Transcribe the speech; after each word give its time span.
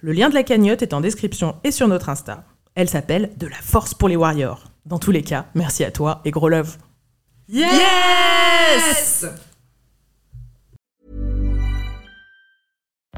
Le 0.00 0.12
lien 0.12 0.28
de 0.28 0.34
la 0.34 0.42
cagnotte 0.42 0.82
est 0.82 0.94
en 0.94 1.00
description 1.00 1.56
et 1.64 1.70
sur 1.70 1.88
notre 1.88 2.08
Insta. 2.08 2.44
Elle 2.74 2.88
s'appelle 2.88 3.30
De 3.36 3.46
la 3.46 3.56
force 3.56 3.94
pour 3.94 4.08
les 4.08 4.16
warriors. 4.16 4.64
Dans 4.86 4.98
tous 4.98 5.10
les 5.10 5.22
cas, 5.22 5.46
merci 5.54 5.84
à 5.84 5.90
toi 5.90 6.20
et 6.24 6.30
gros 6.30 6.48
love. 6.48 6.76
Yes! 7.48 9.26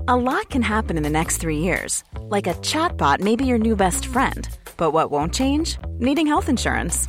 A 0.09 0.17
lot 0.17 0.49
can 0.51 0.63
happen 0.63 0.97
in 0.97 1.03
the 1.03 1.11
next 1.11 1.39
three 1.39 1.59
years. 1.59 2.05
Like 2.31 2.47
a 2.47 2.55
chatbot 2.63 3.21
may 3.21 3.35
be 3.35 3.45
your 3.45 3.59
new 3.59 3.75
best 3.75 4.07
friend. 4.07 4.49
But 4.77 4.93
what 4.93 5.11
won't 5.11 5.35
change? 5.35 5.79
Needing 5.99 6.29
health 6.29 6.49
insurance. 6.49 7.09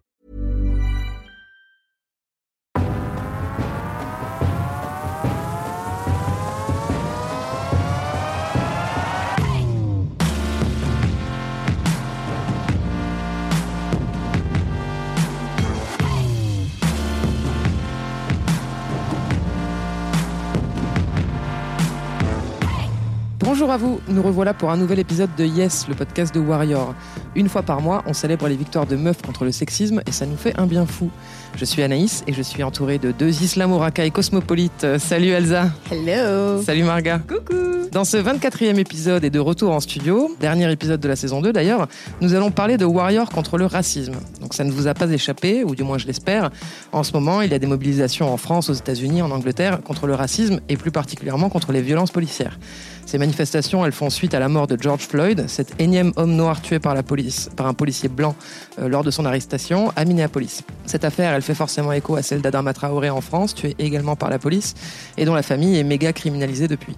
Bonjour 23.53 23.69
à 23.69 23.75
vous, 23.75 23.99
nous 24.07 24.21
revoilà 24.21 24.53
pour 24.53 24.71
un 24.71 24.77
nouvel 24.77 24.99
épisode 24.99 25.29
de 25.35 25.43
Yes, 25.43 25.89
le 25.89 25.93
podcast 25.93 26.33
de 26.33 26.39
Warrior. 26.39 26.95
Une 27.35 27.49
fois 27.49 27.63
par 27.63 27.81
mois, 27.81 28.01
on 28.07 28.13
célèbre 28.13 28.47
les 28.47 28.55
victoires 28.55 28.85
de 28.87 28.95
meufs 28.95 29.21
contre 29.21 29.43
le 29.43 29.51
sexisme 29.51 30.01
et 30.07 30.13
ça 30.13 30.25
nous 30.25 30.37
fait 30.37 30.57
un 30.57 30.67
bien 30.67 30.85
fou. 30.85 31.11
Je 31.55 31.65
suis 31.65 31.83
Anaïs 31.83 32.23
et 32.27 32.33
je 32.33 32.41
suis 32.41 32.63
entourée 32.63 32.97
de 32.97 33.11
deux 33.11 33.43
islamo 33.43 33.81
et 33.97 34.11
cosmopolites. 34.11 34.97
Salut 34.97 35.29
Elsa 35.29 35.69
Hello 35.91 36.61
Salut 36.61 36.83
Marga 36.83 37.19
Coucou 37.19 37.89
Dans 37.91 38.05
ce 38.05 38.17
24e 38.17 38.77
épisode 38.77 39.23
et 39.23 39.29
de 39.29 39.39
retour 39.39 39.71
en 39.71 39.79
studio, 39.79 40.35
dernier 40.39 40.71
épisode 40.71 40.99
de 40.99 41.07
la 41.07 41.15
saison 41.15 41.41
2 41.41 41.51
d'ailleurs, 41.53 41.87
nous 42.21 42.33
allons 42.33 42.51
parler 42.51 42.77
de 42.77 42.85
Warrior 42.85 43.29
contre 43.29 43.57
le 43.57 43.65
racisme. 43.65 44.15
Donc 44.39 44.53
ça 44.53 44.63
ne 44.63 44.71
vous 44.71 44.87
a 44.87 44.93
pas 44.93 45.09
échappé, 45.11 45.63
ou 45.63 45.75
du 45.75 45.83
moins 45.83 45.97
je 45.97 46.07
l'espère. 46.07 46.51
En 46.93 47.03
ce 47.03 47.13
moment, 47.13 47.41
il 47.41 47.51
y 47.51 47.53
a 47.53 47.59
des 47.59 47.67
mobilisations 47.67 48.31
en 48.33 48.37
France, 48.37 48.69
aux 48.69 48.73
États-Unis, 48.73 49.21
en 49.21 49.31
Angleterre 49.31 49.81
contre 49.83 50.07
le 50.07 50.15
racisme 50.15 50.61
et 50.69 50.77
plus 50.77 50.91
particulièrement 50.91 51.49
contre 51.49 51.71
les 51.73 51.81
violences 51.81 52.11
policières. 52.11 52.57
Ces 53.05 53.17
manifestations, 53.17 53.85
elles 53.85 53.91
font 53.91 54.09
suite 54.09 54.33
à 54.33 54.39
la 54.39 54.47
mort 54.47 54.67
de 54.67 54.77
George 54.81 55.01
Floyd, 55.01 55.43
cet 55.47 55.79
énième 55.81 56.13
homme 56.15 56.33
noir 56.33 56.61
tué 56.61 56.79
par 56.79 56.93
la 56.93 57.03
police, 57.03 57.49
par 57.57 57.65
un 57.67 57.73
policier 57.73 58.07
blanc 58.07 58.35
euh, 58.79 58.87
lors 58.87 59.03
de 59.03 59.11
son 59.11 59.25
arrestation 59.25 59.91
à 59.97 60.05
Minneapolis. 60.05 60.63
Cette 60.85 61.03
affaire, 61.03 61.33
elle 61.33 61.40
fait 61.41 61.55
forcément 61.55 61.91
écho 61.91 62.15
à 62.15 62.21
celle 62.21 62.41
d'Adama 62.41 62.73
Traoré 62.73 63.09
en 63.09 63.21
France, 63.21 63.55
tué 63.55 63.75
également 63.79 64.15
par 64.15 64.29
la 64.29 64.39
police, 64.39 64.73
et 65.17 65.25
dont 65.25 65.33
la 65.33 65.43
famille 65.43 65.77
est 65.77 65.83
méga 65.83 66.13
criminalisée 66.13 66.67
depuis. 66.67 66.95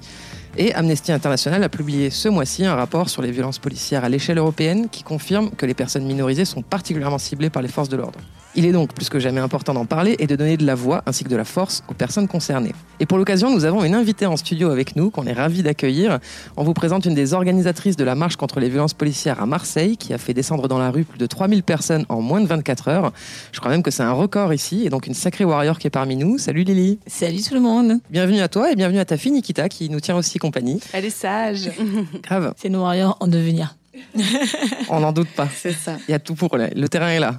Et 0.57 0.73
Amnesty 0.75 1.11
International 1.11 1.63
a 1.63 1.69
publié 1.69 2.09
ce 2.11 2.29
mois-ci 2.29 2.63
un 2.65 2.75
rapport 2.75 3.09
sur 3.09 3.21
les 3.21 3.31
violences 3.31 3.57
policières 3.57 4.03
à 4.03 4.09
l'échelle 4.09 4.37
européenne 4.37 4.87
qui 4.89 5.03
confirme 5.03 5.49
que 5.51 5.65
les 5.65 5.73
personnes 5.73 6.05
minorisées 6.05 6.45
sont 6.45 6.61
particulièrement 6.61 7.17
ciblées 7.17 7.49
par 7.49 7.63
les 7.63 7.69
forces 7.69 7.89
de 7.89 7.97
l'ordre. 7.97 8.19
Il 8.55 8.67
est 8.67 8.71
donc 8.71 8.93
plus 8.93 9.09
que 9.09 9.17
jamais 9.17 9.41
important 9.41 9.73
d'en 9.73 9.85
parler 9.85 10.15
et 10.19 10.27
de 10.27 10.35
donner 10.35 10.57
de 10.57 10.65
la 10.65 10.75
voix 10.75 11.01
ainsi 11.07 11.23
que 11.23 11.29
de 11.29 11.35
la 11.35 11.43
force 11.43 11.83
aux 11.87 11.95
personnes 11.95 12.27
concernées. 12.27 12.73
Et 12.99 13.07
pour 13.07 13.17
l'occasion, 13.17 13.51
nous 13.51 13.65
avons 13.65 13.83
une 13.83 13.95
invitée 13.95 14.27
en 14.27 14.37
studio 14.37 14.69
avec 14.69 14.95
nous 14.95 15.09
qu'on 15.09 15.25
est 15.25 15.33
ravis 15.33 15.63
d'accueillir. 15.63 16.19
On 16.55 16.63
vous 16.63 16.73
présente 16.73 17.05
une 17.05 17.15
des 17.15 17.33
organisatrices 17.33 17.95
de 17.95 18.03
la 18.03 18.13
marche 18.13 18.35
contre 18.35 18.59
les 18.59 18.69
violences 18.69 18.93
policières 18.93 19.41
à 19.41 19.47
Marseille 19.47 19.97
qui 19.97 20.13
a 20.13 20.19
fait 20.19 20.35
descendre 20.35 20.67
dans 20.67 20.77
la 20.77 20.91
rue 20.91 21.03
plus 21.03 21.17
de 21.17 21.25
3000 21.25 21.63
personnes 21.63 22.05
en 22.09 22.21
moins 22.21 22.41
de 22.41 22.45
24 22.45 22.89
heures. 22.89 23.11
Je 23.51 23.59
crois 23.59 23.71
même 23.71 23.81
que 23.81 23.89
c'est 23.89 24.03
un 24.03 24.11
record 24.11 24.53
ici 24.53 24.85
et 24.85 24.89
donc 24.91 25.07
une 25.07 25.15
sacrée 25.15 25.45
warrior 25.45 25.79
qui 25.79 25.87
est 25.87 25.89
parmi 25.89 26.15
nous. 26.15 26.37
Salut 26.37 26.63
Lily. 26.63 26.99
Salut 27.07 27.41
tout 27.41 27.55
le 27.55 27.59
monde 27.59 27.93
Bienvenue 28.11 28.41
à 28.41 28.49
toi 28.49 28.71
et 28.71 28.75
bienvenue 28.75 28.99
à 28.99 29.05
ta 29.05 29.17
fille 29.17 29.31
Nikita 29.31 29.67
qui 29.67 29.89
nous 29.89 29.99
tient 29.99 30.15
aussi 30.15 30.37
compagnie. 30.37 30.79
Elle 30.93 31.05
est 31.05 31.09
sage. 31.09 31.71
Grave. 32.23 32.53
C'est 32.57 32.69
nos 32.69 32.81
warriors 32.81 33.17
en 33.19 33.25
devenir. 33.25 33.75
On 34.89 34.99
n'en 34.99 35.11
doute 35.11 35.29
pas. 35.29 35.47
C'est 35.55 35.73
ça. 35.73 35.97
Il 36.07 36.11
y 36.11 36.15
a 36.15 36.19
tout 36.19 36.35
pour 36.35 36.55
le, 36.55 36.69
le 36.75 36.87
terrain 36.87 37.09
est 37.09 37.19
là. 37.19 37.35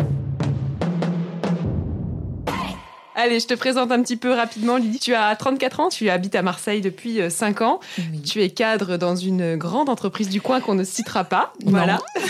Allez, 3.14 3.40
je 3.40 3.46
te 3.46 3.54
présente 3.54 3.92
un 3.92 4.02
petit 4.02 4.16
peu 4.16 4.32
rapidement, 4.32 4.76
Lydie. 4.76 4.98
Tu 4.98 5.14
as 5.14 5.34
34 5.36 5.80
ans, 5.80 5.88
tu 5.88 6.10
habites 6.10 6.34
à 6.34 6.42
Marseille 6.42 6.80
depuis 6.80 7.20
5 7.30 7.60
ans. 7.62 7.80
Oui. 7.98 8.22
Tu 8.22 8.42
es 8.42 8.50
cadre 8.50 8.96
dans 8.96 9.16
une 9.16 9.56
grande 9.56 9.88
entreprise 9.88 10.28
du 10.28 10.40
coin 10.40 10.60
qu'on 10.60 10.74
ne 10.74 10.84
citera 10.84 11.24
pas. 11.24 11.52
Voilà. 11.64 12.00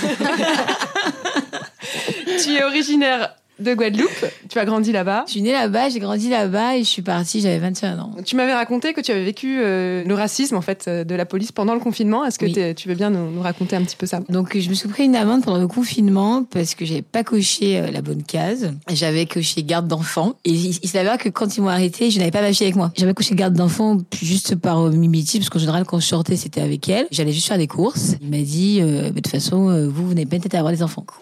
tu 2.43 2.55
es 2.55 2.65
originaire 2.65 3.35
de 3.61 3.75
Guadeloupe. 3.75 4.11
Tu 4.49 4.59
as 4.59 4.65
grandi 4.65 4.93
là-bas. 4.93 5.25
Je 5.27 5.33
suis 5.33 5.43
née 5.43 5.53
là-bas, 5.53 5.89
j'ai 5.89 6.01
grandi 6.01 6.29
là-bas 6.29 6.77
et 6.77 6.81
je 6.85 6.89
suis 6.89 7.03
partie, 7.03 7.41
j'avais 7.41 7.59
21 7.59 7.99
ans. 7.99 8.11
Tu 8.25 8.37
m'avais 8.37 8.55
raconté 8.55 8.93
que 8.93 9.01
tu 9.01 9.13
avais 9.13 9.25
vécu 9.25 9.59
euh, 9.61 10.03
le 10.05 10.15
racisme 10.15 10.57
en 10.57 10.61
fait 10.61 10.87
euh, 10.89 11.05
de 11.05 11.15
la 11.15 11.25
police 11.27 11.53
pendant 11.53 11.75
le 11.75 11.81
confinement. 11.81 12.25
Est-ce 12.25 12.39
que 12.39 12.47
Oui. 12.47 12.75
tu 12.75 12.89
veux 12.89 12.95
bien 12.95 13.11
nous, 13.11 13.31
nous 13.31 13.41
raconter 13.43 13.77
un 13.77 13.83
petit 13.83 13.97
peu 13.97 14.07
ça? 14.07 14.21
Donc 14.29 14.59
je 14.59 14.69
me 14.69 14.75
suis 14.75 14.89
pris 14.89 15.05
une 15.05 15.17
amende 15.17 15.43
pendant 15.45 15.59
le 15.61 15.69
confinement 15.69 16.45
parce 16.45 16.75
que 16.75 16.85
j'avais 16.85 17.03
pas 17.03 17.23
coché 17.25 17.79
euh, 17.79 17.91
la 17.91 18.03
bonne 18.03 18.23
case. 18.23 18.73
J'avais 18.93 19.27
coché 19.27 19.63
garde 19.63 19.87
d'enfant 19.87 20.35
et 20.45 20.51
il, 20.51 20.79
il 20.83 20.89
s'avère 20.89 21.19
que 21.19 21.29
quand 21.29 21.57
ils 21.57 21.61
m'ont 21.61 21.69
arrêté, 21.69 22.11
je 22.11 22.19
n'avais 22.19 22.31
pas 22.31 22.43
ma 22.43 22.53
fille 22.53 22.67
avec 22.67 22.77
moi. 22.77 22.93
J'avais 22.97 23.15
coché 23.15 23.35
garde 23.35 23.55
d'enfant 23.55 23.99
juste 24.21 24.57
par 24.57 24.81
euh, 24.87 24.91
mimiti 24.91 25.39
parce 25.39 25.51
qu'en 25.51 25.59
général 25.59 25.85
quand 25.85 26.01
je 26.01 26.07
sortais 26.07 26.37
c'était 26.37 26.61
avec 26.61 26.89
elle. 26.89 27.07
J'allais 27.11 27.33
juste 27.33 27.49
faire 27.49 27.59
des 27.59 27.67
courses. 27.69 28.17
Il 28.21 28.31
m'a 28.31 28.39
dit 28.39 28.81
euh, 28.81 29.03
Mais 29.05 29.11
de 29.11 29.15
toute 29.21 29.29
façon 29.29 29.69
euh, 29.71 29.87
vous 29.89 30.07
vous 30.09 30.15
n'avez 30.15 30.27
pas 30.27 30.39
tête 30.39 30.55
à 30.55 30.59
avoir 30.59 30.73
des 30.73 30.83
enfants. 30.83 31.05
Quoi? 31.07 31.19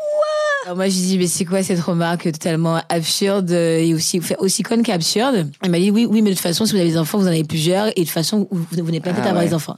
Alors 0.64 0.76
moi, 0.76 0.88
j'ai 0.88 1.00
dit, 1.00 1.18
mais 1.18 1.26
c'est 1.26 1.44
quoi 1.44 1.62
cette 1.62 1.80
remarque 1.80 2.30
totalement 2.30 2.80
absurde 2.88 3.50
et 3.50 3.92
aussi, 3.94 4.18
enfin, 4.18 4.36
aussi 4.38 4.62
conne 4.62 4.82
qu'absurde? 4.82 5.50
Il 5.64 5.70
m'a 5.70 5.78
dit, 5.78 5.90
oui, 5.90 6.06
oui, 6.08 6.22
mais 6.22 6.30
de 6.30 6.34
toute 6.34 6.42
façon, 6.42 6.64
si 6.66 6.72
vous 6.72 6.80
avez 6.80 6.90
des 6.90 6.98
enfants, 6.98 7.18
vous 7.18 7.24
en 7.24 7.30
avez 7.30 7.42
plusieurs 7.44 7.88
et 7.88 7.92
de 7.92 8.00
toute 8.00 8.10
façon, 8.10 8.46
vous, 8.50 8.64
vous 8.70 8.76
n'avez 8.76 9.00
pas 9.00 9.10
Ah 9.10 9.18
à 9.18 9.28
avoir 9.28 9.36
ouais. 9.42 9.48
des 9.48 9.54
enfants. 9.54 9.76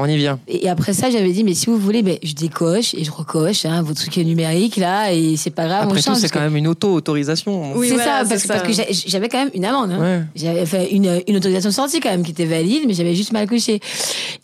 On 0.00 0.06
y 0.06 0.16
vient. 0.16 0.38
Et 0.46 0.68
après 0.68 0.92
ça, 0.92 1.10
j'avais 1.10 1.32
dit, 1.32 1.42
mais 1.42 1.54
si 1.54 1.66
vous 1.66 1.76
voulez, 1.76 2.02
ben, 2.02 2.18
je 2.22 2.32
décoche 2.32 2.94
et 2.94 3.02
je 3.02 3.10
recoche, 3.10 3.64
hein, 3.64 3.82
votre 3.82 4.00
truc 4.00 4.16
est 4.16 4.22
numérique, 4.22 4.76
là, 4.76 5.12
et 5.12 5.36
c'est 5.36 5.50
pas 5.50 5.66
grave, 5.66 5.80
on 5.86 5.88
Après 5.88 5.98
tout, 6.00 6.06
change. 6.06 6.18
c'est 6.18 6.28
quand 6.28 6.38
que- 6.38 6.44
même 6.44 6.56
une 6.56 6.68
auto-autorisation. 6.68 7.72
Oui, 7.76 7.88
c'est 7.88 7.94
voilà, 7.94 8.24
ça, 8.24 8.24
c'est 8.24 8.28
parce, 8.28 8.42
que- 8.42 8.48
ça. 8.48 8.54
parce 8.54 8.66
que 8.68 8.72
j'a- 8.94 9.08
j'avais 9.08 9.28
quand 9.28 9.38
même 9.38 9.50
une 9.54 9.64
amende. 9.64 9.90
Hein. 9.90 10.00
Ouais. 10.00 10.22
J'avais 10.36 10.66
fait 10.66 10.92
une, 10.92 11.20
une 11.26 11.36
autorisation 11.36 11.70
de 11.70 11.74
sortie 11.74 11.98
quand 11.98 12.10
même 12.10 12.22
qui 12.22 12.30
était 12.30 12.44
valide, 12.44 12.84
mais 12.86 12.94
j'avais 12.94 13.16
juste 13.16 13.32
mal 13.32 13.48
coché. 13.48 13.80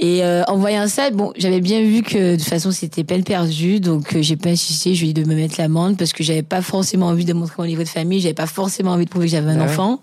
Et 0.00 0.24
euh, 0.24 0.42
en 0.48 0.56
voyant 0.56 0.88
ça, 0.88 1.10
bon, 1.10 1.32
j'avais 1.36 1.60
bien 1.60 1.82
vu 1.82 2.02
que 2.02 2.32
de 2.32 2.36
toute 2.36 2.48
façon 2.48 2.72
c'était 2.72 3.04
peine 3.04 3.22
perdue, 3.22 3.78
donc 3.78 4.16
euh, 4.16 4.22
j'ai 4.22 4.34
pas 4.36 4.48
insisté. 4.50 4.96
Je 4.96 5.02
lui 5.02 5.10
ai 5.10 5.12
dit 5.12 5.22
de 5.22 5.28
me 5.28 5.36
mettre 5.36 5.54
l'amende 5.58 5.96
parce 5.96 6.12
que 6.12 6.24
j'avais 6.24 6.42
pas 6.42 6.62
forcément 6.62 7.06
envie 7.06 7.24
de 7.24 7.32
montrer 7.32 7.54
mon 7.58 7.66
niveau 7.66 7.84
de 7.84 7.88
famille, 7.88 8.20
j'avais 8.20 8.34
pas 8.34 8.46
forcément 8.46 8.90
envie 8.90 9.04
de 9.04 9.10
prouver 9.10 9.26
que 9.26 9.30
j'avais 9.32 9.52
un 9.52 9.58
ouais. 9.58 9.62
enfant. 9.62 10.00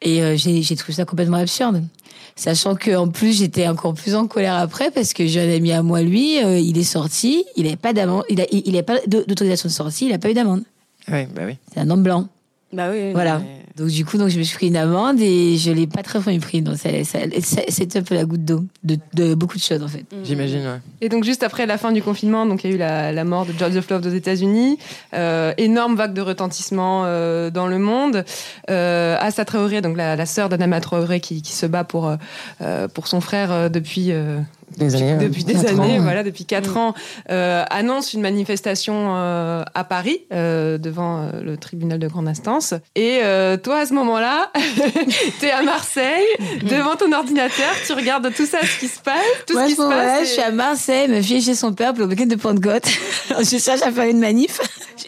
Et 0.00 0.22
euh, 0.22 0.36
j'ai 0.38 0.62
j'ai 0.62 0.74
trouvé 0.76 0.94
ça 0.94 1.04
complètement 1.04 1.36
absurde. 1.36 1.82
Sachant 2.36 2.74
que 2.74 2.96
en 2.96 3.08
plus 3.08 3.38
j'étais 3.38 3.68
encore 3.68 3.94
plus 3.94 4.14
en 4.14 4.26
colère 4.26 4.56
après 4.56 4.90
parce 4.90 5.12
que 5.12 5.26
j'ai 5.26 5.40
un 5.40 5.54
ami 5.54 5.72
à 5.72 5.82
moi 5.82 6.02
lui, 6.02 6.42
euh, 6.42 6.58
il 6.58 6.76
est 6.78 6.82
sorti, 6.82 7.44
il 7.56 7.66
avait 7.66 7.76
pas 7.76 7.92
d'amende, 7.92 8.24
il 8.28 8.40
a, 8.40 8.44
il, 8.50 8.62
il 8.66 8.74
avait 8.74 8.82
pas 8.82 8.98
d'autorisation 9.06 9.68
de 9.68 9.72
sortie, 9.72 10.06
il 10.06 10.12
a 10.12 10.18
pas 10.18 10.30
eu 10.30 10.34
d'amende. 10.34 10.62
Ouais, 11.08 11.28
bah 11.34 11.42
oui. 11.46 11.56
C'est 11.72 11.80
un 11.80 11.90
homme 11.90 12.02
blanc. 12.02 12.26
Bah 12.72 12.88
oui. 12.90 13.12
Voilà. 13.12 13.40
Donc 13.76 13.88
du 13.88 14.04
coup, 14.04 14.18
donc 14.18 14.28
je 14.28 14.38
me 14.38 14.44
suis 14.44 14.56
pris 14.56 14.68
une 14.68 14.76
amende 14.76 15.20
et 15.20 15.56
je 15.56 15.72
l'ai 15.72 15.88
pas 15.88 16.02
très 16.04 16.20
bien 16.20 16.38
pris. 16.38 16.62
Donc 16.62 16.76
ça, 16.76 16.90
ça, 17.04 17.18
ça- 17.42 17.62
c'était 17.68 17.98
un 17.98 18.02
peu 18.02 18.14
la 18.14 18.24
goutte 18.24 18.44
d'eau 18.44 18.64
de, 18.84 18.96
de 19.14 19.34
beaucoup 19.34 19.56
de 19.56 19.62
choses 19.62 19.82
en 19.82 19.88
fait. 19.88 20.04
J'imagine, 20.22 20.60
ouais. 20.60 20.80
Et 21.00 21.08
donc 21.08 21.24
juste 21.24 21.42
après 21.42 21.66
la 21.66 21.76
fin 21.76 21.90
du 21.90 22.00
confinement, 22.00 22.46
donc 22.46 22.62
il 22.62 22.70
y 22.70 22.72
a 22.72 22.76
eu 22.76 22.78
la, 22.78 23.10
la 23.12 23.24
mort 23.24 23.46
de 23.46 23.52
George 23.58 23.78
Floyd 23.80 24.06
aux 24.06 24.10
États-Unis, 24.10 24.78
euh, 25.14 25.52
énorme 25.58 25.96
vague 25.96 26.14
de 26.14 26.20
retentissement 26.20 27.02
euh, 27.06 27.50
dans 27.50 27.66
le 27.66 27.78
monde. 27.80 28.24
Euh, 28.70 29.16
Assa 29.20 29.44
Traoré, 29.44 29.80
donc 29.80 29.96
la, 29.96 30.14
la 30.14 30.26
sœur 30.26 30.48
d'Adama 30.48 30.80
Traoré 30.80 31.18
qui, 31.18 31.42
qui 31.42 31.52
se 31.52 31.66
bat 31.66 31.82
pour 31.84 32.14
euh, 32.60 32.86
pour 32.88 33.08
son 33.08 33.20
frère 33.20 33.50
euh, 33.50 33.68
depuis 33.68 34.12
euh, 34.12 34.38
Des 34.78 34.94
années, 34.96 35.16
depuis 35.24 35.44
des 35.44 35.56
années, 35.66 35.78
ans, 35.78 35.86
ouais. 35.86 35.98
voilà, 35.98 36.22
depuis 36.22 36.44
quatre 36.44 36.76
ans, 36.76 36.94
euh, 37.30 37.64
annonce 37.70 38.12
une 38.12 38.20
manifestation 38.22 39.14
euh, 39.16 39.62
à 39.74 39.84
Paris 39.84 40.20
euh, 40.32 40.78
devant 40.78 41.28
le 41.42 41.56
tribunal 41.56 41.98
de 41.98 42.08
grande 42.08 42.28
instance. 42.28 42.74
Et 42.96 43.20
toi, 43.62 43.78
à 43.78 43.86
ce 43.86 43.94
moment-là, 43.94 44.50
t'es 45.40 45.50
à 45.50 45.62
Marseille, 45.62 46.24
devant 46.62 46.96
ton 46.96 47.12
ordinateur, 47.12 47.72
tu 47.86 47.92
regardes 47.92 48.32
tout 48.34 48.46
ça, 48.46 48.58
ce 48.62 48.78
qui 48.80 48.88
se 48.88 49.00
passe, 49.00 49.14
tout 49.46 49.54
Moi, 49.54 49.64
ce 49.64 49.68
qui 49.70 49.74
se 49.76 49.82
passe. 49.88 50.18
je 50.20 50.24
et- 50.24 50.26
suis 50.34 50.42
à 50.42 50.50
Marseille, 50.50 51.08
ma 51.08 51.22
fille 51.22 51.36
est 51.36 51.40
chez 51.40 51.54
son 51.54 51.72
père 51.72 51.92
pour 51.94 52.04
le 52.04 52.10
week-end 52.10 52.26
de 52.26 52.36
Pentecôte. 52.36 52.84
je 53.38 53.58
cherche 53.58 53.82
à 53.82 53.92
faire 53.92 54.08
une 54.08 54.18
manif. 54.18 54.60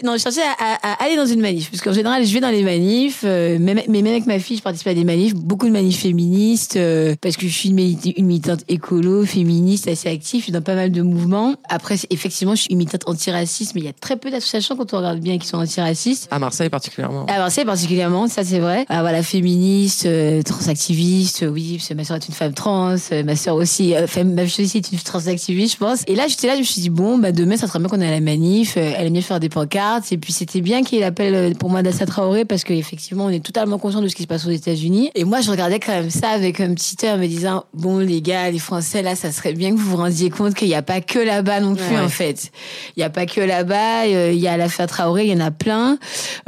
Non, 0.05 0.13
je 0.17 0.23
cherchais 0.23 0.43
à, 0.43 0.75
à- 0.83 0.93
à 0.93 1.05
aller 1.05 1.17
dans 1.17 1.27
une 1.27 1.41
manif. 1.41 1.71
Parce 1.71 1.83
qu'en 1.83 1.93
général, 1.93 2.25
je 2.25 2.33
vais 2.33 2.41
dans 2.41 2.51
les 2.51 2.63
manifs. 2.63 3.23
euh, 3.25 3.59
même, 3.59 3.81
mais 3.89 4.03
même 4.03 4.13
avec 4.13 4.27
ma 4.27 4.39
fille, 4.39 4.57
je 4.59 4.63
participe 4.63 4.89
à 4.89 4.95
des 4.95 5.05
manifs. 5.05 5.35
Beaucoup 5.35 5.67
de 5.67 5.73
manifs 5.73 6.01
féministes. 6.01 6.79
parce 7.21 7.37
que 7.37 7.47
je 7.47 7.53
suis 7.53 7.69
une 7.71 8.27
militante 8.27 8.61
écolo, 8.69 9.25
féministe, 9.25 9.46
assez 9.89 10.09
active. 10.09 10.41
Je 10.41 10.45
suis 10.45 10.53
dans 10.53 10.63
pas 10.63 10.75
mal 10.75 10.91
de 10.91 11.03
mouvements. 11.03 11.55
Après, 11.69 11.97
effectivement, 12.11 12.55
je 12.55 12.63
suis 12.63 12.75
militante 12.75 13.09
antiraciste. 13.09 13.75
Mais 13.75 13.81
il 13.81 13.85
y 13.87 13.89
a 13.89 13.93
très 13.93 14.17
peu 14.17 14.31
d'associations, 14.31 14.77
quand 14.77 14.93
on 14.95 14.99
regarde 14.99 15.21
bien, 15.21 15.39
qui 15.39 15.47
sont 15.47 15.59
antiracistes. 15.59 16.29
À 16.31 16.39
Marseille 16.39 16.71
particulièrement. 16.71 17.27
À 17.27 17.39
Marseille 17.39 17.65
particulièrement, 17.65 18.29
ça 18.29 18.45
c'est 18.45 18.59
vrai. 18.59 18.87
Ah, 18.89 19.01
voilà, 19.01 19.23
féministe, 19.23 20.07
euh, 20.07 20.43
transactiviste, 20.43 21.43
euh, 21.43 21.49
oui, 21.49 21.77
parce 21.77 21.89
que 21.89 21.95
ma 21.95 22.05
soeur 22.05 22.17
est 22.17 22.29
une 22.29 22.35
femme 22.35 22.55
trans, 22.55 22.97
euh, 23.13 23.25
ma 23.25 23.37
soeur 23.37 23.57
aussi, 23.57 23.95
enfin, 23.97 24.25
ma 24.25 24.47
fille 24.47 24.65
aussi 24.65 24.79
est 24.79 24.93
une 24.93 24.99
transactiviste, 24.99 25.75
je 25.75 25.79
pense. 25.79 26.03
Et 26.07 26.15
là, 26.15 26.27
j'étais 26.29 26.47
là, 26.47 26.55
je 26.55 26.61
me 26.61 26.65
suis 26.65 26.81
dit, 26.81 26.91
bon, 26.91 27.19
bah, 27.19 27.33
demain, 27.33 27.57
ça 27.57 27.67
serait 27.67 27.79
bien 27.79 27.89
qu'on 27.89 28.01
ait 28.01 28.11
la 28.11 28.21
manif, 28.21 28.77
elle 28.77 29.07
aime 29.07 29.13
bien 29.13 29.23
faire 29.23 29.41
des 29.41 29.49
pancartes, 29.49 30.13
et 30.13 30.19
puis 30.19 30.33
c'était 30.33 30.61
bien 30.61 30.83
qu'il 30.83 31.03
euh, 31.03 31.55
pour 31.55 31.71
moi 31.71 31.83
d'Assa 31.83 32.07
Traoré, 32.07 32.45
parce 32.45 32.65
qu'effectivement, 32.65 33.27
on 33.27 33.31
est 33.31 33.45
totalement 33.45 33.79
conscient 33.79 34.03
de 34.03 34.09
ce 34.09 34.15
qui 34.15 34.23
se 34.23 34.29
passe 34.29 34.47
aux 34.47 34.51
États-Unis. 34.51 35.11
Et 35.15 35.25
moi, 35.25 35.41
je 35.41 35.51
regardais 35.51 35.81
quand 35.81 35.93
même 35.93 36.11
ça 36.11 36.31
avec 36.31 36.61
un 36.61 36.75
petit 36.75 36.97
œil 37.05 37.13
en 37.13 37.19
me 37.19 37.27
disant, 37.27 37.65
bon, 37.75 37.99
les 37.99 38.23
gars, 38.23 38.51
les 38.51 38.59
Français, 38.59 39.03
là, 39.03 39.15
ça 39.15 39.33
serait 39.37 39.53
bien 39.53 39.71
que 39.73 39.77
vous 39.77 39.91
vous 39.91 39.97
rendiez 39.97 40.31
compte 40.31 40.55
qu'il 40.55 40.69
n'y 40.69 40.75
a 40.75 40.83
pas 40.83 41.01
que 41.01 41.19
là-bas 41.19 41.61
non 41.61 41.75
plus, 41.75 41.95
Ouais. 41.95 42.01
en 42.01 42.09
fait. 42.09 42.51
Il 42.97 43.01
n'y 43.01 43.05
a 43.05 43.11
pas 43.11 43.27
que 43.27 43.41
là-bas, 43.41 44.05
euh, 44.07 44.33
il 44.33 44.39
y 44.41 44.49
a 44.49 44.57
l'affaire 44.57 44.87
Traoré, 44.87 45.25
il 45.27 45.31
y 45.31 45.35
en 45.35 45.45
a 45.45 45.51
plein, 45.51 45.99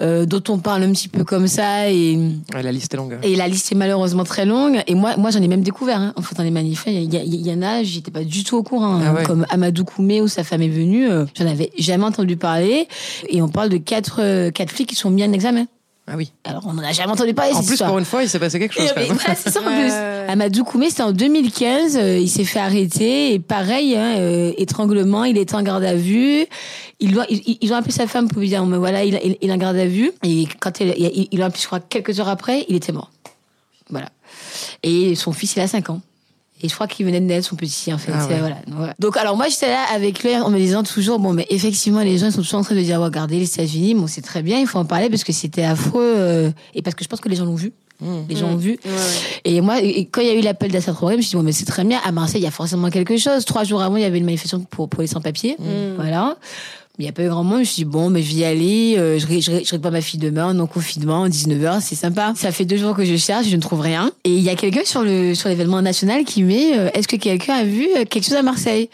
euh, 0.00 0.26
dont 0.26 0.42
on 0.48 0.58
parle 0.58 0.82
un 0.82 0.92
petit 0.92 1.08
peu 1.08 1.24
comme 1.24 1.46
ça, 1.48 1.90
et, 1.90 2.16
Ouais, 2.54 2.62
la 2.62 2.72
liste 2.72 2.94
est 2.94 2.96
longue. 2.96 3.18
et 3.22 3.36
la 3.36 3.46
liste 3.48 3.70
est 3.72 3.74
malheureusement 3.74 4.24
très 4.24 4.44
longue. 4.46 4.82
Et 4.86 4.94
moi, 4.94 5.16
moi 5.16 5.30
j'en 5.30 5.42
ai 5.42 5.48
même 5.48 5.62
découvert, 5.62 6.00
hein, 6.00 6.12
en 6.16 6.22
fait, 6.22 6.34
dans 6.36 6.42
les 6.42 6.50
manifs. 6.50 6.84
Il 6.86 7.14
y, 7.14 7.52
en 7.52 7.62
a, 7.62 7.82
j'étais 7.82 8.10
pas 8.10 8.24
du 8.24 8.44
tout 8.44 8.56
au 8.56 8.62
courant. 8.62 8.94
hein, 8.96 9.02
Ah 9.06 9.14
ouais. 9.14 9.22
Comme 9.24 9.46
Amadou 9.50 9.84
Koumé, 9.84 10.20
où 10.22 10.28
sa 10.28 10.44
femme 10.44 10.62
est 10.62 10.68
venue, 10.68 11.08
euh, 11.10 11.24
j'en 11.36 11.46
avais 11.46 11.70
jamais 11.78 12.04
entendu 12.04 12.36
parler. 12.36 12.88
Et 13.28 13.42
on 13.42 13.48
parle 13.48 13.68
de 13.68 13.76
quatre, 13.78 14.20
euh, 14.20 14.50
quatre 14.50 14.70
flics 14.72 14.88
qui 14.88 14.94
sont 14.94 15.10
mis 15.10 15.24
en 15.24 15.32
examen. 15.32 15.66
Ah 16.10 16.14
oui. 16.16 16.32
Alors, 16.44 16.62
on 16.66 16.70
en 16.70 16.82
a 16.82 16.92
jamais 16.92 17.12
entendu 17.12 17.34
parler, 17.34 17.52
En 17.52 17.62
plus, 17.62 17.72
histoire. 17.72 17.90
pour 17.90 17.98
une 17.98 18.04
fois, 18.06 18.22
il 18.22 18.28
s'est 18.30 18.38
passé 18.38 18.58
quelque 18.58 18.72
chose. 18.74 18.90
Même. 18.96 19.06
voilà, 19.08 19.34
c'est 19.36 19.50
ça 19.50 19.60
en 19.60 19.66
Ouais, 19.66 19.80
plus. 19.82 19.90
ouais, 19.90 19.90
ouais. 19.90 20.26
Amadou 20.28 20.64
Koumé, 20.64 20.88
c'était 20.88 21.02
en 21.02 21.12
2015. 21.12 21.96
euh, 21.96 22.18
il 22.18 22.28
s'est 22.28 22.44
fait 22.44 22.58
arrêter 22.60 23.34
et 23.34 23.38
pareil, 23.38 23.94
hein, 23.96 24.16
euh, 24.18 24.52
étranglement. 24.56 25.24
Il 25.24 25.36
était 25.36 25.54
en 25.54 25.62
garde 25.62 25.84
à 25.84 25.94
vue. 25.94 26.46
Ils, 27.00 27.12
doit- 27.12 27.26
ils, 27.28 27.58
ils 27.60 27.72
ont 27.72 27.76
appelé 27.76 27.92
sa 27.92 28.06
femme 28.06 28.28
pour 28.28 28.40
lui 28.40 28.48
dire, 28.48 28.64
mais 28.64 28.78
voilà, 28.78 29.04
il, 29.04 29.20
il, 29.22 29.36
il 29.40 29.50
est 29.50 29.52
en 29.52 29.56
garde 29.58 29.76
à 29.76 29.86
vue. 29.86 30.12
Et 30.24 30.46
quand 30.60 30.80
il, 30.80 30.94
il, 30.96 31.28
il 31.30 31.38
l'a 31.38 31.46
appelé, 31.46 31.60
je 31.60 31.66
crois, 31.66 31.80
quelques 31.80 32.18
heures 32.20 32.28
après, 32.28 32.64
il 32.68 32.76
était 32.76 32.92
mort. 32.92 33.10
Voilà. 33.90 34.08
Et 34.82 35.14
son 35.14 35.32
fils, 35.32 35.56
il 35.56 35.60
a 35.60 35.68
5 35.68 35.90
ans. 35.90 36.00
Et 36.60 36.68
je 36.68 36.74
crois 36.74 36.86
qu'il 36.86 37.06
venait 37.06 37.20
de 37.20 37.26
naître, 37.26 37.46
son 37.46 37.56
petit, 37.56 37.92
en 37.92 37.98
fait. 37.98 38.12
Ah 38.14 38.26
ouais. 38.26 38.38
Voilà. 38.38 38.56
Donc, 38.66 38.76
voilà. 38.76 38.94
Donc, 38.98 39.16
alors, 39.16 39.36
moi, 39.36 39.46
j'étais 39.48 39.68
là 39.68 39.84
avec 39.94 40.22
lui 40.22 40.36
en 40.36 40.50
me 40.50 40.58
disant 40.58 40.82
toujours, 40.82 41.18
bon, 41.18 41.32
mais 41.32 41.46
effectivement, 41.50 42.00
les 42.00 42.18
gens 42.18 42.26
ils 42.26 42.32
sont 42.32 42.42
toujours 42.42 42.60
en 42.60 42.64
train 42.64 42.74
de 42.74 42.80
dire, 42.80 43.00
regardez, 43.00 43.38
les 43.38 43.46
États-Unis, 43.46 43.94
bon, 43.94 44.06
c'est 44.06 44.22
très 44.22 44.42
bien, 44.42 44.58
il 44.58 44.66
faut 44.66 44.78
en 44.78 44.84
parler 44.84 45.08
parce 45.08 45.24
que 45.24 45.32
c'était 45.32 45.64
affreux, 45.64 46.14
euh, 46.16 46.50
et 46.74 46.82
parce 46.82 46.94
que 46.94 47.04
je 47.04 47.08
pense 47.08 47.20
que 47.20 47.28
les 47.28 47.36
gens 47.36 47.44
l'ont 47.44 47.54
vu. 47.54 47.72
Les 48.28 48.36
gens 48.36 48.46
ont 48.46 48.56
vu. 48.56 48.78
Ouais, 48.84 48.90
ouais. 48.92 48.96
Et 49.44 49.60
moi, 49.60 49.80
et 49.82 50.04
quand 50.06 50.20
il 50.20 50.28
y 50.28 50.30
a 50.30 50.34
eu 50.34 50.40
l'appel 50.40 50.70
d'Assad 50.70 50.94
Traoré, 50.94 51.14
je 51.14 51.16
me 51.16 51.22
suis 51.22 51.30
dit, 51.30 51.36
bon, 51.36 51.42
mais 51.42 51.50
c'est 51.50 51.64
très 51.64 51.82
bien. 51.82 51.98
À 52.04 52.12
Marseille, 52.12 52.40
il 52.40 52.44
y 52.44 52.46
a 52.46 52.52
forcément 52.52 52.90
quelque 52.90 53.16
chose. 53.16 53.44
Trois 53.44 53.64
jours 53.64 53.82
avant, 53.82 53.96
il 53.96 54.02
y 54.02 54.04
avait 54.04 54.18
une 54.18 54.24
manifestation 54.24 54.60
pour, 54.60 54.88
pour 54.88 55.00
les 55.00 55.08
sans-papiers. 55.08 55.56
Voilà. 55.96 56.36
Il 56.98 57.02
n'y 57.02 57.08
a 57.08 57.12
pas 57.12 57.22
eu 57.22 57.28
grand 57.28 57.44
monde. 57.44 57.58
Je 57.58 57.60
me 57.60 57.64
suis 57.64 57.84
dit, 57.84 57.84
bon, 57.84 58.10
mais 58.10 58.22
je 58.22 58.34
vais 58.34 58.40
y 58.40 58.44
aller. 58.44 58.94
Euh, 58.98 59.20
je, 59.20 59.26
je, 59.26 59.88
ma 59.88 60.00
fille 60.00 60.18
demain, 60.18 60.46
en 60.46 60.54
non-confinement, 60.54 61.28
19h, 61.28 61.80
c'est 61.80 61.94
sympa. 61.94 62.32
Ça 62.34 62.50
fait 62.50 62.64
deux 62.64 62.76
jours 62.76 62.96
que 62.96 63.04
je 63.04 63.16
cherche, 63.16 63.46
je 63.46 63.54
ne 63.54 63.60
trouve 63.60 63.80
rien. 63.80 64.10
Et 64.24 64.34
il 64.34 64.42
y 64.42 64.48
a 64.48 64.56
quelqu'un 64.56 64.84
sur 64.84 65.02
le 65.02 65.34
sur 65.34 65.48
l'événement 65.48 65.80
national 65.80 66.24
qui 66.24 66.42
met, 66.42 66.76
euh, 66.76 66.90
est-ce 66.94 67.06
que 67.06 67.14
quelqu'un 67.14 67.54
a 67.54 67.64
vu 67.64 67.86
euh, 67.96 68.04
quelque 68.04 68.24
chose 68.24 68.34
à 68.34 68.42
Marseille? 68.42 68.90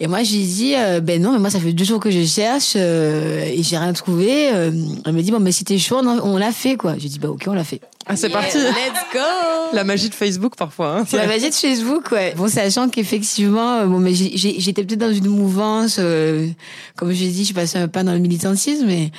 Et 0.00 0.06
moi, 0.06 0.22
j'ai 0.22 0.42
dit, 0.42 0.74
euh, 0.74 1.00
ben 1.00 1.20
non, 1.20 1.32
mais 1.32 1.38
moi, 1.38 1.50
ça 1.50 1.60
fait 1.60 1.74
deux 1.74 1.84
jours 1.84 2.00
que 2.00 2.10
je 2.10 2.24
cherche 2.24 2.72
euh, 2.76 3.44
et 3.44 3.62
j'ai 3.62 3.76
rien 3.76 3.92
trouvé. 3.92 4.46
Elle 5.04 5.12
me 5.12 5.20
dit, 5.20 5.30
bon, 5.30 5.38
mais 5.38 5.52
t'es 5.52 5.78
chaud, 5.78 6.00
on, 6.02 6.06
on 6.06 6.38
l'a 6.38 6.50
fait, 6.50 6.76
quoi. 6.76 6.94
J'ai 6.98 7.10
dit, 7.10 7.18
bah, 7.18 7.28
ok, 7.28 7.44
on 7.46 7.52
l'a 7.52 7.64
fait. 7.64 7.80
Ah, 8.06 8.16
c'est 8.16 8.28
parti. 8.28 8.58
Let's 8.58 9.04
go 9.12 9.18
La 9.72 9.84
magie 9.84 10.08
de 10.10 10.14
Facebook, 10.14 10.56
parfois. 10.56 10.98
hein. 10.98 11.04
c'est 11.06 11.16
la 11.16 11.26
magie 11.26 11.48
de 11.48 11.54
Facebook, 11.54 12.10
ouais. 12.12 12.34
Bon, 12.36 12.48
sachant 12.48 12.88
qu'effectivement, 12.88 13.78
euh, 13.78 13.86
bon, 13.86 13.98
mais 13.98 14.14
j'étais 14.14 14.84
peut-être 14.84 15.00
dans 15.00 15.12
une 15.12 15.28
mouvance, 15.28 15.96
euh, 15.98 16.48
comme 16.96 17.12
je 17.12 17.20
l'ai 17.24 17.30
dit, 17.30 17.40
je 17.40 17.44
suis 17.46 17.54
passée 17.54 17.78
un 17.78 17.88
pas 17.88 18.02
dans 18.02 18.12
le 18.12 18.18
militantisme, 18.18 18.86
mais, 18.86 19.10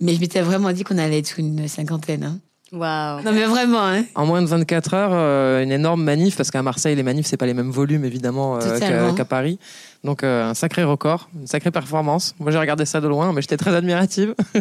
mais 0.00 0.14
je 0.14 0.20
m'étais 0.20 0.40
vraiment 0.40 0.72
dit 0.72 0.84
qu'on 0.84 0.98
allait 0.98 1.18
être 1.18 1.38
une 1.38 1.68
cinquantaine. 1.68 2.24
Hein. 2.24 2.38
Waouh. 2.72 3.22
Non, 3.24 3.32
mais 3.32 3.44
vraiment, 3.46 3.84
hein. 3.84 4.04
En 4.14 4.26
moins 4.26 4.42
de 4.42 4.46
24 4.46 4.94
heures, 4.94 5.10
euh, 5.12 5.62
une 5.62 5.72
énorme 5.72 6.04
manif, 6.04 6.36
parce 6.36 6.52
qu'à 6.52 6.62
Marseille, 6.62 6.94
les 6.94 7.02
manifs, 7.02 7.26
c'est 7.26 7.36
pas 7.36 7.46
les 7.46 7.54
mêmes 7.54 7.70
volumes, 7.72 8.04
évidemment, 8.04 8.58
euh, 8.62 9.12
qu'à 9.12 9.24
Paris. 9.24 9.58
Donc, 10.02 10.24
euh, 10.24 10.48
un 10.48 10.54
sacré 10.54 10.82
record, 10.82 11.28
une 11.38 11.46
sacrée 11.46 11.70
performance. 11.70 12.34
Moi, 12.38 12.50
j'ai 12.50 12.58
regardé 12.58 12.86
ça 12.86 13.02
de 13.02 13.06
loin, 13.08 13.34
mais 13.34 13.42
j'étais 13.42 13.58
très 13.58 13.74
admirative. 13.74 14.34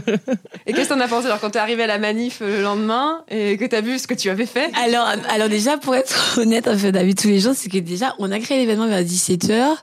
Et 0.68 0.74
qu'est-ce 0.74 0.90
que 0.90 0.94
t'en 0.96 1.00
as 1.00 1.08
pensé 1.08 1.28
alors 1.28 1.40
quand 1.40 1.52
t'es 1.52 1.60
arrivé 1.60 1.84
à 1.84 1.88
la 1.88 1.98
manif 1.98 2.40
euh, 2.42 2.58
le 2.58 2.62
lendemain 2.64 3.22
et 3.30 3.56
que 3.58 3.64
t'as 3.66 3.80
vu 3.80 3.98
ce 4.00 4.06
que 4.08 4.14
tu 4.14 4.30
avais 4.30 4.46
fait? 4.46 4.70
Alors, 4.84 5.08
alors 5.34 5.48
déjà, 5.48 5.78
pour 5.78 5.96
être 5.96 6.38
honnête, 6.42 6.68
en 6.68 6.78
fait, 6.78 6.92
David, 6.92 7.18
tous 7.18 7.30
les 7.30 7.40
jours, 7.40 7.54
c'est 7.56 7.70
que 7.70 7.78
déjà, 7.78 8.16
on 8.20 8.32
a 8.34 8.40
créé 8.40 8.58
l'événement 8.60 8.88
vers 8.88 9.02
17h. 9.02 9.76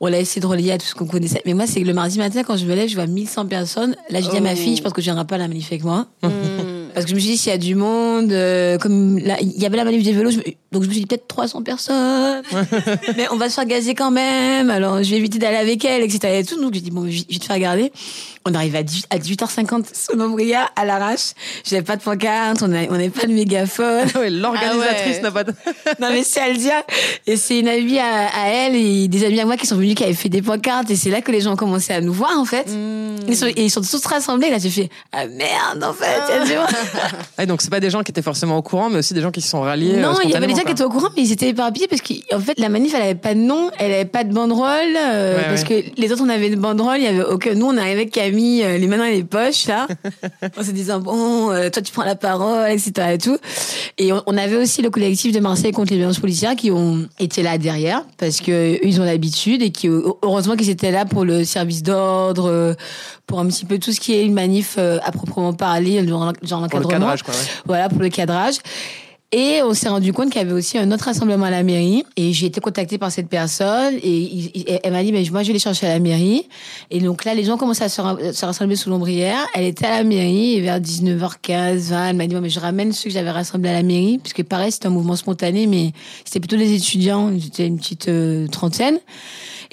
On 0.00 0.08
l'a 0.08 0.18
essayé 0.18 0.40
de 0.40 0.46
relier 0.46 0.72
à 0.72 0.78
tout 0.78 0.86
ce 0.86 0.94
qu'on 0.96 1.06
connaissait. 1.06 1.40
Mais 1.46 1.54
moi, 1.54 1.66
c'est 1.68 1.80
que 1.82 1.86
le 1.86 1.94
mardi 1.94 2.18
matin, 2.18 2.42
quand 2.42 2.56
je 2.56 2.66
me 2.66 2.74
lève, 2.74 2.88
je 2.88 2.96
vois 2.96 3.06
1100 3.06 3.46
personnes. 3.46 3.94
Là, 4.10 4.20
je 4.20 4.28
dis 4.28 4.36
à 4.36 4.40
ma 4.40 4.54
Oh. 4.54 4.56
fille, 4.56 4.76
je 4.76 4.82
pense 4.82 4.92
que 4.92 5.00
je 5.00 5.06
viendrai 5.06 5.24
pas 5.24 5.36
à 5.36 5.38
la 5.38 5.46
manif 5.48 5.68
avec 5.68 5.84
moi. 5.84 6.06
Parce 6.96 7.04
que 7.04 7.10
je 7.10 7.14
me 7.14 7.20
suis 7.20 7.32
dit, 7.32 7.36
s'il 7.36 7.52
y 7.52 7.54
a 7.54 7.58
du 7.58 7.74
monde, 7.74 8.32
euh, 8.32 8.78
comme 8.78 9.18
là, 9.18 9.36
il 9.42 9.60
y 9.60 9.66
avait 9.66 9.76
la 9.76 9.84
manif 9.84 10.02
des 10.02 10.14
vélos, 10.14 10.30
je 10.30 10.38
donc 10.72 10.82
je 10.82 10.88
me 10.88 10.92
suis 10.94 11.02
dit 11.02 11.06
peut-être 11.06 11.28
300 11.28 11.62
personnes. 11.62 12.42
mais 13.18 13.26
on 13.30 13.36
va 13.36 13.50
se 13.50 13.56
faire 13.56 13.66
gazer 13.66 13.94
quand 13.94 14.10
même. 14.10 14.70
Alors, 14.70 15.02
je 15.02 15.10
vais 15.10 15.18
éviter 15.18 15.38
d'aller 15.38 15.58
avec 15.58 15.84
elle, 15.84 16.02
etc. 16.02 16.38
Et 16.38 16.44
tout. 16.44 16.58
Donc, 16.58 16.72
j'ai 16.72 16.80
dit, 16.80 16.90
bon, 16.90 17.04
je 17.04 17.18
je 17.28 17.34
vais 17.34 17.38
te 17.38 17.44
faire 17.44 17.58
garder. 17.58 17.92
On 18.48 18.54
arrive 18.54 18.76
à 18.76 18.82
18 18.84 19.06
à 19.10 19.18
18h50 19.18 19.84
sous 19.92 20.16
l'ombrière, 20.16 20.70
à 20.76 20.84
l'arrache. 20.84 21.32
J'avais 21.68 21.82
pas 21.82 21.96
de 21.96 22.02
pancarte, 22.02 22.62
on 22.62 22.68
n'avait 22.68 23.10
pas 23.10 23.26
de 23.26 23.32
mégaphone. 23.32 24.06
Ouais, 24.16 24.30
L'organisatrice 24.30 25.02
Ah 25.04 25.10
ouais. 25.16 25.20
n'a 25.22 25.30
pas 25.32 25.44
de... 25.44 25.52
Non 26.00 26.08
mais 26.10 26.22
c'est 26.22 26.40
à 26.40 26.48
le 26.48 26.56
dire. 26.56 26.80
Et 27.26 27.36
c'est 27.36 27.58
une 27.58 27.68
amie 27.68 27.98
à, 27.98 28.28
à 28.28 28.48
elle 28.48 28.74
et 28.76 29.08
des 29.08 29.24
amis 29.24 29.40
à 29.40 29.44
moi 29.46 29.56
qui 29.56 29.66
sont 29.66 29.76
venus 29.76 29.94
qui 29.94 30.04
avaient 30.04 30.14
fait 30.14 30.28
des 30.28 30.42
pancartes 30.42 30.88
et 30.90 30.96
c'est 30.96 31.10
là 31.10 31.20
que 31.20 31.30
les 31.32 31.40
gens 31.40 31.52
ont 31.52 31.56
commencé 31.56 31.92
à 31.92 32.00
nous 32.00 32.12
voir 32.12 32.38
en 32.38 32.44
fait. 32.44 32.66
Ils 33.28 33.36
sont, 33.36 33.46
et 33.46 33.54
ils 33.64 33.70
sont 33.70 33.80
tous 33.82 34.04
rassemblés 34.06 34.48
là. 34.50 34.58
J'ai 34.58 34.70
fait 34.70 34.88
ah 35.12 35.26
merde 35.26 35.82
en 35.82 35.92
fait. 35.92 36.20
il 36.28 36.34
y 36.34 36.38
a 36.38 36.44
du 36.44 36.54
monde. 36.54 37.12
Ah, 37.36 37.46
donc, 37.46 37.62
c'est 37.62 37.70
pas 37.70 37.80
des 37.80 37.90
gens 37.90 38.02
qui 38.02 38.12
étaient 38.12 38.22
forcément 38.22 38.56
au 38.56 38.62
courant, 38.62 38.88
mais 38.88 38.98
aussi 38.98 39.12
des 39.14 39.20
gens 39.20 39.30
qui 39.32 39.40
se 39.40 39.48
sont 39.48 39.60
ralliés. 39.60 39.96
non, 39.96 40.10
euh, 40.10 40.20
il 40.24 40.30
y 40.30 40.34
avait 40.36 40.46
des 40.46 40.54
gens 40.54 40.62
qui 40.62 40.72
étaient 40.72 40.84
au 40.84 40.88
courant 40.88 41.08
mais 41.16 41.22
ils 41.22 41.32
étaient 41.32 41.48
éparpillés 41.48 41.88
parce 41.88 42.02
qu'en 42.02 42.40
fait 42.40 42.58
la 42.58 42.68
manif 42.68 42.94
elle 42.94 43.02
avait 43.02 43.14
pas 43.16 43.34
de 43.34 43.40
nom, 43.40 43.70
elle 43.78 43.92
avait 43.92 44.04
pas 44.04 44.22
de 44.24 44.32
banderole 44.32 44.96
euh, 44.96 45.36
Ouais, 45.36 45.44
parce 45.48 45.64
que 45.64 45.74
les 45.96 46.12
autres 46.12 46.22
on 46.24 46.28
avait 46.28 46.48
une 46.48 46.56
banderole, 46.60 46.98
il 46.98 47.04
y 47.04 47.08
avait 47.08 47.24
aucun. 47.24 47.54
Nous 47.54 47.66
on 47.66 47.76
arrivait 47.76 47.96
avec 47.96 48.10
Camille 48.12 48.35
euh, 48.38 48.78
les 48.78 48.86
mains 48.86 48.98
dans 48.98 49.04
les 49.04 49.24
poches 49.24 49.66
là, 49.66 49.86
en 50.58 50.62
se 50.62 50.70
disant 50.70 51.00
bon 51.00 51.50
euh, 51.50 51.70
toi 51.70 51.82
tu 51.82 51.92
prends 51.92 52.04
la 52.04 52.16
parole 52.16 52.70
etc 52.70 53.12
et 53.12 53.18
tout. 53.18 53.38
Et 53.98 54.12
on, 54.12 54.36
avait 54.36 54.56
aussi 54.56 54.82
le 54.82 54.90
collectif 54.90 55.32
de 55.32 55.40
Marseille 55.40 55.72
contre 55.72 55.92
les 55.92 55.98
violences 55.98 56.18
policières 56.18 56.54
qui 56.54 56.70
ont 56.70 57.08
été 57.18 57.42
là 57.42 57.56
derrière 57.56 58.04
parce 58.18 58.40
que 58.40 58.74
eux, 58.74 58.78
ils 58.82 59.00
ont 59.00 59.04
l'habitude 59.04 59.62
et 59.62 59.70
qui 59.70 59.88
heureusement 59.88 60.56
qu'ils 60.56 60.70
étaient 60.70 60.90
là 60.90 61.04
pour 61.04 61.24
le 61.24 61.44
service 61.44 61.82
d'ordre, 61.82 62.50
euh, 62.50 62.74
pour 63.26 63.40
un 63.40 63.46
petit 63.46 63.64
peu 63.64 63.78
tout 63.78 63.92
ce 63.92 64.00
qui 64.00 64.14
est 64.14 64.24
une 64.24 64.34
manif 64.34 64.76
euh, 64.78 64.98
à 65.02 65.12
proprement 65.12 65.52
parler, 65.52 66.06
genre, 66.06 66.32
le 66.32 66.48
l'encadrement. 66.48 66.88
cadrage, 66.88 67.22
quoi. 67.22 67.34
ouais. 67.34 67.40
Voilà, 67.66 67.88
pour 67.88 68.00
le 68.00 68.08
cadrage. 68.08 68.56
Et 69.32 69.60
on 69.64 69.74
s'est 69.74 69.88
rendu 69.88 70.12
compte 70.12 70.30
qu'il 70.30 70.40
y 70.40 70.44
avait 70.44 70.52
aussi 70.52 70.78
un 70.78 70.90
autre 70.92 71.04
rassemblement 71.06 71.46
à 71.46 71.50
la 71.50 71.64
mairie. 71.64 72.04
Et 72.16 72.32
j'ai 72.32 72.46
été 72.46 72.60
contactée 72.60 72.96
par 72.96 73.10
cette 73.10 73.28
personne. 73.28 73.94
Et 74.02 74.80
elle 74.84 74.92
m'a 74.92 75.02
dit, 75.02 75.10
mais 75.12 75.24
moi, 75.32 75.42
je 75.42 75.48
vais 75.48 75.52
les 75.54 75.58
chercher 75.58 75.86
à 75.88 75.94
la 75.94 75.98
mairie. 75.98 76.46
Et 76.90 77.00
donc 77.00 77.24
là, 77.24 77.34
les 77.34 77.42
gens 77.42 77.56
commençaient 77.56 77.84
à 77.84 77.88
se, 77.88 78.00
ra- 78.00 78.32
se 78.32 78.46
rassembler 78.46 78.76
sous 78.76 78.88
l'ombrière. 78.88 79.38
Elle 79.54 79.64
était 79.64 79.86
à 79.86 79.98
la 79.98 80.04
mairie 80.04 80.60
vers 80.60 80.78
19h15, 80.80 81.76
20, 81.88 82.08
elle 82.10 82.16
m'a 82.16 82.26
dit, 82.28 82.36
mais 82.36 82.48
je 82.50 82.60
ramène 82.60 82.92
ceux 82.92 83.04
que 83.08 83.14
j'avais 83.14 83.30
rassemblés 83.32 83.70
à 83.70 83.74
la 83.74 83.82
mairie. 83.82 84.18
Puisque 84.18 84.44
pareil, 84.44 84.70
c'était 84.70 84.86
un 84.86 84.90
mouvement 84.90 85.16
spontané, 85.16 85.66
mais 85.66 85.92
c'était 86.24 86.40
plutôt 86.40 86.56
des 86.56 86.72
étudiants. 86.74 87.32
J'étais 87.36 87.66
une 87.66 87.78
petite 87.78 88.08
euh, 88.08 88.46
trentaine. 88.46 88.98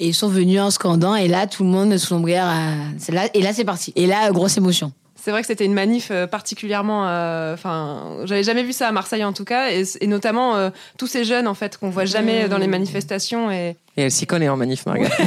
Et 0.00 0.08
ils 0.08 0.14
sont 0.14 0.28
venus 0.28 0.60
en 0.60 0.70
scandant. 0.72 1.14
Et 1.14 1.28
là, 1.28 1.46
tout 1.46 1.62
le 1.62 1.70
monde 1.70 1.96
sous 1.96 2.12
l'ombrière. 2.12 2.46
a- 2.46 3.28
et 3.34 3.40
là, 3.40 3.52
c'est 3.52 3.64
parti. 3.64 3.92
Et 3.94 4.06
là, 4.08 4.32
grosse 4.32 4.56
émotion. 4.56 4.92
C'est 5.24 5.30
vrai 5.30 5.40
que 5.40 5.46
c'était 5.46 5.64
une 5.64 5.72
manif 5.72 6.08
euh, 6.10 6.26
particulièrement. 6.26 7.08
euh, 7.08 7.54
Enfin, 7.54 8.18
j'avais 8.24 8.42
jamais 8.42 8.62
vu 8.62 8.74
ça 8.74 8.88
à 8.88 8.92
Marseille 8.92 9.24
en 9.24 9.32
tout 9.32 9.46
cas, 9.46 9.70
et, 9.70 9.82
et 10.02 10.06
notamment 10.06 10.56
euh, 10.56 10.68
tous 10.98 11.06
ces 11.06 11.24
jeunes 11.24 11.48
en 11.48 11.54
fait 11.54 11.78
qu'on 11.78 11.88
voit 11.88 12.04
jamais 12.04 12.46
dans 12.46 12.58
les 12.58 12.66
manifestations 12.66 13.50
et 13.50 13.74
Et 13.96 14.02
elle 14.02 14.10
s'y 14.10 14.26
connaît 14.26 14.48
en 14.48 14.56
manif, 14.56 14.86
Margaret. 14.86 15.08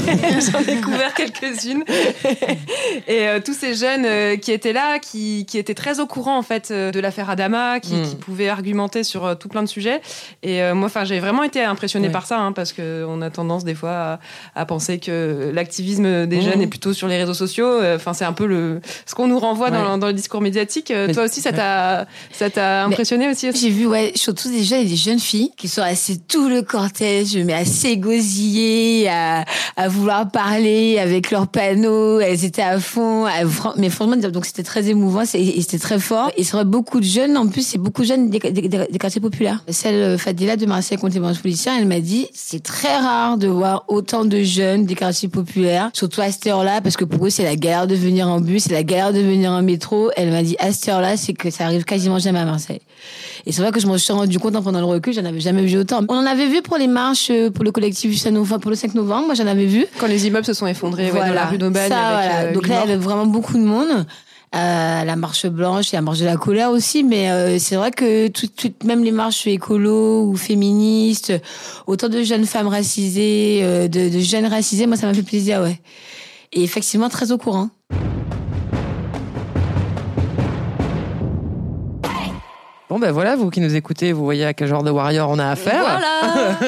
J'en 0.51 0.59
ai 0.59 0.81
couvert 0.81 1.13
quelques-unes. 1.13 1.85
et 3.07 3.27
euh, 3.27 3.39
tous 3.39 3.53
ces 3.53 3.75
jeunes 3.75 4.05
euh, 4.05 4.35
qui 4.35 4.51
étaient 4.51 4.73
là, 4.73 4.99
qui, 4.99 5.45
qui, 5.45 5.57
étaient 5.57 5.73
très 5.73 6.01
au 6.01 6.05
courant 6.05 6.37
en 6.37 6.41
fait 6.41 6.69
euh, 6.69 6.91
de 6.91 6.99
l'affaire 6.99 7.29
Adama, 7.29 7.79
qui, 7.79 7.93
mm. 7.93 8.03
qui, 8.03 8.15
pouvaient 8.15 8.49
argumenter 8.49 9.05
sur 9.05 9.37
tout 9.37 9.47
plein 9.47 9.63
de 9.63 9.69
sujets. 9.69 10.01
Et 10.43 10.61
moi, 10.73 10.87
enfin, 10.87 11.05
j'ai 11.05 11.19
vraiment 11.19 11.43
été 11.43 11.63
impressionnée 11.63 12.09
par 12.09 12.25
ça, 12.25 12.39
hein, 12.39 12.51
parce 12.51 12.73
qu'on 12.73 13.21
a 13.21 13.29
tendance 13.29 13.63
des 13.63 13.75
fois 13.75 14.19
à, 14.53 14.65
penser 14.65 14.99
que 14.99 15.49
l'activisme 15.53 16.25
des 16.25 16.41
jeunes 16.41 16.59
mm. 16.59 16.63
est 16.63 16.67
plutôt 16.67 16.91
sur 16.91 17.07
les 17.07 17.17
réseaux 17.17 17.33
sociaux. 17.33 17.81
Enfin, 17.95 18.13
c'est 18.13 18.25
un 18.25 18.33
peu 18.33 18.45
le 18.45 18.81
ce 19.05 19.15
qu'on 19.15 19.27
nous 19.27 19.39
renvoie 19.39 19.71
dans, 19.71 19.97
dans, 19.97 20.07
le 20.07 20.13
discours 20.13 20.41
médiatique. 20.41 20.91
Toi 21.13 21.23
aussi, 21.23 21.39
ça 21.39 21.53
t'a 21.53 22.05
ça 22.33 22.49
t'a 22.49 22.83
impressionné 22.83 23.29
aussi. 23.29 23.49
J'ai 23.53 23.69
vu, 23.69 23.85
ouais, 23.85 24.11
surtout 24.15 24.49
déjà 24.49 24.83
des 24.83 24.95
jeunes 24.95 25.19
filles 25.19 25.51
qui 25.55 25.69
sont 25.69 25.81
assez 25.81 26.17
tout 26.17 26.49
le 26.49 26.61
cortège, 26.61 27.37
mais 27.37 27.53
assez 27.53 27.95
à, 29.09 29.45
vouloir 29.87 30.29
parler 30.29 30.99
avec 30.99 31.31
leurs 31.31 31.47
panneaux. 31.47 32.19
Elles 32.19 32.45
étaient 32.45 32.61
à 32.61 32.79
fond. 32.79 33.25
mais 33.77 33.89
franchement, 33.89 34.15
donc 34.17 34.45
c'était 34.45 34.63
très 34.63 34.89
émouvant 34.89 35.25
c'était 35.25 35.79
très 35.79 35.99
fort. 35.99 36.31
Et 36.37 36.43
vrai, 36.43 36.65
beaucoup 36.65 36.99
de 36.99 37.05
jeunes, 37.05 37.37
en 37.37 37.47
plus, 37.47 37.65
c'est 37.65 37.77
beaucoup 37.77 38.01
de 38.01 38.07
jeunes 38.07 38.29
des, 38.29 38.39
quartiers 38.99 39.21
populaires. 39.21 39.63
Celle 39.69 39.95
euh, 39.95 40.17
Fadila 40.17 40.55
de 40.55 40.65
Marseille 40.65 40.97
contre 40.97 41.19
les 41.19 41.41
policiers, 41.41 41.71
elle 41.77 41.87
m'a 41.87 41.99
dit, 41.99 42.27
c'est 42.33 42.63
très 42.63 42.95
rare 42.97 43.37
de 43.37 43.47
voir 43.47 43.85
autant 43.87 44.25
de 44.25 44.41
jeunes 44.43 44.85
des 44.85 44.95
quartiers 44.95 45.29
populaires, 45.29 45.89
surtout 45.93 46.21
à 46.21 46.31
cette 46.31 46.47
heure-là, 46.47 46.81
parce 46.81 46.97
que 46.97 47.05
pour 47.05 47.25
eux, 47.25 47.29
c'est 47.29 47.43
la 47.43 47.55
galère 47.55 47.87
de 47.87 47.95
venir 47.95 48.27
en 48.27 48.39
bus, 48.39 48.63
c'est 48.63 48.73
la 48.73 48.83
galère 48.83 49.13
de 49.13 49.19
venir 49.19 49.51
en 49.51 49.61
métro. 49.61 50.09
Elle 50.15 50.31
m'a 50.31 50.43
dit, 50.43 50.55
à 50.59 50.71
cette 50.71 50.89
heure-là, 50.89 51.17
c'est 51.17 51.33
que 51.33 51.49
ça 51.49 51.65
arrive 51.65 51.83
quasiment 51.83 52.19
jamais 52.19 52.39
à 52.39 52.45
Marseille. 52.45 52.81
Et 53.45 53.51
c'est 53.51 53.61
vrai 53.61 53.71
que 53.71 53.79
je 53.79 53.87
me 53.87 53.97
suis 53.97 54.13
rendu 54.13 54.39
compte 54.39 54.55
en 54.55 54.61
prenant 54.61 54.79
le 54.79 54.85
recul, 54.85 55.13
j'en 55.13 55.25
avais 55.25 55.39
jamais 55.39 55.65
vu 55.65 55.77
autant. 55.77 56.01
On 56.09 56.15
en 56.15 56.25
avait 56.25 56.47
vu 56.47 56.61
pour 56.61 56.77
les 56.77 56.87
marches, 56.87 57.29
euh, 57.31 57.49
pour 57.49 57.63
le 57.63 57.71
collectif 57.71 58.11
enfin 58.47 58.59
pour 58.59 58.71
le 58.71 58.77
5 58.77 58.95
novembre, 58.95 59.27
moi 59.27 59.35
j'en 59.35 59.47
avais 59.47 59.65
vu. 59.65 59.85
Quand 59.99 60.07
les 60.07 60.27
immeubles 60.27 60.45
se 60.45 60.53
sont 60.53 60.67
effondrés 60.67 61.11
dans 61.11 61.33
la 61.33 61.45
rue 61.45 61.57
d'Aubagne. 61.57 61.91
Euh, 61.91 62.53
Donc 62.53 62.67
là, 62.67 62.81
il 62.83 62.89
y 62.89 62.93
avait 62.93 63.01
vraiment 63.01 63.25
beaucoup 63.25 63.53
de 63.53 63.63
monde. 63.63 64.05
Euh, 64.55 65.03
la 65.03 65.15
marche 65.17 65.45
blanche 65.45 65.93
et 65.93 65.97
la 65.97 66.01
marche 66.01 66.19
de 66.19 66.25
la 66.25 66.37
colère 66.37 66.71
aussi, 66.71 67.03
mais 67.03 67.29
euh, 67.29 67.59
c'est 67.59 67.75
vrai 67.75 67.91
que 67.91 68.29
tout, 68.29 68.47
même 68.85 69.03
les 69.03 69.11
marches 69.11 69.45
écolo 69.45 70.23
ou 70.23 70.37
féministes, 70.37 71.33
autant 71.85 72.07
de 72.07 72.23
jeunes 72.23 72.45
femmes 72.45 72.67
racisées, 72.67 73.61
de, 73.89 74.09
de 74.09 74.19
jeunes 74.19 74.45
racisés, 74.45 74.87
moi 74.87 74.95
ça 74.95 75.05
m'a 75.05 75.13
fait 75.13 75.21
plaisir, 75.21 75.61
ouais. 75.61 75.81
Et 76.53 76.63
effectivement 76.63 77.09
très 77.09 77.33
au 77.33 77.37
courant. 77.37 77.69
Bon 82.89 82.99
ben 82.99 83.11
voilà, 83.11 83.35
vous 83.35 83.49
qui 83.49 83.59
nous 83.59 83.75
écoutez, 83.75 84.13
vous 84.13 84.23
voyez 84.23 84.45
à 84.45 84.53
quel 84.53 84.69
genre 84.69 84.83
de 84.83 84.91
warrior 84.91 85.29
on 85.29 85.39
a 85.39 85.49
affaire. 85.49 85.81
Voilà. 85.81 86.59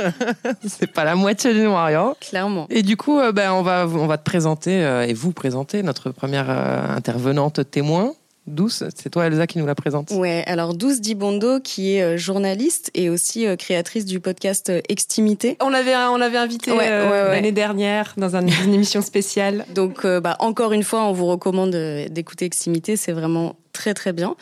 c'est 0.67 0.91
pas 0.91 1.05
la 1.05 1.15
moitié 1.15 1.53
d'une 1.53 1.67
warrior. 1.67 2.17
Clairement. 2.19 2.67
Et 2.69 2.83
du 2.83 2.97
coup, 2.97 3.19
euh, 3.19 3.31
ben 3.31 3.53
on 3.53 3.61
va 3.61 3.87
on 3.87 4.05
va 4.05 4.17
te 4.17 4.25
présenter 4.25 4.83
euh, 4.83 5.07
et 5.07 5.13
vous 5.13 5.31
présenter 5.31 5.81
notre 5.81 6.09
première 6.09 6.49
euh, 6.49 6.93
intervenante 6.93 7.71
témoin. 7.71 8.11
Douce, 8.47 8.83
c'est 8.95 9.11
toi 9.11 9.27
Elsa 9.27 9.47
qui 9.47 9.59
nous 9.59 9.65
la 9.65 9.75
présente. 9.75 10.11
Ouais, 10.11 10.43
alors 10.45 10.73
Douce 10.73 10.99
Dibondo 10.99 11.61
qui 11.61 11.95
est 11.95 12.17
journaliste 12.17 12.89
et 12.95 13.09
aussi 13.09 13.45
créatrice 13.57 14.05
du 14.05 14.19
podcast 14.19 14.71
Extimité. 14.89 15.55
On 15.61 15.69
l'avait 15.69 15.95
on 15.95 16.17
l'avait 16.17 16.39
invité 16.39 16.75
l'année 16.75 17.51
dernière 17.51 18.15
dans 18.17 18.35
une 18.35 18.73
émission 18.73 19.01
spéciale. 19.01 19.65
Donc 19.75 20.05
bah, 20.05 20.35
encore 20.39 20.73
une 20.73 20.83
fois, 20.83 21.03
on 21.03 21.13
vous 21.13 21.27
recommande 21.27 21.75
d'écouter 22.09 22.45
Extimité, 22.45 22.95
c'est 22.95 23.11
vraiment 23.11 23.55
très 23.79 23.93
très 23.93 24.11
bien. 24.11 24.35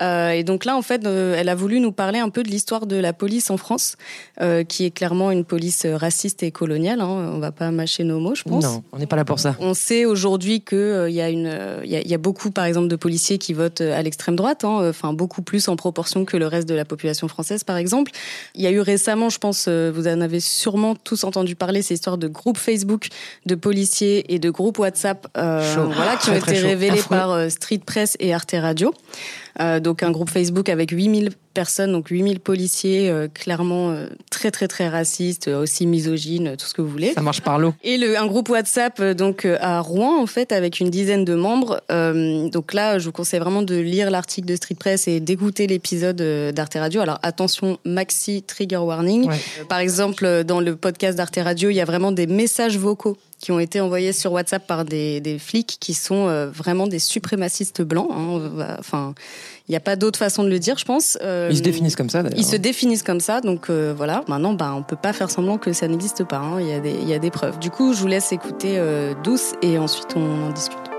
Euh, 0.00 0.30
et 0.30 0.44
donc 0.44 0.64
là, 0.64 0.76
en 0.76 0.82
fait, 0.82 1.04
euh, 1.04 1.36
elle 1.36 1.50
a 1.50 1.54
voulu 1.54 1.78
nous 1.78 1.92
parler 1.92 2.18
un 2.18 2.30
peu 2.30 2.42
de 2.42 2.48
l'histoire 2.48 2.86
de 2.86 2.96
la 2.96 3.12
police 3.12 3.50
en 3.50 3.58
France, 3.58 3.96
euh, 4.40 4.64
qui 4.64 4.86
est 4.86 4.90
clairement 4.90 5.30
une 5.30 5.44
police 5.44 5.84
raciste 5.84 6.42
et 6.42 6.50
coloniale. 6.50 7.02
Hein. 7.02 7.32
On 7.34 7.38
va 7.38 7.52
pas 7.52 7.70
mâcher 7.70 8.02
nos 8.02 8.18
mots, 8.18 8.34
je 8.34 8.44
pense. 8.44 8.64
Non, 8.64 8.82
on 8.92 8.98
n'est 8.98 9.06
pas 9.06 9.16
là 9.16 9.26
pour 9.26 9.40
ça. 9.40 9.56
On 9.60 9.74
sait 9.74 10.06
aujourd'hui 10.06 10.62
qu'il 10.62 11.06
il 11.08 11.14
y 11.14 11.20
a 11.20 11.28
une, 11.28 11.52
il 11.84 11.90
y, 11.90 12.14
a 12.14 12.18
beaucoup, 12.18 12.50
par 12.50 12.64
exemple, 12.64 12.88
de 12.88 12.96
policiers 12.96 13.36
qui 13.36 13.52
votent 13.52 13.82
à 13.82 14.00
l'extrême 14.02 14.36
droite. 14.36 14.64
Hein. 14.64 14.88
Enfin, 14.88 15.12
beaucoup 15.12 15.42
plus 15.42 15.68
en 15.68 15.76
proportion 15.76 16.24
que 16.24 16.38
le 16.38 16.46
reste 16.46 16.68
de 16.68 16.74
la 16.74 16.86
population 16.86 17.28
française, 17.28 17.62
par 17.64 17.76
exemple. 17.76 18.12
Il 18.54 18.62
y 18.62 18.66
a 18.66 18.70
eu 18.70 18.80
récemment, 18.80 19.28
je 19.28 19.38
pense, 19.38 19.68
vous 19.68 20.08
en 20.08 20.20
avez 20.22 20.40
sûrement 20.40 20.94
tous 20.94 21.24
entendu 21.24 21.56
parler, 21.56 21.82
ces 21.82 21.94
histoires 21.94 22.16
de 22.16 22.28
groupes 22.28 22.58
Facebook 22.58 23.08
de 23.44 23.54
policiers 23.54 24.32
et 24.32 24.38
de 24.38 24.48
groupes 24.48 24.78
WhatsApp, 24.78 25.28
voilà, 25.34 26.16
qui 26.22 26.30
ont 26.30 26.36
été 26.36 26.58
révélés 26.58 27.02
par 27.08 27.50
Street 27.50 27.80
Press 27.84 28.16
et 28.20 28.32
Arte 28.32 28.54
Radio. 28.58 28.77
Merci. 28.80 28.94
Euh, 29.60 29.80
donc 29.80 30.02
un 30.02 30.10
groupe 30.10 30.30
Facebook 30.30 30.68
avec 30.68 30.90
8000 30.90 31.30
personnes, 31.54 31.92
donc 31.92 32.08
8000 32.08 32.40
policiers, 32.40 33.10
euh, 33.10 33.28
clairement 33.28 33.90
euh, 33.90 34.06
très 34.30 34.50
très 34.50 34.68
très 34.68 34.88
racistes, 34.88 35.48
aussi 35.48 35.86
misogynes, 35.86 36.56
tout 36.56 36.66
ce 36.66 36.74
que 36.74 36.82
vous 36.82 36.88
voulez. 36.88 37.12
Ça 37.14 37.20
marche 37.20 37.40
par 37.40 37.58
l'eau. 37.58 37.74
Et 37.82 37.98
le, 37.98 38.18
un 38.18 38.26
groupe 38.26 38.48
WhatsApp 38.48 39.02
donc 39.02 39.44
à 39.44 39.80
Rouen 39.80 40.20
en 40.22 40.26
fait 40.26 40.52
avec 40.52 40.80
une 40.80 40.90
dizaine 40.90 41.24
de 41.24 41.34
membres. 41.34 41.80
donc 41.88 42.74
là, 42.74 42.98
je 42.98 43.06
vous 43.06 43.12
conseille 43.12 43.40
vraiment 43.40 43.62
de 43.62 43.76
lire 43.76 44.10
l'article 44.10 44.46
de 44.48 44.56
Street 44.56 44.76
Press 44.78 45.08
et 45.08 45.20
d'écouter 45.20 45.66
l'épisode 45.66 46.22
d'Arte 46.52 46.74
Radio. 46.74 47.00
Alors 47.00 47.18
attention, 47.22 47.78
maxi 47.84 48.42
trigger 48.42 48.78
warning. 48.78 49.28
par 49.68 49.78
exemple, 49.78 50.44
dans 50.44 50.60
le 50.60 50.76
podcast 50.76 51.16
d'Arte 51.16 51.38
Radio, 51.42 51.70
il 51.70 51.74
y 51.74 51.80
a 51.80 51.84
vraiment 51.84 52.12
des 52.12 52.26
messages 52.26 52.78
vocaux 52.78 53.16
qui 53.38 53.52
ont 53.52 53.60
été 53.60 53.80
envoyés 53.80 54.12
sur 54.12 54.32
WhatsApp 54.32 54.66
par 54.66 54.84
des, 54.84 55.20
des 55.20 55.38
flics 55.38 55.76
qui 55.80 55.94
sont 55.94 56.26
euh, 56.26 56.50
vraiment 56.50 56.86
des 56.86 56.98
suprémacistes 56.98 57.82
blancs. 57.82 58.10
Hein. 58.10 58.76
Enfin, 58.78 59.14
il 59.68 59.72
n'y 59.72 59.76
a 59.76 59.80
pas 59.80 59.96
d'autre 59.96 60.18
façon 60.18 60.44
de 60.44 60.48
le 60.48 60.58
dire, 60.58 60.78
je 60.78 60.84
pense. 60.84 61.18
Euh, 61.22 61.48
ils 61.50 61.58
se 61.58 61.62
définissent 61.62 61.96
comme 61.96 62.10
ça, 62.10 62.22
d'ailleurs. 62.22 62.38
Ils 62.38 62.44
se 62.44 62.56
définissent 62.56 63.02
comme 63.02 63.20
ça, 63.20 63.40
donc 63.40 63.70
euh, 63.70 63.94
voilà. 63.96 64.24
Maintenant, 64.28 64.52
bah, 64.52 64.74
on 64.76 64.82
peut 64.82 64.96
pas 64.96 65.12
faire 65.12 65.30
semblant 65.30 65.58
que 65.58 65.72
ça 65.72 65.88
n'existe 65.88 66.24
pas. 66.24 66.38
Hein. 66.38 66.60
Il 66.60 66.68
y, 66.68 66.72
a 66.72 66.80
des, 66.80 66.92
y 66.92 67.14
a 67.14 67.18
des 67.18 67.30
preuves. 67.30 67.58
Du 67.58 67.70
coup, 67.70 67.92
je 67.92 68.00
vous 68.00 68.08
laisse 68.08 68.32
écouter 68.32 68.80
Douce 69.24 69.54
et 69.62 69.78
ensuite 69.78 70.14
on 70.16 70.46
en 70.46 70.50
discute. 70.50 70.97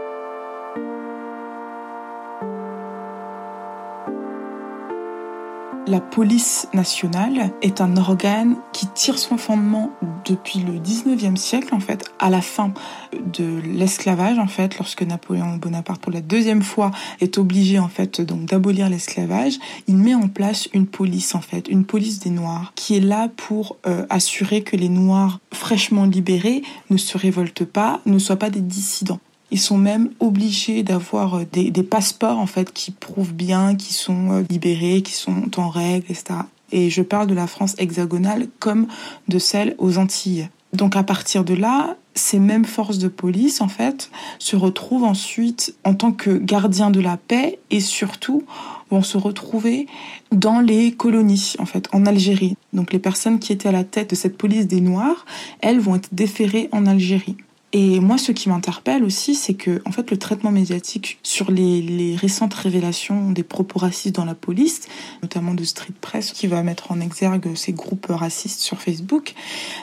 La 5.90 6.02
police 6.02 6.68
nationale 6.76 7.52
est 7.64 7.82
un 7.82 7.98
organe 7.98 8.58
qui 8.74 8.86
tire 8.86 9.18
son 9.18 9.38
fondement 9.38 9.90
depuis 10.24 10.60
le 10.60 10.74
19e 10.78 11.36
siècle, 11.36 11.74
en 11.74 11.80
fait, 11.80 12.06
à 12.20 12.30
la 12.30 12.42
fin 12.42 12.76
de 13.12 13.60
l'esclavage, 13.66 14.38
en 14.38 14.46
fait, 14.46 14.78
lorsque 14.78 15.02
Napoléon 15.02 15.58
Bonaparte, 15.58 16.00
pour 16.00 16.12
la 16.12 16.22
deuxième 16.22 16.62
fois, 16.62 16.92
est 17.22 17.40
obligé, 17.40 17.80
en 17.80 17.88
fait, 17.88 18.22
d'abolir 18.22 18.88
l'esclavage, 18.88 19.58
il 19.88 19.98
met 19.98 20.14
en 20.14 20.28
place 20.28 20.70
une 20.74 20.86
police, 20.86 21.34
en 21.34 21.42
fait, 21.42 21.68
une 21.68 21.86
police 21.86 22.20
des 22.20 22.30
Noirs, 22.30 22.72
qui 22.76 22.96
est 22.96 23.02
là 23.02 23.28
pour 23.36 23.78
euh, 23.88 24.06
assurer 24.12 24.62
que 24.62 24.76
les 24.76 24.90
Noirs 24.90 25.40
fraîchement 25.52 26.06
libérés 26.06 26.62
ne 26.92 26.98
se 26.98 27.18
révoltent 27.18 27.66
pas, 27.66 28.00
ne 28.06 28.20
soient 28.20 28.36
pas 28.36 28.52
des 28.52 28.62
dissidents. 28.62 29.20
Ils 29.52 29.60
sont 29.60 29.78
même 29.78 30.10
obligés 30.20 30.84
d'avoir 30.84 31.36
euh, 31.36 31.46
des, 31.52 31.72
des, 31.72 31.84
passeports 31.84 32.38
en 32.38 32.46
fait 32.46 32.72
qui 32.72 32.92
prouvent 32.92 33.34
bien 33.34 33.76
qu'ils 33.76 33.96
sont 33.96 34.32
euh, 34.32 34.44
libérés, 34.50 35.02
qu'ils 35.02 35.16
sont 35.16 35.60
en 35.60 35.70
règle, 35.70 36.06
etc. 36.10 36.42
Et 36.72 36.90
je 36.90 37.02
parle 37.02 37.28
de 37.28 37.34
la 37.34 37.48
France 37.48 37.76
hexagonale 37.78 38.48
comme 38.60 38.88
de 39.28 39.40
celle 39.40 39.76
aux 39.80 39.98
Antilles. 39.98 40.50
Donc 40.74 40.96
à 40.96 41.04
partir 41.04 41.44
de 41.44 41.56
là, 41.56 41.98
ces 42.14 42.40
mêmes 42.40 42.66
forces 42.66 42.98
de 42.98 43.08
police, 43.08 43.62
en 43.62 43.68
fait, 43.68 44.12
se 44.38 44.56
retrouvent 44.56 45.04
ensuite 45.04 45.76
en 45.84 45.94
tant 45.94 46.12
que 46.12 46.32
gardiens 46.38 46.92
de 46.92 47.00
la 47.00 47.18
paix 47.18 47.60
et 47.72 47.80
surtout 47.80 48.44
vont 48.92 49.02
se 49.02 49.18
retrouver 49.18 49.88
dans 50.32 50.60
les 50.60 50.92
colonies, 50.92 51.54
en 51.60 51.66
fait, 51.66 51.88
en 51.92 52.06
Algérie. 52.06 52.56
Donc 52.74 52.92
les 52.94 53.00
personnes 53.00 53.40
qui 53.40 53.54
étaient 53.54 53.70
à 53.70 53.74
la 53.74 53.84
tête 53.84 54.12
de 54.12 54.16
cette 54.16 54.38
police 54.38 54.68
des 54.68 54.82
Noirs, 54.82 55.26
elles 55.62 55.80
vont 55.80 55.96
être 55.96 56.10
déférées 56.12 56.70
en 56.72 56.86
Algérie. 56.86 57.38
Et 57.72 58.00
moi, 58.00 58.18
ce 58.18 58.32
qui 58.32 58.50
m'interpelle 58.50 59.04
aussi, 59.04 59.36
c'est 59.36 59.54
que, 59.54 59.82
en 59.86 59.92
fait, 59.92 60.10
le 60.10 60.18
traitement 60.18 60.50
médiatique 60.50 61.20
sur 61.22 61.52
les, 61.52 62.16
récentes 62.16 62.54
révélations 62.56 63.32
des 63.32 63.44
propos 63.44 63.78
racistes 63.78 64.16
dans 64.16 64.26
la 64.26 64.34
police, 64.34 64.88
notamment 65.22 65.54
de 65.54 65.64
Street 65.64 65.94
Press, 66.02 66.32
qui 66.32 66.48
va 66.48 66.64
mettre 66.64 66.92
en 66.92 67.00
exergue 67.00 67.56
ces 67.56 67.74
groupes 67.74 68.08
racistes 68.10 68.62
sur 68.62 68.82
Facebook, 68.82 69.36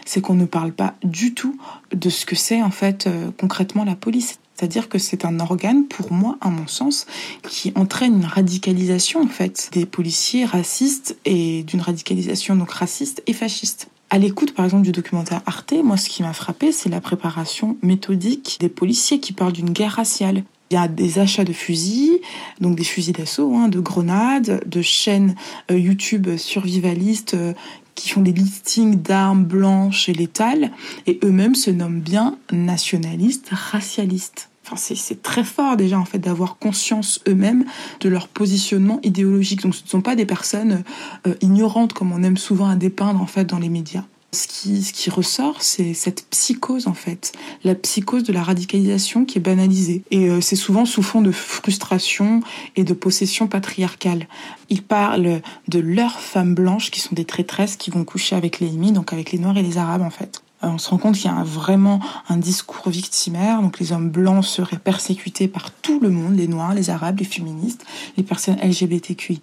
c'est 0.04 0.20
qu'on 0.20 0.34
ne 0.34 0.46
parle 0.46 0.72
pas 0.72 0.94
du 1.04 1.32
tout 1.32 1.56
de 1.92 2.10
ce 2.10 2.26
que 2.26 2.34
c'est, 2.34 2.60
en 2.60 2.72
fait, 2.72 3.06
euh, 3.06 3.30
concrètement 3.38 3.84
la 3.84 3.94
police. 3.94 4.40
C'est-à-dire 4.56 4.88
que 4.88 4.98
c'est 4.98 5.24
un 5.24 5.38
organe, 5.38 5.84
pour 5.84 6.12
moi, 6.12 6.38
à 6.40 6.48
mon 6.48 6.66
sens, 6.66 7.06
qui 7.48 7.72
entraîne 7.76 8.16
une 8.16 8.24
radicalisation, 8.24 9.20
en 9.20 9.28
fait, 9.28 9.68
des 9.72 9.86
policiers 9.86 10.44
racistes 10.44 11.16
et 11.24 11.62
d'une 11.62 11.82
radicalisation 11.82 12.56
donc 12.56 12.72
raciste 12.72 13.22
et 13.26 13.32
fasciste. 13.32 13.88
À 14.08 14.18
l'écoute, 14.18 14.54
par 14.54 14.64
exemple, 14.64 14.84
du 14.84 14.92
documentaire 14.92 15.42
Arte, 15.46 15.74
moi, 15.82 15.96
ce 15.96 16.08
qui 16.08 16.22
m'a 16.22 16.32
frappé, 16.32 16.70
c'est 16.70 16.88
la 16.88 17.00
préparation 17.00 17.76
méthodique 17.82 18.58
des 18.60 18.68
policiers 18.68 19.18
qui 19.18 19.32
parlent 19.32 19.52
d'une 19.52 19.70
guerre 19.70 19.92
raciale. 19.92 20.44
Il 20.70 20.74
y 20.74 20.76
a 20.76 20.86
des 20.86 21.18
achats 21.18 21.44
de 21.44 21.52
fusils, 21.52 22.20
donc 22.60 22.76
des 22.76 22.84
fusils 22.84 23.12
d'assaut, 23.12 23.54
hein, 23.54 23.68
de 23.68 23.80
grenades, 23.80 24.62
de 24.66 24.82
chaînes 24.82 25.34
euh, 25.70 25.78
YouTube 25.78 26.36
survivalistes 26.36 27.34
euh, 27.34 27.52
qui 27.94 28.10
font 28.10 28.20
des 28.20 28.32
listings 28.32 28.96
d'armes 29.00 29.44
blanches 29.44 30.08
et 30.08 30.12
létales, 30.12 30.70
et 31.06 31.18
eux-mêmes 31.24 31.54
se 31.54 31.70
nomment 31.70 32.00
bien 32.00 32.38
nationalistes, 32.52 33.48
racialistes. 33.50 34.50
Enfin, 34.68 34.94
c'est 34.96 35.22
très 35.22 35.44
fort 35.44 35.76
déjà 35.76 35.96
en 35.96 36.04
fait 36.04 36.18
d'avoir 36.18 36.58
conscience 36.58 37.20
eux-mêmes 37.28 37.64
de 38.00 38.08
leur 38.08 38.26
positionnement 38.26 38.98
idéologique. 39.04 39.62
Donc 39.62 39.76
ce 39.76 39.84
ne 39.84 39.88
sont 39.88 40.00
pas 40.00 40.16
des 40.16 40.26
personnes 40.26 40.82
euh, 41.26 41.34
ignorantes 41.40 41.92
comme 41.92 42.10
on 42.10 42.22
aime 42.24 42.36
souvent 42.36 42.68
à 42.68 42.74
dépeindre 42.74 43.20
en 43.20 43.26
fait 43.26 43.44
dans 43.44 43.60
les 43.60 43.68
médias. 43.68 44.02
Ce 44.32 44.48
qui, 44.48 44.82
ce 44.82 44.92
qui 44.92 45.08
ressort, 45.08 45.62
c'est 45.62 45.94
cette 45.94 46.26
psychose 46.30 46.88
en 46.88 46.94
fait, 46.94 47.32
la 47.62 47.76
psychose 47.76 48.24
de 48.24 48.32
la 48.32 48.42
radicalisation 48.42 49.24
qui 49.24 49.38
est 49.38 49.40
banalisée. 49.40 50.02
Et 50.10 50.28
euh, 50.28 50.40
c'est 50.40 50.56
souvent 50.56 50.84
sous 50.84 51.02
fond 51.02 51.22
de 51.22 51.30
frustration 51.30 52.40
et 52.74 52.82
de 52.82 52.92
possession 52.92 53.46
patriarcale. 53.46 54.26
Ils 54.68 54.82
parlent 54.82 55.40
de 55.68 55.78
leurs 55.78 56.18
femmes 56.18 56.54
blanches 56.54 56.90
qui 56.90 57.00
sont 57.00 57.14
des 57.14 57.24
traîtresses 57.24 57.76
qui 57.76 57.90
vont 57.90 58.04
coucher 58.04 58.34
avec 58.34 58.58
les 58.58 58.66
ennemis, 58.66 58.90
donc 58.90 59.12
avec 59.12 59.30
les 59.30 59.38
noirs 59.38 59.56
et 59.56 59.62
les 59.62 59.78
arabes 59.78 60.02
en 60.02 60.10
fait. 60.10 60.42
Euh, 60.66 60.70
on 60.70 60.78
se 60.78 60.90
rend 60.90 60.98
compte 60.98 61.16
qu'il 61.16 61.30
y 61.30 61.34
a 61.34 61.42
vraiment 61.42 62.00
un 62.28 62.36
discours 62.36 62.90
victimaire. 62.90 63.62
Donc 63.62 63.78
les 63.78 63.92
hommes 63.92 64.10
blancs 64.10 64.44
seraient 64.44 64.78
persécutés 64.78 65.48
par 65.48 65.70
tout 65.70 66.00
le 66.00 66.10
monde, 66.10 66.36
les 66.36 66.48
noirs, 66.48 66.74
les 66.74 66.90
arabes, 66.90 67.18
les 67.18 67.24
féministes, 67.24 67.84
les 68.16 68.22
personnes 68.22 68.56
LGBTQI+, 68.62 69.40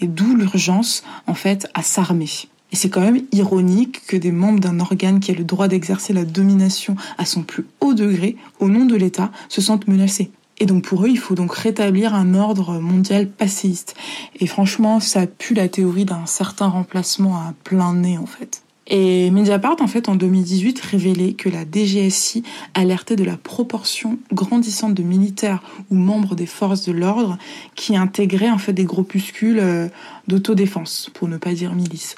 et 0.00 0.06
d'où 0.06 0.34
l'urgence 0.34 1.02
en 1.26 1.34
fait 1.34 1.68
à 1.74 1.82
s'armer. 1.82 2.28
Et 2.70 2.76
c'est 2.76 2.90
quand 2.90 3.00
même 3.00 3.22
ironique 3.32 4.06
que 4.06 4.16
des 4.16 4.32
membres 4.32 4.60
d'un 4.60 4.78
organe 4.80 5.20
qui 5.20 5.30
a 5.30 5.34
le 5.34 5.44
droit 5.44 5.68
d'exercer 5.68 6.12
la 6.12 6.24
domination 6.24 6.96
à 7.16 7.24
son 7.24 7.42
plus 7.42 7.66
haut 7.80 7.94
degré, 7.94 8.36
au 8.60 8.68
nom 8.68 8.84
de 8.84 8.94
l'État, 8.94 9.30
se 9.48 9.62
sentent 9.62 9.88
menacés. 9.88 10.30
Et 10.58 10.66
donc 10.66 10.84
pour 10.84 11.04
eux, 11.04 11.08
il 11.08 11.18
faut 11.18 11.34
donc 11.34 11.54
rétablir 11.54 12.14
un 12.14 12.34
ordre 12.34 12.78
mondial 12.78 13.28
passéiste. 13.28 13.94
Et 14.38 14.46
franchement, 14.46 15.00
ça 15.00 15.26
pue 15.26 15.54
la 15.54 15.68
théorie 15.68 16.04
d'un 16.04 16.26
certain 16.26 16.66
remplacement 16.66 17.36
à 17.36 17.54
plein 17.64 17.94
nez 17.94 18.18
en 18.18 18.26
fait. 18.26 18.62
Et 18.90 19.30
Mediapart, 19.30 19.76
en 19.80 19.86
fait, 19.86 20.08
en 20.08 20.16
2018, 20.16 20.80
révélait 20.80 21.34
que 21.34 21.50
la 21.50 21.64
DGSI 21.70 22.42
alertait 22.72 23.16
de 23.16 23.24
la 23.24 23.36
proportion 23.36 24.18
grandissante 24.32 24.94
de 24.94 25.02
militaires 25.02 25.62
ou 25.90 25.94
membres 25.94 26.34
des 26.34 26.46
forces 26.46 26.86
de 26.86 26.92
l'ordre 26.92 27.36
qui 27.74 27.96
intégraient, 27.96 28.48
en 28.48 28.56
fait, 28.56 28.72
des 28.72 28.84
groupuscules 28.84 29.58
euh, 29.60 29.88
d'autodéfense, 30.26 31.10
pour 31.12 31.28
ne 31.28 31.36
pas 31.36 31.52
dire 31.52 31.74
milice. 31.74 32.16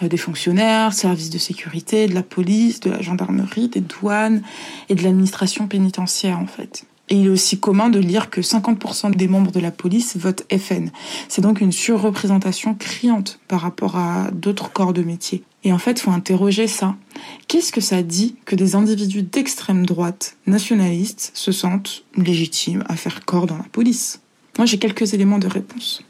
Euh, 0.00 0.08
des 0.08 0.16
fonctionnaires, 0.16 0.92
services 0.92 1.30
de 1.30 1.38
sécurité, 1.38 2.06
de 2.06 2.14
la 2.14 2.22
police, 2.22 2.78
de 2.78 2.90
la 2.90 3.02
gendarmerie, 3.02 3.66
des 3.66 3.80
douanes 3.80 4.42
et 4.88 4.94
de 4.94 5.02
l'administration 5.02 5.66
pénitentiaire, 5.66 6.38
en 6.38 6.46
fait. 6.46 6.84
Et 7.08 7.16
il 7.16 7.26
est 7.26 7.30
aussi 7.30 7.58
commun 7.58 7.88
de 7.88 7.98
lire 7.98 8.30
que 8.30 8.40
50% 8.40 9.16
des 9.16 9.26
membres 9.26 9.50
de 9.50 9.58
la 9.58 9.72
police 9.72 10.16
votent 10.16 10.44
FN. 10.56 10.90
C'est 11.28 11.42
donc 11.42 11.60
une 11.60 11.72
surreprésentation 11.72 12.74
criante 12.74 13.40
par 13.48 13.60
rapport 13.60 13.96
à 13.96 14.30
d'autres 14.32 14.72
corps 14.72 14.92
de 14.92 15.02
métier. 15.02 15.42
Et 15.64 15.72
en 15.72 15.78
fait, 15.78 16.00
faut 16.00 16.10
interroger 16.10 16.66
ça. 16.66 16.96
Qu'est-ce 17.46 17.72
que 17.72 17.80
ça 17.80 18.02
dit 18.02 18.36
que 18.44 18.56
des 18.56 18.74
individus 18.74 19.22
d'extrême 19.22 19.86
droite 19.86 20.36
nationalistes 20.46 21.30
se 21.34 21.52
sentent 21.52 22.04
légitimes 22.16 22.84
à 22.88 22.96
faire 22.96 23.24
corps 23.24 23.46
dans 23.46 23.58
la 23.58 23.66
police? 23.70 24.20
Moi, 24.58 24.66
j'ai 24.66 24.78
quelques 24.78 25.14
éléments 25.14 25.38
de 25.38 25.46
réponse. 25.46 26.02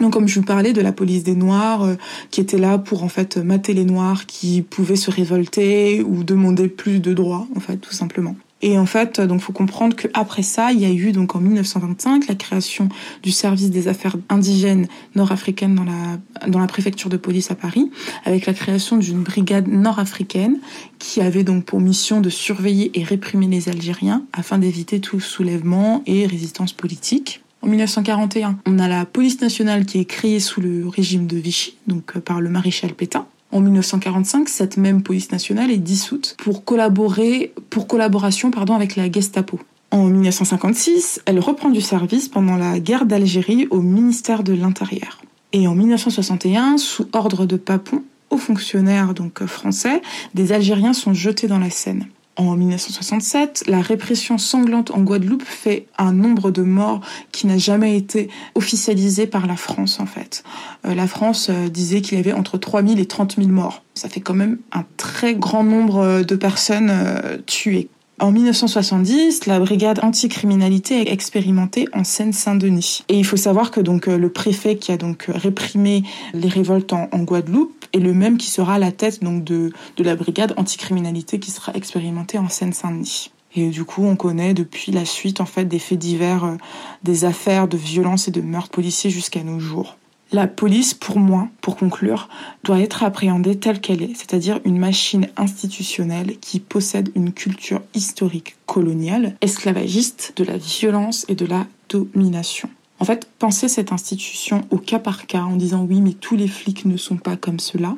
Donc, 0.00 0.12
comme 0.12 0.28
je 0.28 0.38
vous 0.38 0.46
parlais 0.46 0.72
de 0.72 0.80
la 0.80 0.92
police 0.92 1.24
des 1.24 1.34
Noirs, 1.34 1.82
euh, 1.82 1.94
qui 2.30 2.40
était 2.40 2.58
là 2.58 2.78
pour 2.78 3.02
en 3.02 3.08
fait 3.08 3.38
mater 3.38 3.72
les 3.72 3.84
Noirs 3.84 4.26
qui 4.26 4.62
pouvaient 4.62 4.96
se 4.96 5.10
révolter 5.10 6.02
ou 6.02 6.22
demander 6.22 6.68
plus 6.68 7.00
de 7.00 7.14
droits, 7.14 7.46
en 7.56 7.60
fait, 7.60 7.78
tout 7.78 7.94
simplement. 7.94 8.36
Et 8.62 8.78
en 8.78 8.86
fait, 8.86 9.20
donc 9.20 9.42
faut 9.42 9.52
comprendre 9.52 9.94
qu'après 9.94 10.42
ça, 10.42 10.72
il 10.72 10.80
y 10.80 10.86
a 10.86 10.90
eu 10.90 11.12
donc 11.12 11.36
en 11.36 11.40
1925 11.40 12.26
la 12.26 12.34
création 12.34 12.88
du 13.22 13.30
service 13.30 13.70
des 13.70 13.86
affaires 13.86 14.16
indigènes 14.30 14.88
nord-africaines 15.14 15.74
dans 15.74 15.84
la 15.84 16.48
dans 16.48 16.58
la 16.58 16.66
préfecture 16.66 17.10
de 17.10 17.16
police 17.16 17.50
à 17.50 17.54
Paris, 17.54 17.90
avec 18.24 18.46
la 18.46 18.54
création 18.54 18.96
d'une 18.96 19.22
brigade 19.22 19.68
nord-africaine 19.68 20.58
qui 20.98 21.20
avait 21.20 21.44
donc 21.44 21.64
pour 21.64 21.80
mission 21.80 22.20
de 22.20 22.30
surveiller 22.30 22.98
et 22.98 23.04
réprimer 23.04 23.46
les 23.46 23.68
Algériens 23.68 24.24
afin 24.32 24.58
d'éviter 24.58 25.00
tout 25.00 25.20
soulèvement 25.20 26.02
et 26.06 26.26
résistance 26.26 26.72
politique. 26.72 27.42
En 27.62 27.68
1941, 27.68 28.58
on 28.66 28.78
a 28.78 28.88
la 28.88 29.04
police 29.04 29.40
nationale 29.40 29.86
qui 29.86 29.98
est 29.98 30.04
créée 30.04 30.40
sous 30.40 30.60
le 30.60 30.88
régime 30.88 31.26
de 31.26 31.36
Vichy, 31.36 31.76
donc 31.86 32.18
par 32.18 32.40
le 32.40 32.48
maréchal 32.48 32.94
Pétain. 32.94 33.26
En 33.52 33.60
1945, 33.60 34.48
cette 34.48 34.76
même 34.76 35.02
police 35.02 35.30
nationale 35.30 35.70
est 35.70 35.78
dissoute 35.78 36.36
pour 36.38 36.64
collaborer, 36.64 37.52
pour 37.70 37.86
collaboration, 37.86 38.50
pardon, 38.50 38.74
avec 38.74 38.96
la 38.96 39.10
Gestapo. 39.10 39.60
En 39.92 40.04
1956, 40.06 41.22
elle 41.26 41.38
reprend 41.38 41.70
du 41.70 41.80
service 41.80 42.28
pendant 42.28 42.56
la 42.56 42.80
guerre 42.80 43.06
d'Algérie 43.06 43.68
au 43.70 43.80
ministère 43.80 44.42
de 44.42 44.52
l'Intérieur. 44.52 45.22
Et 45.52 45.68
en 45.68 45.74
1961, 45.74 46.76
sous 46.76 47.06
ordre 47.12 47.46
de 47.46 47.56
Papon, 47.56 48.02
hauts 48.30 48.36
fonctionnaires 48.36 49.14
donc 49.14 49.44
français, 49.46 50.02
des 50.34 50.52
Algériens 50.52 50.92
sont 50.92 51.14
jetés 51.14 51.46
dans 51.46 51.60
la 51.60 51.70
Seine. 51.70 52.06
En 52.36 52.54
1967, 52.54 53.64
la 53.66 53.80
répression 53.80 54.36
sanglante 54.36 54.90
en 54.90 55.00
Guadeloupe 55.00 55.42
fait 55.42 55.86
un 55.96 56.12
nombre 56.12 56.50
de 56.50 56.60
morts 56.60 57.00
qui 57.32 57.46
n'a 57.46 57.56
jamais 57.56 57.96
été 57.96 58.28
officialisé 58.54 59.26
par 59.26 59.46
la 59.46 59.56
France 59.56 60.00
en 60.00 60.06
fait. 60.06 60.44
Euh, 60.86 60.94
la 60.94 61.06
France 61.06 61.48
euh, 61.48 61.68
disait 61.68 62.02
qu'il 62.02 62.18
y 62.18 62.20
avait 62.20 62.34
entre 62.34 62.58
3 62.58 62.82
000 62.82 62.98
et 62.98 63.06
30 63.06 63.36
000 63.36 63.48
morts. 63.48 63.82
Ça 63.94 64.10
fait 64.10 64.20
quand 64.20 64.34
même 64.34 64.58
un 64.72 64.84
très 64.98 65.34
grand 65.34 65.64
nombre 65.64 66.22
de 66.22 66.36
personnes 66.36 66.90
euh, 66.90 67.38
tuées. 67.46 67.88
En 68.18 68.32
1970, 68.32 69.44
la 69.44 69.60
brigade 69.60 70.00
anticriminalité 70.02 71.02
est 71.02 71.12
expérimentée 71.12 71.86
en 71.92 72.02
Seine-Saint-Denis. 72.02 73.04
Et 73.08 73.18
il 73.18 73.26
faut 73.26 73.36
savoir 73.36 73.70
que 73.70 73.80
donc 73.80 74.06
le 74.06 74.30
préfet 74.30 74.76
qui 74.76 74.90
a 74.90 74.96
donc 74.96 75.26
réprimé 75.28 76.02
les 76.32 76.48
révoltes 76.48 76.94
en, 76.94 77.08
Guadeloupe 77.12 77.84
est 77.92 77.98
le 77.98 78.14
même 78.14 78.38
qui 78.38 78.50
sera 78.50 78.76
à 78.76 78.78
la 78.78 78.90
tête 78.90 79.22
de, 79.22 79.70
la 79.98 80.16
brigade 80.16 80.54
anticriminalité 80.56 81.38
qui 81.38 81.50
sera 81.50 81.74
expérimentée 81.74 82.38
en 82.38 82.48
Seine-Saint-Denis. 82.48 83.32
Et 83.54 83.68
du 83.68 83.84
coup, 83.84 84.04
on 84.04 84.16
connaît 84.16 84.54
depuis 84.54 84.92
la 84.92 85.04
suite 85.04 85.42
en 85.42 85.46
fait 85.46 85.66
des 85.66 85.78
faits 85.78 85.98
divers, 85.98 86.56
des 87.02 87.26
affaires 87.26 87.68
de 87.68 87.76
violence 87.76 88.28
et 88.28 88.30
de 88.30 88.40
meurtres 88.40 88.70
policiers 88.70 89.10
jusqu'à 89.10 89.42
nos 89.42 89.60
jours. 89.60 89.98
La 90.32 90.48
police, 90.48 90.92
pour 90.92 91.20
moi, 91.20 91.48
pour 91.60 91.76
conclure, 91.76 92.28
doit 92.64 92.80
être 92.80 93.04
appréhendée 93.04 93.56
telle 93.58 93.80
qu'elle 93.80 94.02
est, 94.02 94.14
c'est-à-dire 94.14 94.60
une 94.64 94.78
machine 94.78 95.28
institutionnelle 95.36 96.38
qui 96.40 96.58
possède 96.58 97.10
une 97.14 97.32
culture 97.32 97.80
historique 97.94 98.56
coloniale, 98.66 99.36
esclavagiste, 99.40 100.32
de 100.36 100.42
la 100.42 100.56
violence 100.56 101.26
et 101.28 101.36
de 101.36 101.46
la 101.46 101.66
domination. 101.88 102.68
En 102.98 103.04
fait, 103.04 103.28
penser 103.38 103.68
cette 103.68 103.92
institution 103.92 104.62
au 104.70 104.78
cas 104.78 104.98
par 104.98 105.26
cas 105.26 105.42
en 105.42 105.56
disant 105.56 105.86
oui, 105.88 106.00
mais 106.00 106.14
tous 106.14 106.34
les 106.34 106.48
flics 106.48 106.86
ne 106.86 106.96
sont 106.96 107.18
pas 107.18 107.36
comme 107.36 107.60
cela, 107.60 107.94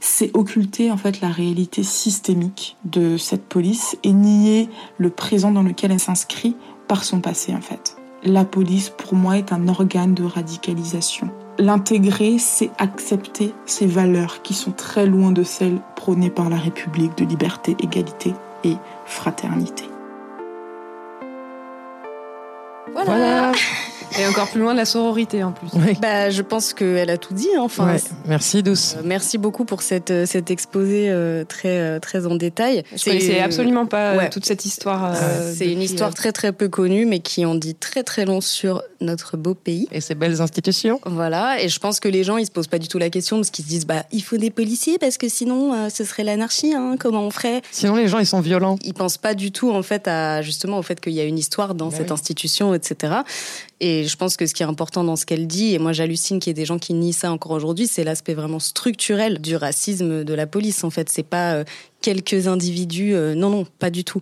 c'est 0.00 0.34
occulter 0.34 0.90
en 0.90 0.96
fait 0.96 1.20
la 1.20 1.28
réalité 1.28 1.82
systémique 1.82 2.76
de 2.84 3.16
cette 3.16 3.44
police 3.44 3.96
et 4.02 4.12
nier 4.12 4.68
le 4.98 5.10
présent 5.10 5.52
dans 5.52 5.62
lequel 5.62 5.92
elle 5.92 6.00
s'inscrit 6.00 6.56
par 6.88 7.04
son 7.04 7.20
passé 7.20 7.54
en 7.54 7.60
fait. 7.60 7.96
La 8.24 8.44
police, 8.44 8.90
pour 8.90 9.14
moi, 9.14 9.38
est 9.38 9.52
un 9.52 9.68
organe 9.68 10.14
de 10.14 10.24
radicalisation. 10.24 11.30
L'intégrer, 11.60 12.38
c'est 12.38 12.70
accepter 12.78 13.52
ces 13.66 13.86
valeurs 13.86 14.40
qui 14.40 14.54
sont 14.54 14.72
très 14.72 15.04
loin 15.04 15.30
de 15.30 15.42
celles 15.42 15.78
prônées 15.94 16.30
par 16.30 16.48
la 16.48 16.56
République 16.56 17.18
de 17.18 17.26
liberté, 17.26 17.76
égalité 17.80 18.32
et 18.64 18.76
fraternité. 19.04 19.84
Voilà. 22.94 23.52
Et 24.18 24.26
encore 24.26 24.48
plus 24.50 24.60
loin 24.60 24.72
de 24.72 24.78
la 24.78 24.84
sororité 24.84 25.44
en 25.44 25.52
plus. 25.52 25.68
Bah, 26.00 26.30
je 26.30 26.42
pense 26.42 26.72
qu'elle 26.72 27.10
a 27.10 27.18
tout 27.18 27.34
dit. 27.34 27.48
Hein. 27.56 27.62
Enfin, 27.62 27.96
Merci 28.26 28.62
Douce. 28.62 28.96
Euh, 28.96 29.02
merci 29.04 29.38
beaucoup 29.38 29.64
pour 29.64 29.82
cette, 29.82 30.10
euh, 30.10 30.26
cet 30.26 30.50
exposé 30.50 31.10
euh, 31.10 31.44
très, 31.44 32.00
très 32.00 32.26
en 32.26 32.34
détail. 32.34 32.82
Je 32.96 33.04
connaissais 33.04 33.40
absolument 33.40 33.86
pas 33.86 34.26
toute 34.26 34.46
cette 34.46 34.64
histoire. 34.64 35.14
c'est 35.54 35.70
une 35.70 35.82
histoire 35.82 36.14
très 36.14 36.32
très 36.32 36.52
peu 36.52 36.68
connue, 36.68 37.06
mais 37.06 37.20
qui 37.20 37.44
en 37.44 37.54
dit 37.54 37.74
très 37.74 38.02
très 38.02 38.24
long 38.24 38.40
sur 38.40 38.82
notre 39.00 39.36
beau 39.36 39.54
pays. 39.54 39.88
Et 39.92 40.00
ses 40.00 40.14
belles 40.14 40.40
institutions. 40.40 41.00
Voilà, 41.06 41.62
et 41.62 41.68
je 41.68 41.78
pense 41.78 42.00
que 42.00 42.08
les 42.08 42.24
gens 42.24 42.36
ils 42.36 42.46
se 42.46 42.50
posent 42.50 42.66
pas 42.66 42.78
du 42.78 42.88
tout 42.88 42.98
la 42.98 43.10
question 43.10 43.36
parce 43.36 43.50
qu'ils 43.50 43.64
se 43.64 43.70
disent 43.70 43.86
bah 43.86 44.04
il 44.12 44.22
faut 44.22 44.36
des 44.36 44.50
policiers 44.50 44.98
parce 44.98 45.16
que 45.16 45.28
sinon 45.28 45.88
ce 45.90 46.04
serait 46.04 46.24
l'anarchie. 46.24 46.74
Hein, 46.74 46.96
comment 46.98 47.22
on 47.22 47.30
ferait? 47.30 47.62
Sinon 47.70 47.94
les 47.94 48.08
gens 48.08 48.18
ils 48.18 48.26
sont 48.26 48.40
violents. 48.40 48.76
Ils 48.82 48.94
pensent 48.94 49.18
pas 49.18 49.34
du 49.34 49.52
tout 49.52 49.70
en 49.70 49.82
fait 49.82 50.06
à 50.08 50.42
justement 50.42 50.78
au 50.78 50.82
fait 50.82 51.00
qu'il 51.00 51.12
y 51.12 51.20
a 51.20 51.24
une 51.24 51.38
histoire 51.38 51.74
dans 51.74 51.88
bah 51.88 51.96
cette 51.96 52.12
institution, 52.12 52.74
etc. 52.74 53.14
Et 53.80 54.04
je 54.06 54.16
pense 54.16 54.36
que 54.36 54.46
ce 54.46 54.52
qui 54.52 54.62
est 54.62 54.66
important 54.66 55.04
dans 55.04 55.16
ce 55.16 55.24
qu'elle 55.24 55.46
dit, 55.46 55.74
et 55.74 55.78
moi 55.78 55.92
j'hallucine 55.92 56.38
qu'il 56.38 56.50
y 56.50 56.52
ait 56.52 56.54
des 56.54 56.66
gens 56.66 56.78
qui 56.78 56.92
nient 56.92 57.14
ça 57.14 57.32
encore 57.32 57.52
aujourd'hui, 57.52 57.86
c'est 57.86 58.04
l'aspect 58.04 58.34
vraiment 58.34 58.58
structurel 58.58 59.40
du 59.40 59.56
racisme 59.56 60.22
de 60.22 60.34
la 60.34 60.46
police. 60.46 60.84
En 60.84 60.90
fait, 60.90 61.08
c'est 61.08 61.22
pas 61.22 61.54
euh, 61.54 61.64
quelques 62.02 62.46
individus. 62.46 63.14
Euh, 63.14 63.34
non, 63.34 63.48
non, 63.48 63.66
pas 63.78 63.88
du 63.88 64.04
tout. 64.04 64.20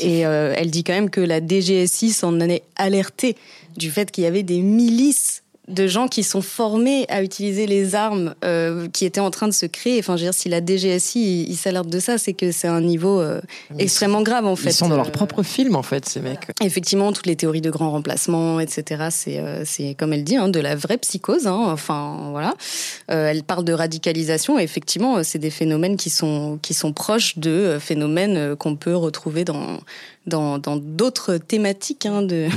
Et 0.00 0.26
euh, 0.26 0.52
elle 0.54 0.70
dit 0.70 0.84
quand 0.84 0.92
même 0.92 1.08
que 1.08 1.22
la 1.22 1.40
DGSI 1.40 2.10
s'en 2.10 2.38
est 2.40 2.62
alertée 2.76 3.36
du 3.78 3.90
fait 3.90 4.10
qu'il 4.10 4.24
y 4.24 4.26
avait 4.26 4.42
des 4.42 4.60
milices 4.60 5.42
de 5.68 5.86
gens 5.86 6.08
qui 6.08 6.22
sont 6.22 6.40
formés 6.42 7.04
à 7.08 7.22
utiliser 7.22 7.66
les 7.66 7.94
armes 7.94 8.34
euh, 8.44 8.88
qui 8.88 9.04
étaient 9.04 9.20
en 9.20 9.30
train 9.30 9.48
de 9.48 9.52
se 9.52 9.66
créer. 9.66 9.98
Enfin, 9.98 10.16
je 10.16 10.22
veux 10.22 10.30
dire, 10.30 10.34
si 10.34 10.48
la 10.48 10.64
DGSI 10.64 11.46
il, 11.48 11.56
s'alerte 11.56 11.88
de 11.88 12.00
ça, 12.00 12.18
c'est 12.18 12.32
que 12.32 12.52
c'est 12.52 12.68
un 12.68 12.80
niveau 12.80 13.20
euh, 13.20 13.40
extrêmement 13.78 14.22
grave 14.22 14.46
en 14.46 14.56
fait. 14.56 14.70
Ils 14.70 14.74
sont 14.74 14.88
dans 14.88 14.96
leur 14.96 15.12
propre 15.12 15.42
film 15.42 15.76
en 15.76 15.82
fait, 15.82 16.08
ces 16.08 16.20
mecs. 16.20 16.48
Effectivement, 16.62 17.12
toutes 17.12 17.26
les 17.26 17.36
théories 17.36 17.60
de 17.60 17.70
grand 17.70 17.90
remplacement, 17.90 18.60
etc. 18.60 19.08
C'est 19.10 19.38
euh, 19.38 19.62
c'est 19.64 19.94
comme 19.94 20.12
elle 20.12 20.24
dit, 20.24 20.36
hein, 20.36 20.48
de 20.48 20.60
la 20.60 20.74
vraie 20.74 20.98
psychose. 20.98 21.46
Hein. 21.46 21.66
Enfin, 21.66 22.28
voilà. 22.30 22.54
elle 23.08 23.42
parle 23.42 23.64
de 23.64 23.72
radicalisation. 23.72 24.58
Et 24.58 24.62
effectivement, 24.62 25.22
c'est 25.22 25.38
des 25.38 25.50
phénomènes 25.50 25.96
qui 25.96 26.10
sont 26.10 26.58
qui 26.62 26.72
sont 26.74 26.92
proches 26.92 27.38
de 27.38 27.78
phénomènes 27.80 28.56
qu'on 28.56 28.76
peut 28.76 28.96
retrouver 28.96 29.44
dans 29.44 29.78
dans 30.26 30.58
d'autres 30.76 31.36
thématiques 31.38 32.06
hein, 32.06 32.22
de 32.22 32.48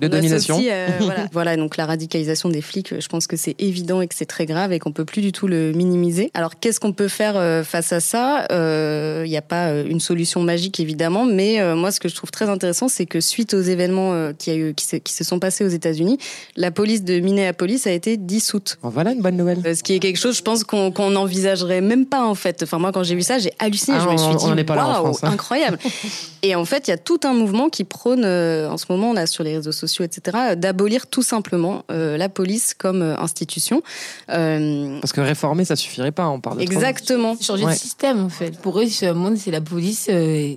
de 0.00 0.08
domination. 0.08 0.60
Euh, 0.62 0.88
voilà. 1.00 1.26
voilà, 1.32 1.56
donc 1.56 1.76
la 1.76 1.86
radicalisation 1.86 2.48
des 2.48 2.60
flics, 2.60 2.98
je 2.98 3.08
pense 3.08 3.26
que 3.26 3.36
c'est 3.36 3.54
évident 3.58 4.00
et 4.00 4.08
que 4.08 4.14
c'est 4.14 4.26
très 4.26 4.46
grave 4.46 4.72
et 4.72 4.78
qu'on 4.78 4.92
peut 4.92 5.04
plus 5.04 5.22
du 5.22 5.32
tout 5.32 5.46
le 5.46 5.72
minimiser. 5.72 6.30
Alors 6.34 6.58
qu'est-ce 6.58 6.80
qu'on 6.80 6.92
peut 6.92 7.08
faire 7.08 7.36
euh, 7.36 7.62
face 7.64 7.92
à 7.92 8.00
ça? 8.00 8.46
Il 8.50 9.30
n'y 9.30 9.36
a 9.36 9.42
pas 9.42 9.70
une 9.72 10.00
solution 10.00 10.42
magique 10.42 10.80
évidemment, 10.80 11.24
mais 11.24 11.74
moi 11.74 11.90
ce 11.90 12.00
que 12.00 12.08
je 12.08 12.14
trouve 12.14 12.30
très 12.30 12.48
intéressant, 12.48 12.88
c'est 12.88 13.06
que 13.06 13.20
suite 13.20 13.54
aux 13.54 13.60
événements 13.60 14.32
qui, 14.34 14.50
a 14.50 14.56
eu, 14.56 14.74
qui, 14.74 14.84
se, 14.84 14.96
qui 14.96 15.12
se 15.12 15.24
sont 15.24 15.38
passés 15.38 15.64
aux 15.64 15.68
États-Unis, 15.68 16.18
la 16.56 16.70
police 16.70 17.02
de 17.02 17.18
Minneapolis 17.20 17.86
a 17.86 17.92
été 17.92 18.16
dissoute. 18.16 18.78
voilà 18.82 19.12
une 19.12 19.22
bonne 19.22 19.36
nouvelle. 19.36 19.62
Ce 19.76 19.82
qui 19.82 19.94
est 19.94 19.98
quelque 19.98 20.18
chose, 20.18 20.36
je 20.36 20.42
pense 20.42 20.64
qu'on 20.64 21.10
n'envisagerait 21.10 21.80
même 21.80 22.06
pas 22.06 22.24
en 22.24 22.34
fait. 22.34 22.62
Enfin 22.62 22.78
moi 22.78 22.92
quand 22.92 23.02
j'ai 23.02 23.14
vu 23.14 23.22
ça, 23.22 23.38
j'ai 23.38 23.52
halluciné. 23.58 23.96
Ah, 24.00 24.04
je 24.04 24.12
me 24.12 24.16
suis 24.16 24.36
dit 24.36 24.70
waouh, 24.70 25.06
hein. 25.06 25.12
incroyable. 25.22 25.78
et 26.42 26.54
en 26.54 26.64
fait, 26.64 26.88
il 26.88 26.90
y 26.90 26.94
a 26.94 26.98
tout 26.98 27.20
un 27.24 27.32
mouvement 27.32 27.68
qui 27.68 27.84
prône 27.84 28.24
en 28.24 28.76
ce 28.76 28.86
moment 28.88 29.12
là 29.12 29.26
sur 29.26 29.44
les 29.44 29.56
réseaux 29.56 29.72
sociaux, 29.72 29.85
etc., 29.86 30.54
d'abolir 30.56 31.06
tout 31.06 31.22
simplement 31.22 31.84
euh, 31.90 32.16
la 32.16 32.28
police 32.28 32.74
comme 32.74 33.02
euh, 33.02 33.16
institution. 33.18 33.82
Euh, 34.30 34.98
Parce 35.00 35.12
que 35.12 35.20
réformer, 35.20 35.64
ça 35.64 35.76
suffirait 35.76 36.12
pas, 36.12 36.28
on 36.28 36.40
parle 36.40 36.58
de 36.58 36.62
Exactement. 36.62 37.36
Changer 37.40 37.64
de 37.64 37.72
système, 37.72 38.20
en 38.24 38.28
fait. 38.28 38.58
Pour 38.58 38.80
eux, 38.80 38.86
ce 38.86 39.12
monde, 39.12 39.36
c'est 39.36 39.50
la 39.50 39.60
police. 39.60 40.08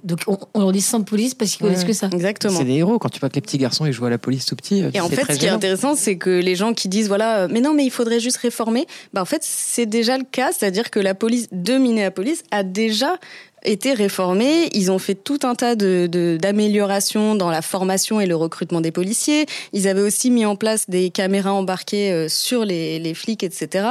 donc, 0.03 0.19
on, 0.53 0.59
leur 0.59 0.71
dit 0.71 0.81
sans 0.81 1.01
police 1.01 1.33
parce 1.33 1.51
qu'ils 1.51 1.65
connaissent 1.65 1.83
que 1.83 1.93
ça. 1.93 2.09
Exactement. 2.11 2.57
C'est 2.57 2.65
des 2.65 2.75
héros. 2.75 2.99
Quand 2.99 3.09
tu 3.09 3.19
vois 3.19 3.29
que 3.29 3.35
les 3.35 3.41
petits 3.41 3.57
garçons, 3.57 3.85
ils 3.85 3.93
jouent 3.93 4.05
à 4.05 4.09
la 4.09 4.17
police 4.17 4.45
tout 4.45 4.55
petit. 4.55 4.83
Et 4.93 4.99
en 4.99 5.09
fait, 5.09 5.33
ce 5.33 5.39
qui 5.39 5.45
est 5.45 5.49
intéressant, 5.49 5.95
c'est 5.95 6.17
que 6.17 6.29
les 6.29 6.55
gens 6.55 6.73
qui 6.73 6.87
disent, 6.87 7.07
voilà, 7.07 7.47
mais 7.47 7.61
non, 7.61 7.73
mais 7.73 7.85
il 7.85 7.91
faudrait 7.91 8.19
juste 8.19 8.37
réformer, 8.37 8.87
bah, 9.13 9.21
en 9.21 9.25
fait, 9.25 9.43
c'est 9.43 9.85
déjà 9.85 10.17
le 10.17 10.25
cas. 10.29 10.51
C'est-à-dire 10.51 10.89
que 10.89 10.99
la 10.99 11.15
police 11.15 11.47
de 11.51 11.77
Minneapolis 11.77 12.43
a 12.51 12.63
déjà 12.63 13.17
été 13.63 13.93
réformés. 13.93 14.69
Ils 14.73 14.91
ont 14.91 14.99
fait 14.99 15.15
tout 15.15 15.39
un 15.43 15.55
tas 15.55 15.75
de, 15.75 16.37
d'améliorations 16.39 17.35
dans 17.35 17.49
la 17.49 17.61
formation 17.61 18.19
et 18.21 18.25
le 18.25 18.35
recrutement 18.35 18.81
des 18.81 18.91
policiers. 18.91 19.45
Ils 19.73 19.87
avaient 19.87 20.01
aussi 20.01 20.31
mis 20.31 20.45
en 20.45 20.55
place 20.55 20.89
des 20.89 21.09
caméras 21.09 21.53
embarquées 21.53 22.11
euh, 22.11 22.27
sur 22.29 22.65
les, 22.65 22.99
les 22.99 23.13
flics, 23.13 23.43
etc. 23.43 23.87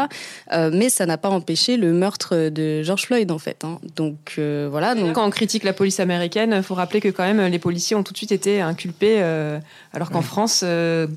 Euh, 0.52 0.70
mais 0.72 0.88
ça 0.88 1.07
n'a 1.07 1.18
pas 1.18 1.28
empêché 1.28 1.76
le 1.76 1.92
meurtre 1.92 2.48
de 2.48 2.83
George 2.83 3.07
Floyd, 3.07 3.31
en 3.31 3.38
fait. 3.38 3.64
Hein. 3.64 3.78
Donc 3.96 4.35
euh, 4.38 4.68
voilà. 4.70 4.94
Donc... 4.94 5.12
Quand 5.12 5.26
on 5.26 5.31
critique 5.31 5.64
la 5.64 5.72
police 5.72 6.00
américaine, 6.00 6.54
il 6.57 6.62
faut 6.62 6.74
rappeler 6.74 7.00
que 7.00 7.09
quand 7.09 7.24
même 7.24 7.50
les 7.50 7.59
policiers 7.59 7.96
ont 7.96 8.02
tout 8.02 8.12
de 8.12 8.18
suite 8.18 8.33
été 8.33 8.61
inculpés, 8.61 9.20
alors 9.92 10.11
qu'en 10.11 10.22
France, 10.22 10.64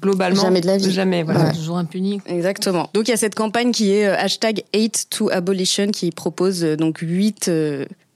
globalement, 0.01 0.41
jamais 0.41 0.61
de 0.61 0.67
la 0.67 0.77
vie. 0.77 0.91
Jamais, 0.91 1.23
voilà. 1.23 1.51
Toujours 1.51 1.77
impuni. 1.77 2.21
Exactement. 2.25 2.89
Donc 2.93 3.07
il 3.07 3.11
y 3.11 3.13
a 3.13 3.17
cette 3.17 3.35
campagne 3.35 3.71
qui 3.71 3.91
est 3.91 4.05
hashtag 4.05 4.63
hate 4.73 5.05
to 5.09 5.29
abolition 5.31 5.87
qui 5.87 6.11
propose 6.11 6.61
donc 6.61 6.99
huit 6.99 7.49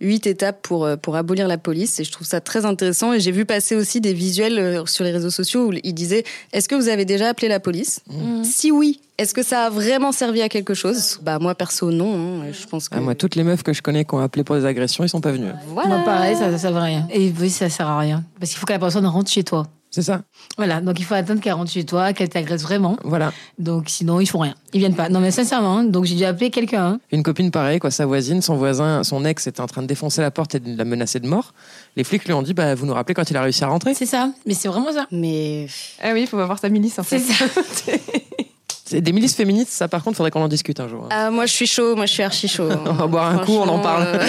huit 0.05 0.27
étapes 0.27 0.61
pour, 0.61 0.85
euh, 0.85 0.95
pour 0.95 1.15
abolir 1.15 1.47
la 1.47 1.57
police 1.57 1.99
et 1.99 2.03
je 2.03 2.11
trouve 2.11 2.27
ça 2.27 2.41
très 2.41 2.65
intéressant 2.65 3.13
et 3.13 3.19
j'ai 3.19 3.31
vu 3.31 3.45
passer 3.45 3.75
aussi 3.75 4.01
des 4.01 4.13
visuels 4.13 4.59
euh, 4.59 4.85
sur 4.85 5.03
les 5.03 5.11
réseaux 5.11 5.29
sociaux 5.29 5.67
où 5.67 5.73
ils 5.83 5.93
disaient 5.93 6.23
est-ce 6.53 6.69
que 6.69 6.75
vous 6.75 6.87
avez 6.87 7.05
déjà 7.05 7.29
appelé 7.29 7.47
la 7.47 7.59
police? 7.59 8.01
Mmh. 8.07 8.43
Si 8.43 8.71
oui, 8.71 9.01
est-ce 9.17 9.33
que 9.33 9.43
ça 9.43 9.65
a 9.65 9.69
vraiment 9.69 10.11
servi 10.11 10.41
à 10.41 10.49
quelque 10.49 10.73
chose? 10.73 11.19
Bah 11.21 11.39
moi 11.39 11.55
perso 11.55 11.91
non, 11.91 12.41
hein. 12.41 12.51
je 12.51 12.65
pense 12.67 12.89
que... 12.89 12.95
Ah, 12.95 13.01
moi 13.01 13.15
toutes 13.15 13.35
les 13.35 13.43
meufs 13.43 13.63
que 13.63 13.73
je 13.73 13.81
connais 13.81 14.05
qui 14.05 14.13
ont 14.13 14.19
appelé 14.19 14.43
pour 14.43 14.55
des 14.55 14.65
agressions, 14.65 15.03
ils 15.03 15.09
sont 15.09 15.21
pas 15.21 15.31
venus. 15.31 15.53
Voilà. 15.67 15.89
Moi 15.89 15.99
pareil, 16.05 16.35
ça, 16.35 16.51
ça 16.51 16.57
sert 16.57 16.77
à 16.77 16.83
rien. 16.83 17.07
Et 17.11 17.33
oui, 17.39 17.49
ça 17.49 17.69
sert 17.69 17.87
à 17.87 17.99
rien 17.99 18.23
parce 18.39 18.51
qu'il 18.51 18.59
faut 18.59 18.65
que 18.65 18.73
la 18.73 18.79
personne 18.79 19.05
rentre 19.05 19.31
chez 19.31 19.43
toi. 19.43 19.67
C'est 19.95 20.01
ça. 20.01 20.23
Voilà, 20.57 20.81
donc 20.81 20.99
il 20.99 21.05
faut 21.05 21.13
attendre 21.13 21.39
qu'elle 21.39 21.53
rentre 21.53 21.71
chez 21.71 21.85
toi, 21.85 22.11
qu'elle 22.11 22.27
t'agresse 22.27 22.63
vraiment. 22.63 22.97
Voilà. 23.05 23.31
Donc 23.59 23.85
sinon, 23.87 24.19
ils 24.19 24.25
font 24.25 24.39
rien. 24.39 24.53
Ils 24.73 24.79
viennent 24.79 24.93
pas. 24.93 25.07
Non, 25.07 25.21
mais 25.21 25.31
sincèrement, 25.31 25.85
donc 25.85 26.03
j'ai 26.03 26.15
dû 26.15 26.25
appeler 26.25 26.49
quelqu'un. 26.49 26.85
Hein. 26.85 26.99
Une 27.13 27.23
copine 27.23 27.49
pareille, 27.49 27.79
quoi, 27.79 27.91
sa 27.91 28.05
voisine, 28.05 28.41
son 28.41 28.57
voisin, 28.57 29.05
son 29.05 29.23
ex 29.23 29.47
était 29.47 29.61
en 29.61 29.67
train 29.67 29.81
de 29.83 29.87
défoncer 29.87 30.19
la 30.19 30.31
porte 30.31 30.53
et 30.53 30.59
de 30.59 30.77
la 30.77 30.83
menacer 30.83 31.21
de 31.21 31.29
mort. 31.29 31.53
Les 31.95 32.03
flics 32.03 32.25
lui 32.25 32.33
ont 32.33 32.41
dit, 32.41 32.53
bah, 32.53 32.75
vous 32.75 32.85
nous 32.85 32.93
rappelez 32.93 33.13
quand 33.13 33.29
il 33.31 33.37
a 33.37 33.41
réussi 33.41 33.63
à 33.63 33.67
rentrer. 33.67 33.93
C'est 33.93 34.05
ça, 34.05 34.33
mais 34.45 34.53
c'est 34.53 34.67
vraiment 34.67 34.91
ça. 34.91 35.07
Mais. 35.11 35.67
Ah 36.03 36.09
oui, 36.11 36.23
il 36.23 36.27
faut 36.27 36.37
avoir 36.39 36.59
sa 36.59 36.67
milice 36.67 36.99
en 36.99 37.03
fait. 37.03 37.19
C'est 37.19 37.31
ça. 37.31 37.45
Des 38.91 39.11
milices 39.11 39.35
féministes, 39.35 39.71
ça 39.71 39.87
par 39.87 40.03
contre, 40.03 40.17
faudrait 40.17 40.31
qu'on 40.31 40.43
en 40.43 40.47
discute 40.47 40.79
un 40.79 40.87
jour. 40.87 41.07
Ah, 41.09 41.31
moi 41.31 41.45
je 41.45 41.53
suis 41.53 41.67
chaud, 41.67 41.95
moi 41.95 42.05
je 42.05 42.13
suis 42.13 42.23
archi 42.23 42.47
chaud. 42.47 42.69
on 42.85 42.93
va 42.93 43.07
boire 43.07 43.31
un 43.31 43.45
coup, 43.45 43.53
on 43.53 43.67
en 43.67 43.79
parle. 43.79 44.19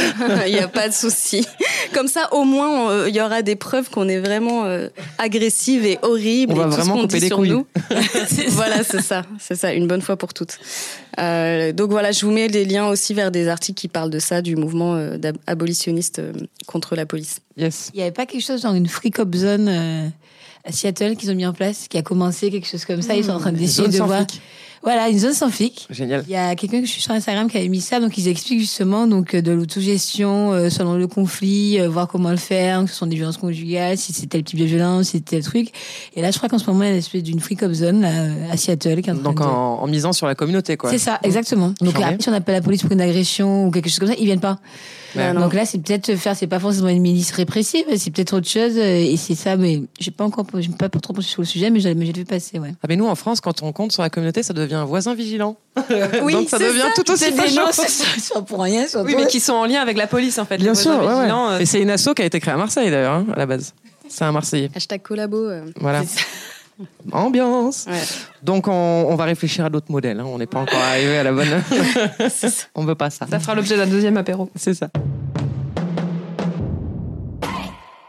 Il 0.46 0.52
n'y 0.54 0.60
a 0.60 0.68
pas 0.68 0.88
de 0.88 0.94
souci. 0.94 1.46
Comme 1.92 2.08
ça, 2.08 2.28
au 2.32 2.44
moins, 2.44 3.06
il 3.06 3.14
y 3.14 3.20
aura 3.20 3.42
des 3.42 3.56
preuves 3.56 3.90
qu'on 3.90 4.08
est 4.08 4.18
vraiment 4.18 4.64
euh, 4.64 4.88
agressive 5.18 5.84
et 5.84 5.98
horrible. 6.02 6.54
On 6.54 6.56
va 6.56 6.66
vraiment 6.66 7.00
couper 7.02 7.20
les 7.20 7.30
couilles. 7.30 7.50
Nous. 7.50 7.66
voilà, 8.48 8.82
c'est 8.82 9.02
ça, 9.02 9.22
c'est 9.38 9.56
ça, 9.56 9.72
une 9.72 9.86
bonne 9.86 10.02
fois 10.02 10.16
pour 10.16 10.32
toutes. 10.32 10.58
Euh, 11.18 11.72
donc 11.72 11.90
voilà, 11.90 12.12
je 12.12 12.24
vous 12.24 12.32
mets 12.32 12.48
des 12.48 12.64
liens 12.64 12.88
aussi 12.88 13.14
vers 13.14 13.30
des 13.30 13.48
articles 13.48 13.80
qui 13.80 13.88
parlent 13.88 14.10
de 14.10 14.18
ça, 14.18 14.42
du 14.42 14.56
mouvement 14.56 14.96
euh, 14.96 15.16
abolitionniste 15.46 16.18
euh, 16.18 16.32
contre 16.66 16.94
la 16.94 17.06
police. 17.06 17.40
Yes. 17.56 17.90
Il 17.94 17.98
n'y 17.98 18.02
avait 18.02 18.12
pas 18.12 18.26
quelque 18.26 18.44
chose 18.44 18.62
genre 18.62 18.74
une 18.74 18.88
free 18.88 19.10
cop 19.10 19.34
zone 19.34 20.12
à 20.66 20.72
Seattle 20.72 21.16
qu'ils 21.16 21.30
ont 21.30 21.34
mis 21.34 21.46
en 21.46 21.52
place, 21.52 21.86
qui 21.88 21.96
a 21.96 22.02
commencé 22.02 22.50
quelque 22.50 22.66
chose 22.66 22.84
comme 22.84 23.02
ça. 23.02 23.14
Ils 23.14 23.24
sont 23.24 23.32
en 23.32 23.38
train 23.38 23.52
d'essayer 23.52 23.88
de 23.88 23.96
voir. 23.98 24.26
Voilà, 24.82 25.08
une 25.08 25.18
zone 25.18 25.32
sans 25.32 25.50
flic. 25.50 25.88
Génial. 25.90 26.22
Il 26.28 26.32
y 26.32 26.36
a 26.36 26.54
quelqu'un 26.54 26.80
que 26.80 26.86
je 26.86 26.92
suis 26.92 27.02
sur 27.02 27.10
Instagram 27.10 27.50
qui 27.50 27.56
avait 27.56 27.66
mis 27.66 27.80
ça, 27.80 27.98
donc 27.98 28.16
ils 28.18 28.28
expliquent 28.28 28.60
justement 28.60 29.08
donc 29.08 29.34
de 29.34 29.50
l'autogestion 29.50 30.52
euh, 30.52 30.70
selon 30.70 30.94
le 30.94 31.08
conflit, 31.08 31.80
euh, 31.80 31.88
voir 31.88 32.06
comment 32.06 32.30
le 32.30 32.36
faire, 32.36 32.84
que 32.84 32.90
ce 32.90 32.94
sont 32.94 33.06
des 33.06 33.16
violences 33.16 33.38
conjugales, 33.38 33.98
si 33.98 34.12
c'est 34.12 34.26
tel 34.26 34.44
type 34.44 34.60
de 34.60 34.64
violence, 34.64 35.06
si 35.06 35.12
c'est 35.12 35.24
tel 35.24 35.42
truc. 35.42 35.70
Et 36.14 36.22
là, 36.22 36.30
je 36.30 36.36
crois 36.36 36.48
qu'en 36.48 36.58
ce 36.58 36.70
moment, 36.70 36.84
il 36.84 36.86
y 36.86 36.90
a 36.90 36.92
une 36.92 36.98
espèce 36.98 37.24
d'une 37.24 37.40
free 37.40 37.56
cop 37.56 37.72
zone 37.72 38.02
là, 38.02 38.12
à 38.52 38.56
Seattle. 38.56 39.02
Qui 39.02 39.10
est 39.10 39.12
en 39.12 39.16
donc 39.16 39.40
en, 39.40 39.80
en, 39.80 39.86
misant 39.88 40.12
sur 40.12 40.28
la 40.28 40.36
communauté, 40.36 40.76
quoi. 40.76 40.90
C'est 40.90 40.98
ça, 40.98 41.18
exactement. 41.24 41.74
Donc 41.80 41.98
là, 41.98 42.14
si 42.20 42.28
on 42.28 42.32
appelle 42.32 42.54
la 42.54 42.62
police 42.62 42.82
pour 42.82 42.92
une 42.92 43.00
agression 43.00 43.66
ou 43.66 43.72
quelque 43.72 43.88
chose 43.88 43.98
comme 43.98 44.08
ça, 44.08 44.14
ils 44.16 44.26
viennent 44.26 44.38
pas. 44.38 44.60
Donc 45.34 45.54
là, 45.54 45.64
c'est 45.64 45.78
peut-être 45.78 46.14
faire, 46.16 46.36
c'est 46.36 46.46
pas 46.46 46.58
forcément 46.58 46.88
une 46.88 47.00
milice 47.02 47.30
répressive, 47.32 47.84
c'est 47.96 48.10
peut-être 48.10 48.34
autre 48.34 48.48
chose. 48.48 48.76
Euh, 48.76 48.96
et 48.96 49.16
c'est 49.16 49.34
ça, 49.34 49.56
mais 49.56 49.82
j'ai 49.98 50.10
pas 50.10 50.24
encore, 50.24 50.46
j'ai 50.58 50.70
pas 50.70 50.88
trop 50.88 51.12
pensé 51.12 51.28
sur 51.28 51.42
le 51.42 51.46
sujet, 51.46 51.70
mais 51.70 51.80
j'ai 51.80 51.94
vu 51.94 52.24
passer, 52.24 52.58
ouais. 52.58 52.72
Ah, 52.82 52.86
mais 52.88 52.96
nous, 52.96 53.06
en 53.06 53.14
France, 53.14 53.40
quand 53.40 53.62
on 53.62 53.72
compte 53.72 53.92
sur 53.92 54.02
la 54.02 54.10
communauté, 54.10 54.42
ça 54.42 54.52
devient 54.52 54.74
un 54.74 54.84
voisin 54.84 55.14
vigilant. 55.14 55.56
Oui, 56.22 56.32
Donc 56.32 56.48
ça 56.48 56.58
devient 56.58 56.90
tout 56.94 57.10
aussi 57.10 57.30
fâcheux. 57.32 57.60
Soit 58.18 58.42
pour 58.42 58.62
rien, 58.62 58.86
soit 58.88 59.02
Oui, 59.02 59.14
mais 59.16 59.26
qui 59.26 59.40
sont 59.40 59.52
en 59.52 59.66
lien 59.66 59.80
avec 59.80 59.96
la 59.96 60.06
police, 60.06 60.38
en 60.38 60.44
fait. 60.44 60.56
Bien 60.58 60.74
sûr, 60.74 60.92
ouais, 60.92 61.06
ouais. 61.06 61.30
Euh, 61.30 61.58
Et 61.58 61.66
c'est 61.66 61.80
une 61.80 61.90
asso 61.90 62.08
qui 62.14 62.22
a 62.22 62.24
été 62.24 62.40
créée 62.40 62.54
à 62.54 62.56
Marseille, 62.56 62.90
d'ailleurs, 62.90 63.14
hein, 63.14 63.26
à 63.34 63.38
la 63.38 63.46
base. 63.46 63.74
C'est 64.08 64.24
un 64.24 64.32
Marseillais. 64.32 64.70
Hashtag 64.74 65.02
collabo. 65.02 65.36
Euh. 65.48 65.64
Voilà. 65.80 66.02
Ambiance. 67.12 67.86
Donc 68.42 68.68
on, 68.68 69.14
va 69.14 69.24
réfléchir 69.24 69.64
à 69.64 69.70
d'autres 69.70 69.90
modèles. 69.90 70.20
Hein. 70.20 70.26
On 70.26 70.38
n'est 70.38 70.46
pas 70.46 70.60
encore 70.60 70.78
arrivé 70.78 71.18
à 71.18 71.22
la 71.22 71.32
bonne. 71.32 71.48
on 72.74 72.84
veut 72.84 72.94
pas 72.94 73.10
ça. 73.10 73.26
Ça 73.28 73.40
fera 73.40 73.54
l'objet 73.54 73.76
d'un 73.76 73.86
deuxième 73.86 74.16
apéro. 74.16 74.50
C'est 74.54 74.74
ça. 74.74 74.90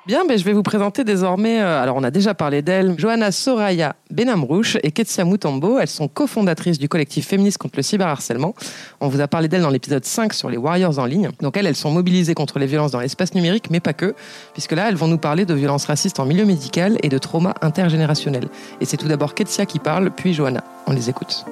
Bien, 0.07 0.23
ben, 0.23 0.37
je 0.37 0.45
vais 0.45 0.53
vous 0.53 0.63
présenter 0.63 1.03
désormais, 1.03 1.59
euh, 1.59 1.83
alors 1.83 1.97
on 1.97 2.03
a 2.03 2.11
déjà 2.11 2.33
parlé 2.33 2.61
d'elle, 2.61 2.97
Johanna 2.97 3.29
Soraya 3.33 3.93
Benamrouche 4.09 4.77
et 4.81 4.91
Ketsia 4.91 5.25
Mutombo. 5.25 5.79
Elles 5.79 5.89
sont 5.89 6.07
cofondatrices 6.07 6.79
du 6.79 6.87
collectif 6.87 7.27
féministe 7.27 7.57
contre 7.57 7.73
le 7.75 7.83
cyberharcèlement. 7.83 8.55
On 9.01 9.09
vous 9.09 9.19
a 9.19 9.27
parlé 9.27 9.49
d'elles 9.49 9.63
dans 9.63 9.69
l'épisode 9.69 10.05
5 10.05 10.31
sur 10.31 10.49
les 10.49 10.55
warriors 10.55 10.97
en 10.97 11.03
ligne. 11.03 11.31
Donc 11.41 11.57
elles, 11.57 11.67
elles 11.67 11.75
sont 11.75 11.91
mobilisées 11.91 12.35
contre 12.35 12.57
les 12.57 12.67
violences 12.67 12.91
dans 12.91 13.01
l'espace 13.01 13.33
numérique, 13.35 13.69
mais 13.69 13.81
pas 13.81 13.91
que, 13.91 14.15
puisque 14.53 14.71
là, 14.71 14.87
elles 14.87 14.95
vont 14.95 15.09
nous 15.09 15.17
parler 15.17 15.43
de 15.43 15.53
violences 15.53 15.83
racistes 15.83 16.21
en 16.21 16.25
milieu 16.25 16.45
médical 16.45 16.97
et 17.03 17.09
de 17.09 17.17
trauma 17.17 17.53
intergénérationnel. 17.61 18.47
Et 18.79 18.85
c'est 18.85 18.95
tout 18.95 19.09
d'abord 19.09 19.33
Ketsia 19.33 19.65
qui 19.65 19.79
parle, 19.79 20.11
puis 20.11 20.33
Johanna. 20.33 20.63
On 20.85 20.93
les 20.93 21.09
écoute. 21.09 21.43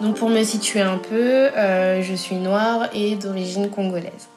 Donc 0.00 0.14
pour 0.14 0.28
me 0.28 0.44
situer 0.44 0.82
un 0.82 0.98
peu, 0.98 1.16
euh, 1.16 2.00
je 2.00 2.14
suis 2.14 2.36
noire 2.36 2.88
et 2.94 3.16
d'origine 3.16 3.70
congolaise. 3.70 4.28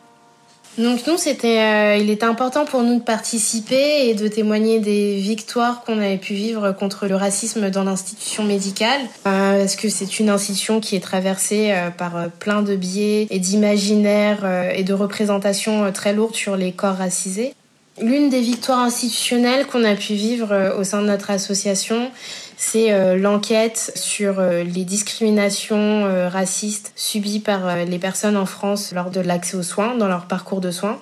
Donc 0.77 1.07
nous, 1.07 1.17
c'était, 1.17 1.59
euh, 1.59 1.97
il 1.97 2.09
était 2.09 2.25
important 2.25 2.65
pour 2.65 2.83
nous 2.83 2.99
de 2.99 3.03
participer 3.03 4.09
et 4.09 4.13
de 4.13 4.27
témoigner 4.27 4.79
des 4.79 5.15
victoires 5.15 5.83
qu'on 5.85 5.99
avait 5.99 6.17
pu 6.17 6.33
vivre 6.33 6.73
contre 6.73 7.07
le 7.07 7.15
racisme 7.15 7.69
dans 7.69 7.85
l'institution 7.85 8.43
médicale, 8.43 8.99
euh, 9.25 9.59
parce 9.59 9.77
que 9.77 9.87
c'est 9.87 10.19
une 10.19 10.29
institution 10.29 10.81
qui 10.81 10.97
est 10.97 10.99
traversée 10.99 11.71
euh, 11.71 11.91
par 11.91 12.29
plein 12.39 12.61
de 12.61 12.75
biais 12.75 13.27
et 13.29 13.39
d'imaginaires 13.39 14.45
et 14.75 14.83
de 14.83 14.93
représentations 14.93 15.91
très 15.93 16.13
lourdes 16.13 16.35
sur 16.35 16.57
les 16.57 16.73
corps 16.73 16.97
racisés. 16.97 17.53
L'une 18.01 18.29
des 18.29 18.41
victoires 18.41 18.79
institutionnelles 18.79 19.67
qu'on 19.67 19.85
a 19.85 19.95
pu 19.95 20.13
vivre 20.13 20.75
au 20.77 20.83
sein 20.83 21.01
de 21.01 21.07
notre 21.07 21.31
association, 21.31 22.11
c'est 22.57 22.91
euh, 22.91 23.17
l'enquête 23.17 23.91
sur 23.95 24.39
euh, 24.39 24.63
les 24.63 24.85
discriminations 24.85 26.05
euh, 26.05 26.29
racistes 26.29 26.93
subies 26.95 27.39
par 27.39 27.85
les 27.85 27.99
personnes 27.99 28.37
en 28.37 28.45
France 28.45 28.93
lors 28.93 29.11
de 29.11 29.19
l'accès 29.19 29.57
aux 29.57 29.63
soins, 29.63 29.95
dans 29.95 30.07
leur 30.07 30.27
parcours 30.27 30.61
de 30.61 30.71
soins. 30.71 30.99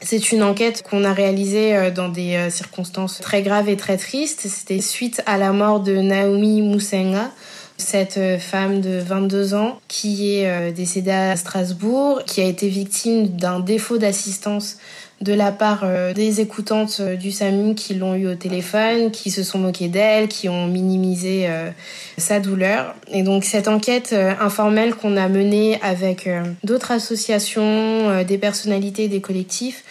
C'est 0.00 0.32
une 0.32 0.42
enquête 0.42 0.82
qu'on 0.82 1.04
a 1.04 1.12
réalisée 1.12 1.90
dans 1.90 2.10
des 2.10 2.50
circonstances 2.50 3.18
très 3.20 3.40
graves 3.40 3.70
et 3.70 3.78
très 3.78 3.96
tristes. 3.96 4.42
C'était 4.46 4.82
suite 4.82 5.22
à 5.24 5.38
la 5.38 5.52
mort 5.52 5.80
de 5.80 5.96
Naomi 5.96 6.60
Musenga, 6.60 7.30
cette 7.78 8.20
femme 8.38 8.82
de 8.82 8.98
22 8.98 9.54
ans 9.54 9.80
qui 9.88 10.34
est 10.34 10.70
décédée 10.72 11.12
à 11.12 11.34
Strasbourg, 11.36 12.20
qui 12.26 12.42
a 12.42 12.44
été 12.44 12.68
victime 12.68 13.28
d'un 13.28 13.58
défaut 13.58 13.96
d'assistance 13.96 14.76
de 15.22 15.32
la 15.32 15.50
part 15.50 15.80
euh, 15.82 16.12
des 16.12 16.40
écoutantes 16.40 16.98
euh, 17.00 17.16
du 17.16 17.32
SAMU 17.32 17.74
qui 17.74 17.94
l'ont 17.94 18.14
eu 18.14 18.28
au 18.28 18.34
téléphone, 18.34 19.10
qui 19.10 19.30
se 19.30 19.42
sont 19.42 19.58
moquées 19.58 19.88
d'elle, 19.88 20.28
qui 20.28 20.48
ont 20.48 20.66
minimisé 20.66 21.46
euh, 21.48 21.70
sa 22.18 22.38
douleur. 22.38 22.94
Et 23.10 23.22
donc 23.22 23.44
cette 23.44 23.68
enquête 23.68 24.14
informelle 24.40 24.94
qu'on 24.94 25.16
a 25.16 25.28
menée 25.28 25.80
avec 25.82 26.28
d'autres 26.64 26.92
associations, 26.92 28.22
des 28.22 28.38
personnalités, 28.38 29.08
des 29.08 29.20
collectifs, 29.20 29.84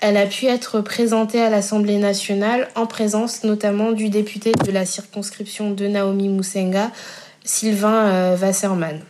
Elle 0.00 0.16
a 0.16 0.26
pu 0.26 0.46
être 0.46 0.80
présentée 0.80 1.40
à 1.40 1.48
l'Assemblée 1.48 1.96
nationale 1.98 2.68
en 2.74 2.86
présence 2.86 3.44
notamment 3.44 3.92
du 3.92 4.08
député 4.10 4.52
de 4.52 4.70
la 4.70 4.84
circonscription 4.84 5.70
de 5.70 5.86
Naomi 5.86 6.28
Musenga, 6.28 6.90
Sylvain 7.44 8.36
Wasserman. 8.36 9.00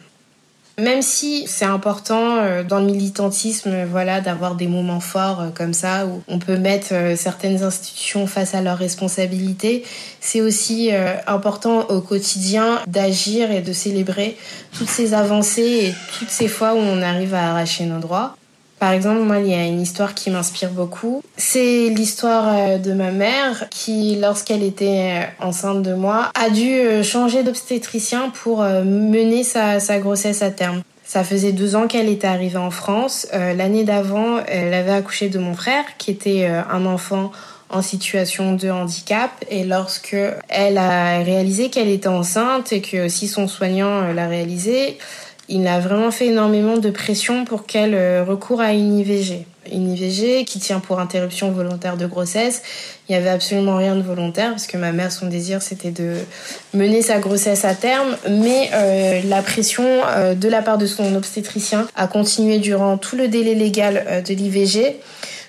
Même 0.78 1.00
si 1.00 1.46
c'est 1.46 1.64
important 1.64 2.36
euh, 2.36 2.62
dans 2.62 2.80
le 2.80 2.84
militantisme, 2.84 3.84
voilà, 3.84 4.20
d'avoir 4.20 4.56
des 4.56 4.66
moments 4.66 5.00
forts 5.00 5.40
euh, 5.40 5.48
comme 5.48 5.72
ça 5.72 6.06
où 6.06 6.22
on 6.28 6.38
peut 6.38 6.58
mettre 6.58 6.88
euh, 6.92 7.16
certaines 7.16 7.62
institutions 7.62 8.26
face 8.26 8.54
à 8.54 8.60
leurs 8.60 8.76
responsabilités, 8.76 9.84
c'est 10.20 10.42
aussi 10.42 10.90
important 11.26 11.86
au 11.88 12.00
quotidien 12.00 12.80
d'agir 12.88 13.50
et 13.50 13.62
de 13.62 13.72
célébrer 13.72 14.36
toutes 14.76 14.88
ces 14.88 15.14
avancées 15.14 15.62
et 15.62 15.94
toutes 16.18 16.30
ces 16.30 16.48
fois 16.48 16.74
où 16.74 16.78
on 16.78 17.00
arrive 17.00 17.32
à 17.32 17.50
arracher 17.50 17.86
nos 17.86 18.00
droits. 18.00 18.36
Par 18.78 18.92
exemple, 18.92 19.20
moi, 19.20 19.38
il 19.38 19.48
y 19.48 19.54
a 19.54 19.64
une 19.64 19.80
histoire 19.80 20.14
qui 20.14 20.30
m'inspire 20.30 20.70
beaucoup. 20.70 21.22
C'est 21.36 21.88
l'histoire 21.88 22.78
de 22.78 22.92
ma 22.92 23.10
mère 23.10 23.68
qui, 23.70 24.16
lorsqu'elle 24.16 24.62
était 24.62 25.28
enceinte 25.40 25.82
de 25.82 25.94
moi, 25.94 26.30
a 26.34 26.50
dû 26.50 27.02
changer 27.02 27.42
d'obstétricien 27.42 28.30
pour 28.30 28.62
mener 28.62 29.44
sa, 29.44 29.98
grossesse 29.98 30.42
à 30.42 30.50
terme. 30.50 30.82
Ça 31.06 31.22
faisait 31.22 31.52
deux 31.52 31.76
ans 31.76 31.86
qu'elle 31.86 32.08
était 32.08 32.26
arrivée 32.26 32.58
en 32.58 32.72
France. 32.72 33.28
Euh, 33.32 33.54
L'année 33.54 33.84
d'avant, 33.84 34.40
elle 34.48 34.74
avait 34.74 34.92
accouché 34.92 35.28
de 35.28 35.38
mon 35.38 35.54
frère, 35.54 35.84
qui 35.98 36.10
était 36.10 36.48
euh, 36.48 36.62
un 36.68 36.84
enfant 36.84 37.30
en 37.70 37.80
situation 37.80 38.54
de 38.54 38.70
handicap. 38.70 39.30
Et 39.48 39.64
lorsque 39.64 40.16
elle 40.48 40.78
a 40.78 41.18
réalisé 41.18 41.70
qu'elle 41.70 41.88
était 41.88 42.08
enceinte 42.08 42.72
et 42.72 42.80
que 42.80 43.08
si 43.08 43.28
son 43.28 43.46
soignant 43.46 44.12
l'a 44.12 44.26
réalisé, 44.26 44.98
il 45.48 45.66
a 45.66 45.78
vraiment 45.78 46.10
fait 46.10 46.26
énormément 46.26 46.76
de 46.76 46.90
pression 46.90 47.44
pour 47.44 47.66
qu'elle 47.66 47.94
euh, 47.94 48.24
recourt 48.24 48.60
à 48.60 48.72
une 48.72 48.98
IVG. 48.98 49.46
Une 49.72 49.92
IVG 49.92 50.44
qui 50.44 50.58
tient 50.58 50.80
pour 50.80 51.00
interruption 51.00 51.50
volontaire 51.50 51.96
de 51.96 52.06
grossesse. 52.06 52.62
Il 53.08 53.12
n'y 53.12 53.18
avait 53.18 53.30
absolument 53.30 53.76
rien 53.76 53.96
de 53.96 54.02
volontaire 54.02 54.50
parce 54.50 54.66
que 54.66 54.76
ma 54.76 54.92
mère, 54.92 55.12
son 55.12 55.26
désir, 55.26 55.62
c'était 55.62 55.90
de 55.90 56.14
mener 56.74 57.02
sa 57.02 57.18
grossesse 57.18 57.64
à 57.64 57.74
terme. 57.74 58.16
Mais 58.28 58.70
euh, 58.72 59.20
la 59.26 59.42
pression 59.42 59.84
euh, 59.84 60.34
de 60.34 60.48
la 60.48 60.62
part 60.62 60.78
de 60.78 60.86
son 60.86 61.14
obstétricien 61.14 61.86
a 61.96 62.06
continué 62.06 62.58
durant 62.58 62.96
tout 62.96 63.16
le 63.16 63.28
délai 63.28 63.54
légal 63.54 64.22
de 64.26 64.34
l'IVG 64.34 64.96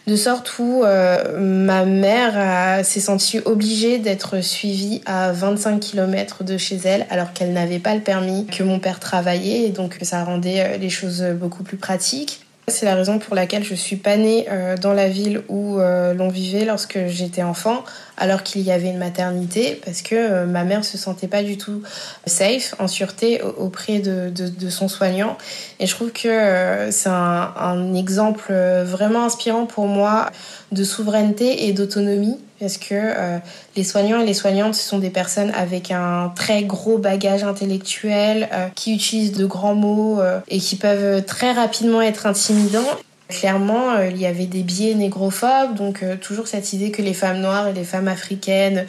de 0.07 0.15
sorte 0.15 0.57
où 0.59 0.83
euh, 0.83 1.37
ma 1.37 1.83
mère 1.83 2.83
s'est 2.85 3.01
sentie 3.01 3.39
obligée 3.43 3.99
d'être 3.99 4.41
suivie 4.41 5.01
à 5.05 5.33
25 5.33 5.81
km 5.81 6.45
de 6.45 6.57
chez 6.57 6.77
elle 6.85 7.05
alors 7.09 7.33
qu'elle 7.33 7.51
n'avait 7.51 7.79
pas 7.79 7.93
le 7.93 8.01
permis, 8.01 8.45
que 8.45 8.63
mon 8.63 8.79
père 8.79 9.01
travaillait 9.01 9.67
et 9.67 9.69
donc 9.69 9.97
ça 10.01 10.23
rendait 10.23 10.61
euh, 10.61 10.77
les 10.77 10.89
choses 10.89 11.23
beaucoup 11.37 11.63
plus 11.63 11.77
pratiques. 11.77 12.46
C'est 12.69 12.85
la 12.85 12.95
raison 12.95 13.17
pour 13.17 13.33
laquelle 13.33 13.63
je 13.63 13.73
suis 13.75 13.95
pas 13.95 14.17
née 14.17 14.45
euh, 14.49 14.75
dans 14.75 14.91
la 14.91 15.07
ville 15.07 15.41
où 15.47 15.79
euh, 15.79 16.13
l'on 16.13 16.27
vivait 16.27 16.65
lorsque 16.65 16.99
j'étais 17.07 17.41
enfant, 17.41 17.85
alors 18.17 18.43
qu'il 18.43 18.59
y 18.59 18.71
avait 18.71 18.89
une 18.89 18.97
maternité, 18.97 19.79
parce 19.85 20.01
que 20.01 20.15
euh, 20.15 20.45
ma 20.45 20.65
mère 20.65 20.83
se 20.83 20.97
sentait 20.97 21.29
pas 21.29 21.43
du 21.43 21.57
tout 21.57 21.81
safe, 22.25 22.75
en 22.77 22.89
sûreté 22.89 23.41
auprès 23.41 23.99
de, 23.99 24.69
son 24.69 24.89
soignant. 24.89 25.37
Et 25.79 25.87
je 25.87 25.95
trouve 25.95 26.11
que 26.11 26.89
c'est 26.91 27.07
un 27.07 27.93
exemple 27.93 28.51
vraiment 28.83 29.23
inspirant 29.23 29.65
pour 29.65 29.87
moi 29.87 30.29
de 30.73 30.83
souveraineté 30.83 31.67
et 31.67 31.71
d'autonomie 31.71 32.37
parce 32.59 32.77
que 32.77 32.93
euh, 32.93 33.37
les 33.75 33.83
soignants 33.83 34.21
et 34.21 34.25
les 34.25 34.33
soignantes 34.33 34.75
ce 34.75 34.87
sont 34.87 34.99
des 34.99 35.09
personnes 35.09 35.51
avec 35.51 35.91
un 35.91 36.31
très 36.35 36.63
gros 36.63 36.97
bagage 36.97 37.43
intellectuel 37.43 38.49
euh, 38.51 38.67
qui 38.75 38.93
utilisent 38.93 39.33
de 39.33 39.45
grands 39.45 39.75
mots 39.75 40.19
euh, 40.19 40.39
et 40.47 40.59
qui 40.59 40.75
peuvent 40.75 41.23
très 41.25 41.51
rapidement 41.51 42.01
être 42.01 42.25
intimidants? 42.25 42.87
Clairement, 43.29 43.99
il 43.99 44.17
y 44.17 44.25
avait 44.25 44.45
des 44.45 44.63
biais 44.63 44.93
négrophobes, 44.93 45.75
donc 45.75 46.01
toujours 46.21 46.47
cette 46.47 46.71
idée 46.71 46.91
que 46.91 47.01
les 47.01 47.13
femmes 47.13 47.41
noires 47.41 47.67
et 47.67 47.73
les 47.73 47.83
femmes 47.83 48.07
africaines 48.07 48.85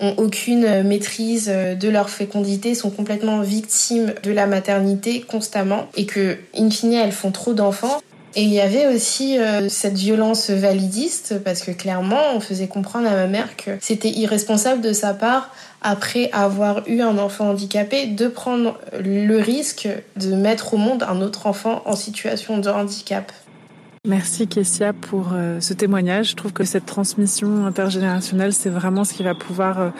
ont 0.00 0.14
aucune 0.16 0.82
maîtrise 0.82 1.48
de 1.48 1.88
leur 1.90 2.08
fécondité, 2.08 2.74
sont 2.74 2.88
complètement 2.88 3.42
victimes 3.42 4.14
de 4.22 4.32
la 4.32 4.46
maternité 4.46 5.20
constamment 5.20 5.88
et 5.94 6.06
que, 6.06 6.38
in 6.56 6.70
fine, 6.70 6.94
elles 6.94 7.12
font 7.12 7.32
trop 7.32 7.52
d'enfants. 7.52 8.00
Et 8.34 8.42
il 8.44 8.50
y 8.50 8.60
avait 8.60 8.86
aussi 8.86 9.38
euh, 9.38 9.68
cette 9.68 9.94
violence 9.94 10.50
validiste, 10.50 11.42
parce 11.44 11.62
que 11.62 11.70
clairement, 11.70 12.34
on 12.34 12.40
faisait 12.40 12.68
comprendre 12.68 13.08
à 13.08 13.14
ma 13.14 13.26
mère 13.26 13.56
que 13.56 13.72
c'était 13.80 14.10
irresponsable 14.10 14.80
de 14.80 14.92
sa 14.92 15.12
part, 15.14 15.50
après 15.82 16.30
avoir 16.32 16.88
eu 16.88 17.00
un 17.00 17.18
enfant 17.18 17.50
handicapé, 17.50 18.06
de 18.06 18.28
prendre 18.28 18.78
le 18.98 19.36
risque 19.38 19.88
de 20.16 20.34
mettre 20.34 20.74
au 20.74 20.76
monde 20.76 21.02
un 21.02 21.20
autre 21.20 21.46
enfant 21.46 21.82
en 21.84 21.96
situation 21.96 22.58
de 22.58 22.70
handicap. 22.70 23.32
Merci 24.04 24.48
Kessia 24.48 24.92
pour 24.92 25.30
euh, 25.32 25.60
ce 25.60 25.74
témoignage. 25.74 26.30
Je 26.30 26.34
trouve 26.36 26.52
que 26.52 26.64
cette 26.64 26.86
transmission 26.86 27.66
intergénérationnelle, 27.66 28.52
c'est 28.52 28.68
vraiment 28.68 29.04
ce 29.04 29.14
qui 29.14 29.22
va 29.22 29.34
pouvoir 29.34 29.80
euh, 29.80 29.90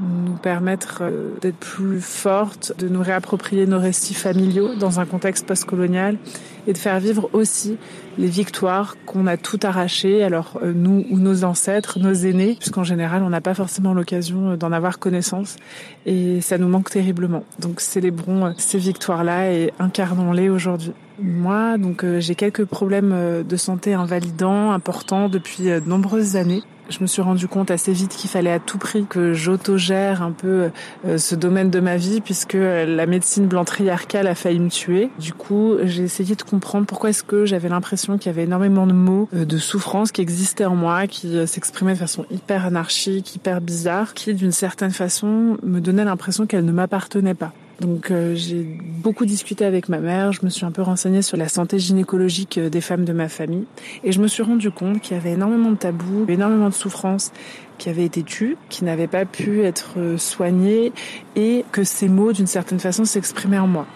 nous 0.00 0.34
permettre 0.34 0.98
euh, 1.02 1.30
d'être 1.40 1.58
plus 1.58 2.00
fortes, 2.00 2.72
de 2.78 2.88
nous 2.88 3.02
réapproprier 3.02 3.66
nos 3.66 3.78
récits 3.78 4.14
familiaux 4.14 4.74
dans 4.74 5.00
un 5.00 5.06
contexte 5.06 5.46
postcolonial 5.46 6.18
et 6.66 6.72
de 6.72 6.78
faire 6.78 6.98
vivre 7.00 7.30
aussi 7.32 7.76
les 8.18 8.26
victoires 8.26 8.96
qu'on 9.06 9.26
a 9.26 9.36
tout 9.36 9.60
arrachées, 9.62 10.22
alors 10.22 10.58
euh, 10.62 10.72
nous 10.74 11.04
ou 11.10 11.18
nos 11.18 11.44
ancêtres, 11.44 11.98
nos 11.98 12.12
aînés, 12.12 12.56
puisqu'en 12.58 12.84
général 12.84 13.22
on 13.22 13.30
n'a 13.30 13.40
pas 13.40 13.54
forcément 13.54 13.94
l'occasion 13.94 14.50
euh, 14.50 14.56
d'en 14.56 14.72
avoir 14.72 14.98
connaissance 14.98 15.56
et 16.04 16.40
ça 16.40 16.58
nous 16.58 16.68
manque 16.68 16.90
terriblement. 16.90 17.44
Donc 17.58 17.80
célébrons 17.80 18.54
ces 18.58 18.78
victoires-là 18.78 19.52
et 19.52 19.72
incarnons-les 19.78 20.48
aujourd'hui. 20.48 20.92
Moi, 21.18 21.78
donc 21.78 22.04
j'ai 22.18 22.34
quelques 22.34 22.66
problèmes 22.66 23.42
de 23.42 23.56
santé 23.56 23.94
invalidants 23.94 24.72
importants 24.72 25.30
depuis 25.30 25.64
de 25.64 25.80
nombreuses 25.86 26.36
années. 26.36 26.62
Je 26.88 26.98
me 27.00 27.06
suis 27.06 27.22
rendu 27.22 27.48
compte 27.48 27.70
assez 27.70 27.92
vite 27.92 28.10
qu'il 28.10 28.30
fallait 28.30 28.52
à 28.52 28.60
tout 28.60 28.78
prix 28.78 29.06
que 29.08 29.34
j'autogère 29.34 30.22
un 30.22 30.30
peu 30.30 30.70
euh, 31.04 31.18
ce 31.18 31.34
domaine 31.34 31.68
de 31.68 31.80
ma 31.80 31.96
vie 31.96 32.20
puisque 32.20 32.54
la 32.54 33.06
médecine 33.06 33.46
blanc-triarcale 33.46 34.26
a 34.28 34.34
failli 34.34 34.60
me 34.60 34.70
tuer. 34.70 35.10
Du 35.18 35.32
coup, 35.32 35.74
j'ai 35.82 36.04
essayé 36.04 36.36
de 36.36 36.42
comprendre 36.42 36.86
pourquoi 36.86 37.10
est-ce 37.10 37.24
que 37.24 37.44
j'avais 37.44 37.68
l'impression 37.68 38.18
qu'il 38.18 38.26
y 38.26 38.34
avait 38.34 38.44
énormément 38.44 38.86
de 38.86 38.92
mots, 38.92 39.28
euh, 39.34 39.44
de 39.44 39.58
souffrances 39.58 40.12
qui 40.12 40.20
existaient 40.20 40.64
en 40.64 40.76
moi, 40.76 41.06
qui 41.06 41.36
euh, 41.36 41.46
s'exprimaient 41.46 41.94
de 41.94 41.98
façon 41.98 42.24
hyper 42.30 42.64
anarchique, 42.64 43.34
hyper 43.34 43.60
bizarre, 43.60 44.14
qui 44.14 44.32
d'une 44.34 44.52
certaine 44.52 44.92
façon 44.92 45.56
me 45.62 45.80
donnaient 45.80 46.04
l'impression 46.04 46.46
qu'elles 46.46 46.64
ne 46.64 46.72
m'appartenaient 46.72 47.34
pas. 47.34 47.52
Donc 47.80 48.10
euh, 48.10 48.34
j'ai 48.34 48.62
beaucoup 48.62 49.26
discuté 49.26 49.64
avec 49.64 49.90
ma 49.90 49.98
mère, 49.98 50.32
je 50.32 50.40
me 50.44 50.48
suis 50.48 50.64
un 50.64 50.70
peu 50.70 50.80
renseignée 50.80 51.20
sur 51.20 51.36
la 51.36 51.48
santé 51.48 51.78
gynécologique 51.78 52.56
euh, 52.56 52.70
des 52.70 52.80
femmes 52.80 53.04
de 53.04 53.12
ma 53.12 53.28
famille 53.28 53.66
et 54.02 54.12
je 54.12 54.20
me 54.20 54.28
suis 54.28 54.42
rendu 54.42 54.70
compte 54.70 55.02
qu'il 55.02 55.14
y 55.14 55.20
avait 55.20 55.32
énormément 55.32 55.70
de 55.70 55.76
tabous, 55.76 56.24
énormément 56.28 56.70
de 56.70 56.74
souffrances 56.74 57.32
qui 57.76 57.90
avaient 57.90 58.06
été 58.06 58.22
tues, 58.22 58.56
qui 58.70 58.84
n'avaient 58.84 59.06
pas 59.06 59.26
pu 59.26 59.62
être 59.62 59.98
euh, 59.98 60.16
soignées 60.16 60.92
et 61.34 61.66
que 61.70 61.84
ces 61.84 62.08
mots 62.08 62.32
d'une 62.32 62.46
certaine 62.46 62.80
façon 62.80 63.04
s'exprimaient 63.04 63.58
en 63.58 63.66
moi. 63.66 63.86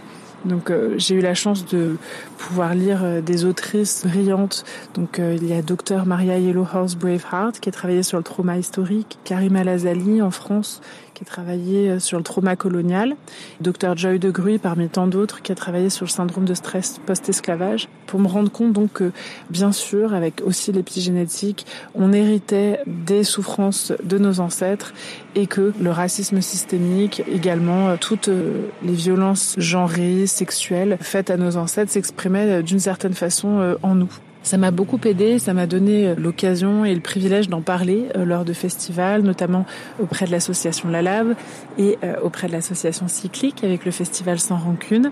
Donc 0.44 0.70
euh, 0.70 0.94
j'ai 0.96 1.16
eu 1.16 1.20
la 1.20 1.34
chance 1.34 1.66
de 1.66 1.96
pouvoir 2.38 2.74
lire 2.74 3.00
euh, 3.04 3.20
des 3.20 3.44
autrices 3.44 4.06
brillantes. 4.06 4.64
Donc 4.94 5.18
euh, 5.18 5.36
il 5.40 5.46
y 5.46 5.52
a 5.52 5.62
Dr 5.62 6.06
Maria 6.06 6.38
Yellowhorse 6.38 6.96
Braveheart 6.96 7.60
qui 7.60 7.68
a 7.68 7.72
travaillé 7.72 8.02
sur 8.02 8.18
le 8.18 8.24
trauma 8.24 8.56
historique, 8.56 9.18
Karima 9.24 9.64
Lazali 9.64 10.22
en 10.22 10.30
France 10.30 10.80
qui 11.20 11.24
a 11.24 11.26
travaillé 11.26 12.00
sur 12.00 12.16
le 12.16 12.24
trauma 12.24 12.56
colonial, 12.56 13.14
Dr 13.60 13.94
Joy 13.96 14.18
de 14.18 14.30
Gruy 14.30 14.58
parmi 14.58 14.88
tant 14.88 15.06
d'autres 15.06 15.42
qui 15.42 15.52
a 15.52 15.54
travaillé 15.54 15.90
sur 15.90 16.06
le 16.06 16.10
syndrome 16.10 16.46
de 16.46 16.54
stress 16.54 16.98
post-esclavage 17.04 17.88
pour 18.06 18.20
me 18.20 18.26
rendre 18.26 18.50
compte 18.50 18.72
donc 18.72 18.94
que 18.94 19.12
bien 19.50 19.72
sûr 19.72 20.14
avec 20.14 20.40
aussi 20.44 20.72
l'épigénétique, 20.72 21.66
on 21.94 22.12
héritait 22.12 22.80
des 22.86 23.22
souffrances 23.22 23.92
de 24.02 24.16
nos 24.16 24.40
ancêtres 24.40 24.94
et 25.34 25.46
que 25.46 25.74
le 25.78 25.90
racisme 25.90 26.40
systémique, 26.40 27.22
également 27.30 27.96
toutes 27.98 28.30
les 28.82 28.94
violences 28.94 29.56
genrées, 29.58 30.26
sexuelles 30.26 30.96
faites 31.00 31.30
à 31.30 31.36
nos 31.36 31.56
ancêtres 31.56 31.92
s'exprimaient 31.92 32.62
d'une 32.62 32.80
certaine 32.80 33.14
façon 33.14 33.58
euh, 33.58 33.74
en 33.82 33.94
nous. 33.94 34.12
Ça 34.42 34.56
m'a 34.56 34.70
beaucoup 34.70 34.98
aidé, 35.04 35.38
ça 35.38 35.52
m'a 35.52 35.66
donné 35.66 36.08
euh, 36.08 36.14
l'occasion 36.16 36.84
et 36.84 36.94
le 36.94 37.00
privilège 37.00 37.48
d'en 37.48 37.60
parler 37.60 38.06
euh, 38.16 38.24
lors 38.24 38.46
de 38.46 38.54
festivals, 38.54 39.22
notamment 39.22 39.66
auprès 40.00 40.24
de 40.26 40.30
l'association 40.30 40.88
La 40.88 41.02
Lave 41.02 41.34
et 41.76 41.98
euh, 42.02 42.14
auprès 42.22 42.46
de 42.46 42.52
l'association 42.52 43.06
Cyclique 43.06 43.62
avec 43.64 43.84
le 43.84 43.90
festival 43.90 44.40
Sans 44.40 44.56
Rancune. 44.56 45.10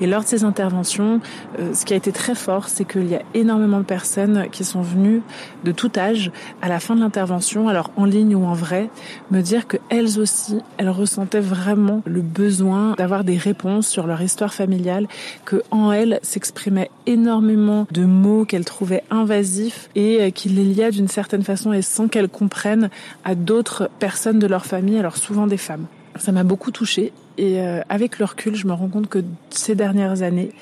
Et 0.00 0.06
lors 0.06 0.22
de 0.22 0.28
ces 0.28 0.44
interventions, 0.44 1.20
ce 1.58 1.84
qui 1.84 1.92
a 1.92 1.96
été 1.96 2.10
très 2.10 2.34
fort, 2.34 2.68
c'est 2.68 2.84
qu'il 2.84 3.08
y 3.08 3.14
a 3.14 3.22
énormément 3.34 3.78
de 3.78 3.84
personnes 3.84 4.46
qui 4.50 4.64
sont 4.64 4.82
venues 4.82 5.22
de 5.64 5.72
tout 5.72 5.92
âge 5.96 6.30
à 6.62 6.68
la 6.68 6.80
fin 6.80 6.94
de 6.94 7.00
l'intervention, 7.00 7.68
alors 7.68 7.90
en 7.96 8.04
ligne 8.04 8.34
ou 8.34 8.44
en 8.44 8.54
vrai, 8.54 8.88
me 9.30 9.42
dire 9.42 9.66
que 9.66 9.76
elles 9.90 10.18
aussi, 10.18 10.58
elles 10.78 10.90
ressentaient 10.90 11.40
vraiment 11.40 12.02
le 12.06 12.22
besoin 12.22 12.94
d'avoir 12.96 13.24
des 13.24 13.36
réponses 13.36 13.88
sur 13.88 14.06
leur 14.06 14.22
histoire 14.22 14.54
familiale, 14.54 15.06
que 15.44 15.62
en 15.70 15.92
elles 15.92 16.18
s'exprimaient 16.22 16.90
énormément 17.06 17.86
de 17.90 18.04
mots 18.04 18.44
qu'elles 18.44 18.64
trouvait 18.70 19.02
invasif 19.10 19.90
et 19.94 20.20
euh, 20.20 20.30
qui 20.30 20.48
les 20.48 20.64
liait 20.64 20.90
d'une 20.90 21.08
certaine 21.08 21.42
façon 21.42 21.72
et 21.72 21.82
sans 21.82 22.08
qu'elles 22.08 22.28
comprennent 22.28 22.88
à 23.24 23.34
d'autres 23.34 23.90
personnes 23.98 24.38
de 24.38 24.46
leur 24.46 24.64
famille, 24.64 24.98
alors 24.98 25.16
souvent 25.16 25.46
des 25.46 25.56
femmes. 25.56 25.86
Ça 26.16 26.30
m'a 26.32 26.44
beaucoup 26.44 26.70
touchée 26.70 27.12
et 27.36 27.60
euh, 27.60 27.80
avec 27.88 28.18
le 28.18 28.24
recul, 28.24 28.54
je 28.54 28.66
me 28.66 28.72
rends 28.72 28.88
compte 28.88 29.08
que 29.08 29.24
ces 29.50 29.74
dernières 29.74 30.22
années, 30.22 30.52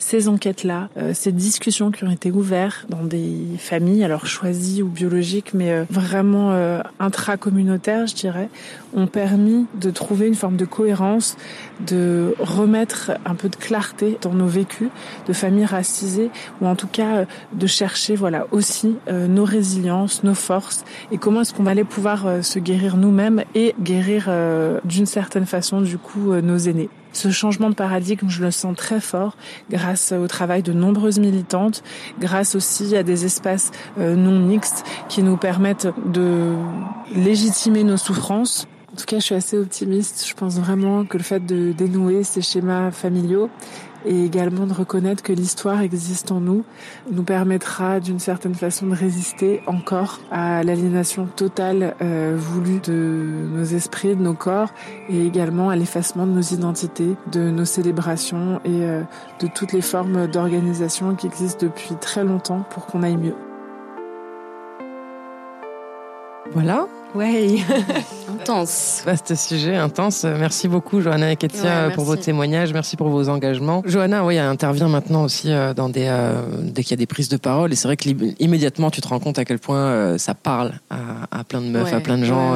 ces 0.00 0.28
enquêtes-là, 0.28 0.88
euh, 0.96 1.12
ces 1.14 1.30
discussions 1.30 1.90
qui 1.90 2.04
ont 2.04 2.10
été 2.10 2.32
ouvertes 2.32 2.86
dans 2.88 3.04
des 3.04 3.36
familles, 3.58 4.02
alors 4.02 4.26
choisies 4.26 4.82
ou 4.82 4.88
biologiques, 4.88 5.52
mais 5.54 5.70
euh, 5.70 5.84
vraiment 5.90 6.52
euh, 6.52 6.80
intracommunautaires, 6.98 8.06
je 8.06 8.14
dirais, 8.14 8.48
ont 8.94 9.06
permis 9.06 9.66
de 9.78 9.90
trouver 9.90 10.26
une 10.26 10.34
forme 10.34 10.56
de 10.56 10.64
cohérence, 10.64 11.36
de 11.86 12.34
remettre 12.40 13.12
un 13.26 13.34
peu 13.34 13.48
de 13.48 13.56
clarté 13.56 14.18
dans 14.22 14.32
nos 14.32 14.46
vécus 14.46 14.88
de 15.28 15.32
familles 15.32 15.66
racisées, 15.66 16.30
ou 16.60 16.66
en 16.66 16.74
tout 16.74 16.88
cas 16.88 17.26
de 17.52 17.66
chercher, 17.66 18.16
voilà, 18.16 18.46
aussi 18.50 18.96
nos 19.08 19.44
résiliences, 19.44 20.24
nos 20.24 20.34
forces, 20.34 20.84
et 21.12 21.18
comment 21.18 21.42
est-ce 21.42 21.54
qu'on 21.54 21.66
allait 21.66 21.84
pouvoir 21.84 22.42
se 22.42 22.58
guérir 22.58 22.96
nous-mêmes 22.96 23.44
et 23.54 23.74
guérir 23.80 24.28
d'une 24.84 25.06
certaine 25.06 25.46
façon, 25.46 25.82
du 25.82 25.98
coup, 25.98 26.34
nos 26.34 26.58
aînés. 26.58 26.88
Ce 27.12 27.30
changement 27.30 27.70
de 27.70 27.74
paradigme, 27.74 28.28
je 28.28 28.42
le 28.42 28.50
sens 28.50 28.76
très 28.76 29.00
fort 29.00 29.36
grâce 29.70 30.12
au 30.12 30.26
travail 30.28 30.62
de 30.62 30.72
nombreuses 30.72 31.18
militantes, 31.18 31.82
grâce 32.20 32.54
aussi 32.54 32.96
à 32.96 33.02
des 33.02 33.24
espaces 33.24 33.70
euh, 33.98 34.14
non 34.14 34.38
mixtes 34.38 34.84
qui 35.08 35.22
nous 35.22 35.36
permettent 35.36 35.88
de 36.06 36.54
légitimer 37.14 37.84
nos 37.84 37.96
souffrances. 37.96 38.66
En 38.92 38.96
tout 38.96 39.04
cas, 39.06 39.18
je 39.18 39.24
suis 39.24 39.34
assez 39.34 39.56
optimiste. 39.56 40.26
Je 40.26 40.34
pense 40.34 40.58
vraiment 40.58 41.04
que 41.04 41.16
le 41.16 41.22
fait 41.22 41.44
de 41.44 41.72
dénouer 41.72 42.24
ces 42.24 42.42
schémas 42.42 42.90
familiaux 42.90 43.48
et 44.04 44.24
également 44.24 44.66
de 44.66 44.72
reconnaître 44.72 45.22
que 45.22 45.32
l'histoire 45.32 45.80
existe 45.80 46.32
en 46.32 46.40
nous 46.40 46.64
nous 47.10 47.22
permettra 47.22 48.00
d'une 48.00 48.18
certaine 48.18 48.54
façon 48.54 48.86
de 48.86 48.94
résister 48.94 49.62
encore 49.66 50.20
à 50.30 50.62
l'aliénation 50.62 51.26
totale 51.26 51.94
euh, 52.00 52.36
voulue 52.38 52.80
de 52.80 53.46
nos 53.52 53.64
esprits, 53.64 54.16
de 54.16 54.22
nos 54.22 54.34
corps 54.34 54.72
et 55.08 55.26
également 55.26 55.70
à 55.70 55.76
l'effacement 55.76 56.26
de 56.26 56.32
nos 56.32 56.40
identités, 56.40 57.16
de 57.32 57.50
nos 57.50 57.64
célébrations 57.64 58.60
et 58.64 58.84
euh, 58.84 59.02
de 59.40 59.46
toutes 59.46 59.72
les 59.72 59.82
formes 59.82 60.26
d'organisation 60.26 61.14
qui 61.14 61.26
existent 61.26 61.66
depuis 61.66 61.94
très 62.00 62.24
longtemps 62.24 62.64
pour 62.70 62.86
qu'on 62.86 63.02
aille 63.02 63.16
mieux. 63.16 63.34
Voilà, 66.52 66.86
Ouais. 67.14 67.56
intense. 68.40 69.02
Vaste 69.04 69.34
sujet, 69.34 69.76
intense. 69.76 70.24
Merci 70.24 70.68
beaucoup, 70.68 71.00
Johanna 71.00 71.32
et 71.32 71.36
Ketia, 71.36 71.90
pour 71.94 72.04
vos 72.04 72.16
témoignages. 72.16 72.72
Merci 72.72 72.96
pour 72.96 73.08
vos 73.08 73.28
engagements. 73.28 73.82
Johanna, 73.86 74.24
oui, 74.24 74.38
intervient 74.38 74.88
maintenant 74.88 75.24
aussi 75.24 75.50
euh, 75.50 75.74
dans 75.74 75.88
des, 75.88 76.06
euh, 76.08 76.42
dès 76.62 76.82
qu'il 76.82 76.92
y 76.92 76.94
a 76.94 76.96
des 76.96 77.06
prises 77.06 77.28
de 77.28 77.36
parole. 77.36 77.72
Et 77.72 77.76
c'est 77.76 77.88
vrai 77.88 77.96
que 77.96 78.08
immédiatement, 78.42 78.90
tu 78.90 79.00
te 79.00 79.08
rends 79.08 79.20
compte 79.20 79.38
à 79.38 79.44
quel 79.44 79.58
point 79.58 79.78
euh, 79.78 80.18
ça 80.18 80.34
parle 80.34 80.72
à, 80.90 81.44
plein 81.44 81.60
de 81.60 81.66
meufs, 81.66 81.92
à 81.92 82.00
plein 82.00 82.18
de 82.18 82.24
gens. 82.24 82.54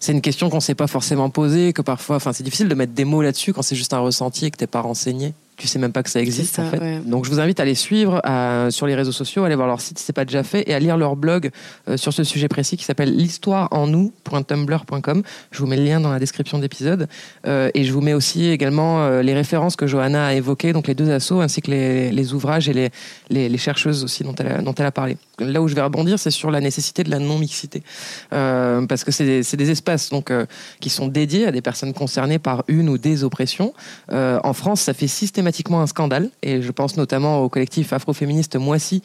c'est 0.00 0.12
une 0.12 0.20
question 0.20 0.50
qu'on 0.50 0.56
ne 0.56 0.62
s'est 0.62 0.74
pas 0.74 0.86
forcément 0.86 1.30
posée, 1.30 1.72
que 1.72 1.82
parfois, 1.82 2.16
enfin, 2.16 2.32
c'est 2.32 2.44
difficile 2.44 2.68
de 2.68 2.74
mettre 2.74 2.92
des 2.92 3.04
mots 3.04 3.22
là-dessus 3.22 3.52
quand 3.52 3.62
c'est 3.62 3.76
juste 3.76 3.94
un 3.94 4.00
ressenti 4.00 4.46
et 4.46 4.50
que 4.50 4.56
t'es 4.56 4.66
pas 4.66 4.80
renseigné 4.80 5.34
tu 5.56 5.68
sais 5.68 5.78
même 5.78 5.92
pas 5.92 6.02
que 6.02 6.10
ça 6.10 6.20
existe 6.20 6.58
en 6.58 6.68
fait. 6.68 7.08
Donc 7.08 7.24
je 7.24 7.30
vous 7.30 7.40
invite 7.40 7.60
à 7.60 7.64
les 7.64 7.74
suivre 7.74 8.20
sur 8.70 8.86
les 8.86 8.94
réseaux 8.94 9.12
sociaux, 9.12 9.44
à 9.44 9.46
aller 9.46 9.54
voir 9.54 9.68
leur 9.68 9.80
site 9.80 9.98
si 9.98 10.04
c'est 10.04 10.12
pas 10.12 10.24
déjà 10.24 10.42
fait 10.42 10.68
et 10.68 10.74
à 10.74 10.78
lire 10.78 10.96
leur 10.96 11.16
blog 11.16 11.50
euh, 11.88 11.96
sur 11.96 12.12
ce 12.12 12.24
sujet 12.24 12.48
précis 12.48 12.76
qui 12.76 12.84
s'appelle 12.84 13.14
l'histoire 13.14 13.68
en 13.70 13.86
nous.tumblr.com. 13.86 15.22
Je 15.50 15.58
vous 15.58 15.66
mets 15.66 15.76
le 15.76 15.84
lien 15.84 16.00
dans 16.00 16.10
la 16.10 16.18
description 16.18 16.58
d'épisode 16.58 17.08
euh, 17.46 17.70
et 17.74 17.84
je 17.84 17.92
vous 17.92 18.00
mets 18.00 18.14
aussi 18.14 18.48
également 18.48 19.02
euh, 19.02 19.22
les 19.22 19.34
références 19.34 19.76
que 19.76 19.86
Johanna 19.86 20.26
a 20.26 20.34
évoquées, 20.34 20.72
donc 20.72 20.86
les 20.86 20.94
deux 20.94 21.10
assos 21.10 21.40
ainsi 21.40 21.62
que 21.62 21.70
les, 21.70 22.10
les 22.10 22.32
ouvrages 22.34 22.68
et 22.68 22.72
les, 22.72 22.90
les, 23.30 23.48
les, 23.48 23.58
chercheuses 23.58 24.04
aussi 24.04 24.24
dont 24.24 24.34
elle, 24.34 24.48
a, 24.48 24.62
dont 24.62 24.74
elle 24.74 24.86
a 24.86 24.92
parlé. 24.92 25.16
Là 25.38 25.62
où 25.62 25.68
je 25.68 25.74
vais 25.74 25.82
rebondir, 25.82 26.18
c'est 26.18 26.30
sur 26.30 26.50
la 26.50 26.60
nécessité 26.60 27.04
de 27.04 27.10
la 27.10 27.18
non-mixité 27.18 27.82
parce 28.30 29.04
que 29.04 29.10
c'est 29.10 29.24
des, 29.24 29.56
des, 29.56 29.70
espaces 29.70 30.10
donc 30.10 30.32
qui 30.80 30.90
sont 30.90 31.08
dédiés 31.08 31.46
à 31.46 31.52
des 31.52 31.62
personnes 31.62 31.92
concernées 31.92 32.38
par 32.38 32.64
une 32.68 32.88
ou 32.88 32.98
des 32.98 33.24
oppressions. 33.24 33.72
en 34.10 34.52
France, 34.52 34.82
ça 34.82 34.94
fait 34.94 35.08
systématiquement 35.08 35.43
systématiquement 35.44 35.82
un 35.82 35.86
scandale, 35.86 36.30
et 36.42 36.62
je 36.62 36.72
pense 36.72 36.96
notamment 36.96 37.42
au 37.42 37.50
collectif 37.50 37.92
afroféministe 37.92 38.56
Moissy, 38.56 39.02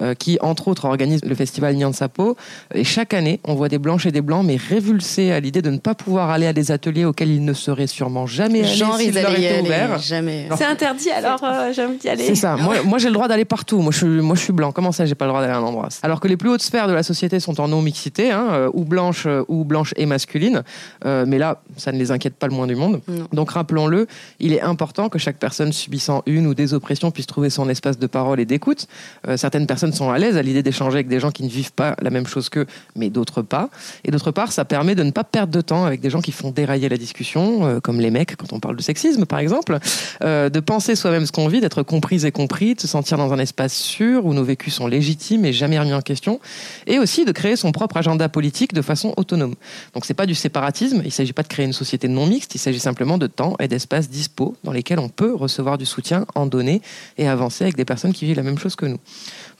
euh, 0.00 0.14
qui 0.14 0.38
entre 0.40 0.68
autres 0.68 0.86
organise 0.86 1.22
le 1.22 1.34
festival 1.34 1.74
Nyan 1.76 1.92
Sapo. 1.92 2.36
Et 2.74 2.84
chaque 2.84 3.12
année, 3.12 3.40
on 3.44 3.54
voit 3.54 3.68
des 3.68 3.78
blanches 3.78 4.06
et 4.06 4.12
des 4.12 4.22
blancs, 4.22 4.44
mais 4.46 4.56
révulsés 4.56 5.32
à 5.32 5.40
l'idée 5.40 5.60
de 5.60 5.68
ne 5.68 5.76
pas 5.76 5.94
pouvoir 5.94 6.30
aller 6.30 6.46
à 6.46 6.54
des 6.54 6.70
ateliers 6.70 7.04
auxquels 7.04 7.30
ils 7.30 7.44
ne 7.44 7.52
seraient 7.52 7.86
sûrement 7.86 8.26
jamais 8.26 8.60
allés 8.60 8.74
Genre, 8.74 8.96
s'ils 8.96 9.14
leur 9.14 9.38
étaient 9.38 9.60
ouverts. 9.60 9.98
Jamais. 9.98 10.48
C'est 10.56 10.64
interdit, 10.64 11.10
alors 11.10 11.44
euh, 11.44 11.72
j'ai 11.74 11.84
envie 11.84 11.98
d'y 11.98 12.08
aller. 12.08 12.24
C'est 12.24 12.36
ça. 12.36 12.56
Moi, 12.56 12.76
moi 12.84 12.98
j'ai 12.98 13.08
le 13.08 13.14
droit 13.14 13.28
d'aller 13.28 13.44
partout. 13.44 13.80
Moi 13.80 13.92
je, 13.92 13.98
suis, 13.98 14.06
moi, 14.06 14.34
je 14.34 14.40
suis 14.40 14.52
blanc. 14.54 14.72
Comment 14.72 14.92
ça, 14.92 15.04
j'ai 15.04 15.14
pas 15.14 15.26
le 15.26 15.30
droit 15.30 15.42
d'aller 15.42 15.52
à 15.52 15.58
un 15.58 15.62
endroit? 15.62 15.88
Alors 16.02 16.20
que 16.20 16.28
les 16.28 16.38
plus 16.38 16.48
hautes 16.48 16.62
sphères 16.62 16.88
de 16.88 16.94
la 16.94 17.02
société 17.02 17.38
sont 17.38 17.60
en 17.60 17.68
non-mixité, 17.68 18.30
hein, 18.30 18.46
euh, 18.52 18.70
ou 18.72 18.84
blanche 18.84 19.26
ou 19.48 19.64
blanche 19.64 19.92
et 19.96 20.06
masculine. 20.06 20.62
mais 21.04 21.38
là, 21.38 21.60
ça 21.76 21.92
ne 21.92 21.98
les 21.98 22.10
inquiète 22.10 22.36
pas 22.36 22.46
le 22.46 22.54
moins 22.54 22.66
du 22.66 22.76
monde. 22.76 23.02
Donc 23.32 23.50
rappelons-le, 23.50 24.06
il 24.40 24.54
est 24.54 24.62
important 24.62 25.08
que 25.08 25.18
chaque 25.18 25.36
personne 25.36 25.72
subissant 25.82 26.22
une 26.26 26.46
ou 26.46 26.54
des 26.54 26.74
oppressions 26.74 27.10
puisse 27.10 27.26
trouver 27.26 27.50
son 27.50 27.68
espace 27.68 27.98
de 27.98 28.06
parole 28.06 28.40
et 28.40 28.44
d'écoute. 28.44 28.86
Euh, 29.28 29.36
certaines 29.36 29.66
personnes 29.66 29.92
sont 29.92 30.10
à 30.10 30.18
l'aise 30.18 30.36
à 30.36 30.42
l'idée 30.42 30.62
d'échanger 30.62 30.96
avec 30.96 31.08
des 31.08 31.20
gens 31.20 31.30
qui 31.30 31.42
ne 31.42 31.48
vivent 31.48 31.72
pas 31.72 31.96
la 32.00 32.10
même 32.10 32.26
chose 32.26 32.48
qu'eux, 32.48 32.66
mais 32.96 33.10
d'autres 33.10 33.42
pas. 33.42 33.68
Et 34.04 34.10
d'autre 34.10 34.30
part, 34.30 34.52
ça 34.52 34.64
permet 34.64 34.94
de 34.94 35.02
ne 35.02 35.10
pas 35.10 35.24
perdre 35.24 35.52
de 35.52 35.60
temps 35.60 35.84
avec 35.84 36.00
des 36.00 36.10
gens 36.10 36.20
qui 36.20 36.32
font 36.32 36.50
dérailler 36.50 36.88
la 36.88 36.96
discussion, 36.96 37.66
euh, 37.66 37.80
comme 37.80 38.00
les 38.00 38.10
mecs 38.10 38.36
quand 38.36 38.52
on 38.52 38.60
parle 38.60 38.76
de 38.76 38.82
sexisme 38.82 39.26
par 39.26 39.38
exemple, 39.38 39.78
euh, 40.22 40.48
de 40.48 40.60
penser 40.60 40.94
soi-même 40.94 41.26
ce 41.26 41.32
qu'on 41.32 41.48
vit, 41.48 41.60
d'être 41.60 41.82
comprise 41.82 42.24
et 42.24 42.32
compris, 42.32 42.74
de 42.74 42.80
se 42.80 42.88
sentir 42.88 43.18
dans 43.18 43.32
un 43.32 43.38
espace 43.38 43.74
sûr 43.74 44.24
où 44.26 44.34
nos 44.34 44.44
vécus 44.44 44.74
sont 44.74 44.86
légitimes 44.86 45.44
et 45.44 45.52
jamais 45.52 45.78
remis 45.78 45.94
en 45.94 46.00
question, 46.00 46.40
et 46.86 46.98
aussi 46.98 47.24
de 47.24 47.32
créer 47.32 47.56
son 47.56 47.72
propre 47.72 47.96
agenda 47.96 48.28
politique 48.28 48.72
de 48.72 48.82
façon 48.82 49.12
autonome. 49.16 49.54
Donc 49.94 50.04
c'est 50.04 50.14
pas 50.14 50.26
du 50.26 50.34
séparatisme, 50.34 51.02
il 51.04 51.12
s'agit 51.12 51.32
pas 51.32 51.42
de 51.42 51.48
créer 51.48 51.66
une 51.66 51.72
société 51.72 52.08
non 52.08 52.26
mixte, 52.26 52.54
il 52.54 52.58
s'agit 52.58 52.78
simplement 52.78 53.18
de 53.18 53.26
temps 53.26 53.56
et 53.60 53.68
d'espace 53.68 54.08
dispo 54.08 54.56
dans 54.64 54.72
lesquels 54.72 54.98
on 54.98 55.08
peut 55.08 55.34
recevoir 55.34 55.71
du 55.78 55.86
soutien 55.86 56.26
en 56.34 56.46
donner 56.46 56.82
et 57.18 57.28
avancer 57.28 57.64
avec 57.64 57.76
des 57.76 57.84
personnes 57.84 58.12
qui 58.12 58.24
vivent 58.24 58.36
la 58.36 58.42
même 58.42 58.58
chose 58.58 58.76
que 58.76 58.86
nous. 58.86 58.98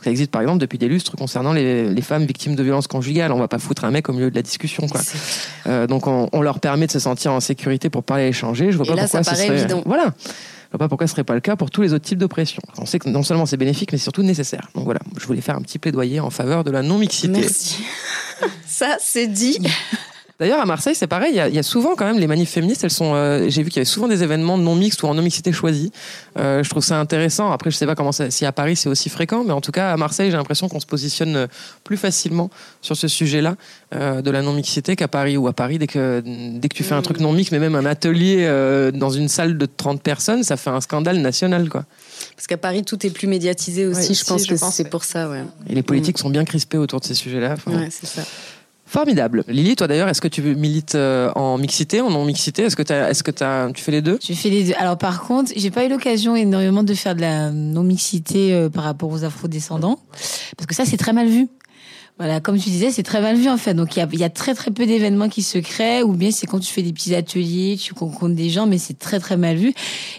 Ça 0.03 0.11
existe 0.11 0.31
par 0.31 0.43
exemple 0.43 0.59
depuis 0.59 0.79
des 0.79 0.89
lustres 0.89 1.17
concernant 1.17 1.53
les, 1.53 2.03
femmes 2.03 2.25
victimes 2.25 2.57
de 2.57 2.63
violences 2.63 2.89
conjugales. 2.89 3.31
On 3.33 3.39
va 3.39 3.49
pas 3.49 3.59
foutre 3.59 3.85
un 3.85 3.91
mec 3.91 4.09
au 4.09 4.13
milieu 4.13 4.31
de 4.31 4.35
la 4.35 4.43
discussion, 4.43 4.89
quoi. 4.89 5.01
Euh, 5.67 5.87
donc 5.87 6.07
on, 6.07 6.43
leur 6.43 6.59
permet 6.59 6.87
de 6.87 6.93
se 6.93 6.99
sentir 6.99 7.33
en 7.33 7.41
sécurité 7.41 7.89
pour 7.89 8.03
parler 8.03 8.25
et 8.25 8.29
échanger. 8.29 8.73
Je 8.73 8.77
vois 8.77 8.87
pas 8.87 8.97
pourquoi 8.97 9.23
ce 9.23 9.35
serait. 9.35 9.67
Voilà. 9.87 10.15
Je 10.73 10.79
vois 10.79 10.87
pas 10.87 10.89
pourquoi 10.89 11.07
ce 11.07 11.13
serait 11.13 11.25
pas 11.25 11.35
le 11.35 11.41
cas 11.41 11.55
pour 11.55 11.71
tous 11.71 11.83
les 11.83 11.93
autres 11.93 12.05
types 12.05 12.19
d'oppression. 12.19 12.63
On 12.79 12.87
sait 12.87 12.99
que 12.99 13.09
non 13.09 13.23
seulement 13.23 13.47
c'est 13.47 13.59
bénéfique, 13.59 13.93
mais 13.93 13.99
surtout 13.99 14.23
nécessaire. 14.23 14.71
Donc 14.75 14.85
voilà, 14.85 15.01
je 15.21 15.27
voulais 15.27 15.43
faire 15.43 15.57
un 15.57 15.61
petit 15.61 15.79
plaidoyer 15.79 16.19
en 16.19 16.31
faveur 16.31 16.65
de 16.65 16.71
la 16.71 16.83
non-mixité. 16.83 17.41
Merci. 17.41 17.85
Ça, 18.67 18.97
c'est 18.99 19.29
dit. 19.29 19.59
D'ailleurs, 20.43 20.61
à 20.61 20.67
Marseille, 20.67 20.97
c'est 20.97 21.07
pareil. 21.07 21.41
Il 21.49 21.55
y, 21.55 21.59
a, 21.61 21.63
souvent 21.63 21.95
quand 21.95 22.05
même 22.05 22.19
les 22.19 22.27
manifs 22.27 22.51
féministes. 22.51 22.83
Elles 22.83 22.91
sont. 22.91 23.15
Euh, 23.15 23.49
j'ai 23.49 23.63
vu 23.63 23.69
qu'il 23.69 23.77
y 23.77 23.79
avait 23.79 23.85
souvent 23.85 24.09
des 24.09 24.25
événements 24.25 24.59
non 24.59 24.75
mixtes 24.75 25.01
ou 25.05 25.07
en 25.07 25.15
non 25.15 25.23
mixité 25.23 25.53
choisie. 25.53 25.93
Euh, 26.37 26.65
je 26.65 26.69
trouve 26.69 26.83
ça 26.83 26.99
intéressant. 26.99 27.53
Après, 27.53 27.71
je 27.71 27.77
sais 27.77 27.87
pas 27.87 27.95
comment 27.95 28.11
si 28.11 28.45
à 28.45 28.51
Paris 28.51 28.75
c'est 28.75 28.89
aussi 28.89 29.09
fréquent, 29.09 29.45
mais 29.45 29.53
en 29.53 29.61
tout 29.61 29.71
cas 29.71 29.93
à 29.93 29.97
Marseille, 29.97 30.33
j'ai 30.33 30.37
l'impression 30.37 30.69
qu'on 30.69 30.81
se 30.81 30.87
positionne 30.87 31.37
euh, 31.37 31.47
plus 31.85 31.97
facilement 31.97 32.51
sur 32.81 32.97
ce 32.97 33.07
sujet-là 33.07 33.55
de 33.93 34.31
la 34.31 34.41
non 34.41 34.55
mixité 34.55 34.97
qu'à 34.97 35.07
Paris 35.07 35.37
ou 35.37 35.47
à 35.49 35.53
Paris 35.53 35.79
dès 35.79 35.87
que 35.87 36.23
dès 36.25 36.69
que 36.69 36.75
tu 36.75 36.83
fais 36.83 36.95
un 36.95 37.03
truc 37.03 37.21
non 37.21 37.33
mix, 37.33 37.53
mais 37.53 37.59
même 37.59 37.75
un 37.75 37.85
atelier 37.85 38.49
dans 38.95 39.11
une 39.11 39.29
salle 39.29 39.59
de 39.59 39.67
30 39.67 40.03
personnes, 40.03 40.43
ça 40.45 40.57
fait 40.57 40.71
un 40.71 40.81
scandale 40.81 41.19
national, 41.19 41.69
quoi. 41.69 41.85
Parce 42.35 42.47
qu'à 42.47 42.57
Paris, 42.57 42.85
tout 42.85 43.07
est 43.07 43.11
plus 43.11 43.29
médiatisé 43.29 43.87
aussi. 43.87 44.15
je 44.15 44.25
pense 44.25 44.47
que 44.47 44.57
c'est 44.57 44.89
pour 44.89 45.05
ça, 45.05 45.29
ouais. 45.29 45.45
Et 45.69 45.75
les 45.75 45.83
politiques 45.83 46.19
mm. 46.19 46.23
sont 46.23 46.31
bien 46.31 46.45
crispées 46.45 46.79
autour 46.79 47.01
de 47.01 47.05
ces 47.05 47.15
sujets-là. 47.15 47.57
ouais, 47.67 47.89
c'est 47.91 48.07
ça. 48.07 48.23
Formidable. 48.93 49.43
Lily, 49.49 49.75
toi 49.75 49.87
d'ailleurs, 49.87 50.11
est-ce 50.11 50.21
que 50.21 50.29
tu 50.29 50.43
milites 50.43 50.97
euh, 50.97 51.33
en 51.35 51.57
mixité, 51.57 52.03
en 52.03 52.11
non-mixité? 52.11 52.65
Est-ce 52.65 52.77
que, 52.77 52.83
est-ce 52.83 53.23
que 53.23 53.31
tu 53.73 53.83
fais 53.83 53.91
les 53.91 54.03
deux? 54.03 54.19
Je 54.23 54.35
fais 54.35 54.51
les 54.51 54.65
deux. 54.65 54.75
Alors 54.77 54.99
par 54.99 55.23
contre, 55.23 55.51
j'ai 55.57 55.71
pas 55.71 55.87
eu 55.87 55.89
l'occasion 55.89 56.37
énormément 56.37 56.83
de 56.83 56.93
faire 56.93 57.15
de 57.15 57.23
la 57.23 57.51
non-mixité 57.51 58.53
euh, 58.53 58.69
par 58.69 58.85
rapport 58.85 59.11
aux 59.11 59.25
afro-descendants, 59.25 59.99
parce 60.59 60.67
que 60.67 60.75
ça 60.75 60.85
c'est 60.85 60.99
très 60.99 61.15
mal 61.15 61.27
vu. 61.27 61.49
Voilà, 62.23 62.39
comme 62.39 62.57
tu 62.57 62.71
disais, 62.71 62.93
c'est 62.93 63.03
très 63.03 63.21
mal 63.21 63.35
vu 63.35 63.49
en 63.49 63.57
fait. 63.57 63.75
Donc 63.75 63.97
il 63.97 63.99
y 63.99 64.03
a, 64.03 64.09
y 64.13 64.23
a, 64.23 64.31
très 64.31 64.55
très 64.55 64.71
peu 64.71 64.87
d'événements 64.87 65.29
qui 65.29 65.43
se 65.43 65.59
créent, 65.59 66.05
ou 66.05 66.13
bien 66.13 66.31
c'est 66.31 66.47
quand 66.47 66.61
tu 66.61 66.73
fais 66.73 66.83
des 66.83 66.93
petits 66.93 67.17
ateliers, 67.17 67.77
tu 67.77 67.93
rencontres 67.95 68.37
des 68.37 68.49
gens, 68.49 68.65
mais 68.65 68.79
c'est 68.79 68.97
très 68.97 69.19
très 69.19 69.37
mal 69.37 69.57
vu. 69.57 69.75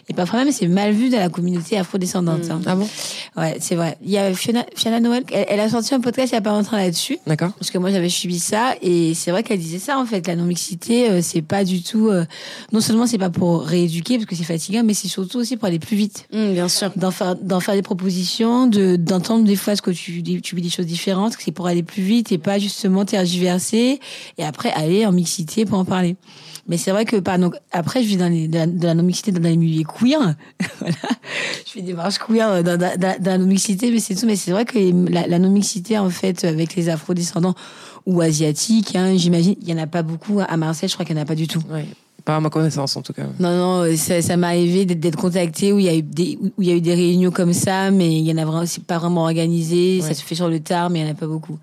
Et 0.10 0.14
parfois 0.14 0.44
même 0.44 0.52
c'est 0.52 0.68
mal 0.68 0.92
vu 0.92 1.10
dans 1.10 1.20
la 1.20 1.30
communauté 1.30 1.78
afrodescendante. 1.78 2.52
Hein. 2.52 2.60
Ah 2.66 2.76
bon? 2.76 2.90
Ouais, 3.38 3.56
c'est 3.62 3.76
vrai. 3.76 3.98
Il 4.04 4.12
y 4.12 4.18
a 4.18 4.34
Fiona, 4.34 4.66
Fiona 4.76 5.00
Noël, 5.00 5.24
elle, 5.32 5.62
a 5.62 5.70
sorti 5.70 5.96
un 5.96 6.02
podcast 6.02 6.34
il 6.34 6.36
y 6.36 6.38
a 6.38 6.42
pas 6.42 6.50
longtemps 6.50 6.76
là-dessus. 6.76 7.20
D'accord. 7.26 7.52
Parce 7.54 7.72
que 7.72 7.78
moi 7.78 7.90
j'avais 7.90 8.10
subi 8.10 8.38
ça, 8.38 8.74
et 8.82 9.14
c'est 9.14 9.32
vrai 9.32 9.44
qu'elle 9.44 9.60
disait 9.60 9.80
ça 9.80 9.98
en 9.98 10.06
fait. 10.06 10.28
La 10.28 10.36
non 10.36 10.44
mixité, 10.44 11.10
euh, 11.10 11.22
c'est 11.22 11.42
pas 11.42 11.64
du 11.64 11.84
tout. 11.84 12.10
Euh, 12.10 12.26
non 12.74 12.82
seulement 12.82 13.08
c'est 13.08 13.18
pas 13.18 13.30
pour 13.30 13.62
rééduquer 13.62 14.18
parce 14.18 14.26
que 14.26 14.36
c'est 14.36 14.44
fatigant, 14.44 14.84
mais 14.84 14.94
c'est 14.94 15.08
surtout 15.08 15.38
aussi 15.38 15.56
pour 15.56 15.70
aller 15.70 15.80
plus 15.80 15.96
vite. 15.96 16.28
Mmh, 16.34 16.52
bien 16.52 16.68
sûr. 16.68 16.92
D'en 16.98 17.12
faire, 17.12 17.38
d'en 17.38 17.62
faire 17.62 17.76
des 17.76 17.82
propositions, 17.82 18.68
de 18.68 18.98
d'entendre 18.98 19.46
des 19.46 19.56
fois 19.56 19.78
ce 19.78 19.82
que 19.82 19.92
tu 19.92 20.22
tu 20.22 20.56
vis 20.58 20.62
des 20.62 20.70
choses 20.70 20.86
différentes, 20.86 21.36
c'est 21.40 21.54
pour 21.54 21.68
aller 21.68 21.82
plus 21.82 21.93
vite 21.98 22.32
et 22.32 22.38
pas 22.38 22.60
justement 22.60 23.06
tergiverser 23.06 24.00
et 24.38 24.44
après 24.44 24.72
aller 24.72 25.06
en 25.06 25.12
mixité 25.12 25.66
pour 25.66 25.80
en 25.80 25.86
parler. 25.86 26.16
Mais 26.68 26.78
c'est 26.78 26.92
vrai 26.92 27.04
que 27.04 27.18
pas 27.18 27.38
donc 27.38 27.56
après 27.72 28.04
je 28.04 28.08
vis 28.08 28.18
dans 28.18 28.30
les, 28.30 28.48
de, 28.48 28.86
la, 28.86 28.94
non-mixité 28.94 29.32
dans 29.32 29.42
les 29.42 29.58
milieux 29.58 29.84
queer. 29.84 30.36
voilà. 30.80 30.96
Je 31.66 31.72
fais 31.72 31.82
des 31.82 31.94
marches 31.94 32.20
queer 32.20 32.64
dans, 32.64 32.80
la 32.80 33.38
non-mixité, 33.38 33.92
mais 33.92 34.00
c'est 34.00 34.16
tout. 34.16 34.26
Mais 34.26 34.36
c'est 34.36 34.52
vrai 34.52 34.66
que 34.66 34.78
la, 35.12 35.40
non-mixité, 35.40 35.98
en 35.98 36.10
fait, 36.10 36.46
avec 36.46 36.76
les 36.76 36.90
afro-descendants 36.90 37.56
ou 38.06 38.22
asiatiques, 38.22 38.96
hein, 38.96 39.16
j'imagine, 39.18 39.56
il 39.62 39.70
y 39.70 39.74
en 39.74 39.78
a 39.78 39.88
pas 39.88 40.04
beaucoup. 40.04 40.40
À 40.40 40.58
Marseille, 40.58 40.90
je 40.90 40.94
crois 40.94 41.06
qu'il 41.06 41.16
n'y 41.16 41.22
en 41.22 41.24
a 41.24 41.28
pas 41.28 41.36
du 41.36 41.48
tout. 41.48 41.62
Oui. 41.70 41.82
Pas 42.26 42.38
à 42.38 42.40
ma 42.40 42.50
connaissance, 42.50 42.96
en 42.96 43.02
tout 43.02 43.12
cas. 43.12 43.24
Non, 43.40 43.84
non, 43.84 43.98
ça, 43.98 44.22
ça 44.22 44.38
m'est 44.38 44.48
arrivé 44.48 44.86
d'être- 44.86 45.18
contacté 45.18 45.74
où 45.74 45.80
il 45.80 45.86
y 45.86 45.90
a 45.90 45.96
eu 45.96 46.02
des 46.02 46.38
où 46.42 46.62
il 46.62 46.70
y 46.70 46.72
a 46.72 46.76
eu 46.76 46.80
des 46.82 46.94
réunions 46.94 47.32
comme 47.32 47.52
ça, 47.52 47.92
mais 47.92 48.08
il 48.18 48.22
y 48.26 48.32
en 48.32 48.38
a 48.38 48.46
vraiment 48.46 48.64
pas 48.88 48.98
vraiment 48.98 49.24
organisé. 49.24 50.00
Ouais. 50.02 50.08
Ça 50.08 50.14
se 50.14 50.24
fait 50.24 50.36
sur 50.36 50.48
le 50.48 50.60
tard, 50.62 50.90
mais 50.90 51.00
il 51.02 51.06
y 51.06 51.10
en 51.10 51.12
a 51.12 51.16
pas 51.16 51.28
beaucoup. 51.28 51.58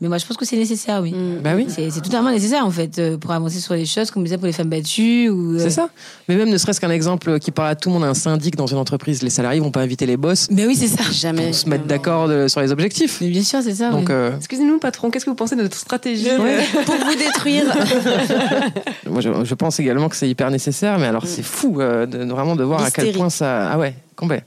Mais 0.00 0.06
moi, 0.08 0.18
je 0.18 0.26
pense 0.26 0.36
que 0.36 0.44
c'est 0.44 0.56
nécessaire, 0.56 1.00
oui. 1.02 1.12
Mm. 1.12 1.40
Bah 1.42 1.54
oui. 1.56 1.66
C'est 1.68 2.00
totalement 2.00 2.30
nécessaire 2.30 2.64
en 2.64 2.70
fait 2.70 2.98
euh, 3.00 3.16
pour 3.18 3.32
avancer 3.32 3.58
sur 3.58 3.74
les 3.74 3.86
choses, 3.86 4.10
comme 4.12 4.22
je 4.22 4.26
disais 4.26 4.38
pour 4.38 4.46
les 4.46 4.52
femmes 4.52 4.68
battues 4.70 5.28
ou. 5.30 5.54
euh, 5.54 5.58
C'est 5.58 5.70
ça. 5.70 5.88
Mais 6.28 6.36
même 6.36 6.48
ne 6.48 6.58
serait-ce 6.58 6.80
qu'un 6.80 6.90
exemple 6.90 7.40
qui 7.40 7.50
parle 7.50 7.68
à 7.70 7.74
tout 7.74 7.88
le 7.88 7.94
monde, 7.94 8.04
un 8.04 8.14
syndic 8.14 8.54
dans 8.54 8.66
une 8.68 8.78
entreprise, 8.78 9.22
les 9.22 9.30
salariés 9.30 9.58
vont 9.60 9.72
pas 9.72 9.80
inviter 9.82 10.06
les 10.06 10.16
boss 10.16 10.46
Mais 10.50 10.64
oui, 10.66 10.76
c'est 10.76 10.86
ça. 10.86 11.02
Jamais. 11.12 11.46
pour 11.46 11.54
se 11.56 11.68
mettre 11.68 11.86
d'accord 11.86 12.28
sur 12.48 12.60
les 12.60 12.70
objectifs. 12.70 13.20
Mais 13.20 13.30
bien 13.30 13.42
sûr, 13.42 13.60
c'est 13.62 13.74
ça. 13.74 13.90
Donc, 13.90 14.06
oui. 14.08 14.14
euh, 14.14 14.36
Excusez-nous, 14.36 14.78
patron, 14.78 15.10
qu'est-ce 15.10 15.24
que 15.24 15.30
vous 15.30 15.36
pensez 15.36 15.56
de 15.56 15.62
notre 15.62 15.76
stratégie? 15.76 16.26
Ouais. 16.26 16.58
euh, 16.76 16.82
Pour 16.86 16.94
vous 16.94 17.14
détruire. 17.16 17.64
moi, 19.10 19.20
je, 19.20 19.44
je 19.44 19.54
pense 19.54 19.80
également 19.80 20.03
que 20.08 20.16
c'est 20.16 20.28
hyper 20.28 20.50
nécessaire, 20.50 20.98
mais 20.98 21.06
alors 21.06 21.26
c'est 21.26 21.42
fou 21.42 21.80
euh, 21.80 22.06
de, 22.06 22.24
de 22.24 22.30
vraiment 22.30 22.56
de 22.56 22.64
voir 22.64 22.82
à 22.82 22.90
quel 22.90 23.12
point 23.12 23.30
ça. 23.30 23.70
Ah 23.70 23.78
ouais, 23.78 23.94
complet. 24.16 24.44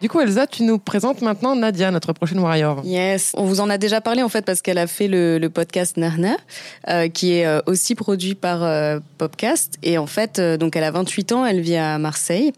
Du 0.00 0.08
coup, 0.08 0.18
Elsa, 0.18 0.46
tu 0.46 0.62
nous 0.62 0.78
présentes 0.78 1.20
maintenant 1.20 1.54
Nadia, 1.54 1.90
notre 1.90 2.14
prochaine 2.14 2.38
warrior. 2.38 2.80
Yes, 2.84 3.32
on 3.36 3.44
vous 3.44 3.60
en 3.60 3.68
a 3.68 3.76
déjà 3.76 4.00
parlé 4.00 4.22
en 4.22 4.30
fait 4.30 4.46
parce 4.46 4.62
qu'elle 4.62 4.78
a 4.78 4.86
fait 4.86 5.08
le, 5.08 5.38
le 5.38 5.50
podcast 5.50 5.98
Narna, 5.98 6.36
euh, 6.88 7.08
qui 7.08 7.34
est 7.34 7.46
euh, 7.46 7.60
aussi 7.66 7.94
produit 7.94 8.34
par 8.34 8.62
euh, 8.62 8.98
Popcast. 9.18 9.74
Et 9.82 9.98
en 9.98 10.06
fait, 10.06 10.38
euh, 10.38 10.56
donc 10.56 10.74
elle 10.74 10.84
a 10.84 10.90
28 10.90 11.32
ans, 11.32 11.44
elle 11.44 11.60
vit 11.60 11.76
à 11.76 11.98
Marseille 11.98 12.52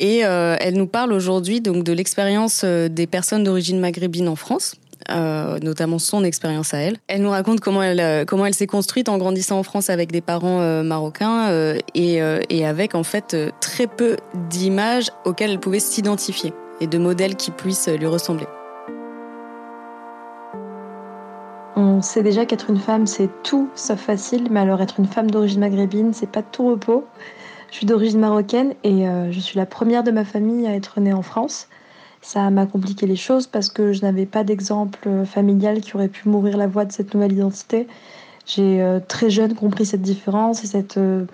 et 0.00 0.24
euh, 0.24 0.56
elle 0.58 0.74
nous 0.74 0.88
parle 0.88 1.12
aujourd'hui 1.12 1.60
donc 1.60 1.84
de 1.84 1.92
l'expérience 1.92 2.64
des 2.64 3.06
personnes 3.06 3.44
d'origine 3.44 3.78
maghrébine 3.78 4.26
en 4.26 4.36
France. 4.36 4.74
Euh, 5.10 5.58
notamment 5.60 5.98
son 5.98 6.24
expérience 6.24 6.74
à 6.74 6.78
elle. 6.78 6.98
Elle 7.06 7.22
nous 7.22 7.30
raconte 7.30 7.60
comment 7.60 7.82
elle 7.82 8.00
euh, 8.00 8.24
comment 8.24 8.46
elle 8.46 8.54
s'est 8.54 8.66
construite 8.66 9.08
en 9.08 9.18
grandissant 9.18 9.58
en 9.58 9.62
France 9.62 9.90
avec 9.90 10.12
des 10.12 10.20
parents 10.20 10.60
euh, 10.60 10.82
marocains 10.82 11.50
et, 11.94 12.20
et 12.50 12.66
avec 12.66 12.94
en 12.94 13.02
fait 13.02 13.36
très 13.60 13.86
peu 13.86 14.16
d'images 14.50 15.10
auxquelles 15.24 15.50
elle 15.50 15.60
pouvait 15.60 15.80
s'identifier 15.80 16.52
et 16.80 16.86
de 16.86 16.98
modèles 16.98 17.36
qui 17.36 17.50
puissent 17.50 17.88
lui 17.88 18.06
ressembler. 18.06 18.46
On 21.76 22.02
sait 22.02 22.22
déjà 22.22 22.44
qu'être 22.44 22.70
une 22.70 22.78
femme, 22.78 23.06
c'est 23.06 23.28
tout 23.42 23.68
sauf 23.74 24.00
facile, 24.00 24.48
mais 24.50 24.60
alors 24.60 24.80
être 24.80 24.98
une 24.98 25.06
femme 25.06 25.30
d'origine 25.30 25.60
maghrébine, 25.60 26.12
c'est 26.12 26.30
pas 26.30 26.42
tout 26.42 26.68
repos. 26.68 27.06
Je 27.70 27.76
suis 27.76 27.86
d'origine 27.86 28.20
marocaine 28.20 28.74
et 28.84 29.06
je 29.30 29.40
suis 29.40 29.58
la 29.58 29.66
première 29.66 30.02
de 30.02 30.10
ma 30.10 30.24
famille 30.24 30.66
à 30.66 30.74
être 30.74 31.00
née 31.00 31.12
en 31.12 31.22
France. 31.22 31.68
Ça 32.20 32.50
m'a 32.50 32.66
compliqué 32.66 33.06
les 33.06 33.16
choses 33.16 33.46
parce 33.46 33.68
que 33.68 33.92
je 33.92 34.02
n'avais 34.02 34.26
pas 34.26 34.44
d'exemple 34.44 34.98
euh, 35.06 35.24
familial 35.24 35.80
qui 35.80 35.94
aurait 35.94 36.08
pu 36.08 36.28
m'ouvrir 36.28 36.56
la 36.56 36.66
voie 36.66 36.84
de 36.84 36.92
cette 36.92 37.14
nouvelle 37.14 37.32
identité. 37.32 37.86
J'ai 38.44 38.82
euh, 38.82 38.98
très 39.06 39.30
jeune 39.30 39.54
compris 39.54 39.86
cette 39.86 40.02
différence 40.02 40.64
et 40.64 40.66
cette 40.66 40.98
euh, 40.98 41.24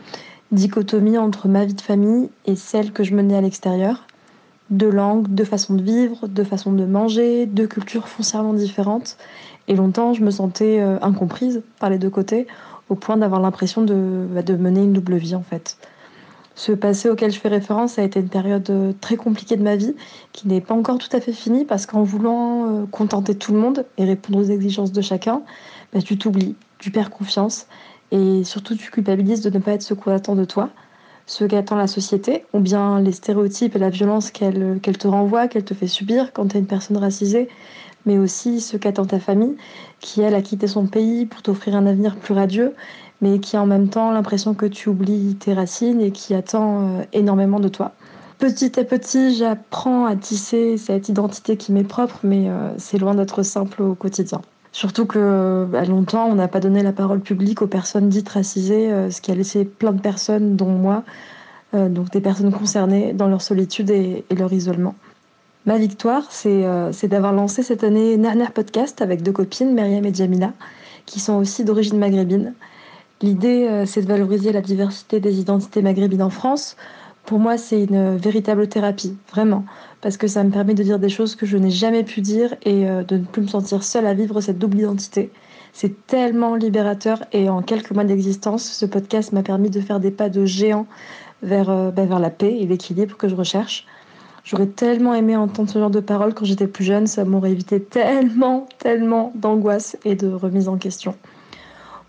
dichotomie 0.53 1.17
entre 1.17 1.49
ma 1.49 1.65
vie 1.65 1.75
de 1.75 1.81
famille 1.81 2.29
et 2.47 2.55
celle 2.55 2.93
que 2.93 3.03
je 3.03 3.15
menais 3.15 3.37
à 3.37 3.41
l'extérieur. 3.41 4.07
Deux 4.71 4.91
langues, 4.91 5.29
deux 5.29 5.45
façons 5.45 5.75
de 5.75 5.83
vivre, 5.83 6.27
deux 6.29 6.45
façons 6.45 6.73
de 6.73 6.85
manger, 6.85 7.47
deux 7.47 7.67
cultures 7.67 8.09
foncièrement 8.09 8.55
différentes. 8.55 9.17
Et 9.69 9.77
longtemps, 9.77 10.13
je 10.13 10.23
me 10.23 10.31
sentais 10.31 10.81
incomprise 10.81 11.63
par 11.81 11.91
les 11.91 11.99
deux 11.99 12.09
côtés, 12.11 12.47
au 12.89 12.95
point 12.95 13.17
d'avoir 13.17 13.41
l'impression 13.41 13.83
de, 13.83 14.27
bah, 14.31 14.43
de 14.43 14.57
mener 14.57 14.83
une 14.83 14.93
double 14.93 15.17
vie 15.17 15.35
en 15.35 15.43
fait. 15.43 15.77
Ce 16.55 16.71
passé 16.71 17.11
auquel 17.11 17.33
je 17.33 17.39
fais 17.39 17.49
référence 17.49 17.99
a 17.99 18.03
été 18.03 18.21
une 18.21 18.29
période 18.29 18.69
euh, 18.71 18.93
très 19.01 19.17
compliquée 19.17 19.57
de 19.57 19.63
ma 19.63 19.75
vie, 19.75 19.95
qui 20.33 20.47
n'est 20.47 20.61
pas 20.61 20.75
encore 20.75 20.99
tout 20.99 21.15
à 21.15 21.21
fait 21.21 21.33
finie, 21.33 21.65
parce 21.65 21.87
qu'en 21.87 22.05
voulant 22.05 22.67
euh, 22.69 22.87
contenter 22.87 23.35
tout 23.35 23.53
le 23.53 23.59
monde 23.59 23.85
et 23.99 24.05
répondre 24.05 24.39
aux 24.39 24.51
exigences 24.51 24.93
de 24.93 25.03
chacun, 25.03 25.43
bah, 25.93 26.01
tu 26.01 26.17
t'oublies, 26.17 26.55
tu 26.79 26.91
perds 26.91 27.11
confiance, 27.11 27.67
et 28.13 28.45
surtout 28.45 28.77
tu 28.77 28.91
culpabilises 28.91 29.41
de 29.41 29.51
ne 29.51 29.59
pas 29.59 29.73
être 29.73 29.83
ce 29.83 29.95
qu'on 29.95 30.13
attend 30.13 30.37
de 30.37 30.45
toi, 30.45 30.71
ce 31.27 31.45
qu'attend 31.45 31.77
la 31.77 31.89
société, 31.89 32.45
ou 32.53 32.61
bien 32.61 33.01
les 33.01 33.13
stéréotypes 33.13 33.75
et 33.75 33.79
la 33.79 33.91
violence 33.91 34.31
qu'elle 34.31 34.79
qu'elle 34.81 34.99
te 34.99 35.09
renvoie, 35.09 35.49
qu'elle 35.49 35.65
te 35.65 35.75
fait 35.75 35.87
subir 35.89 36.33
quand 36.33 36.49
tu 36.49 36.57
es 36.57 36.61
une 36.61 36.67
personne 36.67 36.99
racisée, 36.99 37.49
mais 38.07 38.19
aussi 38.19 38.61
ce 38.61 38.77
qu'attend 38.77 39.07
ta 39.07 39.19
famille, 39.19 39.57
qui 40.01 40.21
elle 40.21 40.35
a 40.35 40.43
quitté 40.43 40.67
son 40.67 40.87
pays 40.87 41.27
pour 41.27 41.43
t'offrir 41.43 41.75
un 41.77 41.87
avenir 41.87 42.17
plus 42.17 42.35
radieux, 42.35 42.75
mais 43.25 43.39
qui 43.39 43.57
a 43.57 43.63
en 43.63 43.67
même 43.67 43.89
temps 43.89 44.11
l'impression 44.13 44.55
que 44.55 44.67
tu 44.67 44.89
oublies 44.89 45.37
tes 45.37 45.55
racines 45.55 46.01
et 46.01 46.11
qui 46.11 46.35
attend 46.35 46.81
euh, 46.81 47.03
énormément 47.13 47.61
de 47.61 47.69
toi. 47.69 47.93
Petit 48.39 48.79
à 48.79 48.85
petit, 48.85 49.35
j'apprends 49.35 50.07
à 50.07 50.17
tisser 50.17 50.77
cette 50.77 51.09
identité 51.09 51.57
qui 51.57 51.73
m'est 51.73 51.85
propre, 51.85 52.19
mais 52.23 52.49
euh, 52.49 52.71
c'est 52.79 52.99
loin 52.99 53.15
d'être 53.15 53.43
simple 53.43 53.83
au 53.83 53.95
quotidien. 53.95 54.41
Surtout 54.75 55.07
que 55.07 55.69
à 55.73 55.85
longtemps, 55.85 56.27
on 56.27 56.35
n'a 56.35 56.49
pas 56.49 56.59
donné 56.59 56.83
la 56.83 56.91
parole 56.91 57.21
publique 57.21 57.63
aux 57.63 57.69
personnes 57.69 58.09
dites 58.09 58.29
racisées, 58.29 58.91
euh, 58.91 59.09
ce 59.09 59.21
qui 59.21 59.31
a 59.31 59.35
laissé 59.37 59.65
plein 59.65 59.93
de 59.93 60.01
personnes, 60.01 60.57
dont 60.57 60.69
moi, 60.69 61.05
euh, 61.75 61.89
donc 61.89 62.11
des 62.11 62.21
personnes 62.21 62.51
concernées, 62.51 63.13
dans 63.13 63.29
leur 63.29 63.41
solitude 63.41 63.91
et, 63.91 64.25
leur 64.37 64.53
isolement. 64.53 64.97
Ma 65.65 65.79
victoire, 65.79 66.25
c'est 66.31 66.65
euh, 66.65 66.91
d'avoir 67.05 67.33
lancé 67.33 67.63
cette 67.63 67.85
année 67.85 68.17
Nahner 68.17 68.49
Podcast 68.53 69.01
avec 69.01 69.23
deux 69.23 69.31
copines, 69.31 69.73
Myriam 69.73 70.05
et 70.07 70.13
Jamila, 70.13 70.53
qui 71.07 71.21
sont 71.21 71.35
aussi 71.35 71.63
d'origine 71.63 71.99
maghrébine. 71.99 72.53
L'idée, 73.23 73.67
euh, 73.69 73.87
c'est 73.87 74.03
de 74.03 74.07
valoriser 74.07 74.53
la 74.53 74.61
diversité 74.61 75.21
des 75.21 75.41
identités 75.41 75.83
maghrébines 75.83 76.23
en 76.23 76.31
France. 76.31 76.77
Pour 77.25 77.39
moi, 77.39 77.57
c'est 77.57 77.85
une 77.85 78.17
véritable 78.17 78.69
thérapie, 78.69 79.17
vraiment, 79.31 79.65
parce 80.03 80.19
que 80.19 80.27
ça 80.27 80.45
me 80.45 80.51
permet 80.51 80.75
de 80.75 80.83
dire 80.83 80.99
des 80.99 81.09
choses 81.09 81.37
que 81.37 81.47
je 81.47 81.57
n'ai 81.57 81.71
jamais 81.71 82.05
pu 82.05 82.21
dire 82.21 82.55
et 82.65 82.87
euh, 82.87 83.03
de 83.03 83.17
ne 83.17 83.25
plus 83.25 83.43
me 83.43 83.47
sentir 83.47 83.83
seule 83.83 84.07
à 84.07 84.13
vivre 84.13 84.41
cette 84.43 84.59
double 84.59 84.81
identité. 84.81 85.31
C'est 85.73 86.07
tellement 86.07 86.55
libérateur 86.55 87.25
et 87.33 87.49
en 87.49 87.63
quelques 87.63 87.93
mois 87.93 88.05
d'existence, 88.05 88.65
ce 88.65 88.85
podcast 88.85 89.33
m'a 89.33 89.43
permis 89.43 89.71
de 89.71 89.81
faire 89.81 90.01
des 90.01 90.11
pas 90.11 90.29
de 90.29 90.45
géant 90.45 90.87
vers, 91.43 91.71
euh, 91.71 91.91
bah, 91.91 92.05
vers 92.05 92.19
la 92.19 92.31
paix 92.31 92.59
et 92.61 92.67
l'équilibre 92.67 93.17
que 93.17 93.29
je 93.29 93.35
recherche. 93.35 93.87
J'aurais 94.45 94.67
tellement 94.67 95.15
aimé 95.15 95.35
entendre 95.37 95.71
ce 95.71 95.79
genre 95.79 95.91
de 95.91 96.01
paroles 96.01 96.35
quand 96.35 96.45
j'étais 96.45 96.67
plus 96.67 96.85
jeune, 96.85 97.07
ça 97.07 97.25
m'aurait 97.25 97.53
évité 97.53 97.83
tellement, 97.83 98.69
tellement 98.79 99.33
d'angoisse 99.35 99.97
et 100.05 100.15
de 100.15 100.29
remise 100.29 100.69
en 100.69 100.77
question. 100.77 101.15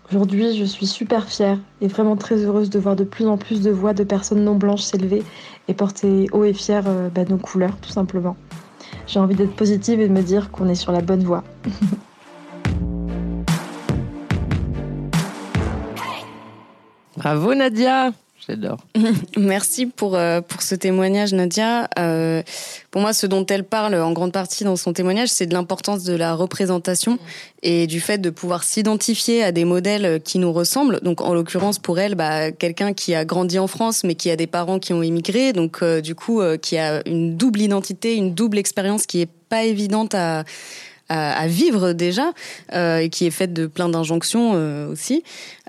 Aujourd'hui, 0.08 0.56
je 0.56 0.64
suis 0.64 0.86
super 0.86 1.28
fière 1.28 1.58
et 1.80 1.88
vraiment 1.88 2.14
très 2.14 2.36
heureuse 2.36 2.70
de 2.70 2.78
voir 2.78 2.94
de 2.94 3.02
plus 3.02 3.26
en 3.26 3.36
plus 3.36 3.60
de 3.60 3.72
voix 3.72 3.92
de 3.92 4.04
personnes 4.04 4.44
non 4.44 4.54
blanches 4.54 4.82
s'élever 4.82 5.24
et 5.66 5.74
porter 5.74 6.28
haut 6.30 6.44
et 6.44 6.52
fier 6.52 6.84
euh, 6.86 7.08
bah, 7.08 7.24
nos 7.28 7.38
couleurs, 7.38 7.76
tout 7.82 7.90
simplement. 7.90 8.36
J'ai 9.08 9.18
envie 9.18 9.34
d'être 9.34 9.56
positive 9.56 10.00
et 10.00 10.06
de 10.06 10.12
me 10.12 10.22
dire 10.22 10.52
qu'on 10.52 10.68
est 10.68 10.76
sur 10.76 10.92
la 10.92 11.00
bonne 11.00 11.24
voie. 11.24 11.42
Bravo 17.16 17.56
Nadia 17.56 18.12
J'adore. 18.46 18.78
Merci 19.36 19.86
pour, 19.86 20.14
euh, 20.14 20.40
pour 20.40 20.62
ce 20.62 20.74
témoignage, 20.74 21.32
Nadia. 21.32 21.88
Euh, 21.98 22.42
pour 22.90 23.00
moi, 23.00 23.12
ce 23.12 23.26
dont 23.26 23.44
elle 23.46 23.64
parle 23.64 23.94
en 23.94 24.12
grande 24.12 24.32
partie 24.32 24.62
dans 24.64 24.76
son 24.76 24.92
témoignage, 24.92 25.28
c'est 25.28 25.46
de 25.46 25.54
l'importance 25.54 26.04
de 26.04 26.14
la 26.14 26.34
représentation 26.34 27.18
et 27.62 27.86
du 27.86 28.00
fait 28.00 28.18
de 28.18 28.30
pouvoir 28.30 28.62
s'identifier 28.62 29.42
à 29.42 29.52
des 29.52 29.64
modèles 29.64 30.20
qui 30.22 30.38
nous 30.38 30.52
ressemblent. 30.52 31.00
Donc, 31.00 31.20
en 31.20 31.34
l'occurrence, 31.34 31.78
pour 31.78 31.98
elle, 31.98 32.14
bah, 32.14 32.52
quelqu'un 32.52 32.92
qui 32.92 33.14
a 33.14 33.24
grandi 33.24 33.58
en 33.58 33.66
France, 33.66 34.04
mais 34.04 34.14
qui 34.14 34.30
a 34.30 34.36
des 34.36 34.46
parents 34.46 34.78
qui 34.78 34.92
ont 34.92 35.02
immigré, 35.02 35.52
donc 35.52 35.78
euh, 35.82 36.00
du 36.00 36.14
coup, 36.14 36.40
qui 36.62 36.78
a 36.78 37.06
une 37.08 37.36
double 37.36 37.60
identité, 37.60 38.14
une 38.14 38.34
double 38.34 38.58
expérience 38.58 39.06
qui 39.06 39.22
est 39.22 39.30
pas 39.48 39.64
évidente 39.64 40.14
à 40.14 40.44
à, 41.08 41.38
à 41.38 41.46
vivre 41.46 41.92
déjà 41.92 42.32
euh, 42.72 42.98
et 42.98 43.08
qui 43.08 43.26
est 43.26 43.30
faite 43.30 43.52
de 43.52 43.66
plein 43.66 43.88
d'injonctions 43.88 44.52
euh, 44.54 44.90
aussi. 44.90 45.22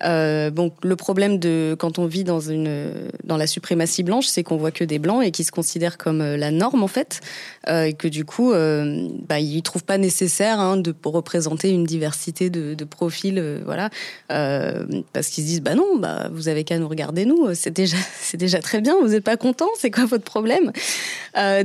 Euh, 0.04 0.52
bon, 0.52 0.72
le 0.84 0.96
problème 0.96 1.40
de 1.40 1.76
quand 1.78 2.00
on 2.00 2.06
vit 2.06 2.24
dans 2.24 2.40
une 2.40 2.92
dans 3.24 3.38
la 3.38 3.48
suprématie 3.48 4.04
blanche, 4.04 4.28
c'est 4.28 4.44
qu'on 4.44 4.58
voit 4.58 4.72
que 4.72 4.84
des 4.84 5.00
blancs 5.00 5.24
et 5.24 5.32
qui 5.32 5.44
se 5.44 5.52
considèrent 5.52 5.98
comme 5.98 6.22
euh, 6.22 6.38
la 6.38 6.52
norme 6.52 6.84
en 6.84 6.88
fait, 6.88 7.22
euh, 7.68 7.84
et 7.84 7.94
que 7.94 8.08
du 8.08 8.26
coup, 8.26 8.54
euh, 8.54 9.08
bah, 9.28 9.40
ils 9.40 9.62
trouvent 9.64 9.84
pas 9.84 9.98
nécessaire 9.98 10.60
hein, 10.60 10.78
de 10.78 10.94
représenter 11.04 11.70
une 11.70 11.86
diversité 11.86 12.50
de, 12.50 12.74
de 12.76 12.86
profils, 12.86 13.40
euh, 13.40 13.62
voilà, 13.66 13.90
parce 14.28 15.28
qu'ils 15.30 15.44
se 15.44 15.50
disent 15.50 15.62
bah 15.62 15.76
non, 15.76 15.98
bah 15.98 16.30
vous 16.32 16.48
avez 16.48 16.64
qu'à 16.64 16.78
nous 16.78 16.88
regarder 16.88 17.26
nous, 17.26 17.54
c'est 17.54 17.74
déjà 17.74 17.98
c'est 18.22 18.38
déjà 18.38 18.60
très 18.60 18.82
bien, 18.82 18.96
vous 19.02 19.16
êtes 19.16 19.24
pas 19.24 19.38
content, 19.38 19.70
c'est 19.80 19.92
quoi 19.92 20.06
votre 20.06 20.24
problème? 20.24 20.72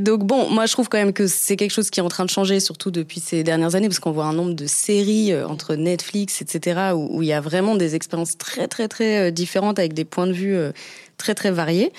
Donc 0.00 0.24
bon, 0.24 0.50
moi 0.50 0.66
je 0.66 0.72
trouve 0.72 0.88
quand 0.88 0.98
même 0.98 1.12
que 1.12 1.26
c'est 1.26 1.56
quelque 1.56 1.70
chose 1.70 1.90
qui 1.90 2.00
est 2.00 2.02
en 2.02 2.08
train 2.08 2.24
de 2.24 2.30
changer, 2.30 2.60
surtout 2.60 2.90
depuis 2.90 3.20
ces 3.20 3.42
dernières 3.42 3.74
années, 3.74 3.88
parce 3.88 4.00
qu'on 4.00 4.12
voit 4.12 4.26
un 4.26 4.34
nombre 4.34 4.52
de 4.52 4.66
séries 4.66 5.32
entre 5.42 5.74
Netflix, 5.76 6.42
etc., 6.42 6.92
où 6.94 7.22
il 7.22 7.28
y 7.28 7.32
a 7.32 7.40
vraiment 7.40 7.74
des 7.74 7.94
expériences 7.94 8.21
très 8.24 8.68
très 8.68 8.88
très 8.88 9.28
euh, 9.28 9.30
différentes 9.30 9.78
avec 9.78 9.92
des 9.94 10.04
points 10.04 10.26
de 10.26 10.32
vue 10.32 10.54
euh, 10.54 10.72
très 11.16 11.34
très 11.34 11.50
variés. 11.50 11.92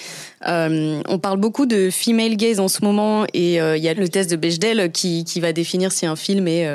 Euh, 0.48 1.02
on 1.08 1.20
parle 1.20 1.40
beaucoup 1.40 1.66
de 1.66 1.90
female 1.90 2.36
gaze 2.36 2.60
en 2.60 2.68
ce 2.68 2.84
moment, 2.84 3.26
et 3.34 3.56
il 3.56 3.84
y 3.84 3.88
a 3.88 3.94
le 3.94 4.10
test 4.10 4.30
de 4.30 4.36
Bechdel 4.36 4.92
qui, 4.92 5.24
qui 5.24 5.40
va 5.40 5.54
définir 5.54 5.92
si 5.92 6.06
un 6.06 6.18
film 6.18 6.48
est, 6.48 6.68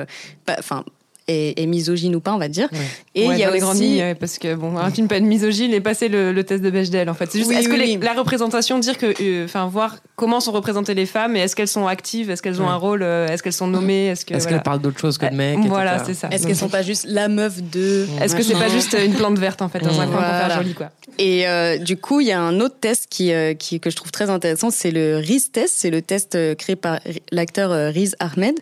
enfin, 0.58 0.84
est, 1.28 1.58
est 1.60 1.66
misogyne 1.66 2.14
ou 2.16 2.20
pas, 2.20 2.32
on 2.34 2.38
va 2.38 2.48
dire. 2.48 2.68
Et 3.14 3.28
Ouais, 3.28 3.34
il 3.34 3.38
y 3.38 3.44
a 3.44 3.48
dans 3.48 3.52
les 3.54 3.60
grandes 3.60 3.74
aussi 3.76 3.84
lignes, 3.84 4.00
ouais, 4.00 4.14
parce 4.14 4.38
que 4.38 4.54
bon, 4.54 4.76
un 4.76 4.90
film 4.90 5.06
pas 5.08 5.20
de 5.20 5.24
misogyne 5.24 5.72
est 5.74 5.80
passé 5.80 6.08
le, 6.08 6.32
le 6.32 6.44
test 6.44 6.62
de 6.62 6.70
Bechdel 6.70 7.08
en 7.10 7.14
fait. 7.14 7.30
C'est 7.30 7.38
juste, 7.38 7.50
Oui, 7.50 7.56
est-ce 7.56 7.68
que 7.68 7.74
oui, 7.74 7.78
les- 7.86 7.96
oui. 7.96 8.00
la 8.02 8.12
représentation, 8.14 8.78
dire 8.78 8.96
que, 8.98 9.14
euh, 9.22 9.44
enfin, 9.44 9.66
voir 9.66 9.96
comment 10.16 10.40
sont 10.40 10.52
représentées 10.52 10.94
les 10.94 11.06
femmes 11.06 11.36
et 11.36 11.40
est-ce 11.40 11.54
qu'elles 11.54 11.68
sont 11.68 11.86
actives, 11.86 12.30
est-ce 12.30 12.42
qu'elles 12.42 12.60
ont 12.60 12.64
Ouais. 12.64 12.70
un 12.70 12.76
rôle, 12.76 13.02
euh, 13.02 13.28
est-ce 13.28 13.42
qu'elles 13.42 13.52
sont 13.52 13.66
nommées, 13.68 14.06
est-ce 14.08 14.24
que 14.24 14.34
Est-ce 14.34 14.44
voilà. 14.44 14.58
qu'elle 14.58 14.62
parle 14.64 14.80
d'autre 14.80 14.98
chose 14.98 15.18
que 15.18 15.26
de 15.26 15.32
Euh, 15.32 15.36
mecs 15.36 15.58
Voilà, 15.66 16.02
c'est 16.04 16.14
ça. 16.14 16.28
Est-ce 16.30 16.46
qu'elles 16.46 16.56
sont 16.56 16.68
pas 16.68 16.82
juste 16.82 17.06
la 17.08 17.28
meuf 17.28 17.62
de 17.62 18.06
Est-ce 18.22 18.34
que 18.34 18.42
c'est 18.42 18.54
pas 18.54 18.68
juste 18.68 18.96
une 19.04 19.14
plante 19.14 19.38
verte 19.38 19.62
en 19.62 19.68
fait 19.68 19.80
dans 19.80 20.00
un 20.00 20.06
coin 20.06 20.16
pour 20.16 20.20
faire 20.22 20.56
joli 20.62 20.74
quoi 20.74 20.90
Et 21.18 21.46
euh, 21.48 21.78
du 21.78 21.96
coup, 21.96 22.20
il 22.20 22.26
y 22.28 22.32
a 22.32 22.40
un 22.40 22.60
autre 22.60 22.76
test 22.80 23.06
qui, 23.10 23.32
euh, 23.32 23.54
qui 23.54 23.80
que 23.80 23.90
je 23.90 23.96
trouve 23.96 24.10
très 24.12 24.30
intéressant, 24.30 24.70
c'est 24.70 24.90
le 24.90 25.16
Riz 25.18 25.50
test. 25.52 25.74
C'est 25.78 25.90
le 25.90 26.02
test 26.02 26.34
euh, 26.34 26.54
créé 26.54 26.76
par 26.76 27.00
l'acteur 27.32 27.72
euh, 27.72 27.90
Riz 27.90 28.12
Ahmed. 28.20 28.54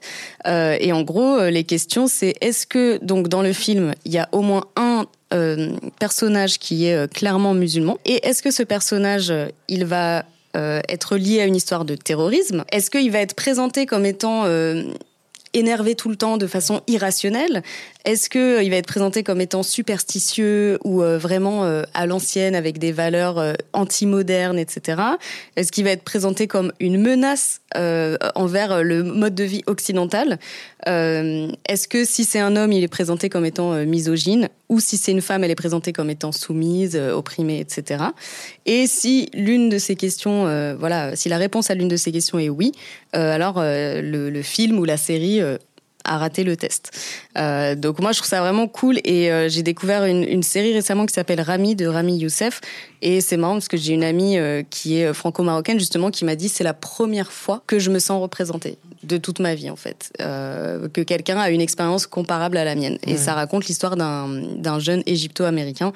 Euh, 0.47 0.77
et 0.81 0.93
en 0.93 1.03
gros, 1.03 1.37
euh, 1.37 1.51
les 1.51 1.65
questions, 1.65 2.07
c'est 2.07 2.35
est-ce 2.41 2.56
que 2.65 2.99
donc 3.03 3.29
dans 3.29 3.43
le 3.43 3.53
film, 3.53 3.93
il 4.05 4.13
y 4.13 4.19
a 4.19 4.29
au 4.33 4.41
moins 4.41 4.65
un 4.77 5.07
euh, 5.35 5.77
personnage 5.99 6.61
qui 6.61 6.87
est 6.87 6.95
euh, 6.95 7.07
clairement 7.09 7.53
musulman? 7.53 7.99
Et 8.05 8.27
est-ce 8.27 8.43
que 8.43 8.53
ce 8.53 8.63
personnage, 8.63 9.31
euh, 9.31 9.49
il 9.69 9.85
va 9.85 10.25
être 10.89 11.19
lié 11.19 11.43
à 11.43 11.45
une 11.45 11.55
histoire 11.55 11.85
de 11.85 11.97
terrorisme? 11.97 12.65
Est-ce 12.73 12.91
qu'il 12.91 13.11
va 13.11 13.19
être 13.19 13.35
présenté 13.35 13.85
comme 13.85 14.07
étant 14.07 14.47
énervé 15.53 15.95
tout 15.95 16.09
le 16.09 16.17
temps 16.17 16.39
de 16.39 16.47
façon 16.47 16.81
irrationnelle? 16.87 17.63
Est-ce 18.07 18.31
que 18.31 18.59
euh, 18.59 18.63
il 18.63 18.71
va 18.71 18.77
être 18.77 18.87
présenté 18.87 19.25
comme 19.25 19.41
étant 19.41 19.65
superstitieux 19.65 20.79
ou 20.85 21.03
euh, 21.03 21.19
vraiment 21.19 21.65
euh, 21.65 21.83
à 21.93 22.07
l'ancienne 22.07 22.55
avec 22.55 22.79
des 22.79 22.93
valeurs 22.93 23.57
anti-modernes, 23.73 24.61
etc. 24.61 25.03
Est-ce 25.57 25.73
qu'il 25.73 25.83
va 25.83 25.91
être 25.91 26.05
présenté 26.05 26.47
comme 26.47 26.73
une 26.79 27.01
menace 27.01 27.61
envers 28.35 28.83
le 28.83 29.03
mode 29.03 29.35
de 29.35 29.45
vie 29.45 29.63
occidental? 29.67 30.39
Est-ce 30.87 31.89
que 31.89 32.05
si 32.05 32.25
c'est 32.25 32.39
un 32.39 32.57
homme, 32.57 32.73
il 32.73 32.83
est 32.83 32.89
présenté 32.89 33.29
comme 33.29 33.45
étant 33.45 33.73
misogyne? 33.85 34.49
Ou 34.69 34.81
si 34.81 34.97
c'est 34.97 35.13
une 35.13 35.21
femme, 35.21 35.45
elle 35.45 35.51
est 35.51 35.57
présentée 35.57 35.93
comme 35.93 36.09
étant 36.09 36.33
soumise, 36.33 36.97
opprimée, 36.97 37.61
etc. 37.61 38.05
Et 38.65 38.87
si 38.87 39.29
l'une 39.35 39.69
de 39.69 39.79
ces 39.79 39.97
questions, 39.97 40.45
voilà, 40.79 41.17
si 41.17 41.29
la 41.29 41.39
réponse 41.39 41.71
à 41.71 41.75
l'une 41.75 41.89
de 41.89 41.97
ces 41.97 42.13
questions 42.13 42.39
est 42.39 42.49
oui, 42.49 42.73
alors 43.13 43.57
le, 43.59 44.43
film 44.43 44.79
ou 44.79 44.85
la 44.85 44.97
série 44.97 45.43
a 46.07 46.19
raté 46.19 46.45
le 46.45 46.57
test. 46.57 46.91
Euh, 47.37 47.75
donc 47.75 48.01
moi 48.01 48.13
je 48.13 48.19
trouve 48.19 48.29
ça 48.29 48.41
vraiment 48.41 48.69
cool 48.69 48.99
et 49.05 49.31
euh, 49.31 49.49
j'ai 49.49 49.63
découvert 49.63 50.05
une, 50.05 50.43
série 50.43 50.73
récemment 50.73 51.07
qui 51.07 51.15
s'appelle 51.15 51.41
Rami 51.41 51.75
de 51.75 51.87
Rami 51.87 52.19
Youssef 52.19 52.61
et 53.03 53.21
c'est 53.21 53.37
marrant 53.37 53.55
parce 53.55 53.69
que 53.69 53.77
j'ai 53.77 53.93
une 53.93 54.05
amie 54.05 54.39
euh, 54.39 54.63
qui 54.69 54.99
est 54.99 55.13
franco-marocaine 55.13 55.79
justement 55.79 56.11
qui 56.11 56.25
m'a 56.25 56.37
dit 56.37 56.49
c'est 56.49 56.65
la 56.65 56.75
première 56.75 57.33
fois 57.33 57.63
que 57.67 57.79
je 57.79 57.91
me 57.91 57.99
sens 57.99 58.23
représentée 58.23 58.79
de 59.07 59.17
toute 59.19 59.39
ma 59.41 59.55
vie 59.55 59.71
en 59.71 59.77
fait 59.77 60.13
euh, 60.21 60.89
que 60.89 61.01
quelqu'un 61.01 61.39
a 61.39 61.51
une 61.51 61.61
expérience 61.61 62.07
comparable 62.07 62.57
à 62.57 62.65
la 62.65 62.75
mienne 62.75 62.99
et 63.05 63.13
Ouais. 63.13 63.17
ça 63.17 63.35
raconte 63.35 63.67
l'histoire 63.67 63.97
d'un 63.97 64.29
d'un 64.57 64.79
jeune 64.79 65.03
égypto-américain 65.07 65.93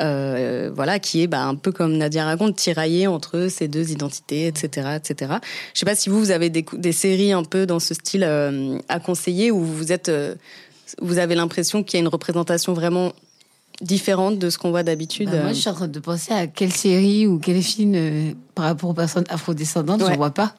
euh, 0.00 0.70
voilà 0.74 0.98
qui 0.98 1.22
est 1.22 1.26
bah, 1.26 1.42
un 1.42 1.54
peu 1.54 1.72
comme 1.72 1.96
Nadia 1.96 2.24
raconte 2.24 2.56
tiraillé 2.56 3.06
entre 3.06 3.48
ces 3.48 3.68
deux 3.68 3.90
identités 3.90 4.46
etc 4.46 4.96
etc 4.96 5.34
je 5.74 5.78
sais 5.80 5.86
pas 5.86 5.94
si 5.94 6.08
vous 6.08 6.18
vous 6.18 6.30
avez 6.30 6.50
des, 6.50 6.64
des 6.74 6.92
séries 6.92 7.32
un 7.32 7.44
peu 7.44 7.66
dans 7.66 7.80
ce 7.80 7.94
style 7.94 8.24
euh, 8.24 8.78
à 8.88 9.00
conseiller 9.00 9.50
où 9.50 9.62
vous 9.62 9.92
êtes 9.92 10.10
vous 11.00 11.18
avez 11.18 11.34
l'impression 11.34 11.82
qu'il 11.82 11.98
y 11.98 12.00
a 12.00 12.04
une 12.04 12.08
représentation 12.08 12.72
vraiment 12.74 13.12
différente 13.80 14.38
de 14.38 14.50
ce 14.50 14.58
qu'on 14.58 14.70
voit 14.70 14.82
d'habitude 14.82 15.30
Bah, 15.30 15.42
moi, 15.42 15.52
je 15.52 15.60
suis 15.60 15.70
en 15.70 15.74
train 15.74 15.88
de 15.88 15.98
penser 15.98 16.32
à 16.32 16.46
quelle 16.46 16.72
série 16.72 17.26
ou 17.26 17.38
quel 17.38 17.62
film 17.62 18.34
par 18.54 18.66
rapport 18.66 18.90
aux 18.90 18.94
personnes 18.94 19.24
afrodescendantes, 19.28 20.00
je 20.00 20.04
Ouais. 20.04 20.12
ne 20.12 20.16
vois 20.16 20.30
pas. 20.30 20.54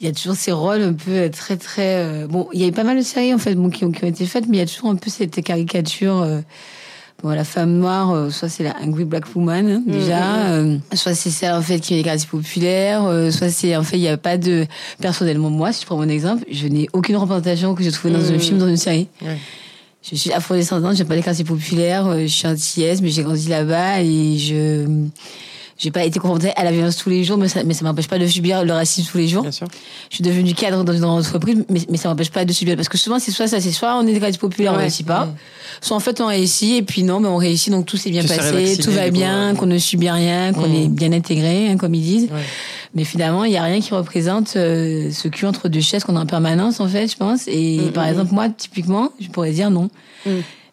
Il 0.00 0.06
y 0.06 0.08
a 0.08 0.12
toujours 0.12 0.34
ces 0.34 0.52
rôles 0.52 0.80
un 0.82 0.92
peu 0.94 1.10
euh, 1.10 1.28
très, 1.28 1.56
très. 1.58 1.96
euh, 1.96 2.26
bon, 2.26 2.48
il 2.54 2.60
y 2.60 2.64
a 2.64 2.68
eu 2.68 2.72
pas 2.72 2.84
mal 2.84 2.96
de 2.96 3.02
séries, 3.02 3.34
en 3.34 3.38
fait, 3.38 3.54
bon, 3.54 3.68
qui, 3.68 3.84
ont, 3.84 3.90
qui 3.92 4.02
ont 4.04 4.08
été 4.08 4.24
faites, 4.24 4.46
mais 4.48 4.56
il 4.56 4.60
y 4.60 4.62
a 4.62 4.66
toujours 4.66 4.88
un 4.90 4.96
peu 4.96 5.10
cette 5.10 5.42
caricature. 5.42 6.20
euh, 6.22 6.40
Bon, 7.22 7.28
la 7.28 7.44
femme 7.44 7.76
noire, 7.76 8.12
euh, 8.12 8.30
soit 8.30 8.48
c'est 8.48 8.62
la 8.64 8.74
Angry 8.82 9.04
Black 9.04 9.24
Woman, 9.36 9.68
hein, 9.68 9.82
déjà, 9.86 10.52
euh, 10.52 10.78
soit 10.94 11.14
c'est 11.14 11.28
celle, 11.28 11.52
en 11.52 11.60
fait, 11.60 11.78
qui 11.78 11.92
est 11.98 12.02
quartiers 12.02 12.26
populaires, 12.26 13.04
euh, 13.04 13.30
soit 13.30 13.50
c'est, 13.50 13.76
en 13.76 13.82
fait, 13.82 13.98
il 13.98 14.00
n'y 14.00 14.08
a 14.08 14.16
pas 14.16 14.38
de... 14.38 14.66
Personnellement, 15.02 15.50
moi, 15.50 15.70
si 15.74 15.82
je 15.82 15.86
prends 15.86 15.98
mon 15.98 16.08
exemple, 16.08 16.44
je 16.50 16.66
n'ai 16.66 16.88
aucune 16.94 17.16
représentation 17.16 17.74
que 17.74 17.82
j'ai 17.82 17.92
trouvée 17.92 18.14
dans 18.14 18.26
un 18.26 18.32
Mhm. 18.32 18.40
film, 18.40 18.58
dans 18.58 18.68
une 18.68 18.78
série. 18.78 19.08
Je 20.02 20.16
suis 20.16 20.32
afrodescendante, 20.32 20.96
j'ai 20.96 21.04
pas 21.04 21.14
les 21.14 21.22
quartiers 21.22 21.44
populaires, 21.44 22.06
je 22.20 22.26
suis 22.26 22.46
antillaise, 22.48 23.02
mais 23.02 23.10
j'ai 23.10 23.22
grandi 23.22 23.48
là-bas 23.50 24.00
et 24.00 24.38
je 24.38 24.86
j'ai 25.82 25.90
pas 25.90 26.04
été 26.04 26.18
confrontée 26.20 26.52
à 26.56 26.62
la 26.64 26.72
violence 26.72 26.96
tous 26.96 27.08
les 27.08 27.24
jours, 27.24 27.38
mais 27.38 27.48
ça, 27.48 27.64
mais 27.64 27.72
ça 27.72 27.86
m'empêche 27.86 28.06
pas 28.06 28.18
de 28.18 28.26
subir 28.26 28.64
le 28.64 28.72
racisme 28.74 29.08
tous 29.10 29.16
les 29.16 29.28
jours. 29.28 29.40
Bien 29.42 29.50
sûr. 29.50 29.66
Je 30.10 30.16
suis 30.16 30.22
devenue 30.22 30.52
cadre 30.52 30.84
dans 30.84 30.92
une 30.92 31.04
entreprise, 31.04 31.64
mais, 31.70 31.80
mais 31.88 31.96
ça 31.96 32.10
m'empêche 32.10 32.30
pas 32.30 32.44
de 32.44 32.52
subir. 32.52 32.76
Parce 32.76 32.90
que 32.90 32.98
souvent, 32.98 33.18
c'est 33.18 33.30
soit 33.30 33.48
ça, 33.48 33.60
c'est 33.62 33.72
soit 33.72 33.96
on 33.96 34.06
est 34.06 34.12
des 34.12 34.20
quartiers 34.20 34.38
populaires, 34.38 34.72
on 34.72 34.76
Ouais. 34.76 34.82
réussit 34.82 35.06
pas. 35.06 35.28
Soit 35.80 35.96
en 35.96 36.00
fait, 36.00 36.20
on 36.20 36.26
réussit, 36.26 36.74
et 36.76 36.82
puis 36.82 37.02
non, 37.02 37.18
mais 37.20 37.28
on 37.28 37.38
réussit, 37.38 37.72
donc 37.72 37.86
tout 37.86 37.96
s'est 37.96 38.10
bien 38.10 38.20
Tu 38.20 38.28
passé, 38.28 38.76
tout 38.76 38.90
va 38.90 39.08
bien, 39.08 39.54
qu'on 39.54 39.64
ne 39.66 39.78
subit 39.78 40.10
rien, 40.10 40.52
qu'on 40.52 40.70
est 40.70 40.88
bien 40.88 41.12
intégré, 41.12 41.70
hein, 41.70 41.78
comme 41.78 41.94
ils 41.94 42.02
disent. 42.02 42.28
Ouais. 42.30 42.42
Mais 42.94 43.04
finalement, 43.04 43.44
il 43.44 43.52
y 43.52 43.56
a 43.56 43.62
rien 43.62 43.80
qui 43.80 43.94
représente 43.94 44.56
euh, 44.56 45.10
ce 45.12 45.28
cul 45.28 45.46
entre 45.46 45.68
deux 45.68 45.80
chaises 45.80 46.04
qu'on 46.04 46.16
a 46.16 46.20
en 46.20 46.26
permanence, 46.26 46.80
en 46.80 46.88
fait, 46.88 47.08
je 47.10 47.16
pense. 47.16 47.46
Et 47.46 47.78
Mm, 47.78 47.92
par 47.92 48.04
mm, 48.04 48.08
exemple, 48.10 48.34
moi, 48.34 48.48
typiquement, 48.50 49.10
je 49.20 49.28
pourrais 49.28 49.52
dire 49.52 49.70
non. 49.70 49.88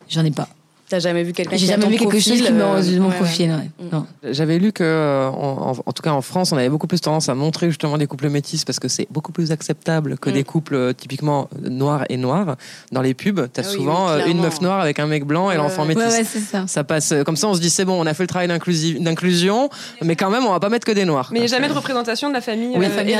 J'en 0.09 0.25
ai 0.25 0.31
pas. 0.31 0.49
T'as 0.89 0.99
jamais 0.99 1.23
vu 1.23 1.33
quelqu'un 1.33 1.57
J'ai 1.57 1.67
jamais 1.67 1.85
vu 1.85 1.97
quelque 1.97 2.09
profil, 2.11 2.37
chose 2.37 2.45
qui 2.45 2.51
me 2.53 2.61
euh, 2.61 2.65
rend 2.65 2.73
mon 2.75 2.79
ouais, 2.79 2.99
ouais. 3.09 3.15
profil. 3.15 3.49
ouais. 3.49 3.85
Mm. 3.85 3.89
Non. 3.91 4.05
J'avais 4.23 4.57
lu 4.57 4.71
que, 4.71 4.83
euh, 4.85 5.27
en, 5.27 5.71
en- 5.71 5.83
en 5.85 5.91
tout 5.91 6.01
cas 6.01 6.11
en 6.11 6.21
France, 6.21 6.53
on 6.53 6.57
avait 6.57 6.69
beaucoup 6.69 6.87
plus 6.87 7.01
tendance 7.01 7.27
à 7.27 7.35
montrer 7.35 7.67
justement 7.67 7.97
des 7.97 8.07
couples 8.07 8.29
métis 8.29 8.63
parce 8.63 8.79
que 8.79 8.87
c'est 8.87 9.05
beaucoup 9.11 9.33
plus 9.33 9.51
acceptable 9.51 10.17
que 10.17 10.29
Mm. 10.29 10.33
des 10.33 10.43
couples 10.45 10.75
euh, 10.75 10.93
typiquement 10.93 11.49
noirs 11.61 12.05
et 12.07 12.15
noirs. 12.15 12.55
Dans 12.93 13.01
les 13.01 13.13
pubs, 13.13 13.47
t'as 13.51 13.63
Ah 13.63 13.67
oui, 13.69 13.75
souvent 13.75 14.05
oui, 14.05 14.21
euh, 14.21 14.27
une 14.27 14.39
meuf 14.39 14.61
noire 14.61 14.79
avec 14.79 14.99
un 14.99 15.07
mec 15.07 15.25
blanc 15.25 15.51
et 15.51 15.57
l'enfant 15.57 15.83
métis. 15.83 16.03
Ouais, 16.03 16.09
ouais, 16.19 16.23
c'est 16.23 16.39
ça. 16.39 16.63
Ça 16.67 16.83
passe 16.85 17.13
comme 17.25 17.35
ça, 17.35 17.47
on 17.49 17.53
se 17.53 17.59
dit 17.59 17.69
c'est 17.69 17.83
bon, 17.85 18.01
on 18.01 18.05
a 18.05 18.13
fait 18.13 18.23
le 18.23 18.27
travail 18.27 18.47
d'inclusi- 18.47 18.97
d'inclusion, 19.03 19.69
mais 20.01 20.15
quand 20.15 20.29
même 20.29 20.45
on 20.45 20.51
va 20.51 20.59
pas 20.61 20.69
mettre 20.69 20.85
que 20.87 20.93
des 20.93 21.03
noirs. 21.05 21.29
Mais 21.33 21.39
il 21.39 21.41
n'y 21.41 21.47
a 21.47 21.49
quoi. 21.49 21.57
jamais 21.57 21.67
de 21.67 21.73
représentation 21.77 22.29
de 22.29 22.33
la 22.33 22.41
famille 22.41 22.77
Oui, 22.77 22.85
euh, 22.85 22.89
famille 22.89 23.13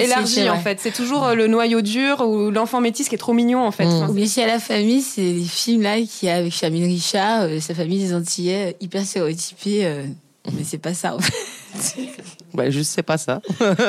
élargie, 0.00 0.48
en 0.50 0.58
fait. 0.60 0.78
C'est 0.80 0.92
toujours 0.94 1.28
le 1.34 1.46
noyau 1.46 1.80
dur 1.80 2.20
ou 2.26 2.50
l'enfant 2.50 2.80
métis 2.80 3.08
qui 3.08 3.14
est 3.14 3.18
trop 3.18 3.32
mignon 3.32 3.64
en 3.66 3.70
fait. 3.72 3.84
Mm. 3.84 3.88
Enfin, 3.88 4.08
Ou 4.10 4.12
bien 4.12 4.26
si 4.26 4.40
à 4.40 4.46
la 4.46 4.58
famille, 4.58 5.02
c'est 5.02 5.20
les 5.22 5.42
films 5.42 5.82
là 5.82 5.96
qui 6.00 6.28
avec 6.28 6.52
Chamille 6.68 6.84
Richard, 6.84 7.44
euh, 7.44 7.60
sa 7.60 7.74
famille 7.74 7.98
des 7.98 8.12
Antillais, 8.12 8.72
euh, 8.72 8.76
hyper 8.80 9.02
stéréotypée. 9.02 9.86
euh, 9.86 10.04
mais 10.52 10.64
c'est 10.64 10.76
pas 10.76 10.92
ça. 10.92 11.14
En 11.14 11.18
fait. 11.18 12.12
Ouais, 12.52 12.70
juste 12.70 12.92
c'est 12.92 13.02
pas 13.02 13.16
ça. 13.16 13.40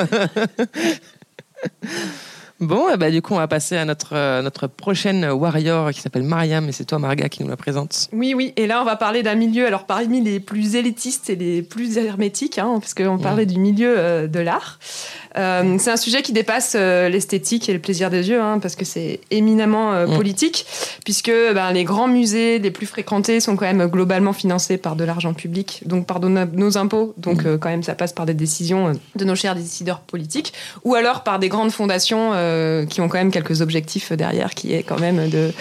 Bon, 2.59 2.87
eh 2.93 2.97
ben, 2.97 3.09
du 3.11 3.21
coup, 3.21 3.33
on 3.33 3.37
va 3.37 3.47
passer 3.47 3.77
à 3.77 3.85
notre, 3.85 4.13
euh, 4.15 4.41
notre 4.41 4.67
prochaine 4.67 5.23
warrior 5.31 5.91
qui 5.91 6.01
s'appelle 6.01 6.23
Mariam, 6.23 6.67
et 6.67 6.73
c'est 6.73 6.83
toi, 6.83 6.99
Marga, 6.99 7.29
qui 7.29 7.41
nous 7.41 7.49
la 7.49 7.55
présente. 7.55 8.09
Oui, 8.11 8.33
oui. 8.35 8.51
Et 8.57 8.67
là, 8.67 8.81
on 8.81 8.85
va 8.85 8.97
parler 8.97 9.23
d'un 9.23 9.35
milieu, 9.35 9.65
alors 9.65 9.85
parmi 9.85 10.21
les 10.21 10.41
plus 10.41 10.75
élitistes 10.75 11.29
et 11.29 11.37
les 11.37 11.61
plus 11.61 11.97
hermétiques, 11.97 12.57
hein, 12.57 12.77
parce 12.81 12.93
qu'on 12.93 13.17
parlait 13.17 13.45
du 13.45 13.59
milieu 13.59 13.95
euh, 13.97 14.27
de 14.27 14.39
l'art. 14.39 14.79
Euh, 15.37 15.77
c'est 15.79 15.91
un 15.91 15.95
sujet 15.97 16.21
qui 16.21 16.33
dépasse 16.33 16.75
l'esthétique 16.75 17.69
et 17.69 17.73
le 17.73 17.79
plaisir 17.79 18.09
des 18.09 18.27
yeux, 18.29 18.41
hein, 18.41 18.59
parce 18.59 18.75
que 18.75 18.83
c'est 18.83 19.21
éminemment 19.31 19.69
Mm. 20.05 20.15
politique, 20.17 20.65
puisque 21.05 21.31
ben, 21.53 21.71
les 21.71 21.83
grands 21.85 22.07
musées 22.09 22.59
les 22.59 22.71
plus 22.71 22.85
fréquentés 22.87 23.39
sont 23.39 23.55
quand 23.55 23.65
même 23.65 23.85
globalement 23.87 24.33
financés 24.33 24.77
par 24.77 24.95
de 24.97 25.03
l'argent 25.05 25.33
public, 25.33 25.81
donc 25.85 26.05
par 26.05 26.19
de 26.19 26.27
no- 26.27 26.45
nos 26.53 26.77
impôts. 26.77 27.13
Donc, 27.17 27.45
euh, 27.45 27.57
quand 27.57 27.69
même, 27.69 27.83
ça 27.83 27.95
passe 27.95 28.11
par 28.13 28.25
des 28.25 28.33
décisions 28.33 28.93
de 29.15 29.25
nos 29.25 29.35
chers 29.35 29.55
décideurs 29.55 29.99
politiques, 30.01 30.53
ou 30.83 30.95
alors 30.95 31.23
par 31.23 31.39
des 31.39 31.47
grandes 31.49 31.71
fondations 31.71 32.31
euh, 32.49 32.85
qui 32.85 33.01
ont 33.01 33.07
quand 33.07 33.17
même 33.17 33.31
quelques 33.31 33.61
objectifs 33.61 34.11
derrière, 34.11 34.51
qui 34.53 34.73
est 34.73 34.83
quand 34.83 34.99
même 34.99 35.29
de 35.29 35.51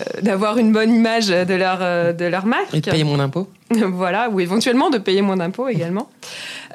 euh, 0.00 0.04
d'avoir 0.22 0.58
une 0.58 0.72
bonne 0.72 0.94
image 0.94 1.28
de 1.28 1.54
leur 1.54 1.78
euh, 1.80 2.12
de 2.12 2.24
leur 2.24 2.46
marque. 2.46 2.74
Et 2.74 2.80
de 2.80 2.90
payer 2.90 3.04
mon 3.04 3.20
impôt. 3.20 3.48
voilà, 3.92 4.28
ou 4.30 4.40
éventuellement 4.40 4.90
de 4.90 4.98
payer 4.98 5.22
moins 5.22 5.36
d'impôts 5.36 5.68
également. 5.68 6.08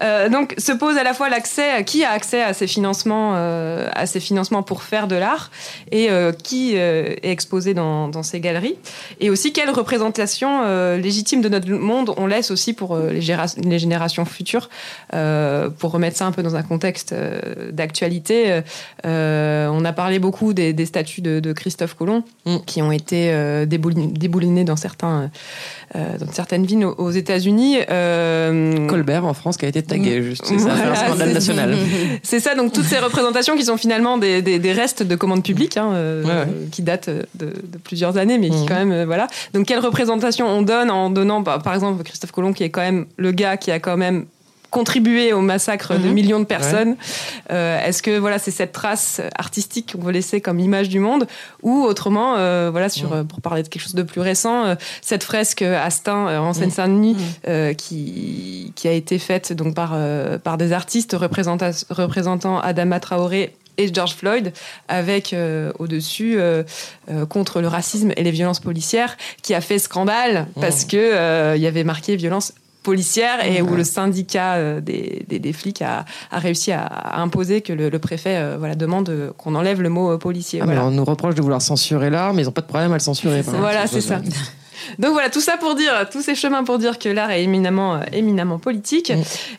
Euh, 0.01 0.29
donc 0.29 0.55
se 0.57 0.71
pose 0.71 0.97
à 0.97 1.03
la 1.03 1.13
fois 1.13 1.29
l'accès, 1.29 1.83
qui 1.85 2.03
a 2.03 2.11
accès 2.11 2.41
à 2.41 2.53
ces 2.53 2.67
financements, 2.67 3.33
euh, 3.35 3.87
à 3.93 4.05
ces 4.07 4.19
financements 4.19 4.63
pour 4.63 4.81
faire 4.83 5.07
de 5.07 5.15
l'art, 5.15 5.51
et 5.91 6.09
euh, 6.09 6.31
qui 6.31 6.73
euh, 6.75 7.13
est 7.21 7.31
exposé 7.31 7.73
dans, 7.73 8.07
dans 8.07 8.23
ces 8.23 8.39
galeries, 8.39 8.77
et 9.19 9.29
aussi 9.29 9.53
quelle 9.53 9.69
représentation 9.69 10.63
euh, 10.63 10.97
légitime 10.97 11.41
de 11.41 11.49
notre 11.49 11.69
monde 11.69 12.13
on 12.17 12.25
laisse 12.25 12.51
aussi 12.51 12.73
pour 12.73 12.95
euh, 12.95 13.11
les, 13.11 13.79
générations 13.79 14.25
futures. 14.25 14.69
Euh, 15.13 15.69
pour 15.69 15.91
remettre 15.91 16.17
ça 16.17 16.25
un 16.25 16.31
peu 16.31 16.43
dans 16.43 16.55
un 16.55 16.63
contexte 16.63 17.13
euh, 17.13 17.71
d'actualité, 17.71 18.61
euh, 19.05 19.67
on 19.71 19.85
a 19.85 19.93
parlé 19.93 20.19
beaucoup 20.19 20.53
des, 20.53 20.73
des 20.73 20.85
statues 20.85 21.21
de, 21.21 21.39
de 21.39 21.53
Christophe 21.53 21.93
Colomb 21.93 22.23
Mm. 22.45 22.57
qui 22.65 22.81
ont 22.81 22.91
été 22.91 23.31
euh, 23.31 23.65
déboulin- 23.67 24.11
déboulinés 24.11 24.63
dans 24.63 24.75
certains 24.75 25.29
euh, 25.95 26.17
dans 26.17 26.31
certaines 26.31 26.65
villes 26.65 26.79
aux, 26.86 26.93
aux 26.97 27.11
États-Unis. 27.11 27.77
Euh, 27.89 28.88
Colbert 28.88 29.25
en 29.25 29.34
France 29.34 29.57
qui 29.57 29.65
a 29.65 29.67
été 29.69 29.82
tagué, 29.82 30.21
juste. 30.23 30.45
Ça 30.45 30.53
a 30.53 30.57
fait 30.57 30.63
un 30.63 30.75
Voilà, 30.75 30.95
scandale 30.95 31.27
c'est- 31.29 31.34
national. 31.34 31.75
c'est 32.23 32.39
ça, 32.39 32.55
donc 32.55 32.73
toutes 32.73 32.86
ces 32.86 32.99
représentations 32.99 33.55
qui 33.55 33.63
sont 33.63 33.77
finalement 33.77 34.17
des, 34.17 34.41
des- 34.41 34.59
des 34.59 34.73
restes 34.73 35.03
de 35.03 35.15
commandes 35.15 35.43
publiques, 35.43 35.77
hein, 35.77 35.91
euh, 35.93 36.23
Ouais, 36.23 36.29
ouais. 36.29 36.67
qui 36.71 36.82
datent 36.82 37.09
de, 37.09 37.23
de 37.45 37.77
plusieurs 37.84 38.17
années, 38.17 38.38
mais 38.38 38.49
qui 38.49 38.57
Mhm. 38.61 38.65
quand 38.67 38.75
même, 38.75 38.91
euh, 38.91 39.05
voilà. 39.05 39.27
Donc 39.53 39.65
quelle 39.67 39.79
représentation 39.79 40.47
on 40.47 40.61
donne 40.61 40.91
en 40.91 41.09
donnant, 41.09 41.41
bah, 41.41 41.59
par 41.63 41.73
exemple, 41.73 42.03
Christophe 42.03 42.32
Colomb, 42.32 42.53
qui 42.53 42.63
est 42.63 42.69
quand 42.69 42.82
même 42.82 43.05
le 43.17 43.32
gars 43.32 43.57
qui 43.57 43.71
a 43.71 43.79
quand 43.79 43.97
même 43.97 44.25
contribué 44.72 45.34
au 45.34 45.41
massacre 45.41 45.93
de 45.93 46.07
Mhm. 46.07 46.13
millions 46.13 46.39
de 46.39 46.45
personnes. 46.45 46.95
Euh, 47.51 47.86
Est-ce 47.86 48.01
que 48.01 48.17
voilà, 48.17 48.39
c'est 48.39 48.51
cette 48.51 48.72
trace 48.72 49.22
artistique 49.38 49.91
qu'on 49.93 50.01
veut 50.01 50.11
laisser 50.11 50.41
comme 50.41 50.59
image 50.59 50.89
du 50.89 50.99
monde, 50.99 51.28
ou 51.61 51.84
autrement, 51.84 52.36
euh, 52.38 52.69
voilà, 52.72 52.89
sur 52.89 53.13
euh, 53.13 53.24
pour 53.24 53.41
parler 53.41 53.61
de 53.63 53.67
quelque 53.67 53.84
chose 53.84 53.95
de 53.95 54.03
plus 54.03 54.22
récent, 54.22 54.63
euh, 54.65 54.76
cette 55.01 55.24
fresque 55.24 55.61
euh, 55.61 55.78
en 56.39 56.53
Seine-Saint-Denis 56.53 57.17
qui 57.78 58.72
qui 58.76 58.88
a 58.88 58.91
été 58.93 59.19
faite 59.19 59.53
donc 59.53 59.76
par 59.76 59.93
par 60.43 60.57
des 60.57 60.72
artistes 60.74 61.13
représentant 61.13 61.72
représentant 61.89 62.59
Adama 62.59 62.99
Traoré 62.99 63.55
et 63.78 63.91
George 63.93 64.15
Floyd, 64.15 64.53
avec 64.89 65.34
euh, 65.34 65.72
au-dessus 65.80 66.36
euh, 66.38 66.63
euh, 67.09 67.26
contre 67.26 67.61
le 67.61 67.67
racisme 67.67 68.11
et 68.17 68.24
les 68.24 68.32
violences 68.32 68.59
policières, 68.59 69.17
qui 69.41 69.53
a 69.53 69.61
fait 69.61 69.80
scandale 69.80 70.47
parce 70.59 70.86
que 70.86 71.55
il 71.55 71.61
y 71.61 71.67
avait 71.67 71.84
marqué 71.84 72.15
violence 72.15 72.53
policière 72.84 73.45
et 73.45 73.61
où 73.61 73.75
le 73.75 73.84
syndicat 73.84 74.55
euh, 74.55 74.82
des, 74.82 75.25
des, 75.27 75.39
des 75.39 75.53
flics 75.53 75.82
a, 75.82 76.05
a 76.32 76.39
réussi 76.39 76.71
à, 76.71 76.84
à 76.84 77.21
imposer 77.21 77.61
que 77.61 77.73
le, 77.73 77.89
le 77.89 77.99
préfet 77.99 78.38
euh, 78.38 78.55
voilà, 78.57 78.75
demande 78.75 79.09
euh, 79.09 79.32
qu'on 79.38 79.55
enlève 79.55 79.82
le 79.82 79.89
mot 79.89 80.17
policier. 80.17 80.61
Ah, 80.63 80.65
mais 80.65 80.77
on 80.77 80.91
nous 80.91 81.05
reproche 81.05 81.36
de 81.36 81.41
vouloir 81.41 81.61
censurer 81.61 82.09
l'art, 82.09 82.34
mais 82.34 82.41
ils 82.41 82.45
n'ont 82.45 82.51
pas 82.51 82.61
de 82.61 82.67
problème 82.67 82.91
à 82.91 82.95
le 82.95 82.99
censurer. 82.99 83.41
Voilà, 83.41 83.88
c'est 83.88 84.01
ça. 84.01 84.19
Donc 84.99 85.13
voilà, 85.13 85.29
tout 85.29 85.41
ça 85.41 85.57
pour 85.57 85.75
dire, 85.75 86.07
tous 86.11 86.21
ces 86.21 86.36
chemins 86.36 86.63
pour 86.63 86.77
dire 86.77 86.99
que 86.99 87.09
l'art 87.09 87.32
est 87.32 87.43
éminemment, 87.43 87.95
euh, 87.95 87.99
éminemment 88.11 88.59
politique. 88.59 89.11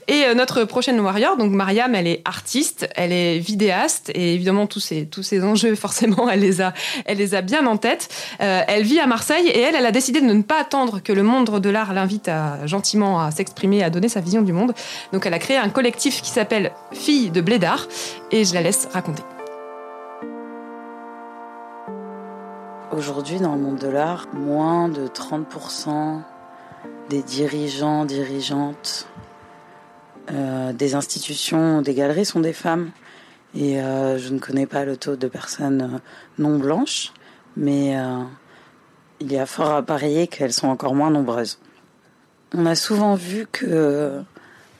Et 0.09 0.25
euh, 0.25 0.35
notre 0.35 0.65
prochaine 0.65 1.01
warrior, 1.01 1.37
donc 1.37 1.53
Mariam, 1.53 1.95
elle 1.95 2.07
est 2.07 2.23
artiste, 2.25 2.89
elle 2.97 3.13
est 3.13 3.39
vidéaste, 3.39 4.11
et 4.15 4.35
évidemment 4.35 4.67
tous 4.67 4.81
ces 4.81 5.07
tous 5.07 5.23
ces 5.23 5.43
enjeux, 5.45 5.75
forcément, 5.87 6.29
elle 6.29 6.41
les 6.41 6.61
a, 6.61 6.73
elle 7.05 7.19
les 7.19 7.35
a 7.35 7.43
bien 7.43 7.67
en 7.67 7.77
tête. 7.77 8.09
Euh, 8.41 8.63
elle 8.67 8.83
vit 8.83 9.01
à 9.01 9.07
Marseille 9.07 9.49
et 9.49 9.61
elle, 9.61 9.75
elle 9.75 9.87
a 9.87 9.93
décidé 9.93 10.21
de 10.21 10.27
ne 10.27 10.43
pas 10.43 10.61
attendre 10.61 11.01
que 11.03 11.13
le 11.13 11.23
monde 11.23 11.61
de 11.61 11.71
l'art 11.71 11.93
l'invite 11.93 12.29
à 12.29 12.67
gentiment 12.67 13.21
à 13.21 13.31
s'exprimer, 13.31 13.83
à 13.83 13.91
donner 13.91 14.09
sa 14.09 14.21
vision 14.21 14.43
du 14.43 14.53
monde. 14.53 14.73
Donc 15.13 15.27
elle 15.27 15.35
a 15.35 15.39
créé 15.39 15.57
un 15.57 15.69
collectif 15.69 16.23
qui 16.23 16.31
s'appelle 16.31 16.73
Filles 16.93 17.31
de 17.31 17.41
Blédard, 17.41 17.87
et 18.31 18.45
je 18.45 18.55
la 18.55 18.63
laisse 18.63 18.89
raconter. 18.93 19.23
Aujourd'hui, 22.93 23.41
dans 23.41 23.55
le 23.55 23.61
monde 23.63 23.79
de 23.79 23.89
l'art, 23.89 24.29
moins 24.35 24.91
de 24.91 25.07
30% 25.07 26.21
des 27.09 27.23
dirigeants, 27.23 28.05
dirigeantes 28.05 29.09
euh, 30.31 30.75
des 30.75 30.95
institutions, 30.95 31.81
des 31.81 31.95
galeries 31.95 32.27
sont 32.27 32.41
des 32.41 32.53
femmes. 32.53 32.91
Et 33.55 33.81
euh, 33.81 34.19
je 34.19 34.29
ne 34.29 34.39
connais 34.39 34.67
pas 34.67 34.85
le 34.85 34.99
taux 34.99 35.17
de 35.17 35.27
personnes 35.27 35.83
euh, 35.95 35.99
non 36.39 36.59
blanches, 36.59 37.15
mais 37.57 37.97
il 39.21 39.33
y 39.33 39.39
a 39.39 39.47
fort 39.47 39.71
à 39.71 39.83
parier 39.83 40.27
qu'elles 40.27 40.53
sont 40.53 40.69
encore 40.69 40.95
moins 40.95 41.11
nombreuses. 41.11 41.61
On 42.55 42.67
a 42.67 42.75
souvent 42.75 43.15
vu 43.15 43.47
que 43.51 44.21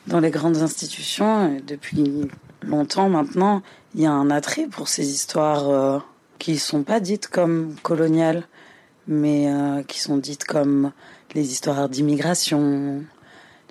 dans 0.07 0.21
les 0.21 0.31
grandes 0.31 0.59
institutions, 0.59 1.57
depuis 1.67 2.29
longtemps 2.61 3.09
maintenant, 3.09 3.63
il 3.95 4.03
y 4.03 4.07
a 4.07 4.13
un 4.13 4.31
attrait 4.31 4.67
pour 4.67 4.89
ces 4.89 5.11
histoires 5.11 6.03
qui 6.43 6.59
sont 6.59 6.83
pas 6.83 6.99
dites 6.99 7.29
comme 7.29 7.77
coloniales, 7.85 8.43
mais 9.07 9.49
euh, 9.49 9.85
qui 9.85 10.01
sont 10.01 10.17
dites 10.17 10.43
comme 10.43 10.91
les 11.35 11.53
histoires 11.53 11.89
d'immigration, 11.89 13.05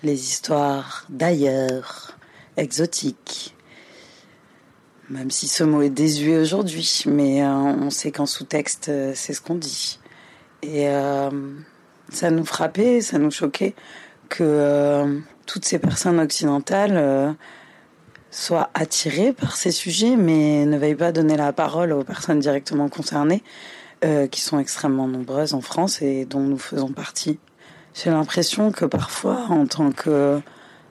les 0.04 0.14
histoires 0.14 1.06
d'ailleurs, 1.10 2.18
exotiques. 2.56 3.54
Même 5.10 5.32
si 5.32 5.50
ce 5.50 5.66
mot 5.66 5.82
est 5.82 5.90
désuet 5.90 6.38
aujourd'hui, 6.38 7.04
mais 7.08 7.44
euh, 7.44 7.50
on 7.50 7.90
sait 7.90 8.14
qu'en 8.14 8.26
sous-texte, 8.26 8.88
euh, 8.88 9.12
c'est 9.16 9.34
ce 9.34 9.42
qu'on 9.42 9.56
dit. 9.56 10.00
Et 10.64 10.86
ça 12.10 12.30
nous 12.30 12.46
frappait, 12.46 13.02
ça 13.02 13.18
nous 13.18 13.32
choquait 13.32 13.74
que 14.30 15.20
toutes 15.48 15.66
ces 15.66 15.80
personnes 15.80 16.20
occidentales 16.20 17.36
euh, 18.32 18.36
soient 18.36 18.70
attirées 18.74 19.34
par 19.34 19.56
ces 19.56 19.72
sujets, 19.72 20.16
mais 20.16 20.66
ne 20.66 20.78
veuillent 20.78 20.96
pas 20.96 21.12
donner 21.12 21.38
la 21.38 21.54
parole 21.54 21.94
aux 21.94 22.04
personnes 22.04 22.40
directement 22.40 22.90
concernées, 22.90 23.44
euh, 24.04 24.28
qui 24.28 24.42
sont 24.42 24.60
extrêmement 24.60 25.08
nombreuses 25.08 25.54
en 25.54 25.62
France 25.62 26.02
et 26.02 26.26
dont 26.26 26.42
nous 26.42 26.58
faisons 26.58 26.92
partie. 26.92 27.40
J'ai 27.94 28.10
l'impression 28.10 28.72
que 28.72 28.86
parfois, 28.86 29.48
en 29.50 29.66
tant 29.66 29.92
que 29.92 30.42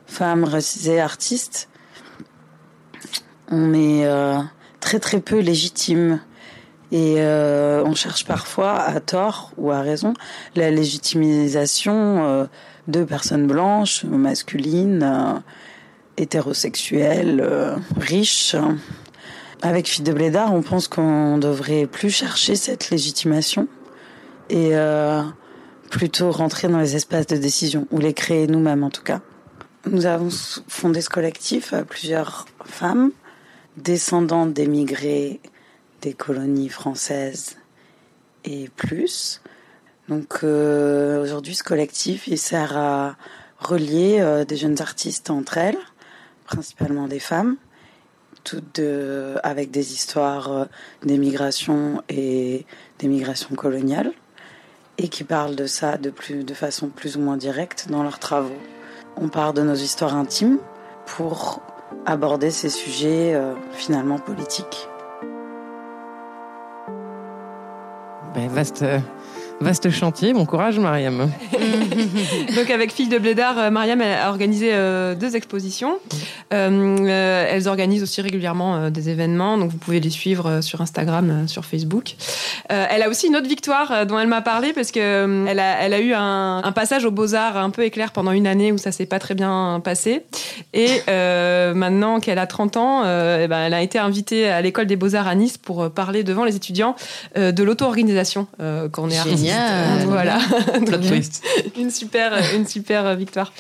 femme 0.07 0.45
racisée 0.45 1.01
artiste, 1.01 1.69
on 3.51 3.73
est 3.73 4.07
euh, 4.07 4.39
très 4.81 5.01
très 5.01 5.21
peu 5.21 5.39
légitime. 5.39 6.21
Et 6.93 7.17
euh, 7.19 7.85
on 7.85 7.95
cherche 7.95 8.25
parfois, 8.25 8.81
à 8.81 8.99
tort 8.99 9.53
ou 9.57 9.71
à 9.71 9.81
raison, 9.81 10.13
la 10.57 10.71
légitimisation 10.71 12.25
euh, 12.25 12.47
de 12.89 13.05
personnes 13.05 13.47
blanches, 13.47 14.05
masculines, 14.05 15.43
euh, 16.21 16.23
hétérosexuelles, 16.23 17.41
euh, 17.41 17.77
riches. 17.99 18.57
Avec 19.63 19.89
Fille 19.89 20.05
de 20.05 20.13
Blédard, 20.13 20.55
on 20.55 20.63
pense 20.63 20.89
qu'on 20.89 21.39
devrait 21.39 21.87
plus 21.87 22.11
chercher 22.11 22.57
cette 22.57 22.91
légitimation 22.91 23.69
et 24.49 24.71
euh, 24.73 25.23
plutôt 25.91 26.31
rentrer 26.31 26.69
dans 26.69 26.79
les 26.79 26.97
espaces 26.97 27.27
de 27.27 27.37
décision, 27.37 27.87
ou 27.91 27.99
les 27.99 28.15
créer 28.15 28.47
nous-mêmes 28.47 28.85
en 28.85 28.91
tout 28.91 29.03
cas. 29.03 29.21
Nous 29.91 30.07
avons 30.07 30.31
fondé 30.69 31.01
ce 31.03 31.11
collectif 31.11 31.73
à 31.73 31.85
plusieurs 31.85 32.47
femmes, 32.65 33.11
descendantes 33.77 34.53
d'émigrés 34.55 35.41
des 36.01 36.15
colonies 36.15 36.71
françaises 36.71 37.57
et 38.45 38.71
plus. 38.77 39.43
Donc 40.09 40.41
euh, 40.43 41.23
aujourd'hui, 41.23 41.55
ce 41.55 41.63
collectif, 41.63 42.27
il 42.27 42.39
sert 42.39 42.77
à 42.77 43.17
relier 43.59 44.19
euh, 44.21 44.45
des 44.45 44.57
jeunes 44.57 44.81
artistes 44.81 45.31
entre 45.31 45.59
elles, 45.59 45.79
principalement 46.51 47.07
des 47.07 47.21
femmes, 47.21 47.57
toutes 48.43 48.81
de, 48.81 49.37
avec 49.45 49.71
des 49.71 49.93
histoires 49.93 50.51
euh, 50.51 50.65
d'émigration 51.05 52.03
et 52.09 52.67
d'émigration 52.99 53.55
coloniale, 53.55 54.13
et 54.99 55.09
qui 55.09 55.25
parlent 55.25 55.55
de 55.55 55.67
ça 55.67 55.97
de, 55.97 56.11
plus, 56.11 56.43
de 56.45 56.55
façon 56.55 56.89
plus 56.89 57.17
ou 57.17 57.21
moins 57.21 57.37
directe 57.37 57.87
dans 57.89 58.03
leurs 58.03 58.19
travaux. 58.19 58.61
On 59.17 59.29
part 59.29 59.53
de 59.55 59.63
nos 59.63 59.75
histoires 59.75 60.17
intimes 60.17 60.59
pour 61.07 61.63
aborder 62.05 62.51
ces 62.51 62.69
sujets 62.69 63.35
euh, 63.35 63.55
finalement 63.73 64.19
politiques. 64.19 64.89
Ben, 68.35 68.49
vaste, 68.49 68.85
vaste 69.61 69.91
chantier. 69.91 70.33
Bon 70.33 70.47
courage, 70.47 70.79
Mariam. 70.79 71.31
Donc 72.57 72.71
avec 72.71 72.93
Fille 72.93 73.09
de 73.09 73.19
Blédard, 73.19 73.59
euh, 73.59 73.71
Mariam 73.71 74.01
a 74.01 74.29
organisé 74.31 74.71
euh, 74.73 75.15
deux 75.15 75.37
expositions. 75.37 75.99
Euh, 76.53 77.47
elles 77.49 77.69
organisent 77.69 78.03
aussi 78.03 78.23
régulièrement 78.23 78.91
des 78.91 79.09
événements, 79.09 79.59
donc 79.59 79.71
vous 79.71 79.77
pouvez 79.77 80.01
les 80.01 80.11
suivre 80.11 80.61
sur 80.63 80.81
Instagram, 80.81 81.47
sur 81.47 81.65
Facebook. 81.65 82.17
Elle 82.69 83.03
a 83.03 83.09
aussi 83.09 83.29
une 83.29 83.37
autre 83.37 83.49
victoire 83.49 84.07
dont 84.07 84.19
elle 84.19 84.29
m'a 84.29 84.41
parlé 84.41 84.73
parce 84.73 84.91
que 84.91 85.47
elle 85.47 85.61
a, 85.61 85.81
elle 85.81 85.95
a 85.95 86.01
eu 86.01 86.13
un, 86.13 86.63
un 86.65 86.73
passage 86.73 87.05
aux 87.05 87.11
Beaux 87.11 87.35
Arts 87.35 87.57
un 87.57 87.71
peu 87.71 87.85
éclair 87.85 88.13
pendant 88.13 88.33
une 88.33 88.47
année 88.47 88.73
où 88.73 88.79
ça 88.79 88.91
s'est 88.91 89.07
pas 89.07 89.19
très 89.19 89.35
bien 89.35 89.81
passé. 89.85 90.25
Et 90.73 90.89
euh, 91.09 91.75
maintenant 91.75 92.21
qu'elle 92.21 92.39
a 92.39 92.47
30 92.47 92.77
ans, 92.77 93.03
euh, 93.05 93.43
eh 93.45 93.49
ben, 93.49 93.61
elle 93.61 93.75
a 93.75 93.83
été 93.83 93.99
invitée 93.99 94.49
à 94.49 94.61
l'école 94.61 94.87
des 94.87 94.97
Beaux 94.97 95.15
Arts 95.15 95.29
à 95.29 95.35
Nice 95.35 95.59
pour 95.59 95.91
parler 95.91 96.25
devant 96.25 96.45
les 96.45 96.57
étudiants 96.57 96.97
de 97.37 97.63
l'auto-organisation 97.63 98.47
quand 98.59 99.05
on 99.05 99.11
est 99.11 99.19
artiste. 99.19 99.50
Génial. 99.51 100.07
Voilà. 100.07 100.39
Plot 100.87 100.99
twist. 100.99 101.45
une 101.77 101.91
super, 101.91 102.33
une 102.55 102.67
super 102.67 103.15
victoire. 103.17 103.53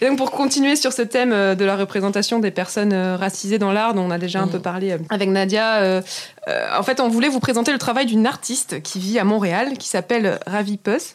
Et 0.00 0.06
donc 0.06 0.18
pour 0.18 0.30
continuer 0.30 0.76
sur 0.76 0.92
ce 0.92 1.02
thème 1.02 1.32
euh, 1.32 1.54
de 1.54 1.64
la 1.64 1.76
représentation 1.76 2.38
des 2.38 2.50
personnes 2.50 2.92
euh, 2.92 3.16
racisées 3.16 3.58
dans 3.58 3.72
l'art, 3.72 3.94
dont 3.94 4.02
on 4.02 4.10
a 4.10 4.18
déjà 4.18 4.40
un 4.40 4.48
peu 4.48 4.58
parlé 4.58 4.92
euh, 4.92 4.98
avec 5.10 5.28
Nadia, 5.28 5.76
euh, 5.76 6.02
euh, 6.48 6.68
en 6.78 6.82
fait 6.82 7.00
on 7.00 7.08
voulait 7.08 7.28
vous 7.28 7.40
présenter 7.40 7.72
le 7.72 7.78
travail 7.78 8.06
d'une 8.06 8.26
artiste 8.26 8.82
qui 8.82 8.98
vit 8.98 9.18
à 9.18 9.24
Montréal, 9.24 9.76
qui 9.78 9.88
s'appelle 9.88 10.38
Ravi 10.46 10.76
Puss. 10.76 11.14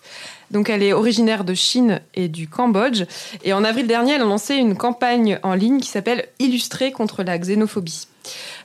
Donc 0.52 0.70
elle 0.70 0.84
est 0.84 0.94
originaire 0.94 1.44
de 1.44 1.54
Chine 1.56 2.02
et 2.14 2.28
du 2.28 2.48
Cambodge. 2.48 3.04
Et 3.44 3.54
en 3.54 3.64
avril 3.64 3.88
dernier, 3.88 4.14
elle 4.14 4.22
a 4.22 4.26
lancé 4.26 4.56
une 4.56 4.76
campagne 4.76 5.40
en 5.42 5.56
ligne 5.56 5.80
qui 5.80 5.90
s'appelle 5.90 6.28
Illustrer 6.40 6.92
contre 6.92 7.24
la 7.24 7.38
xénophobie. 7.40 8.08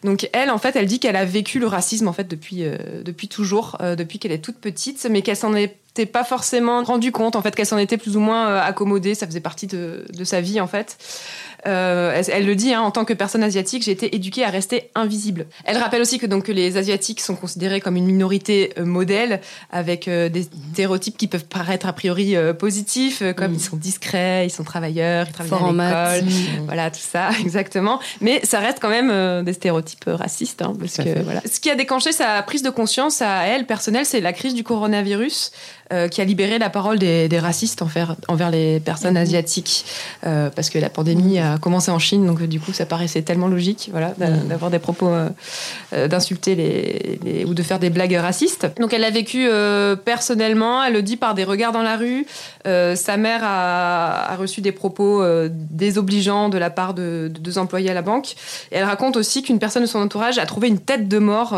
Donc 0.04 0.28
elle, 0.32 0.50
en 0.50 0.58
fait, 0.58 0.76
elle 0.76 0.86
dit 0.86 1.00
qu'elle 1.00 1.16
a 1.16 1.24
vécu 1.24 1.58
le 1.58 1.66
racisme 1.66 2.08
en 2.08 2.12
fait 2.12 2.28
depuis 2.28 2.64
euh, 2.78 3.02
depuis 3.02 3.28
toujours, 3.28 3.76
euh, 3.80 3.96
depuis 3.96 4.18
qu'elle 4.18 4.32
est 4.32 4.38
toute 4.38 4.58
petite, 4.58 5.06
mais 5.10 5.22
qu'elle 5.22 5.36
s'en 5.36 5.54
était 5.54 6.06
pas 6.06 6.24
forcément 6.24 6.82
rendu 6.82 7.12
compte, 7.12 7.36
en 7.36 7.42
fait, 7.42 7.54
qu'elle 7.54 7.66
s'en 7.66 7.78
était 7.78 7.96
plus 7.96 8.16
ou 8.16 8.20
moins 8.20 8.48
euh, 8.48 8.60
accommodée. 8.60 9.14
Ça 9.14 9.26
faisait 9.26 9.40
partie 9.40 9.66
de, 9.66 10.04
de 10.12 10.24
sa 10.24 10.40
vie, 10.40 10.60
en 10.60 10.66
fait. 10.66 10.96
Elle, 11.64 12.24
elle 12.32 12.46
le 12.46 12.54
dit, 12.54 12.72
hein, 12.72 12.80
en 12.80 12.90
tant 12.90 13.04
que 13.04 13.12
personne 13.12 13.42
asiatique, 13.42 13.82
j'ai 13.82 13.90
été 13.90 14.14
éduquée 14.14 14.42
à 14.44 14.48
rester 14.48 14.90
invisible. 14.94 15.46
Elle 15.64 15.76
rappelle 15.76 16.00
aussi 16.00 16.18
que 16.18 16.24
donc 16.24 16.44
que 16.44 16.52
les 16.52 16.78
asiatiques 16.78 17.20
sont 17.20 17.34
considérés 17.34 17.80
comme 17.80 17.96
une 17.96 18.06
minorité 18.06 18.72
modèle, 18.78 19.40
avec 19.70 20.08
des 20.08 20.48
stéréotypes 20.72 21.18
qui 21.18 21.26
peuvent 21.26 21.44
paraître 21.44 21.86
a 21.86 21.92
priori 21.92 22.36
positifs, 22.58 23.22
comme 23.36 23.52
ils 23.52 23.60
sont 23.60 23.76
discrets, 23.76 24.46
ils 24.46 24.50
sont 24.50 24.64
travailleurs, 24.64 25.26
ils 25.28 25.32
travaillent 25.32 25.50
Fort 25.50 25.80
à 25.80 26.16
l'école, 26.16 26.32
voilà 26.64 26.90
tout 26.90 27.00
ça, 27.00 27.30
exactement. 27.40 28.00
Mais 28.22 28.40
ça 28.44 28.60
reste 28.60 28.78
quand 28.80 28.88
même 28.88 29.44
des 29.44 29.52
stéréotypes 29.52 29.87
euh, 30.06 30.16
racistes, 30.16 30.62
hein, 30.62 30.74
parce 30.78 30.96
que 30.96 31.22
voilà. 31.22 31.40
Ce 31.50 31.60
qui 31.60 31.70
a 31.70 31.74
déclenché 31.74 32.12
sa 32.12 32.42
prise 32.42 32.62
de 32.62 32.70
conscience 32.70 33.22
à 33.22 33.46
elle 33.46 33.66
personnelle, 33.66 34.06
c'est 34.06 34.20
la 34.20 34.32
crise 34.32 34.54
du 34.54 34.64
coronavirus, 34.64 35.52
euh, 35.92 36.08
qui 36.08 36.20
a 36.20 36.24
libéré 36.24 36.58
la 36.58 36.70
parole 36.70 36.98
des, 36.98 37.28
des 37.28 37.38
racistes 37.38 37.82
envers, 37.82 38.14
envers 38.28 38.50
les 38.50 38.80
personnes 38.80 39.14
Mhm. 39.14 39.22
asiatiques, 39.22 39.84
euh, 40.26 40.50
parce 40.54 40.68
que 40.70 40.78
la 40.78 40.90
pandémie 40.90 41.38
a 41.38 41.58
commencé 41.58 41.90
en 41.90 41.98
Chine, 41.98 42.26
donc 42.26 42.40
euh, 42.42 42.46
du 42.46 42.60
coup 42.60 42.72
ça 42.72 42.84
paraissait 42.86 43.22
tellement 43.22 43.48
logique, 43.48 43.88
voilà, 43.92 44.14
Mhm. 44.18 44.48
d'avoir 44.48 44.70
des 44.70 44.78
propos, 44.78 45.08
euh, 45.08 46.08
d'insulter 46.08 46.54
les, 46.54 47.18
les- 47.24 47.44
ou 47.44 47.54
de 47.54 47.62
faire 47.62 47.78
des 47.78 47.90
blagues 47.90 48.14
racistes. 48.14 48.66
Donc 48.80 48.92
elle 48.92 49.00
l'a 49.02 49.10
vécu 49.10 49.48
personnellement, 50.04 50.82
elle 50.84 50.92
le 50.92 51.02
dit 51.02 51.16
par 51.16 51.34
des 51.34 51.44
regards 51.44 51.72
dans 51.72 51.82
la 51.82 51.96
rue. 51.96 52.26
Sa 52.64 53.16
mère 53.16 53.40
a, 53.42 54.32
a 54.32 54.36
reçu 54.36 54.60
des 54.60 54.72
propos 54.72 55.22
désobligeants 55.70 56.48
de 56.48 56.58
la 56.58 56.70
part 56.70 56.94
de, 56.94 57.30
de 57.32 57.38
deux 57.40 57.58
employés 57.58 57.90
à 57.90 57.94
la 57.94 58.02
banque. 58.02 58.32
Et 58.72 58.76
elle 58.76 58.84
raconte 58.84 59.16
aussi 59.16 59.42
qu'une 59.42 59.58
personne 59.58 59.82
de 59.82 59.88
son 59.88 60.00
entourage 60.00 60.38
a 60.38 60.46
trouvé 60.46 60.68
une 60.68 60.78
tête 60.78 61.08
de 61.08 61.18
mort 61.18 61.56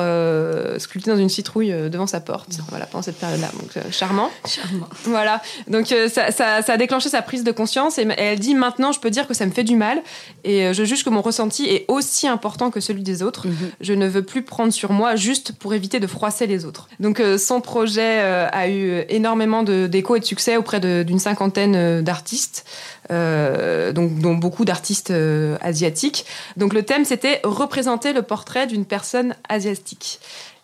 sculptée 0.79 1.11
dans 1.11 1.17
une 1.17 1.29
citrouille 1.29 1.75
devant 1.91 2.07
sa 2.07 2.21
porte. 2.21 2.59
Voilà, 2.69 2.87
pendant 2.87 3.03
cette 3.03 3.19
période-là. 3.19 3.49
Donc 3.59 3.77
euh, 3.77 3.81
charmant. 4.21 4.31
Charmant. 4.47 4.89
Voilà. 5.05 5.41
Donc 5.69 5.93
euh, 5.93 6.09
ça, 6.09 6.31
ça- 6.31 6.63
ça 6.63 6.73
a 6.73 6.77
déclenché 6.77 7.09
sa 7.09 7.23
prise 7.23 7.45
de 7.45 7.53
conscience 7.53 7.99
et, 7.99 8.07
elle 8.19 8.39
dit 8.39 8.55
maintenant 8.55 8.93
je 8.93 9.01
peux 9.01 9.11
dire 9.11 9.27
que 9.27 9.35
ça 9.35 9.47
me 9.47 9.51
fait 9.53 9.65
du 9.65 9.77
mal 9.77 10.03
et 10.45 10.67
euh, 10.67 10.73
je 10.73 10.85
juge 10.85 11.05
que 11.05 11.11
mon 11.11 11.23
ressenti 11.23 11.67
est 11.67 11.85
aussi 11.89 12.27
important 12.29 12.71
que 12.71 12.81
celui 12.81 13.03
des 13.03 13.23
autres. 13.23 13.47
Je 13.81 13.93
ne 13.93 14.07
veux 14.07 14.23
plus 14.23 14.43
prendre 14.43 14.73
sur 14.73 14.93
moi 14.93 15.17
juste 15.17 15.53
pour 15.53 15.75
éviter 15.75 16.01
de 16.01 16.07
froisser 16.07 16.47
les 16.47 16.65
autres. 16.65 16.89
Donc 16.99 17.21
euh, 17.21 17.39
son 17.39 17.61
projet 17.61 18.19
euh, 18.21 18.49
a 18.53 18.69
eu 18.69 19.05
énormément 19.09 19.63
d'écho 19.63 20.17
et 20.17 20.21
de 20.21 20.25
succès 20.25 20.57
auprès 20.57 20.81
d'une 20.81 21.19
cinquantaine 21.19 22.03
d'artistes. 22.03 22.65
donc, 23.11 24.19
dont 24.21 24.35
beaucoup 24.35 24.65
d'artistes 24.65 25.13
asiatiques. 25.61 26.25
Donc 26.57 26.73
le 26.75 26.83
thème 26.83 27.05
c'était 27.05 27.41
représenter 27.45 28.13
le 28.13 28.23
portrait 28.23 28.67
d'une 28.67 28.85
personne 28.85 29.35
asiatique. 29.49 30.21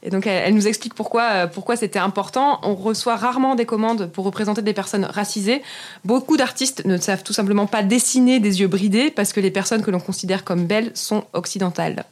Et 0.07 0.11
donc 0.11 0.27
elle, 0.27 0.45
elle 0.47 0.55
nous 0.55 0.69
explique 0.69 0.95
pourquoi, 0.95 1.23
euh, 1.33 1.47
pourquoi 1.49 1.77
c'était 1.77 1.99
important. 1.99 2.61
On 2.63 2.75
reçoit 2.75 3.17
rarement 3.17 3.57
des 3.57 3.67
commandes 3.67 4.07
pour 4.07 4.25
représenter 4.25 4.63
des 4.63 4.73
personnes 4.73 5.05
racisées. 5.05 5.63
Beaucoup 6.05 6.37
d'artistes 6.37 6.85
ne 6.87 6.97
savent 6.97 7.25
tout 7.25 7.33
simplement 7.33 7.67
pas 7.67 7.83
dessiner 7.83 8.39
des 8.39 8.61
yeux 8.61 8.69
bridés 8.69 9.11
parce 9.11 9.33
que 9.33 9.41
les 9.41 9.51
personnes 9.51 9.83
que 9.83 9.91
l'on 9.91 10.01
considère 10.01 10.45
comme 10.45 10.67
belles 10.67 10.93
sont 10.95 11.25
occidentales. 11.33 12.05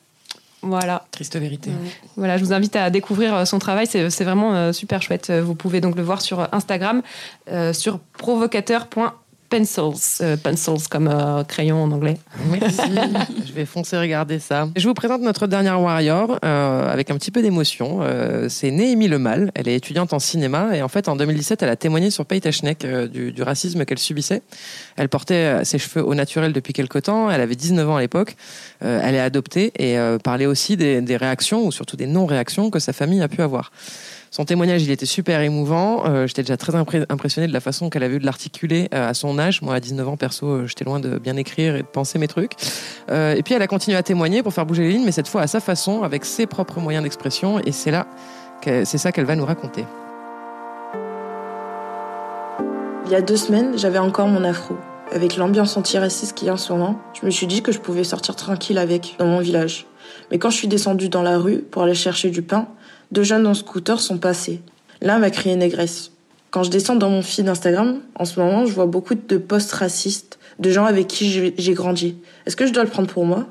Voilà. 0.65 1.05
Triste 1.11 1.37
vérité. 1.37 1.71
Voilà, 2.17 2.39
je 2.39 2.45
vous 2.45 2.53
invite 2.53 2.75
à 2.77 2.89
découvrir 2.91 3.35
euh, 3.35 3.45
son 3.45 3.59
travail, 3.59 3.87
c'est 3.87 4.25
vraiment 4.25 4.55
euh, 4.55 4.73
super 4.73 5.03
chouette. 5.03 5.31
Vous 5.31 5.55
pouvez 5.55 5.81
donc 5.81 5.95
le 5.97 6.03
voir 6.03 6.23
sur 6.23 6.49
Instagram, 6.53 7.03
euh, 7.51 7.73
sur 7.73 8.01
provocateur.pencils, 9.55 10.23
euh, 10.23 10.37
pencils 10.37 10.89
comme 10.89 11.09
euh, 11.09 11.45
crayon 11.45 11.83
en 11.83 11.91
anglais. 11.93 12.17
Merci. 12.51 12.81
je 13.47 13.53
vais 13.53 13.65
foncer 13.65 13.97
regarder 13.99 14.39
ça. 14.39 14.69
Je 14.77 14.87
vous 14.87 14.95
présente 14.95 15.23
notre 15.23 15.47
dernière 15.47 15.81
warrior 15.81 16.39
euh, 16.45 16.93
avec 16.93 17.11
un 17.11 17.17
petit 17.17 17.31
peu 17.31 17.43
d'émotion. 17.43 18.01
C'est 18.49 18.71
Néhémie 18.71 19.09
Lemal. 19.09 19.51
Elle 19.55 19.69
est 19.69 19.77
étudiante 19.77 20.13
en 20.13 20.19
cinéma 20.19 20.77
et 20.77 20.83
en 20.83 20.89
fait 20.89 21.09
en 21.09 21.17
2017 21.17 21.63
elle 21.63 21.69
a 21.69 21.77
témoigné 21.77 22.11
sur 22.11 22.27
Paytachnek 22.27 22.85
euh, 22.85 23.07
du, 23.07 23.33
du 23.33 23.43
racisme 23.43 23.85
qu'elle 23.85 23.99
subissait. 23.99 24.43
Elle 24.97 25.09
portait 25.09 25.65
ses 25.65 25.79
cheveux 25.79 26.05
au 26.05 26.15
naturel 26.15 26.53
depuis 26.53 26.73
quelque 26.73 26.99
temps. 26.99 27.31
Elle 27.31 27.41
avait 27.41 27.57
19 27.57 27.89
ans 27.91 27.97
à 27.97 28.01
l'époque. 28.01 28.37
Elle 28.81 29.15
est 29.15 29.21
adoptée 29.21 29.73
et 29.79 29.97
parlait 30.23 30.47
aussi 30.47 30.77
des, 30.77 31.01
des 31.01 31.17
réactions 31.17 31.65
ou 31.67 31.73
surtout 31.73 31.97
des 31.97 32.07
non-réactions 32.07 32.71
que 32.71 32.79
sa 32.79 32.93
famille 32.93 33.23
a 33.23 33.29
pu 33.29 33.43
avoir. 33.43 33.71
Son 34.35 34.45
témoignage, 34.45 34.83
il 34.83 34.91
était 34.91 35.07
super 35.07 35.43
émouvant. 35.43 36.07
Euh, 36.07 36.27
j'étais 36.27 36.43
déjà 36.43 36.57
très 36.57 36.75
impressionné 36.75 37.47
de 37.47 37.53
la 37.53 37.61
façon 37.61 37.89
qu'elle 37.89 38.03
avait 38.03 38.17
eu 38.17 38.19
de 38.19 38.27
l'articuler 38.27 38.89
euh, 38.93 39.11
à 39.11 39.15
son 39.15 39.39
âge. 39.39 39.63
Moi, 39.63 39.77
à 39.77 39.79
19 39.79 40.09
ans, 40.09 40.17
perso, 40.17 40.49
euh, 40.49 40.67
j'étais 40.67 40.85
loin 40.85 40.99
de 40.99 41.19
bien 41.21 41.37
écrire 41.37 41.77
et 41.77 41.83
de 41.83 41.87
penser 41.87 42.19
mes 42.19 42.27
trucs. 42.27 42.55
Et 43.13 43.43
puis, 43.45 43.55
elle 43.55 43.63
a 43.63 43.69
continué 43.69 43.97
à 43.97 44.03
témoigner 44.03 44.43
pour 44.43 44.53
faire 44.53 44.67
bouger 44.67 44.83
les 44.83 44.89
lignes, 44.89 45.05
mais 45.05 45.13
cette 45.13 45.29
fois 45.29 45.43
à 45.43 45.47
sa 45.47 45.61
façon, 45.61 46.03
avec 46.03 46.25
ses 46.25 46.47
propres 46.47 46.81
moyens 46.81 47.05
d'expression. 47.05 47.61
Et 47.61 47.71
c'est 47.71 47.93
là, 47.93 48.09
c'est 48.65 48.99
ça 48.99 49.13
qu'elle 49.13 49.25
va 49.25 49.37
nous 49.37 49.45
raconter. 49.45 49.85
Il 53.07 53.13
y 53.13 53.15
a 53.15 53.23
deux 53.23 53.37
semaines, 53.37 53.79
j'avais 53.79 53.99
encore 53.99 54.27
mon 54.27 54.43
afro. 54.43 54.75
Avec 55.13 55.37
l'ambiance 55.37 55.77
antiraciste 55.77 56.37
qu'il 56.37 56.49
y 56.49 56.51
a 56.51 56.55
en 56.55 56.57
ce 56.57 56.73
moment, 56.73 56.99
je 57.13 57.25
me 57.25 57.31
suis 57.31 57.47
dit 57.47 57.63
que 57.63 57.71
je 57.71 57.79
pouvais 57.79 58.03
sortir 58.03 58.35
tranquille 58.35 58.79
avec, 58.79 59.15
dans 59.21 59.27
mon 59.27 59.39
village. 59.39 59.87
Mais 60.33 60.41
quand 60.41 60.51
je 60.51 60.57
suis 60.57 60.69
descendue 60.69 61.09
dans 61.09 61.23
la 61.23 61.39
rue 61.39 61.59
pour 61.59 61.85
aller 61.85 61.95
chercher 61.95 62.31
du 62.31 62.43
pain, 62.43 62.67
deux 63.15 63.23
jeunes 63.23 63.47
en 63.47 63.55
scooter 63.55 64.01
sont 64.01 64.19
passés. 64.19 64.61
L'un 65.01 65.19
m'a 65.19 65.31
crié 65.31 65.55
négresse. 65.55 66.11
Quand 66.51 66.65
je 66.65 66.71
descends 66.71 66.97
dans 66.97 67.11
mon 67.11 67.23
feed 67.23 67.49
Instagram, 67.49 68.01
en 68.17 68.25
ce 68.25 68.41
moment, 68.41 68.67
je 68.67 68.73
vois 68.73 68.87
beaucoup 68.87 69.15
de 69.15 69.37
posts 69.39 69.73
racistes, 69.73 70.39
de 70.59 70.71
gens 70.71 70.85
avec 70.85 71.07
qui 71.07 71.53
j'ai 71.57 71.75
grandi. 71.75 72.17
Est-ce 72.45 72.57
que 72.57 72.67
je 72.67 72.73
dois 72.73 72.83
le 72.83 72.91
prendre 72.91 73.09
pour 73.09 73.25
moi? 73.25 73.47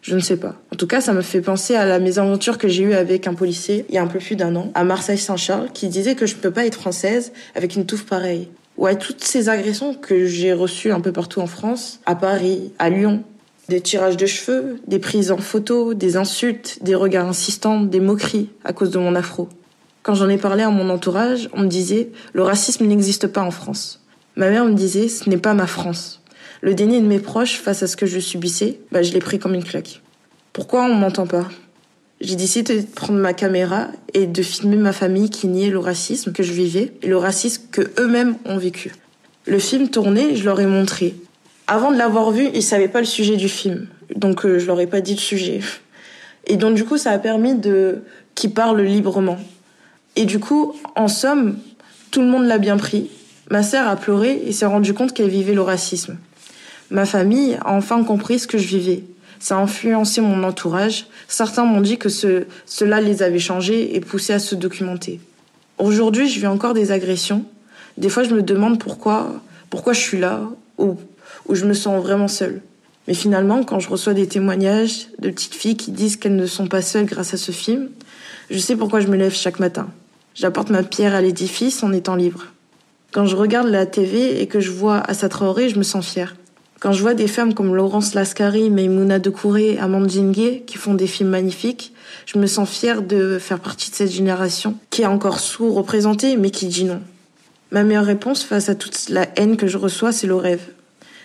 Je 0.00 0.14
ne 0.14 0.20
sais 0.20 0.38
pas. 0.38 0.56
En 0.72 0.76
tout 0.76 0.86
cas, 0.86 1.00
ça 1.00 1.12
me 1.12 1.20
fait 1.20 1.42
penser 1.42 1.74
à 1.74 1.84
la 1.84 1.98
mésaventure 1.98 2.56
que 2.56 2.68
j'ai 2.68 2.84
eue 2.84 2.94
avec 2.94 3.26
un 3.26 3.34
policier, 3.34 3.84
il 3.90 3.94
y 3.94 3.98
a 3.98 4.02
un 4.02 4.06
peu 4.06 4.18
plus 4.18 4.34
d'un 4.34 4.56
an, 4.56 4.72
à 4.74 4.82
Marseille-Saint-Charles, 4.82 5.68
qui 5.72 5.88
disait 5.88 6.14
que 6.14 6.26
je 6.26 6.34
ne 6.34 6.40
peux 6.40 6.50
pas 6.50 6.64
être 6.64 6.80
française 6.80 7.32
avec 7.54 7.76
une 7.76 7.84
touffe 7.84 8.06
pareille. 8.06 8.48
Ou 8.78 8.86
à 8.86 8.94
toutes 8.94 9.22
ces 9.22 9.50
agressions 9.50 9.94
que 9.94 10.24
j'ai 10.24 10.54
reçues 10.54 10.90
un 10.90 11.00
peu 11.00 11.12
partout 11.12 11.40
en 11.40 11.46
France, 11.46 12.00
à 12.06 12.16
Paris, 12.16 12.72
à 12.78 12.88
Lyon. 12.88 13.22
Des 13.72 13.80
tirages 13.80 14.18
de 14.18 14.26
cheveux, 14.26 14.82
des 14.86 14.98
prises 14.98 15.32
en 15.32 15.38
photo, 15.38 15.94
des 15.94 16.18
insultes, 16.18 16.80
des 16.82 16.94
regards 16.94 17.26
insistants, 17.26 17.80
des 17.80 18.00
moqueries 18.00 18.50
à 18.64 18.74
cause 18.74 18.90
de 18.90 18.98
mon 18.98 19.14
afro. 19.14 19.48
Quand 20.02 20.14
j'en 20.14 20.28
ai 20.28 20.36
parlé 20.36 20.62
à 20.62 20.68
mon 20.68 20.90
entourage, 20.90 21.48
on 21.54 21.62
me 21.62 21.68
disait 21.68 22.10
le 22.34 22.42
racisme 22.42 22.84
n'existe 22.84 23.28
pas 23.28 23.40
en 23.40 23.50
France. 23.50 24.04
Ma 24.36 24.50
mère 24.50 24.66
me 24.66 24.74
disait 24.74 25.08
ce 25.08 25.30
n'est 25.30 25.38
pas 25.38 25.54
ma 25.54 25.66
France. 25.66 26.20
Le 26.60 26.74
déni 26.74 27.00
de 27.00 27.06
mes 27.06 27.18
proches 27.18 27.56
face 27.56 27.82
à 27.82 27.86
ce 27.86 27.96
que 27.96 28.04
je 28.04 28.18
subissais, 28.18 28.78
bah, 28.90 29.02
je 29.02 29.14
l'ai 29.14 29.20
pris 29.20 29.38
comme 29.38 29.54
une 29.54 29.64
claque. 29.64 30.02
Pourquoi 30.52 30.84
on 30.84 30.94
m'entend 30.94 31.26
pas? 31.26 31.48
J'ai 32.20 32.36
décidé 32.36 32.78
de 32.78 32.86
prendre 32.86 33.20
ma 33.20 33.32
caméra 33.32 33.88
et 34.12 34.26
de 34.26 34.42
filmer 34.42 34.76
ma 34.76 34.92
famille 34.92 35.30
qui 35.30 35.46
niait 35.46 35.70
le 35.70 35.78
racisme 35.78 36.32
que 36.32 36.42
je 36.42 36.52
vivais 36.52 36.92
et 37.00 37.06
le 37.06 37.16
racisme 37.16 37.62
que 37.72 37.90
eux-mêmes 37.98 38.36
ont 38.44 38.58
vécu. 38.58 38.92
Le 39.46 39.58
film 39.58 39.88
tourné, 39.88 40.36
je 40.36 40.44
leur 40.44 40.60
ai 40.60 40.66
montré. 40.66 41.14
Avant 41.72 41.90
de 41.90 41.96
l'avoir 41.96 42.32
vu, 42.32 42.50
ils 42.52 42.62
savaient 42.62 42.86
pas 42.86 42.98
le 43.00 43.06
sujet 43.06 43.36
du 43.36 43.48
film, 43.48 43.86
donc 44.14 44.44
euh, 44.44 44.58
je 44.58 44.66
leur 44.66 44.78
ai 44.78 44.86
pas 44.86 45.00
dit 45.00 45.14
le 45.14 45.20
sujet. 45.20 45.60
Et 46.46 46.58
donc 46.58 46.74
du 46.74 46.84
coup, 46.84 46.98
ça 46.98 47.12
a 47.12 47.18
permis 47.18 47.54
de 47.54 48.02
qu'ils 48.34 48.52
parlent 48.52 48.82
librement. 48.82 49.38
Et 50.14 50.26
du 50.26 50.38
coup, 50.38 50.74
en 50.96 51.08
somme, 51.08 51.56
tout 52.10 52.20
le 52.20 52.26
monde 52.26 52.44
l'a 52.44 52.58
bien 52.58 52.76
pris. 52.76 53.08
Ma 53.50 53.62
sœur 53.62 53.88
a 53.88 53.96
pleuré 53.96 54.42
et 54.44 54.52
s'est 54.52 54.66
rendue 54.66 54.92
compte 54.92 55.14
qu'elle 55.14 55.30
vivait 55.30 55.54
le 55.54 55.62
racisme. 55.62 56.18
Ma 56.90 57.06
famille 57.06 57.54
a 57.64 57.72
enfin 57.72 58.04
compris 58.04 58.38
ce 58.38 58.46
que 58.46 58.58
je 58.58 58.68
vivais. 58.68 59.04
Ça 59.38 59.56
a 59.56 59.60
influencé 59.62 60.20
mon 60.20 60.44
entourage. 60.44 61.06
Certains 61.26 61.64
m'ont 61.64 61.80
dit 61.80 61.96
que 61.96 62.10
ce, 62.10 62.44
cela 62.66 63.00
les 63.00 63.22
avait 63.22 63.38
changés 63.38 63.96
et 63.96 64.00
poussés 64.00 64.34
à 64.34 64.40
se 64.40 64.54
documenter. 64.54 65.20
Aujourd'hui, 65.78 66.28
je 66.28 66.38
vis 66.38 66.48
encore 66.48 66.74
des 66.74 66.92
agressions. 66.92 67.46
Des 67.96 68.10
fois, 68.10 68.24
je 68.24 68.34
me 68.34 68.42
demande 68.42 68.78
pourquoi, 68.78 69.40
pourquoi 69.70 69.94
je 69.94 70.00
suis 70.00 70.18
là, 70.18 70.42
ou, 70.76 70.98
ou 71.46 71.54
je 71.54 71.64
me 71.64 71.74
sens 71.74 72.02
vraiment 72.02 72.28
seule. 72.28 72.62
Mais 73.08 73.14
finalement, 73.14 73.64
quand 73.64 73.80
je 73.80 73.88
reçois 73.88 74.14
des 74.14 74.28
témoignages 74.28 75.08
de 75.18 75.30
petites 75.30 75.54
filles 75.54 75.76
qui 75.76 75.90
disent 75.90 76.16
qu'elles 76.16 76.36
ne 76.36 76.46
sont 76.46 76.68
pas 76.68 76.82
seules 76.82 77.06
grâce 77.06 77.34
à 77.34 77.36
ce 77.36 77.52
film, 77.52 77.88
je 78.50 78.58
sais 78.58 78.76
pourquoi 78.76 79.00
je 79.00 79.08
me 79.08 79.16
lève 79.16 79.34
chaque 79.34 79.58
matin. 79.58 79.88
J'apporte 80.34 80.70
ma 80.70 80.82
pierre 80.82 81.14
à 81.14 81.20
l'édifice 81.20 81.82
en 81.82 81.92
étant 81.92 82.14
libre. 82.14 82.46
Quand 83.10 83.26
je 83.26 83.36
regarde 83.36 83.68
la 83.68 83.86
TV 83.86 84.40
et 84.40 84.46
que 84.46 84.60
je 84.60 84.70
vois 84.70 84.98
Assa 84.98 85.28
Traoré, 85.28 85.68
je 85.68 85.78
me 85.78 85.82
sens 85.82 86.06
fière. 86.06 86.34
Quand 86.80 86.92
je 86.92 87.02
vois 87.02 87.14
des 87.14 87.28
femmes 87.28 87.54
comme 87.54 87.74
Laurence 87.74 88.14
Lascari, 88.14 88.70
Maïmouna 88.70 89.18
Decouré, 89.18 89.78
Amandine 89.78 90.32
Gay 90.32 90.64
qui 90.66 90.78
font 90.78 90.94
des 90.94 91.06
films 91.06 91.28
magnifiques, 91.28 91.92
je 92.26 92.38
me 92.38 92.46
sens 92.46 92.68
fière 92.68 93.02
de 93.02 93.38
faire 93.38 93.60
partie 93.60 93.90
de 93.90 93.94
cette 93.94 94.10
génération 94.10 94.76
qui 94.90 95.02
est 95.02 95.06
encore 95.06 95.38
sous-représentée 95.38 96.36
mais 96.36 96.50
qui 96.50 96.66
dit 96.66 96.84
non. 96.84 97.00
Ma 97.70 97.84
meilleure 97.84 98.04
réponse 98.04 98.42
face 98.42 98.68
à 98.68 98.74
toute 98.74 99.08
la 99.10 99.28
haine 99.36 99.56
que 99.56 99.66
je 99.66 99.78
reçois, 99.78 100.12
c'est 100.12 100.26
le 100.26 100.34
rêve. 100.34 100.62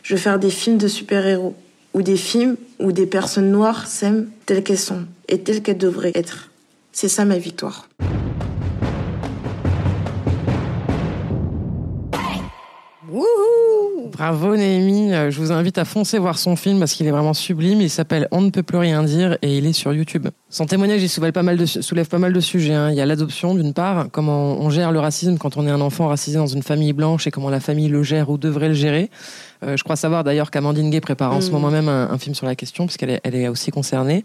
Je 0.03 0.13
veux 0.15 0.19
faire 0.19 0.39
des 0.39 0.49
films 0.49 0.77
de 0.77 0.87
super-héros 0.87 1.55
ou 1.93 2.01
des 2.01 2.17
films 2.17 2.57
où 2.79 2.91
des 2.91 3.05
personnes 3.05 3.51
noires 3.51 3.87
s'aiment 3.87 4.27
telles 4.45 4.63
qu'elles 4.63 4.77
sont 4.77 5.05
et 5.27 5.39
telles 5.39 5.61
qu'elles 5.61 5.77
devraient 5.77 6.11
être. 6.15 6.49
C'est 6.91 7.09
ça 7.09 7.25
ma 7.25 7.37
victoire. 7.37 7.87
Bravo 14.11 14.55
Néhémie, 14.55 15.13
Euh, 15.13 15.29
je 15.31 15.39
vous 15.39 15.51
invite 15.51 15.77
à 15.77 15.85
foncer 15.85 16.17
voir 16.17 16.37
son 16.39 16.55
film 16.55 16.79
parce 16.79 16.93
qu'il 16.93 17.05
est 17.07 17.11
vraiment 17.11 17.33
sublime. 17.33 17.81
Il 17.81 17.89
s'appelle 17.89 18.27
On 18.31 18.41
ne 18.41 18.49
peut 18.49 18.63
plus 18.63 18.77
rien 18.77 19.03
dire 19.03 19.37
et 19.41 19.57
il 19.57 19.65
est 19.65 19.73
sur 19.73 19.93
YouTube. 19.93 20.27
Son 20.49 20.65
témoignage 20.65 21.03
il 21.03 21.09
soulève 21.09 21.31
pas 21.31 21.43
mal 21.43 21.57
de, 21.57 21.65
soulève 21.65 22.07
pas 22.07 22.17
mal 22.17 22.33
de 22.33 22.39
sujets. 22.39 22.73
hein. 22.73 22.89
Il 22.89 22.95
y 22.97 23.01
a 23.01 23.05
l'adoption 23.05 23.53
d'une 23.53 23.73
part, 23.73 24.07
comment 24.11 24.59
on 24.59 24.69
gère 24.69 24.91
le 24.91 24.99
racisme 24.99 25.37
quand 25.37 25.57
on 25.57 25.67
est 25.67 25.71
un 25.71 25.81
enfant 25.81 26.07
racisé 26.07 26.37
dans 26.37 26.47
une 26.47 26.63
famille 26.63 26.93
blanche 26.93 27.27
et 27.27 27.31
comment 27.31 27.49
la 27.49 27.59
famille 27.59 27.89
le 27.89 28.01
gère 28.03 28.29
ou 28.29 28.37
devrait 28.37 28.69
le 28.69 28.73
gérer. 28.73 29.09
Euh, 29.63 29.75
je 29.77 29.83
crois 29.83 29.95
savoir 29.95 30.23
d'ailleurs 30.23 30.51
qu'Amandine 30.51 30.89
Gay 30.89 31.01
prépare 31.01 31.33
en 31.33 31.41
ce 31.41 31.49
Mm. 31.49 31.53
moment 31.53 31.71
même 31.71 31.89
un, 31.89 32.09
un 32.11 32.17
film 32.17 32.35
sur 32.35 32.45
la 32.45 32.55
question, 32.55 32.85
puisqu'elle 32.85 33.09
est, 33.09 33.21
elle 33.23 33.35
est 33.35 33.47
aussi 33.47 33.71
concernée. 33.71 34.23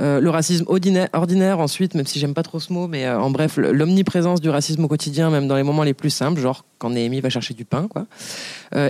Euh, 0.00 0.20
le 0.20 0.30
racisme 0.30 0.64
ordinaire, 0.68 1.08
ordinaire, 1.12 1.58
ensuite, 1.60 1.94
même 1.94 2.06
si 2.06 2.18
j'aime 2.18 2.34
pas 2.34 2.42
trop 2.42 2.60
ce 2.60 2.72
mot, 2.72 2.86
mais 2.88 3.06
euh, 3.06 3.18
en 3.18 3.30
bref, 3.30 3.56
l'omniprésence 3.56 4.40
du 4.40 4.50
racisme 4.50 4.84
au 4.84 4.88
quotidien, 4.88 5.30
même 5.30 5.48
dans 5.48 5.56
les 5.56 5.62
moments 5.62 5.82
les 5.82 5.94
plus 5.94 6.10
simples, 6.10 6.40
genre 6.40 6.64
quand 6.78 6.90
Néhémie 6.90 7.20
va 7.22 7.30
chercher 7.30 7.54
du 7.54 7.64
pain, 7.64 7.86
quoi. 7.88 8.04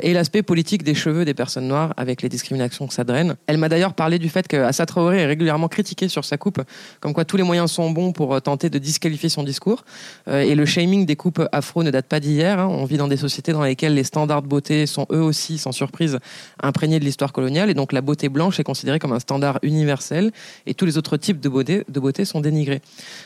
Et 0.03 0.13
l'aspect 0.13 0.43
politique 0.43 0.83
des 0.83 0.95
cheveux 0.95 1.25
des 1.25 1.35
personnes 1.35 1.69
noires 1.69 1.95
avec 1.97 2.21
les 2.21 2.29
discriminations 2.29 2.89
que 2.89 2.93
ça 2.95 3.05
draine. 3.05 3.37
Elle 3.47 3.59
m'a 3.59 3.69
d'ailleurs 3.69 3.95
parlé 3.95 4.19
du 4.19 4.29
fait 4.29 4.49
qu'Assa 4.49 4.87
Traoré 4.87 5.21
est 5.21 5.27
régulièrement 5.27 5.69
critiquée 5.69 6.09
sur 6.09 6.25
sa 6.25 6.37
coupe, 6.37 6.61
comme 6.99 7.15
quoi 7.15 7.25
tous 7.25 7.37
les 7.37 7.45
moyens 7.45 7.71
sont 7.71 7.89
bons 7.91 8.11
pour 8.11 8.43
tenter 8.43 8.71
de 8.71 8.79
disqualifier 8.79 9.29
son 9.29 9.45
discours. 9.45 9.85
Et 10.29 10.57
le 10.57 10.67
shaming 10.67 11.07
des 11.07 11.15
coupes 11.15 11.41
afro 11.53 11.85
ne 11.85 11.93
date 11.93 12.07
pas 12.07 12.19
d'hier. 12.19 12.59
hein. 12.59 12.67
On 12.69 12.87
vit 12.87 12.97
dans 12.97 13.07
des 13.07 13.17
sociétés 13.19 13.53
dans 13.53 13.63
lesquelles 13.63 13.95
les 13.95 14.03
standards 14.03 14.43
de 14.43 14.49
beauté 14.49 14.87
sont 14.87 15.07
eux 15.13 15.23
aussi, 15.23 15.57
sans 15.59 15.71
surprise, 15.77 16.19
imprégnés 16.63 16.99
de 16.99 17.05
l'histoire 17.05 17.33
coloniale. 17.33 17.71
Et 17.71 17.75
donc 17.75 17.93
la 17.93 18.01
beauté 18.01 18.29
blanche 18.29 18.59
est 18.59 18.65
considérée 18.65 18.99
comme 18.99 19.13
un 19.13 19.21
standard 19.21 19.59
universel 19.63 20.33
et 20.67 20.75
tous 20.75 20.87
les 20.87 20.99
autres 20.99 21.17
types 21.17 21.41
de 21.41 21.49
beauté, 21.49 21.85
de 21.89 22.01
beauté 22.01 22.25
sont 22.25 22.41
dénigrés. 22.41 22.81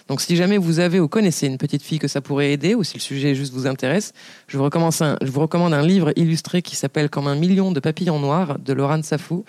Donc 0.08 0.20
si 0.20 0.36
jamais 0.36 0.58
vous 0.58 0.80
avez 0.80 1.00
ou 1.00 1.08
connaissez 1.08 1.46
une 1.46 1.58
petite 1.58 1.82
fille 1.82 1.98
que 1.98 2.08
ça 2.08 2.20
pourrait 2.20 2.52
aider 2.52 2.74
ou 2.74 2.84
si 2.84 2.94
le 2.96 3.00
sujet 3.02 3.34
juste 3.34 3.52
vous 3.52 3.66
intéresse, 3.66 4.12
je 4.48 4.58
vous 4.58 4.64
recommande 4.64 4.92
un, 5.00 5.16
je 5.22 5.30
vous 5.30 5.40
recommande 5.40 5.72
un 5.72 5.82
livre 5.82 6.12
illustré 6.16 6.62
qui 6.62 6.76
s'appelle 6.76 7.08
Comme 7.08 7.26
un 7.26 7.36
million 7.36 7.72
de 7.72 7.80
papillons 7.80 8.18
noirs 8.18 8.58
de 8.58 8.72
Laurent 8.72 9.02
Safou, 9.02 9.44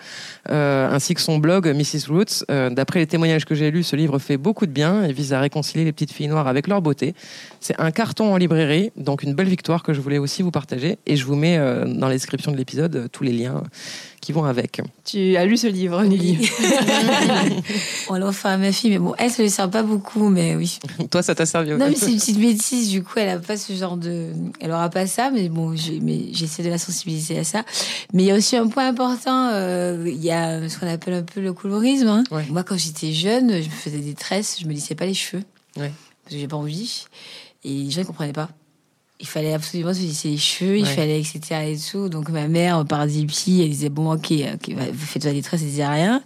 euh, 0.48 0.88
ainsi 0.90 1.14
que 1.14 1.20
son 1.20 1.38
blog 1.38 1.66
Mrs. 1.66 2.08
Roots. 2.08 2.44
Euh, 2.50 2.70
D'après 2.70 3.00
les 3.00 3.06
témoignages 3.06 3.44
que 3.44 3.54
j'ai 3.54 3.70
lus, 3.70 3.82
ce 3.82 3.96
livre 3.96 4.18
fait 4.18 4.36
beaucoup 4.36 4.66
de 4.66 4.72
bien 4.72 5.04
et 5.04 5.12
vise 5.12 5.32
à 5.32 5.40
réconcilier 5.40 5.84
les 5.84 5.92
petites 5.92 6.12
filles 6.12 6.28
noires 6.28 6.48
avec 6.48 6.66
leur 6.68 6.80
beauté. 6.82 7.14
C'est 7.60 7.78
un 7.80 7.90
carton 7.90 8.32
en 8.32 8.36
librairie, 8.36 8.92
donc 8.96 9.22
une 9.22 9.34
belle 9.34 9.48
victoire 9.48 9.82
que 9.82 9.92
je 9.92 10.00
voulais 10.00 10.18
aussi 10.18 10.42
vous 10.42 10.50
partager. 10.50 10.98
Et 11.06 11.16
je 11.16 11.24
vous 11.24 11.36
mets 11.36 11.58
euh, 11.58 11.84
dans 11.84 12.08
la 12.08 12.14
description 12.14 12.52
de 12.52 12.56
l'épisode 12.56 12.91
euh, 12.96 13.08
tous 13.10 13.24
les 13.24 13.32
liens 13.32 13.62
qui 14.20 14.32
vont 14.32 14.44
avec. 14.44 14.80
Tu 15.04 15.36
as 15.36 15.44
lu 15.44 15.56
ce 15.56 15.66
livre, 15.66 16.02
Nelly 16.04 16.48
On 18.08 18.14
l'a 18.14 18.26
offert 18.26 18.52
à 18.52 18.56
ma 18.56 18.72
fille, 18.72 18.90
mais 18.90 18.98
bon, 18.98 19.14
elle, 19.18 19.30
ça 19.30 19.42
lui 19.42 19.50
sert 19.50 19.70
pas 19.70 19.82
beaucoup, 19.82 20.28
mais 20.28 20.54
oui. 20.54 20.78
Toi, 21.10 21.22
ça 21.22 21.34
t'a 21.34 21.46
servi 21.46 21.70
Non, 21.72 21.88
mais 21.88 21.96
c'est 21.96 22.12
une 22.12 22.18
petite 22.18 22.38
bêtise, 22.38 22.90
du 22.90 23.02
coup, 23.02 23.14
elle 23.16 23.28
a 23.30 23.38
pas 23.38 23.56
ce 23.56 23.72
genre 23.72 23.96
de. 23.96 24.28
Elle 24.60 24.70
aura 24.70 24.90
pas 24.90 25.06
ça, 25.06 25.30
mais 25.30 25.48
bon, 25.48 25.74
j'essaie 25.76 26.62
de 26.62 26.68
la 26.68 26.78
sensibiliser 26.78 27.38
à 27.38 27.44
ça. 27.44 27.64
Mais 28.12 28.22
il 28.22 28.26
y 28.26 28.30
a 28.30 28.36
aussi 28.36 28.56
un 28.56 28.68
point 28.68 28.86
important, 28.88 29.50
euh, 29.52 30.04
il 30.06 30.22
y 30.22 30.30
a 30.30 30.68
ce 30.68 30.78
qu'on 30.78 30.86
appelle 30.88 31.14
un 31.14 31.22
peu 31.22 31.40
le 31.40 31.52
colorisme. 31.52 32.08
hein. 32.08 32.24
Moi, 32.50 32.62
quand 32.62 32.76
j'étais 32.78 33.12
jeune, 33.12 33.50
je 33.50 33.66
me 33.68 33.74
faisais 33.74 33.98
des 33.98 34.14
tresses, 34.14 34.58
je 34.60 34.66
me 34.66 34.72
lissais 34.72 34.94
pas 34.94 35.06
les 35.06 35.14
cheveux. 35.14 35.42
Ouais. 35.76 35.92
Parce 36.24 36.34
que 36.34 36.40
j'ai 36.40 36.48
pas 36.48 36.56
envie. 36.56 37.06
Et 37.64 37.70
les 37.84 37.90
gens 37.90 38.00
ne 38.02 38.06
comprenaient 38.06 38.32
pas. 38.32 38.50
Il 39.22 39.28
fallait 39.28 39.54
absolument 39.54 39.94
se 39.94 40.00
lisser 40.00 40.30
les 40.30 40.36
cheveux, 40.36 40.78
il 40.78 40.84
fallait, 40.84 41.20
etc. 41.20 41.40
et 41.68 41.78
tout. 41.78 42.08
Donc 42.08 42.28
ma 42.28 42.48
mère, 42.48 42.84
par 42.84 43.06
dépit, 43.06 43.60
elle 43.62 43.70
disait, 43.70 43.88
bon, 43.88 44.12
ok, 44.12 44.32
ok, 44.32 44.74
va- 44.74 44.82
fais-toi 44.98 45.30
des 45.32 45.42
tresses, 45.42 45.60
elle 45.62 45.68
disait 45.68 45.86
rien. 45.86 46.22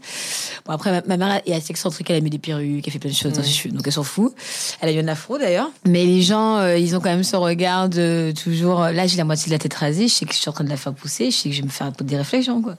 Bon, 0.65 0.73
après, 0.73 0.91
ma, 0.91 1.03
ma 1.07 1.17
mère 1.19 1.43
est 1.45 1.53
assez 1.53 1.71
excentrique, 1.73 2.09
elle 2.11 2.17
a 2.17 2.21
mis 2.21 2.31
des 2.31 2.39
perruques, 2.39 2.87
elle 2.87 2.93
fait 2.93 2.99
plein 2.99 3.11
de 3.11 3.15
choses 3.15 3.33
dans 3.35 3.43
ses 3.43 3.51
cheveux, 3.51 3.75
donc 3.75 3.87
elle 3.87 3.93
s'en 3.93 4.03
fout. 4.03 4.35
Elle 4.81 4.89
a 4.89 4.93
eu 4.93 4.99
un 4.99 5.09
afro 5.09 5.37
d'ailleurs. 5.39 5.71
Mais 5.87 6.07
les 6.07 6.23
gens, 6.23 6.57
euh, 6.57 6.79
ils 6.79 6.97
ont 6.97 7.01
quand 7.01 7.11
même 7.11 7.23
ce 7.23 7.37
regard 7.37 7.89
de 7.91 8.33
toujours. 8.43 8.81
Là, 8.81 9.07
j'ai 9.07 9.19
la 9.19 9.25
moitié 9.25 9.47
de 9.51 9.53
la 9.53 9.59
tête 9.59 9.75
rasée, 9.75 10.09
je 10.09 10.15
sais 10.15 10.25
que 10.25 10.33
je 10.33 10.39
suis 10.41 10.49
en 10.49 10.53
train 10.53 10.65
de 10.65 10.71
la 10.71 10.77
faire 10.79 10.95
pousser, 10.95 11.31
je 11.31 11.37
sais 11.37 11.49
que 11.51 11.55
je 11.55 11.61
vais 11.61 11.67
me 11.67 11.71
faire 11.73 11.93
des 11.93 12.17
réflexions, 12.17 12.63
quoi. 12.63 12.77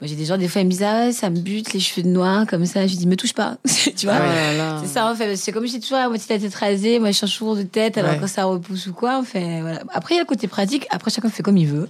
Moi, 0.00 0.08
j'ai 0.08 0.16
des 0.16 0.24
gens, 0.24 0.36
des 0.36 0.48
fois, 0.48 0.60
ils 0.60 0.64
me 0.66 0.70
disent, 0.70 0.82
ah 0.82 1.06
ouais, 1.06 1.12
ça 1.12 1.30
me 1.30 1.38
bute, 1.38 1.72
les 1.72 1.80
cheveux 1.80 2.06
noirs, 2.06 2.46
comme 2.46 2.66
ça. 2.66 2.86
Je 2.86 2.96
dis, 2.96 3.06
me 3.06 3.16
touche 3.16 3.32
pas. 3.32 3.56
tu 3.96 4.06
vois? 4.06 4.16
Ah. 4.18 4.80
C'est 4.82 4.88
ça, 4.92 5.10
en 5.10 5.14
fait. 5.14 5.36
C'est 5.36 5.52
comme 5.52 5.66
j'ai 5.66 5.80
toujours 5.80 5.98
la 5.98 6.08
moitié 6.08 6.26
de 6.36 6.42
la 6.42 6.48
tête 6.48 6.58
rasée. 6.58 6.98
Moi, 6.98 7.10
je 7.12 7.18
change 7.18 7.32
toujours 7.38 7.56
de 7.56 7.62
tête, 7.62 7.96
alors 7.96 8.12
Ouais. 8.12 8.18
quand 8.20 8.26
ça 8.26 8.44
repousse 8.44 8.86
ou 8.88 8.92
quoi, 8.92 9.18
on 9.20 9.22
fait, 9.24 9.60
voilà. 9.60 9.80
Après, 9.92 10.14
il 10.14 10.16
y 10.16 10.20
a 10.20 10.22
le 10.22 10.26
côté 10.28 10.48
pratique. 10.48 10.86
Après, 10.90 11.10
chacun 11.10 11.28
fait 11.30 11.42
comme 11.42 11.56
il 11.56 11.68
veut. 11.68 11.88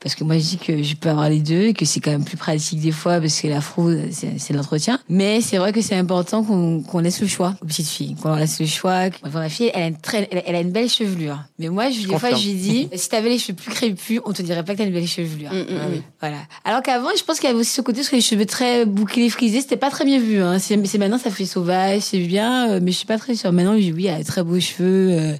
Parce 0.00 0.14
que 0.14 0.24
moi, 0.24 0.38
je 0.38 0.42
dis 0.42 0.58
que 0.58 0.82
je 0.82 0.96
peux 0.96 1.10
avoir 1.10 1.28
les 1.28 1.40
deux 1.40 1.62
et 1.62 1.74
que 1.74 1.84
c'est 1.84 2.00
quand 2.00 2.10
même 2.10 2.24
plus 2.24 2.36
pratique 2.36 2.80
des 2.80 2.92
fois 2.92 3.20
parce 3.20 3.40
que 3.40 3.48
l'afro, 3.48 3.90
c'est 4.10 4.38
c'est 4.38 4.54
l'entretien. 4.54 4.98
Mais 5.08 5.40
c'est 5.40 5.58
vrai 5.58 5.72
que 5.72 5.80
c'est 5.82 5.94
important 5.94 6.42
qu'on 6.42 6.82
qu'on 6.82 7.00
laisse 7.00 7.20
le 7.20 7.26
choix 7.26 7.54
aux 7.62 7.66
petites 7.66 7.88
filles. 7.88 8.16
Qu'on 8.22 8.34
laisse 8.34 8.58
le 8.60 8.66
choix. 8.66 9.10
Moi, 9.22 9.30
ma 9.34 9.48
fille, 9.48 9.70
elle 9.74 9.82
a 9.82 9.86
une, 9.86 9.96
très, 9.96 10.28
elle 10.30 10.54
a, 10.54 10.60
une 10.60 10.70
belle 10.70 10.88
chevelure. 10.88 11.38
Mais 11.58 11.68
moi, 11.68 11.90
je, 11.90 12.06
des 12.06 12.18
fois, 12.18 12.34
je 12.34 12.48
lui 12.48 12.54
dis, 12.54 12.88
si 12.94 13.08
t'avais 13.08 13.28
les 13.28 13.38
cheveux 13.38 13.54
plus 13.54 13.70
crépus, 13.70 14.20
on 14.24 14.32
te 14.32 14.42
dirait 14.42 14.64
pas 14.64 14.72
que 14.72 14.78
t'as 14.78 14.86
une 14.86 14.92
belle 14.92 15.06
chevelure. 15.06 15.52
Mm, 15.52 15.58
mm, 15.58 15.96
mm. 15.96 16.02
Voilà. 16.20 16.38
Alors 16.64 16.82
qu'avant, 16.82 17.10
je 17.16 17.22
pense 17.22 17.38
qu'il 17.38 17.48
y 17.48 17.50
avait 17.50 17.60
aussi 17.60 17.72
ce 17.72 17.82
côté, 17.82 17.98
parce 17.98 18.08
que 18.08 18.16
les 18.16 18.22
cheveux 18.22 18.46
très 18.46 18.86
bouclés, 18.86 19.28
frisés, 19.28 19.60
c'était 19.60 19.76
pas 19.76 19.90
très 19.90 20.04
bien 20.04 20.18
vu. 20.18 20.40
Hein. 20.40 20.58
C'est 20.58 20.76
maintenant, 20.98 21.18
ça 21.18 21.30
fait 21.30 21.44
sauvage, 21.44 22.02
c'est 22.02 22.18
bien, 22.18 22.70
euh, 22.70 22.80
mais 22.82 22.92
je 22.92 22.96
suis 22.96 23.06
pas 23.06 23.18
très 23.18 23.34
sûre. 23.34 23.52
Maintenant, 23.52 23.76
je 23.76 23.82
dis 23.82 23.92
oui, 23.92 24.06
elle 24.06 24.20
a 24.20 24.24
très 24.24 24.42
beaux 24.42 24.60
cheveux, 24.60 25.10
euh, 25.12 25.34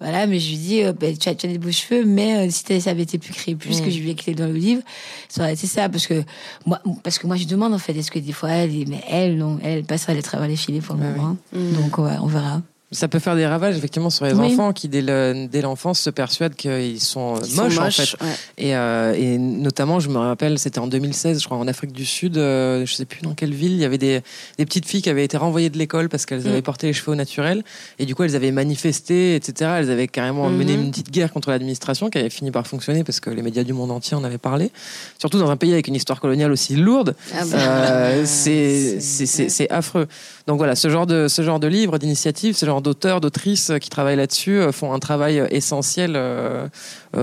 voilà, 0.00 0.26
mais 0.26 0.38
je 0.38 0.50
lui 0.50 0.56
dis, 0.56 0.82
euh, 0.84 0.92
ben, 0.92 1.16
tu, 1.16 1.28
as, 1.28 1.34
tu 1.34 1.46
as 1.46 1.48
des 1.48 1.58
beaux 1.58 1.72
cheveux, 1.72 2.04
mais 2.04 2.46
euh, 2.46 2.50
si 2.50 2.80
ça 2.80 2.90
avait 2.90 3.02
été 3.02 3.18
plus 3.18 3.32
crépus, 3.32 3.80
que 3.80 3.90
je 3.90 4.03
lui 4.04 4.10
ai 4.10 4.12
écrit 4.12 4.34
dans 4.34 4.46
le 4.46 4.54
livre, 4.54 4.82
ça 5.28 5.42
aurait 5.42 5.54
été 5.54 5.66
ça, 5.66 5.88
parce 5.88 6.06
que 6.06 6.22
moi, 6.66 6.80
parce 7.02 7.18
que 7.18 7.26
moi, 7.26 7.36
je 7.36 7.46
demande 7.46 7.74
en 7.74 7.78
fait, 7.78 7.94
est-ce 7.94 8.10
que 8.10 8.18
des 8.18 8.32
fois, 8.32 8.50
elle, 8.50 8.70
mais 8.88 9.02
elle, 9.08 9.36
non, 9.36 9.58
elle, 9.62 9.78
elle 9.78 9.84
passera 9.84 10.12
à 10.12 10.22
travers 10.22 10.48
les 10.48 10.56
filets 10.56 10.80
pour 10.80 10.96
le 10.96 11.02
moment. 11.02 11.36
Donc, 11.52 11.98
ouais, 11.98 12.16
on 12.22 12.26
verra. 12.26 12.62
Ça 12.94 13.08
peut 13.08 13.18
faire 13.18 13.34
des 13.36 13.46
ravages 13.46 13.76
effectivement 13.76 14.08
sur 14.08 14.24
les 14.24 14.32
Oui. 14.32 14.52
enfants 14.52 14.72
qui 14.72 14.88
dès 14.88 15.02
le- 15.02 15.46
dès 15.50 15.60
l'enfance 15.60 16.00
se 16.00 16.10
persuadent 16.10 16.54
qu'ils 16.54 17.00
sont 17.00 17.34
moches, 17.56 17.78
en 17.78 17.90
fait. 17.90 18.16
ouais. 18.22 18.28
Et, 18.56 18.76
euh, 18.76 19.14
et 19.14 19.36
notamment, 19.36 20.00
je 20.00 20.08
me 20.08 20.16
rappelle, 20.18 20.58
c'était 20.58 20.78
en 20.78 20.86
2016, 20.86 21.40
je 21.40 21.44
crois, 21.46 21.58
en 21.58 21.66
Afrique 21.68 21.92
du 21.92 22.04
Sud, 22.06 22.38
euh, 22.38 22.86
je 22.86 22.94
sais 22.94 23.04
plus 23.04 23.20
dans 23.22 23.34
quelle 23.34 23.52
ville, 23.52 23.72
il 23.72 23.78
y 23.78 23.84
avait 23.84 23.98
des, 23.98 24.20
des 24.58 24.64
petites 24.64 24.86
filles 24.86 25.02
qui 25.02 25.10
avaient 25.10 25.24
été 25.24 25.36
renvoyées 25.36 25.70
de 25.70 25.76
l'école 25.78 26.08
parce 26.08 26.24
qu'elles 26.24 26.46
avaient 26.46 26.60
Mm. 26.60 26.62
porté 26.62 26.86
les 26.86 26.92
cheveux 26.92 27.12
au 27.12 27.16
naturel. 27.16 27.64
Et 27.98 28.06
du 28.06 28.14
coup, 28.14 28.22
elles 28.22 28.36
avaient 28.36 28.52
manifesté, 28.52 29.34
etc. 29.34 29.72
Elles 29.78 29.90
avaient 29.90 30.08
carrément 30.08 30.48
Mhm. 30.48 30.56
mené 30.56 30.72
une 30.74 30.90
petite 30.90 31.10
guerre 31.10 31.32
contre 31.32 31.50
l'administration 31.50 32.08
qui 32.10 32.18
avait 32.18 32.30
fini 32.30 32.50
par 32.50 32.66
fonctionner 32.66 33.02
parce 33.04 33.18
que 33.20 33.30
les 33.30 33.42
médias 33.42 33.64
du 33.64 33.72
monde 33.72 33.90
entier 33.90 34.16
en 34.16 34.22
avaient 34.24 34.38
parlé. 34.38 34.70
Surtout 35.18 35.38
dans 35.38 35.50
un 35.50 35.56
pays 35.56 35.72
avec 35.72 35.88
une 35.88 35.94
histoire 35.96 36.20
coloniale 36.20 36.52
aussi 36.52 36.76
lourde. 36.76 37.14
Ah 37.34 37.44
bah, 37.50 37.58
Euh, 37.58 38.22
c'est 38.26 39.70
affreux. 39.70 40.06
Donc 40.46 40.58
voilà, 40.58 40.76
ce 40.76 40.90
genre 40.90 41.06
de, 41.06 41.26
ce 41.26 41.42
genre 41.42 41.58
de 41.58 41.68
d'initiative, 41.98 42.54
ce 42.54 42.66
genre 42.66 42.82
d'auteurs, 42.82 43.20
d'autrices 43.20 43.70
euh, 43.70 43.78
qui 43.78 43.88
travaillent 43.88 44.16
là-dessus 44.16 44.58
euh, 44.58 44.72
font 44.72 44.92
un 44.92 44.98
travail 44.98 45.40
euh, 45.40 45.46
essentiel 45.50 46.20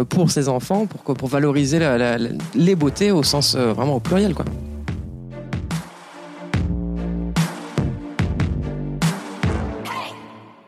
pour 0.09 0.31
ces 0.31 0.49
enfants, 0.49 0.87
pour, 0.87 1.15
pour 1.15 1.27
valoriser 1.27 1.79
les 2.55 2.75
beautés 2.75 3.11
au 3.11 3.23
sens 3.23 3.55
vraiment 3.55 3.95
au 3.95 3.99
pluriel. 3.99 4.33
Quoi. 4.33 4.45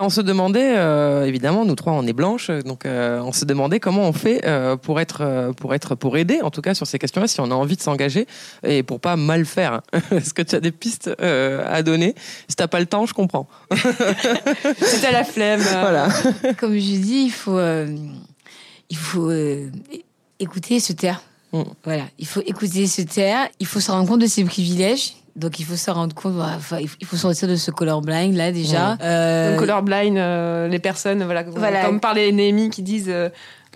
On 0.04 0.10
se 0.10 0.20
demandait, 0.20 0.76
euh, 0.76 1.24
évidemment, 1.24 1.64
nous 1.64 1.76
trois, 1.76 1.94
on 1.94 2.06
est 2.06 2.12
blanches, 2.12 2.52
donc 2.66 2.86
euh, 2.86 3.22
on 3.22 3.32
se 3.32 3.46
demandait 3.46 3.80
comment 3.80 4.02
on 4.02 4.12
fait 4.12 4.42
euh, 4.46 4.76
pour 4.76 5.00
être, 5.00 5.54
pour 5.56 5.74
être, 5.74 5.96
pour 5.96 6.18
aider, 6.18 6.42
en 6.42 6.52
tout 6.52 6.62
cas 6.62 6.74
sur 6.74 6.86
ces 6.86 7.00
questions-là, 7.00 7.28
si 7.28 7.40
on 7.40 7.50
a 7.52 7.56
envie 7.56 7.78
de 7.78 7.82
s'engager 7.82 8.28
et 8.68 8.84
pour 8.84 9.00
pas 9.00 9.16
mal 9.16 9.46
faire. 9.46 9.82
Est-ce 10.12 10.34
que 10.34 10.42
tu 10.42 10.56
as 10.56 10.60
des 10.60 10.74
pistes 10.74 11.10
à 11.20 11.84
donner? 11.84 12.16
Si 12.50 12.56
t'as 12.58 12.68
pas 12.68 12.82
le 12.82 12.86
temps, 12.86 13.06
je 13.06 13.14
comprends. 13.14 13.48
C'était 14.82 15.14
la 15.14 15.24
flemme. 15.24 15.62
Voilà. 15.62 16.10
Comme 16.58 16.74
je 16.74 16.80
dis, 16.80 17.24
il 17.28 17.32
faut, 17.32 17.62
il 18.90 18.98
faut 18.98 19.32
écouter 20.38 20.76
et 20.76 20.80
se 20.82 20.92
taire. 20.92 21.22
Mm. 21.54 21.62
Voilà, 21.86 22.04
il 22.20 22.28
faut 22.28 22.42
écouter 22.46 22.82
et 22.82 22.88
se 22.88 23.04
taire. 23.04 23.48
Il 23.62 23.68
faut 23.68 23.80
se 23.80 23.90
rendre 23.90 24.08
compte 24.10 24.22
de 24.22 24.28
ses 24.28 24.44
privilèges. 24.44 25.14
Donc 25.36 25.60
il 25.60 25.66
faut 25.66 25.76
se 25.76 25.90
rendre 25.90 26.14
compte, 26.14 26.36
enfin, 26.40 26.78
il 26.80 27.06
faut- 27.06 27.18
sortir 27.18 27.48
de 27.48 27.56
ce 27.56 27.72
colorblind 27.72 28.36
là 28.36 28.52
déjà. 28.52 28.94
Mm. 28.96 28.98
Euh, 29.02 29.58
colorblind, 29.58 30.18
euh, 30.18 30.68
les 30.68 30.80
personnes, 30.80 31.24
voilà, 31.24 31.44
Voilà. 31.44 31.86
comme 31.86 32.00
par 32.00 32.14
les 32.14 32.32
Némi 32.32 32.70
qui 32.70 32.84
disent. 32.84 33.12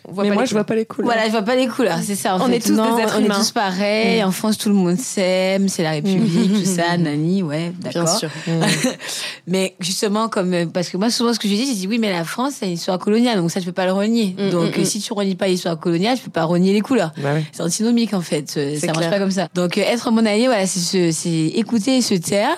On 0.05 0.11
voit 0.13 0.23
Mais 0.23 0.29
pas 0.29 0.35
moi, 0.35 0.43
les 0.43 0.47
je 0.49 0.53
vois 0.53 0.63
pas 0.63 0.75
les 0.75 0.85
couleurs. 0.85 1.11
Voilà, 1.11 1.25
je 1.27 1.31
vois 1.31 1.41
pas 1.41 1.55
les 1.55 1.67
couleurs, 1.67 1.99
c'est 2.03 2.15
ça. 2.15 2.35
en 2.35 2.41
On 2.41 2.45
fait. 2.47 2.57
est 2.57 2.59
tous 2.67 2.73
Non, 2.73 2.95
des 2.95 3.01
êtres 3.03 3.15
on 3.19 3.23
humains. 3.25 3.35
est 3.35 3.39
tous 3.39 3.51
pareils. 3.51 4.23
En 4.23 4.31
France, 4.31 4.57
tout 4.57 4.69
le 4.69 4.75
monde 4.75 4.97
s'aime, 4.97 5.67
c'est 5.69 5.83
la 5.83 5.91
République, 5.91 6.53
tout 6.53 6.65
ça, 6.65 6.97
nani, 6.97 7.43
ouais, 7.43 7.71
Bien 7.79 7.91
d'accord. 7.91 8.17
sûr. 8.17 8.29
Mais 9.47 9.75
justement, 9.79 10.29
comme 10.29 10.53
euh, 10.53 10.65
parce 10.65 10.89
que 10.89 10.97
moi, 10.97 11.09
souvent, 11.09 11.33
ce 11.33 11.39
que 11.39 11.47
je 11.47 11.53
dis, 11.53 11.65
j'ai 11.65 11.73
dit 11.73 11.87
oui, 11.87 11.99
mais 11.99 12.11
la 12.11 12.23
France, 12.25 12.55
c'est 12.59 12.65
une 12.67 12.73
histoire 12.73 12.99
coloniale, 12.99 13.37
donc 13.37 13.49
ça, 13.51 13.59
je 13.59 13.65
peux 13.65 13.71
pas 13.71 13.85
le 13.85 13.93
renier. 13.93 14.35
Mm, 14.37 14.49
donc, 14.49 14.77
mm, 14.77 14.81
mm. 14.81 14.85
si 14.85 14.99
tu 14.99 15.13
renies 15.13 15.35
pas 15.35 15.47
l'histoire 15.47 15.79
coloniale, 15.79 16.17
je 16.17 16.21
peux 16.21 16.31
pas 16.31 16.43
renier 16.43 16.73
les 16.73 16.81
couleurs. 16.81 17.11
Bah 17.21 17.29
oui. 17.35 17.45
C'est 17.51 17.63
antinomique 17.63 18.13
en 18.13 18.21
fait. 18.21 18.49
Ça 18.49 18.59
marche 18.87 18.97
clair. 18.97 19.09
pas 19.09 19.19
comme 19.19 19.31
ça. 19.31 19.47
Donc, 19.53 19.77
euh, 19.77 19.81
être 19.81 20.11
mon 20.11 20.25
allié, 20.25 20.47
voilà, 20.47 20.65
c'est 20.67 21.13
écouter 21.55 21.97
et 21.97 22.01
se 22.01 22.13
taire. 22.15 22.57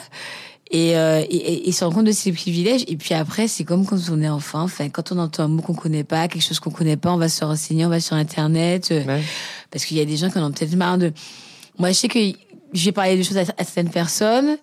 Et, 0.72 0.96
euh, 0.98 1.22
et, 1.22 1.36
et- 1.36 1.70
et 1.70 1.72
se 1.72 1.84
rendre 1.84 1.96
compte 1.98 2.06
de 2.06 2.12
ses 2.12 2.32
privilèges. 2.32 2.84
Et 2.88 2.96
puis 2.96 3.16
après, 3.16 3.48
c'est 3.48 3.64
comme 3.64 3.86
quand 3.88 3.98
on 4.12 4.22
est 4.22 4.30
enfant. 4.30 4.62
Enfin, 4.62 4.90
quand 4.90 5.12
on 5.12 5.18
entend 5.18 5.44
un 5.46 5.48
mot 5.48 5.64
qu'on 5.64 5.74
connaît 5.74 6.04
pas, 6.04 6.28
quelque 6.28 6.44
chose 6.44 6.60
qu'on 6.60 6.70
connaît 6.70 6.96
pas, 6.98 7.12
on 7.12 7.18
va 7.18 7.28
se 7.28 7.44
renseigner, 7.44 7.86
on 7.88 7.90
va 7.90 8.00
sur 8.00 8.16
Internet. 8.16 8.90
euh, 8.92 9.04
Ouais. 9.04 9.24
parce 9.72 9.84
qu'il 9.86 9.98
y 9.98 10.02
a 10.02 10.06
des 10.06 10.16
gens 10.18 10.30
qui 10.30 10.38
en 10.38 10.46
ont 10.48 10.52
peut-être 10.52 10.76
marre 10.76 11.00
de. 11.00 11.12
Moi, 11.80 11.90
je 11.90 11.94
sais 11.96 12.08
que 12.08 12.20
j'ai 12.74 12.92
parlé 12.92 13.18
de 13.18 13.24
choses 13.24 13.38
à, 13.38 13.42
à 13.58 13.64
certaines 13.64 13.90
personnes. 13.90 14.58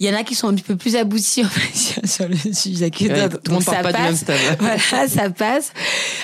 Il 0.00 0.08
y 0.08 0.10
en 0.10 0.18
a 0.18 0.24
qui 0.24 0.34
sont 0.34 0.48
un 0.48 0.54
petit 0.54 0.64
peu 0.64 0.74
plus 0.76 0.96
aboutis 0.96 1.44
en 1.44 1.48
fait, 1.48 2.06
sur 2.06 2.28
le 2.28 2.34
sujet 2.52 2.90
que 2.90 3.04
Ouais, 3.04 3.28
d'autres. 3.28 3.40
tout 3.42 3.52
le 3.52 3.54
monde 3.54 3.64
Donc, 3.64 3.74
part 3.74 3.74
ça 3.76 3.82
pas 3.82 3.92
du 3.92 4.02
même 4.02 4.10
passe. 4.10 4.20
stade. 4.20 4.36
Voilà, 4.58 5.08
ça 5.08 5.30
passe. 5.30 5.72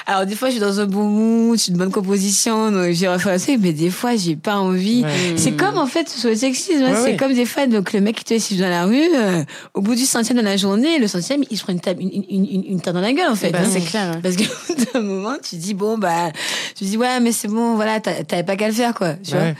Alors 0.06 0.26
des 0.26 0.34
fois, 0.34 0.48
je 0.48 0.54
suis 0.54 0.60
dans 0.60 0.80
un 0.80 0.86
bon 0.86 1.04
mood, 1.04 1.56
je 1.56 1.62
suis 1.62 1.72
une 1.72 1.78
bonne 1.78 1.92
composition, 1.92 2.72
donc 2.72 2.90
j'ai 2.92 3.06
refait 3.06 3.30
un 3.30 3.38
truc, 3.38 3.58
mais 3.60 3.72
des 3.72 3.90
fois, 3.90 4.16
j'ai 4.16 4.34
pas 4.34 4.56
envie. 4.56 5.02
Ouais. 5.04 5.34
C'est 5.36 5.52
comme 5.52 5.78
en 5.78 5.86
fait 5.86 6.08
sur 6.08 6.28
le 6.30 6.34
sexisme, 6.34 6.82
hein, 6.82 6.90
Ouais, 6.90 6.96
c'est 6.96 7.02
ouais. 7.12 7.16
comme 7.16 7.32
des 7.32 7.46
fois, 7.46 7.66
donc 7.68 7.92
le 7.92 8.00
mec 8.00 8.16
qui 8.16 8.24
te 8.24 8.34
laisse 8.34 8.52
dans 8.54 8.68
la 8.68 8.86
rue, 8.86 9.08
euh, 9.14 9.44
au 9.74 9.82
bout 9.82 9.94
du 9.94 10.04
centième 10.04 10.38
de 10.38 10.42
la 10.42 10.56
journée, 10.56 10.98
le 10.98 11.06
centième, 11.06 11.44
il 11.48 11.56
se 11.56 11.62
prend 11.62 11.72
une 11.72 11.80
table, 11.80 12.02
une, 12.02 12.10
une, 12.28 12.46
une, 12.46 12.64
une 12.66 12.80
tarte 12.80 12.96
dans 12.96 13.00
la 13.02 13.12
gueule 13.12 13.30
en 13.30 13.36
fait. 13.36 13.52
Bah, 13.52 13.60
hein. 13.62 13.68
c'est 13.72 13.80
clair. 13.82 14.18
Parce 14.20 14.34
qu'au 14.36 14.44
bout 14.74 14.84
d'un 14.92 15.00
moment, 15.00 15.36
tu 15.48 15.54
dis 15.56 15.74
bon 15.74 15.96
bah, 15.96 16.32
tu 16.76 16.84
dis 16.84 16.96
ouais, 16.96 17.20
mais 17.20 17.30
c'est 17.30 17.48
bon, 17.48 17.76
voilà, 17.76 18.00
t'avais 18.00 18.42
pas 18.42 18.56
qu'à 18.56 18.66
le 18.66 18.74
faire 18.74 18.94
quoi. 18.94 19.14
Tu 19.24 19.30
vois. 19.30 19.52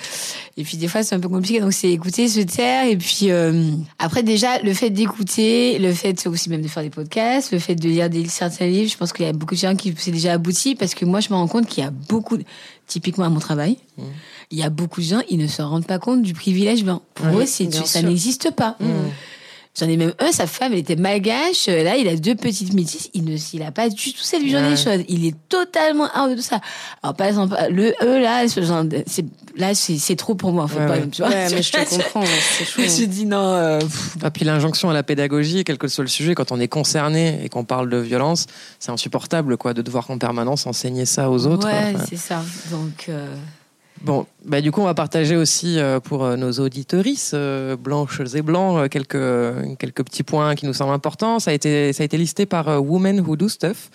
Et 0.61 0.65
puis 0.65 0.77
des 0.77 0.89
fois, 0.89 1.03
c'est 1.03 1.15
un 1.15 1.21
peu 1.21 1.29
compliqué. 1.29 1.59
Donc, 1.61 1.73
c'est 1.73 1.91
écouter, 1.91 2.29
se 2.29 2.41
taire. 2.41 2.85
Et 2.87 2.97
puis, 2.97 3.31
euh, 3.31 3.71
après, 3.99 4.23
déjà, 4.23 4.59
le 4.63 4.75
fait 4.75 4.91
d'écouter, 4.91 5.79
le 5.79 5.93
fait 5.93 6.27
aussi 6.27 6.51
même 6.51 6.61
de 6.63 6.69
faire 6.69 6.83
des 6.83 6.91
podcasts, 6.91 7.51
le 7.53 7.59
fait 7.59 7.75
de 7.75 7.89
lire 7.89 8.11
des, 8.11 8.27
certains 8.29 8.67
livres, 8.67 8.91
je 8.91 8.97
pense 8.97 9.13
qu'il 9.13 9.25
y 9.25 9.29
a 9.29 9.33
beaucoup 9.33 9.55
de 9.55 9.61
gens 9.61 9.75
qui 9.75 9.95
c'est 9.97 10.11
déjà 10.11 10.33
abouti 10.35 10.75
parce 10.75 10.95
que 10.95 11.05
moi, 11.05 11.21
je 11.21 11.31
me 11.31 11.35
rends 11.35 11.49
compte 11.49 11.67
qu'il 11.67 11.83
y 11.83 11.87
a 11.87 11.91
beaucoup, 11.91 12.37
de- 12.37 12.45
typiquement 12.87 13.25
à 13.25 13.29
mon 13.31 13.41
travail, 13.41 13.79
il 14.51 14.59
y 14.59 14.63
a 14.63 14.71
beaucoup 14.71 15.01
de 15.01 15.07
gens, 15.07 15.21
ils 15.31 15.39
ne 15.39 15.47
se 15.47 15.63
rendent 15.63 15.87
pas 15.87 15.99
compte 15.99 16.23
du 16.23 16.35
privilège 16.35 16.85
blanc. 16.85 17.03
Pour 17.15 17.27
eux, 17.39 17.47
c'est, 17.47 17.65
ça 17.87 18.01
n'existe 18.03 18.51
pas. 18.51 18.77
J'en 19.79 19.89
ai 19.89 19.97
même 19.97 20.13
un, 20.19 20.33
sa 20.33 20.49
femme, 20.49 20.73
elle 20.73 20.81
était 20.81 20.97
malgache. 20.97 21.69
euh, 21.69 21.85
Là, 21.85 21.97
il 21.97 22.09
a 22.09 22.17
deux 22.17 22.35
petites 22.35 22.75
métisses. 22.75 23.09
Il 23.15 23.25
ne, 23.25 23.37
il 23.53 23.63
a 23.63 23.71
pas 23.71 23.89
du 23.89 24.13
tout 24.13 24.19
cette 24.21 24.43
vision 24.43 24.59
Ouais. 24.59 24.71
des 24.71 24.77
choses. 24.77 25.05
Il 25.09 25.25
est 25.25 25.37
totalement 25.49 26.09
hors 26.17 26.29
de 26.29 26.35
tout 26.35 26.43
ça. 26.43 26.61
Alors, 27.05 27.15
par 27.15 27.29
exemple, 27.29 27.57
le 27.71 27.95
eux, 28.03 28.21
là, 28.21 28.49
ce 28.49 28.61
genre 28.63 28.83
de- 28.85 29.05
c'est, 29.07 29.25
là, 29.57 29.73
c'est, 29.77 29.97
c'est 29.99 30.17
trop 30.17 30.35
pour 30.35 30.51
moi, 30.53 30.65
en 30.65 30.69
fait. 30.69 30.81
Ouais, 30.81 30.87
pas- 30.89 30.95
ouais. 30.95 31.09
Tu 31.09 31.23
vois 31.23 31.31
Ouais, 31.31 31.47
mais 31.53 31.63
je 31.63 31.71
te 31.71 31.79
comprends, 31.89 32.25
c'est 32.59 32.65
chaud. 32.65 32.73
Je 32.79 32.83
me 32.83 32.89
suis 32.89 33.07
dit, 33.07 33.27
non, 33.27 33.39
euh, 33.55 33.79
Et 34.27 34.31
puis 34.31 34.45
l'injonction 34.45 34.91
à 34.91 34.93
la 34.93 35.05
pédagogie, 35.05 35.63
quel 35.63 35.79
que 35.79 35.87
soit 35.87 36.03
le 36.03 36.11
sujet, 36.11 36.35
quand 36.35 36.51
on 36.51 36.59
est 36.59 36.69
concerné 36.69 37.39
et 37.45 37.49
qu'on 37.49 37.65
parle 37.65 37.89
de 37.89 37.97
violence, 37.99 38.47
c'est 38.81 38.91
insupportable 38.91 39.57
quoi, 39.57 39.73
de 39.73 39.83
devoir 39.83 40.11
en 40.11 40.19
permanence 40.19 40.67
enseigner 40.67 41.07
ça 41.07 41.31
aux 41.31 41.47
autres. 41.47 41.69
ouais, 41.69 41.93
Enfin, 41.95 42.05
c'est 42.11 42.17
ça. 42.17 42.43
Donc, 42.73 43.07
euh, 43.09 43.33
Bon, 44.03 44.27
bah, 44.47 44.63
du 44.63 44.73
coup, 44.73 44.81
on 44.81 44.87
va 44.87 44.95
partager 44.95 45.37
aussi 45.37 45.79
euh, 45.79 46.01
pour 46.01 46.25
euh, 46.25 46.37
nos 46.37 46.53
auditorices 46.53 47.33
euh, 47.35 47.77
blanches 47.77 48.23
et 48.35 48.41
blancs 48.41 48.89
quelques, 48.89 49.13
petits 50.03 50.23
points 50.23 50.55
qui 50.55 50.65
nous 50.65 50.73
semblent 50.73 50.95
importants. 50.95 51.39
Ça 51.39 51.51
a 51.51 51.55
été, 51.55 51.93
listé 52.13 52.47
par 52.47 52.83
Women 52.83 53.21
Who 53.21 53.37
Do 53.37 53.49
Stuff, 53.49 53.91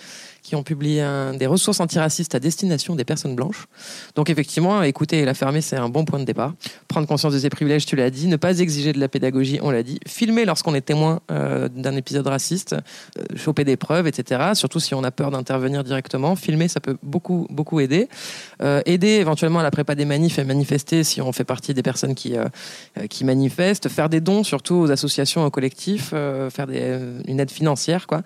qui 0.46 0.56
ont 0.56 0.62
publié 0.62 1.04
des 1.40 1.48
ressources 1.48 1.80
antiracistes 1.80 2.36
à 2.36 2.40
destination 2.40 2.94
des 2.94 3.04
personnes 3.04 3.36
blanches. 3.36 3.66
Donc, 4.14 4.30
effectivement, 4.30 4.84
écouter 4.84 5.18
et 5.20 5.26
la 5.26 5.34
fermer, 5.34 5.62
c'est 5.62 5.76
un 5.76 5.90
bon 5.90 6.06
point 6.06 6.20
de 6.20 6.24
départ. 6.24 6.54
Prendre 6.88 7.08
conscience 7.08 7.34
de 7.34 7.40
ses 7.40 7.50
privilèges, 7.50 7.88
tu 7.88 7.96
l'as 7.96 8.12
dit. 8.12 8.28
Ne 8.28 8.36
pas 8.36 8.60
exiger 8.60 8.94
de 8.94 9.00
la 9.00 9.08
pédagogie, 9.08 9.58
on 9.64 9.72
l'a 9.72 9.82
dit. 9.82 10.00
Filmer 10.08 10.46
lorsqu'on 10.46 10.76
est 10.76 10.82
témoin 10.82 11.22
euh, 11.32 11.68
d'un 11.68 11.96
épisode 11.96 12.28
raciste. 12.28 12.76
euh, 13.18 13.24
choper 13.36 13.64
des 13.64 13.76
preuves, 13.76 14.06
etc. 14.06 14.52
Surtout 14.54 14.80
si 14.80 14.94
on 14.94 15.04
a 15.04 15.10
peur 15.10 15.32
d'intervenir 15.32 15.84
directement. 15.84 16.36
Filmer, 16.36 16.68
ça 16.68 16.80
peut 16.80 16.98
beaucoup, 17.02 17.48
beaucoup 17.50 17.80
aider. 17.80 18.08
Euh, 18.62 18.84
aider 18.86 19.08
éventuellement 19.08 19.62
à 19.62 19.64
la 19.64 19.72
prépa 19.72 19.96
des 19.96 20.06
manifs 20.06 20.38
et 20.38 20.44
manifester 20.44 21.04
si 21.04 21.22
on 21.22 21.32
fait 21.32 21.44
partie 21.44 21.74
des 21.74 21.82
personnes 21.82 22.14
qui, 22.14 22.36
qui 23.10 23.26
manifestent. 23.26 23.90
Faire 23.90 24.10
des 24.10 24.22
dons 24.22 24.44
surtout 24.44 24.76
aux 24.76 24.92
associations, 24.92 25.44
aux 25.44 25.50
collectifs. 25.50 26.10
faire 26.10 26.68
une 27.28 27.40
aide 27.40 27.50
financière, 27.50 28.06
quoi. 28.06 28.22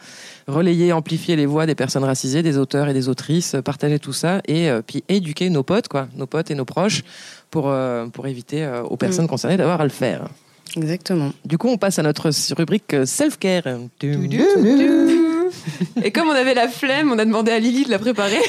Relayer, 0.48 0.92
amplifier 0.92 1.38
les 1.38 1.46
voix 1.46 1.66
des 1.66 1.76
personnes 1.76 2.04
racisées, 2.10 2.44
des 2.44 2.58
auteurs 2.58 2.88
et 2.90 2.94
des 2.94 3.08
autrices. 3.08 3.56
euh, 3.56 3.62
Partager 3.62 4.00
tout 4.00 4.14
ça 4.14 4.42
et 4.48 4.70
euh, 4.70 4.82
puis 4.86 5.04
éduquer 5.08 5.50
nos 5.50 5.64
potes, 5.64 5.88
quoi. 5.88 6.08
Nos 6.16 6.28
potes 6.28 6.52
et 6.52 6.56
nos 6.56 6.66
proches 6.66 7.04
pour, 7.52 7.66
euh, 7.70 8.08
pour 8.08 8.28
éviter 8.28 8.68
aux 8.90 8.98
personnes 8.98 9.28
concernées 9.28 9.58
d'avoir 9.58 9.80
à 9.82 9.84
le 9.84 9.90
faire. 9.90 10.28
Exactement. 10.76 11.32
Du 11.46 11.58
coup, 11.58 11.68
on 11.68 11.78
passe 11.78 11.98
à 12.00 12.04
notre 12.04 12.30
rubrique 12.56 12.96
self-care. 13.06 13.64
Et 16.04 16.12
comme 16.12 16.28
on 16.28 16.34
avait 16.34 16.54
la 16.54 16.68
flemme, 16.68 17.12
on 17.12 17.20
a 17.20 17.26
demandé 17.26 17.52
à 17.52 17.60
Lily 17.60 17.86
de 17.86 17.90
la 17.90 18.00
préparer 18.00 18.40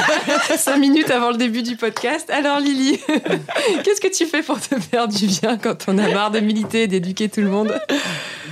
cinq 0.56 0.78
minutes 0.78 1.10
avant 1.10 1.30
le 1.30 1.36
début 1.36 1.62
du 1.62 1.76
podcast. 1.76 2.30
Alors 2.30 2.60
Lily, 2.60 2.98
qu'est-ce 3.84 4.00
que 4.00 4.14
tu 4.14 4.26
fais 4.26 4.42
pour 4.42 4.60
te 4.60 4.78
faire 4.78 5.08
du 5.08 5.26
bien 5.26 5.58
quand 5.58 5.86
on 5.88 5.98
a 5.98 6.08
marre 6.12 6.30
de 6.30 6.40
militer 6.40 6.84
et 6.84 6.86
d'éduquer 6.86 7.28
tout 7.28 7.40
le 7.40 7.48
monde? 7.48 7.74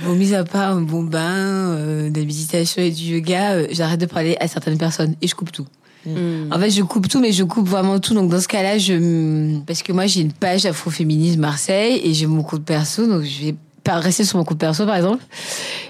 Bon, 0.03 0.13
mis 0.13 0.33
à 0.33 0.43
part 0.43 0.71
un 0.71 0.81
bon 0.81 1.03
bain, 1.03 1.75
euh, 1.75 2.09
de 2.09 2.19
la 2.19 2.25
méditation 2.25 2.81
et 2.81 2.91
du 2.91 3.15
yoga, 3.15 3.53
euh, 3.53 3.67
j'arrête 3.71 3.99
de 3.99 4.05
parler 4.05 4.37
à 4.39 4.47
certaines 4.47 4.77
personnes 4.77 5.15
et 5.21 5.27
je 5.27 5.35
coupe 5.35 5.51
tout. 5.51 5.67
Mm. 6.05 6.51
En 6.51 6.59
fait, 6.59 6.69
je 6.69 6.81
coupe 6.83 7.07
tout, 7.07 7.19
mais 7.19 7.31
je 7.31 7.43
coupe 7.43 7.67
vraiment 7.67 7.99
tout. 7.99 8.13
Donc, 8.13 8.29
dans 8.29 8.39
ce 8.39 8.47
cas-là, 8.47 8.77
je, 8.77 9.59
parce 9.65 9.81
que 9.81 9.91
moi, 9.91 10.05
j'ai 10.05 10.21
une 10.21 10.33
page 10.33 10.65
Afroféminisme 10.65 11.39
Marseille 11.39 12.01
et 12.03 12.13
j'ai 12.13 12.27
mon 12.27 12.43
compte 12.43 12.63
perso, 12.63 13.07
donc 13.07 13.23
je 13.23 13.45
vais 13.45 13.55
rester 13.93 14.23
sur 14.23 14.37
mon 14.37 14.43
compte 14.43 14.57
perso, 14.57 14.85
par 14.85 14.95
exemple. 14.95 15.23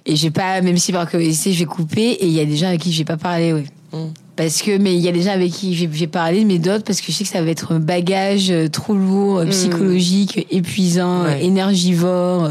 Et 0.05 0.15
j'ai 0.15 0.29
pas, 0.31 0.61
même 0.61 0.77
si 0.77 0.91
par 0.91 1.09
curiosité, 1.09 1.53
je 1.53 1.59
vais 1.59 1.65
couper 1.65 2.11
et 2.11 2.25
il 2.25 2.33
y 2.33 2.39
a 2.39 2.45
des 2.45 2.55
gens 2.57 2.67
avec 2.67 2.81
qui 2.81 2.91
je 2.91 2.97
vais 2.99 3.05
pas 3.05 3.17
parler, 3.17 3.53
oui. 3.53 3.63
Mm. 3.93 4.11
Parce 4.35 4.61
que, 4.61 4.77
mais 4.77 4.93
il 4.95 4.99
y 5.01 5.07
a 5.07 5.11
des 5.13 5.21
gens 5.21 5.31
avec 5.31 5.51
qui 5.51 5.73
je 5.75 5.85
vais- 5.85 5.93
je 5.93 5.99
vais 6.01 6.07
parler, 6.07 6.43
mais 6.43 6.59
d'autres 6.59 6.83
parce 6.83 6.99
que 6.99 7.07
je 7.11 7.17
sais 7.17 7.23
que 7.23 7.29
ça 7.29 7.41
va 7.41 7.49
être 7.49 7.71
un 7.71 7.79
bagage 7.79 8.51
euh, 8.51 8.67
trop 8.67 8.93
lourd, 8.93 9.37
euh, 9.39 9.45
Mm. 9.45 9.49
psychologique, 9.49 10.47
épuisant, 10.51 11.23
Ouais. 11.23 11.35
euh, 11.35 11.37
énergivore. 11.45 12.49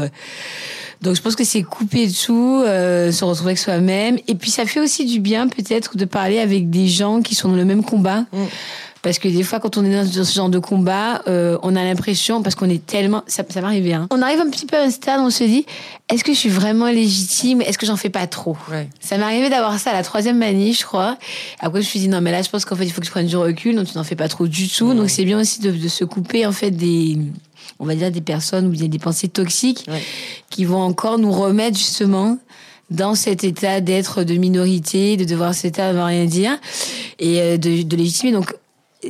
Donc 1.01 1.15
je 1.15 1.21
pense 1.21 1.35
que 1.35 1.43
c'est 1.43 1.61
couper 1.61 2.09
tout, 2.09 2.63
euh, 2.65 3.11
se 3.11 3.23
retrouver 3.23 3.49
avec 3.51 3.59
soi-même. 3.59 4.17
Et 4.27 4.33
puis 4.33 4.49
ça 4.49 4.65
fait 4.65 4.79
aussi 4.79 5.05
du 5.05 5.19
bien 5.19 5.47
peut-être 5.47 5.95
de 5.97 6.05
parler 6.05 6.39
avec 6.39 6.69
des 6.71 6.87
gens 6.87 7.21
qui 7.21 7.35
sont 7.35 7.49
dans 7.49 7.55
le 7.55 7.65
même 7.65 7.83
combat. 7.83 8.21
Mm. 8.33 8.37
Parce 9.05 9.19
que 9.19 9.27
des 9.27 9.43
fois, 9.43 9.59
quand 9.59 9.77
on 9.77 9.85
est 9.85 9.93
dans 9.95 10.23
ce 10.25 10.33
genre 10.33 10.49
de 10.49 10.57
combat, 10.57 11.21
euh, 11.27 11.59
on 11.61 11.75
a 11.75 11.83
l'impression, 11.83 12.41
parce 12.41 12.55
qu'on 12.55 12.71
est 12.71 12.83
tellement... 12.83 13.21
Ça, 13.27 13.43
ça 13.47 13.59
arrivé, 13.63 13.93
hein. 13.93 14.07
On 14.09 14.19
arrive 14.23 14.39
un 14.39 14.49
petit 14.49 14.65
peu 14.65 14.77
à 14.77 14.81
un 14.81 14.89
stade 14.89 15.19
où 15.19 15.25
on 15.25 15.29
se 15.29 15.43
dit, 15.43 15.63
est-ce 16.09 16.23
que 16.23 16.33
je 16.33 16.39
suis 16.39 16.49
vraiment 16.49 16.87
légitime? 16.87 17.61
Est-ce 17.61 17.77
que 17.77 17.85
j'en 17.85 17.97
fais 17.97 18.09
pas 18.09 18.25
trop? 18.25 18.57
Ouais. 18.71 18.89
Ça 18.99 19.19
m'est 19.19 19.23
arrivé 19.23 19.51
d'avoir 19.51 19.77
ça 19.79 19.91
à 19.91 19.93
la 19.93 20.01
troisième 20.01 20.39
manif, 20.39 20.79
je 20.79 20.85
crois. 20.85 21.19
Après, 21.59 21.81
je 21.83 21.85
me 21.85 21.89
suis 21.91 21.99
dit, 21.99 22.07
non, 22.07 22.19
mais 22.19 22.31
là, 22.31 22.41
je 22.41 22.49
pense 22.49 22.65
qu'en 22.65 22.75
fait, 22.75 22.85
il 22.85 22.91
faut 22.91 22.99
que 22.99 23.05
je 23.05 23.11
prenne 23.11 23.27
du 23.27 23.37
recul, 23.37 23.75
donc 23.75 23.85
tu 23.85 23.95
n'en 23.95 24.03
fais 24.03 24.15
pas 24.15 24.27
trop 24.27 24.47
du 24.47 24.67
tout. 24.69 24.95
Donc 24.95 25.11
c'est 25.11 25.23
bien 25.23 25.39
aussi 25.39 25.61
de, 25.61 25.69
de 25.69 25.87
se 25.87 26.03
couper, 26.03 26.47
en 26.47 26.51
fait, 26.51 26.71
des... 26.71 27.19
On 27.77 27.85
va 27.85 27.93
dire 27.93 28.09
des 28.09 28.21
personnes 28.21 28.73
y 28.73 28.85
a 28.85 28.87
des 28.87 28.97
pensées 28.97 29.27
toxiques 29.27 29.85
Ouais. 29.87 30.01
qui 30.49 30.65
vont 30.65 30.81
encore 30.81 31.19
nous 31.19 31.31
remettre 31.31 31.77
justement 31.77 32.39
dans 32.89 33.13
cet 33.13 33.43
état 33.43 33.81
d'être 33.81 34.23
de 34.23 34.33
minorité, 34.33 35.15
de 35.15 35.25
devoir 35.25 35.53
cet 35.53 35.65
état 35.75 35.93
de 35.93 35.99
rien 35.99 36.25
dire 36.25 36.57
et 37.19 37.39
euh, 37.41 37.57
de, 37.57 37.83
de 37.83 37.95
légitimer. 37.95 38.31
Donc, 38.31 38.55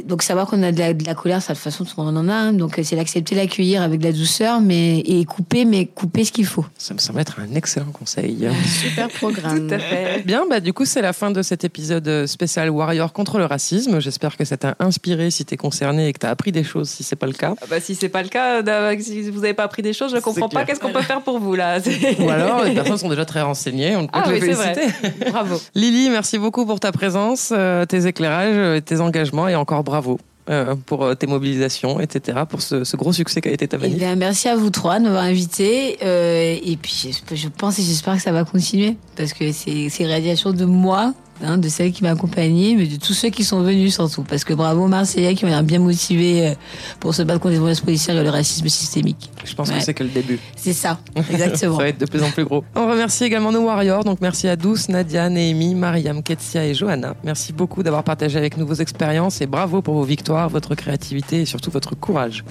donc 0.03 0.21
savoir 0.23 0.47
qu'on 0.47 0.61
a 0.63 0.71
de 0.71 0.79
la, 0.79 0.93
de 0.93 1.05
la 1.05 1.15
colère, 1.15 1.41
ça 1.41 1.53
de 1.53 1.57
toute 1.57 1.63
façon 1.63 1.85
tout 1.85 1.93
le 1.97 2.03
monde 2.03 2.17
en 2.17 2.27
a. 2.29 2.33
hein. 2.33 2.53
donc 2.53 2.77
euh, 2.79 2.83
c'est 2.83 2.95
l'accepter, 2.95 3.35
l'accueillir 3.35 3.81
avec 3.81 3.99
de 3.99 4.05
la 4.05 4.11
douceur, 4.11 4.61
mais 4.61 4.99
et 4.99 5.23
couper, 5.25 5.65
mais 5.65 5.85
couper 5.85 6.25
ce 6.25 6.31
qu'il 6.31 6.45
faut. 6.45 6.65
Ça 6.77 6.93
me 6.93 6.99
semble 6.99 7.19
être 7.19 7.37
un 7.39 7.53
excellent 7.55 7.91
conseil. 7.91 8.47
Super 8.65 9.09
programme. 9.09 9.67
Tout 9.67 9.73
à 9.73 9.79
fait. 9.79 10.23
Bien, 10.25 10.43
bah, 10.49 10.59
du 10.59 10.73
coup, 10.73 10.85
c'est 10.85 11.01
la 11.01 11.13
fin 11.13 11.31
de 11.31 11.41
cet 11.41 11.63
épisode 11.63 12.07
euh, 12.07 12.27
spécial 12.27 12.69
Warrior 12.69 13.13
contre 13.13 13.37
le 13.37 13.45
racisme. 13.45 13.99
J'espère 13.99 14.37
que 14.37 14.45
ça 14.45 14.57
t'a 14.57 14.75
inspiré 14.79 15.31
si 15.31 15.45
t'es 15.45 15.57
concerné 15.57 16.07
et 16.07 16.13
que 16.13 16.19
t'as 16.19 16.29
appris 16.29 16.51
des 16.51 16.63
choses 16.63 16.89
si 16.89 17.03
c'est 17.03 17.15
pas 17.15 17.27
le 17.27 17.33
cas. 17.33 17.53
Ah 17.61 17.65
bah, 17.69 17.79
si 17.79 17.95
c'est 17.95 18.09
pas 18.09 18.23
le 18.23 18.29
cas, 18.29 18.61
d'avoir- 18.61 18.93
si 18.99 19.29
vous 19.29 19.41
n'avez 19.41 19.53
pas 19.53 19.63
appris 19.63 19.81
des 19.81 19.93
choses, 19.93 20.11
je 20.13 20.19
comprends 20.19 20.49
clair. 20.49 20.61
pas 20.61 20.65
qu'est-ce 20.65 20.79
qu'on 20.79 20.91
peut 20.91 21.01
faire 21.01 21.21
pour 21.21 21.39
vous 21.39 21.55
là. 21.55 21.79
Ou 22.19 22.29
alors, 22.29 22.63
les 22.63 22.73
personnes 22.73 22.97
sont 22.97 23.09
déjà 23.09 23.25
très 23.25 23.41
renseignées, 23.41 23.95
on 23.95 24.01
ne 24.03 24.07
peut 24.07 24.11
Ah 24.13 24.23
oui, 24.27 24.39
les 24.41 24.53
c'est 24.53 24.73
féliciter. 24.73 24.87
vrai. 25.21 25.31
Bravo. 25.31 25.61
Lily, 25.75 26.09
merci 26.09 26.37
beaucoup 26.37 26.65
pour 26.65 26.79
ta 26.79 26.91
présence, 26.91 27.51
euh, 27.55 27.85
tes 27.85 28.07
éclairages, 28.07 28.55
euh, 28.55 28.79
tes 28.79 28.99
engagements 28.99 29.47
et 29.47 29.55
encore 29.55 29.83
bravo. 29.85 30.19
euh, 30.49 30.75
pour 30.85 31.03
euh, 31.03 31.15
tes 31.15 31.27
mobilisations, 31.27 31.99
etc., 31.99 32.39
pour 32.47 32.61
ce, 32.61 32.83
ce 32.83 32.95
gros 32.97 33.13
succès 33.13 33.41
qu'a 33.41 33.49
été 33.49 33.67
ta 33.67 33.77
Eh 33.81 33.89
bien, 33.89 34.15
merci 34.15 34.47
à 34.47 34.55
vous 34.55 34.69
trois 34.69 34.99
de 34.99 35.05
m'avoir 35.05 35.23
invité. 35.23 35.97
euh, 36.03 36.55
et 36.63 36.77
puis, 36.77 37.11
je, 37.33 37.47
pense 37.47 37.79
et 37.79 37.83
j'espère 37.83 38.15
que 38.15 38.21
ça 38.21 38.31
va 38.31 38.43
continuer. 38.43 38.97
Parce 39.15 39.33
que 39.33 39.51
c'est 39.51 39.89
c'est 39.89 40.05
radiation 40.05 40.51
de 40.51 40.65
moi, 40.65 41.13
hein, 41.43 41.57
de 41.57 41.67
celles 41.69 41.91
qui 41.91 42.03
m'ont 42.03 42.11
accompagnée, 42.11 42.75
mais 42.75 42.87
de 42.87 42.95
tous 42.97 43.13
ceux 43.13 43.29
qui 43.29 43.43
sont 43.43 43.61
venus 43.61 43.93
surtout. 43.95 44.23
Parce 44.23 44.43
que 44.43 44.53
bravo 44.53 44.87
Marseillais 44.87 45.35
qui 45.35 45.45
ont 45.45 45.47
l'air 45.47 45.63
bien 45.63 45.79
motivés 45.79 46.47
euh, 46.47 46.53
pour 46.99 47.13
se 47.15 47.21
battre 47.23 47.39
contre 47.39 47.53
les 47.53 47.59
violences 47.59 47.81
policières 47.81 48.17
et 48.17 48.23
le 48.23 48.29
racisme 48.29 48.67
systémique. 48.69 49.29
Je 49.43 49.53
pense 49.55 49.69
Ouais. 49.69 49.77
que 49.79 49.83
c'est 49.83 49.93
que 49.93 50.03
le 50.03 50.09
début. 50.09 50.39
C'est 50.55 50.73
ça, 50.73 50.99
exactement. 51.15 51.77
Ça 51.77 51.83
va 51.83 51.89
être 51.89 51.99
de 51.99 52.05
plus 52.05 52.23
en 52.23 52.29
plus 52.31 52.45
gros. 52.45 52.63
On 52.75 52.89
remercie 52.89 53.23
également 53.23 53.51
nos 53.51 53.61
Warriors. 53.65 54.03
Donc 54.03 54.19
merci 54.21 54.47
à 54.47 54.55
Douce, 54.55 54.89
Nadia, 54.89 55.29
Néhémie, 55.29 55.75
Mariam, 55.75 56.21
Ketsia 56.23 56.65
et 56.65 56.73
Johanna. 56.73 57.15
Merci 57.23 57.53
beaucoup 57.53 57.83
d'avoir 57.83 58.03
partagé 58.03 58.37
avec 58.37 58.57
nous 58.57 58.65
vos 58.65 58.73
expériences 58.75 59.41
et 59.41 59.45
bravo 59.47 59.81
pour 59.81 59.93
vos 59.95 60.03
victoires, 60.03 60.49
votre 60.49 60.75
créativité 60.75 61.41
et 61.41 61.45
surtout 61.45 61.71
votre 61.71 61.95
courage. 61.95 62.43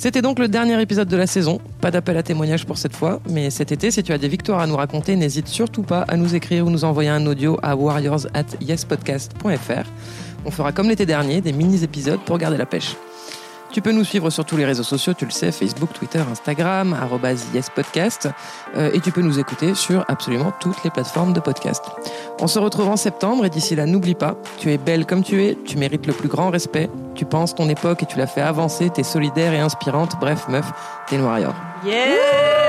C'était 0.00 0.22
donc 0.22 0.38
le 0.38 0.48
dernier 0.48 0.80
épisode 0.80 1.08
de 1.08 1.16
la 1.18 1.26
saison. 1.26 1.60
Pas 1.82 1.90
d'appel 1.90 2.16
à 2.16 2.22
témoignage 2.22 2.64
pour 2.64 2.78
cette 2.78 2.96
fois, 2.96 3.20
mais 3.28 3.50
cet 3.50 3.70
été, 3.70 3.90
si 3.90 4.02
tu 4.02 4.14
as 4.14 4.16
des 4.16 4.28
victoires 4.28 4.60
à 4.60 4.66
nous 4.66 4.76
raconter, 4.76 5.14
n'hésite 5.14 5.46
surtout 5.46 5.82
pas 5.82 6.06
à 6.08 6.16
nous 6.16 6.34
écrire 6.34 6.66
ou 6.66 6.70
nous 6.70 6.84
envoyer 6.86 7.10
un 7.10 7.26
audio 7.26 7.58
à 7.62 7.76
warriors 7.76 8.26
at 8.32 8.46
yespodcast.fr. 8.62 9.84
On 10.46 10.50
fera 10.50 10.72
comme 10.72 10.88
l'été 10.88 11.04
dernier, 11.04 11.42
des 11.42 11.52
mini-épisodes 11.52 12.20
pour 12.24 12.38
garder 12.38 12.56
la 12.56 12.64
pêche. 12.64 12.96
Tu 13.72 13.80
peux 13.82 13.92
nous 13.92 14.04
suivre 14.04 14.30
sur 14.30 14.44
tous 14.44 14.56
les 14.56 14.64
réseaux 14.64 14.82
sociaux, 14.82 15.14
tu 15.14 15.24
le 15.24 15.30
sais, 15.30 15.52
Facebook, 15.52 15.92
Twitter, 15.92 16.22
Instagram, 16.30 16.96
yespodcast. 17.54 18.28
Euh, 18.76 18.90
et 18.92 19.00
tu 19.00 19.12
peux 19.12 19.22
nous 19.22 19.38
écouter 19.38 19.74
sur 19.74 20.04
absolument 20.08 20.52
toutes 20.60 20.82
les 20.82 20.90
plateformes 20.90 21.32
de 21.32 21.40
podcast. 21.40 21.84
On 22.40 22.46
se 22.46 22.58
retrouve 22.58 22.88
en 22.88 22.96
septembre 22.96 23.44
et 23.44 23.50
d'ici 23.50 23.76
là, 23.76 23.86
n'oublie 23.86 24.14
pas, 24.14 24.36
tu 24.58 24.72
es 24.72 24.78
belle 24.78 25.06
comme 25.06 25.22
tu 25.22 25.44
es, 25.44 25.56
tu 25.64 25.76
mérites 25.76 26.06
le 26.06 26.12
plus 26.12 26.28
grand 26.28 26.50
respect, 26.50 26.90
tu 27.14 27.24
penses 27.24 27.54
ton 27.54 27.68
époque 27.68 28.02
et 28.02 28.06
tu 28.06 28.18
la 28.18 28.26
fais 28.26 28.40
avancer, 28.40 28.90
t'es 28.90 29.02
solidaire 29.02 29.52
et 29.52 29.60
inspirante, 29.60 30.16
bref, 30.20 30.46
meuf, 30.48 30.66
t'es 31.06 31.16
une 31.16 31.22
warrior. 31.22 31.54
Yeah 31.84 32.59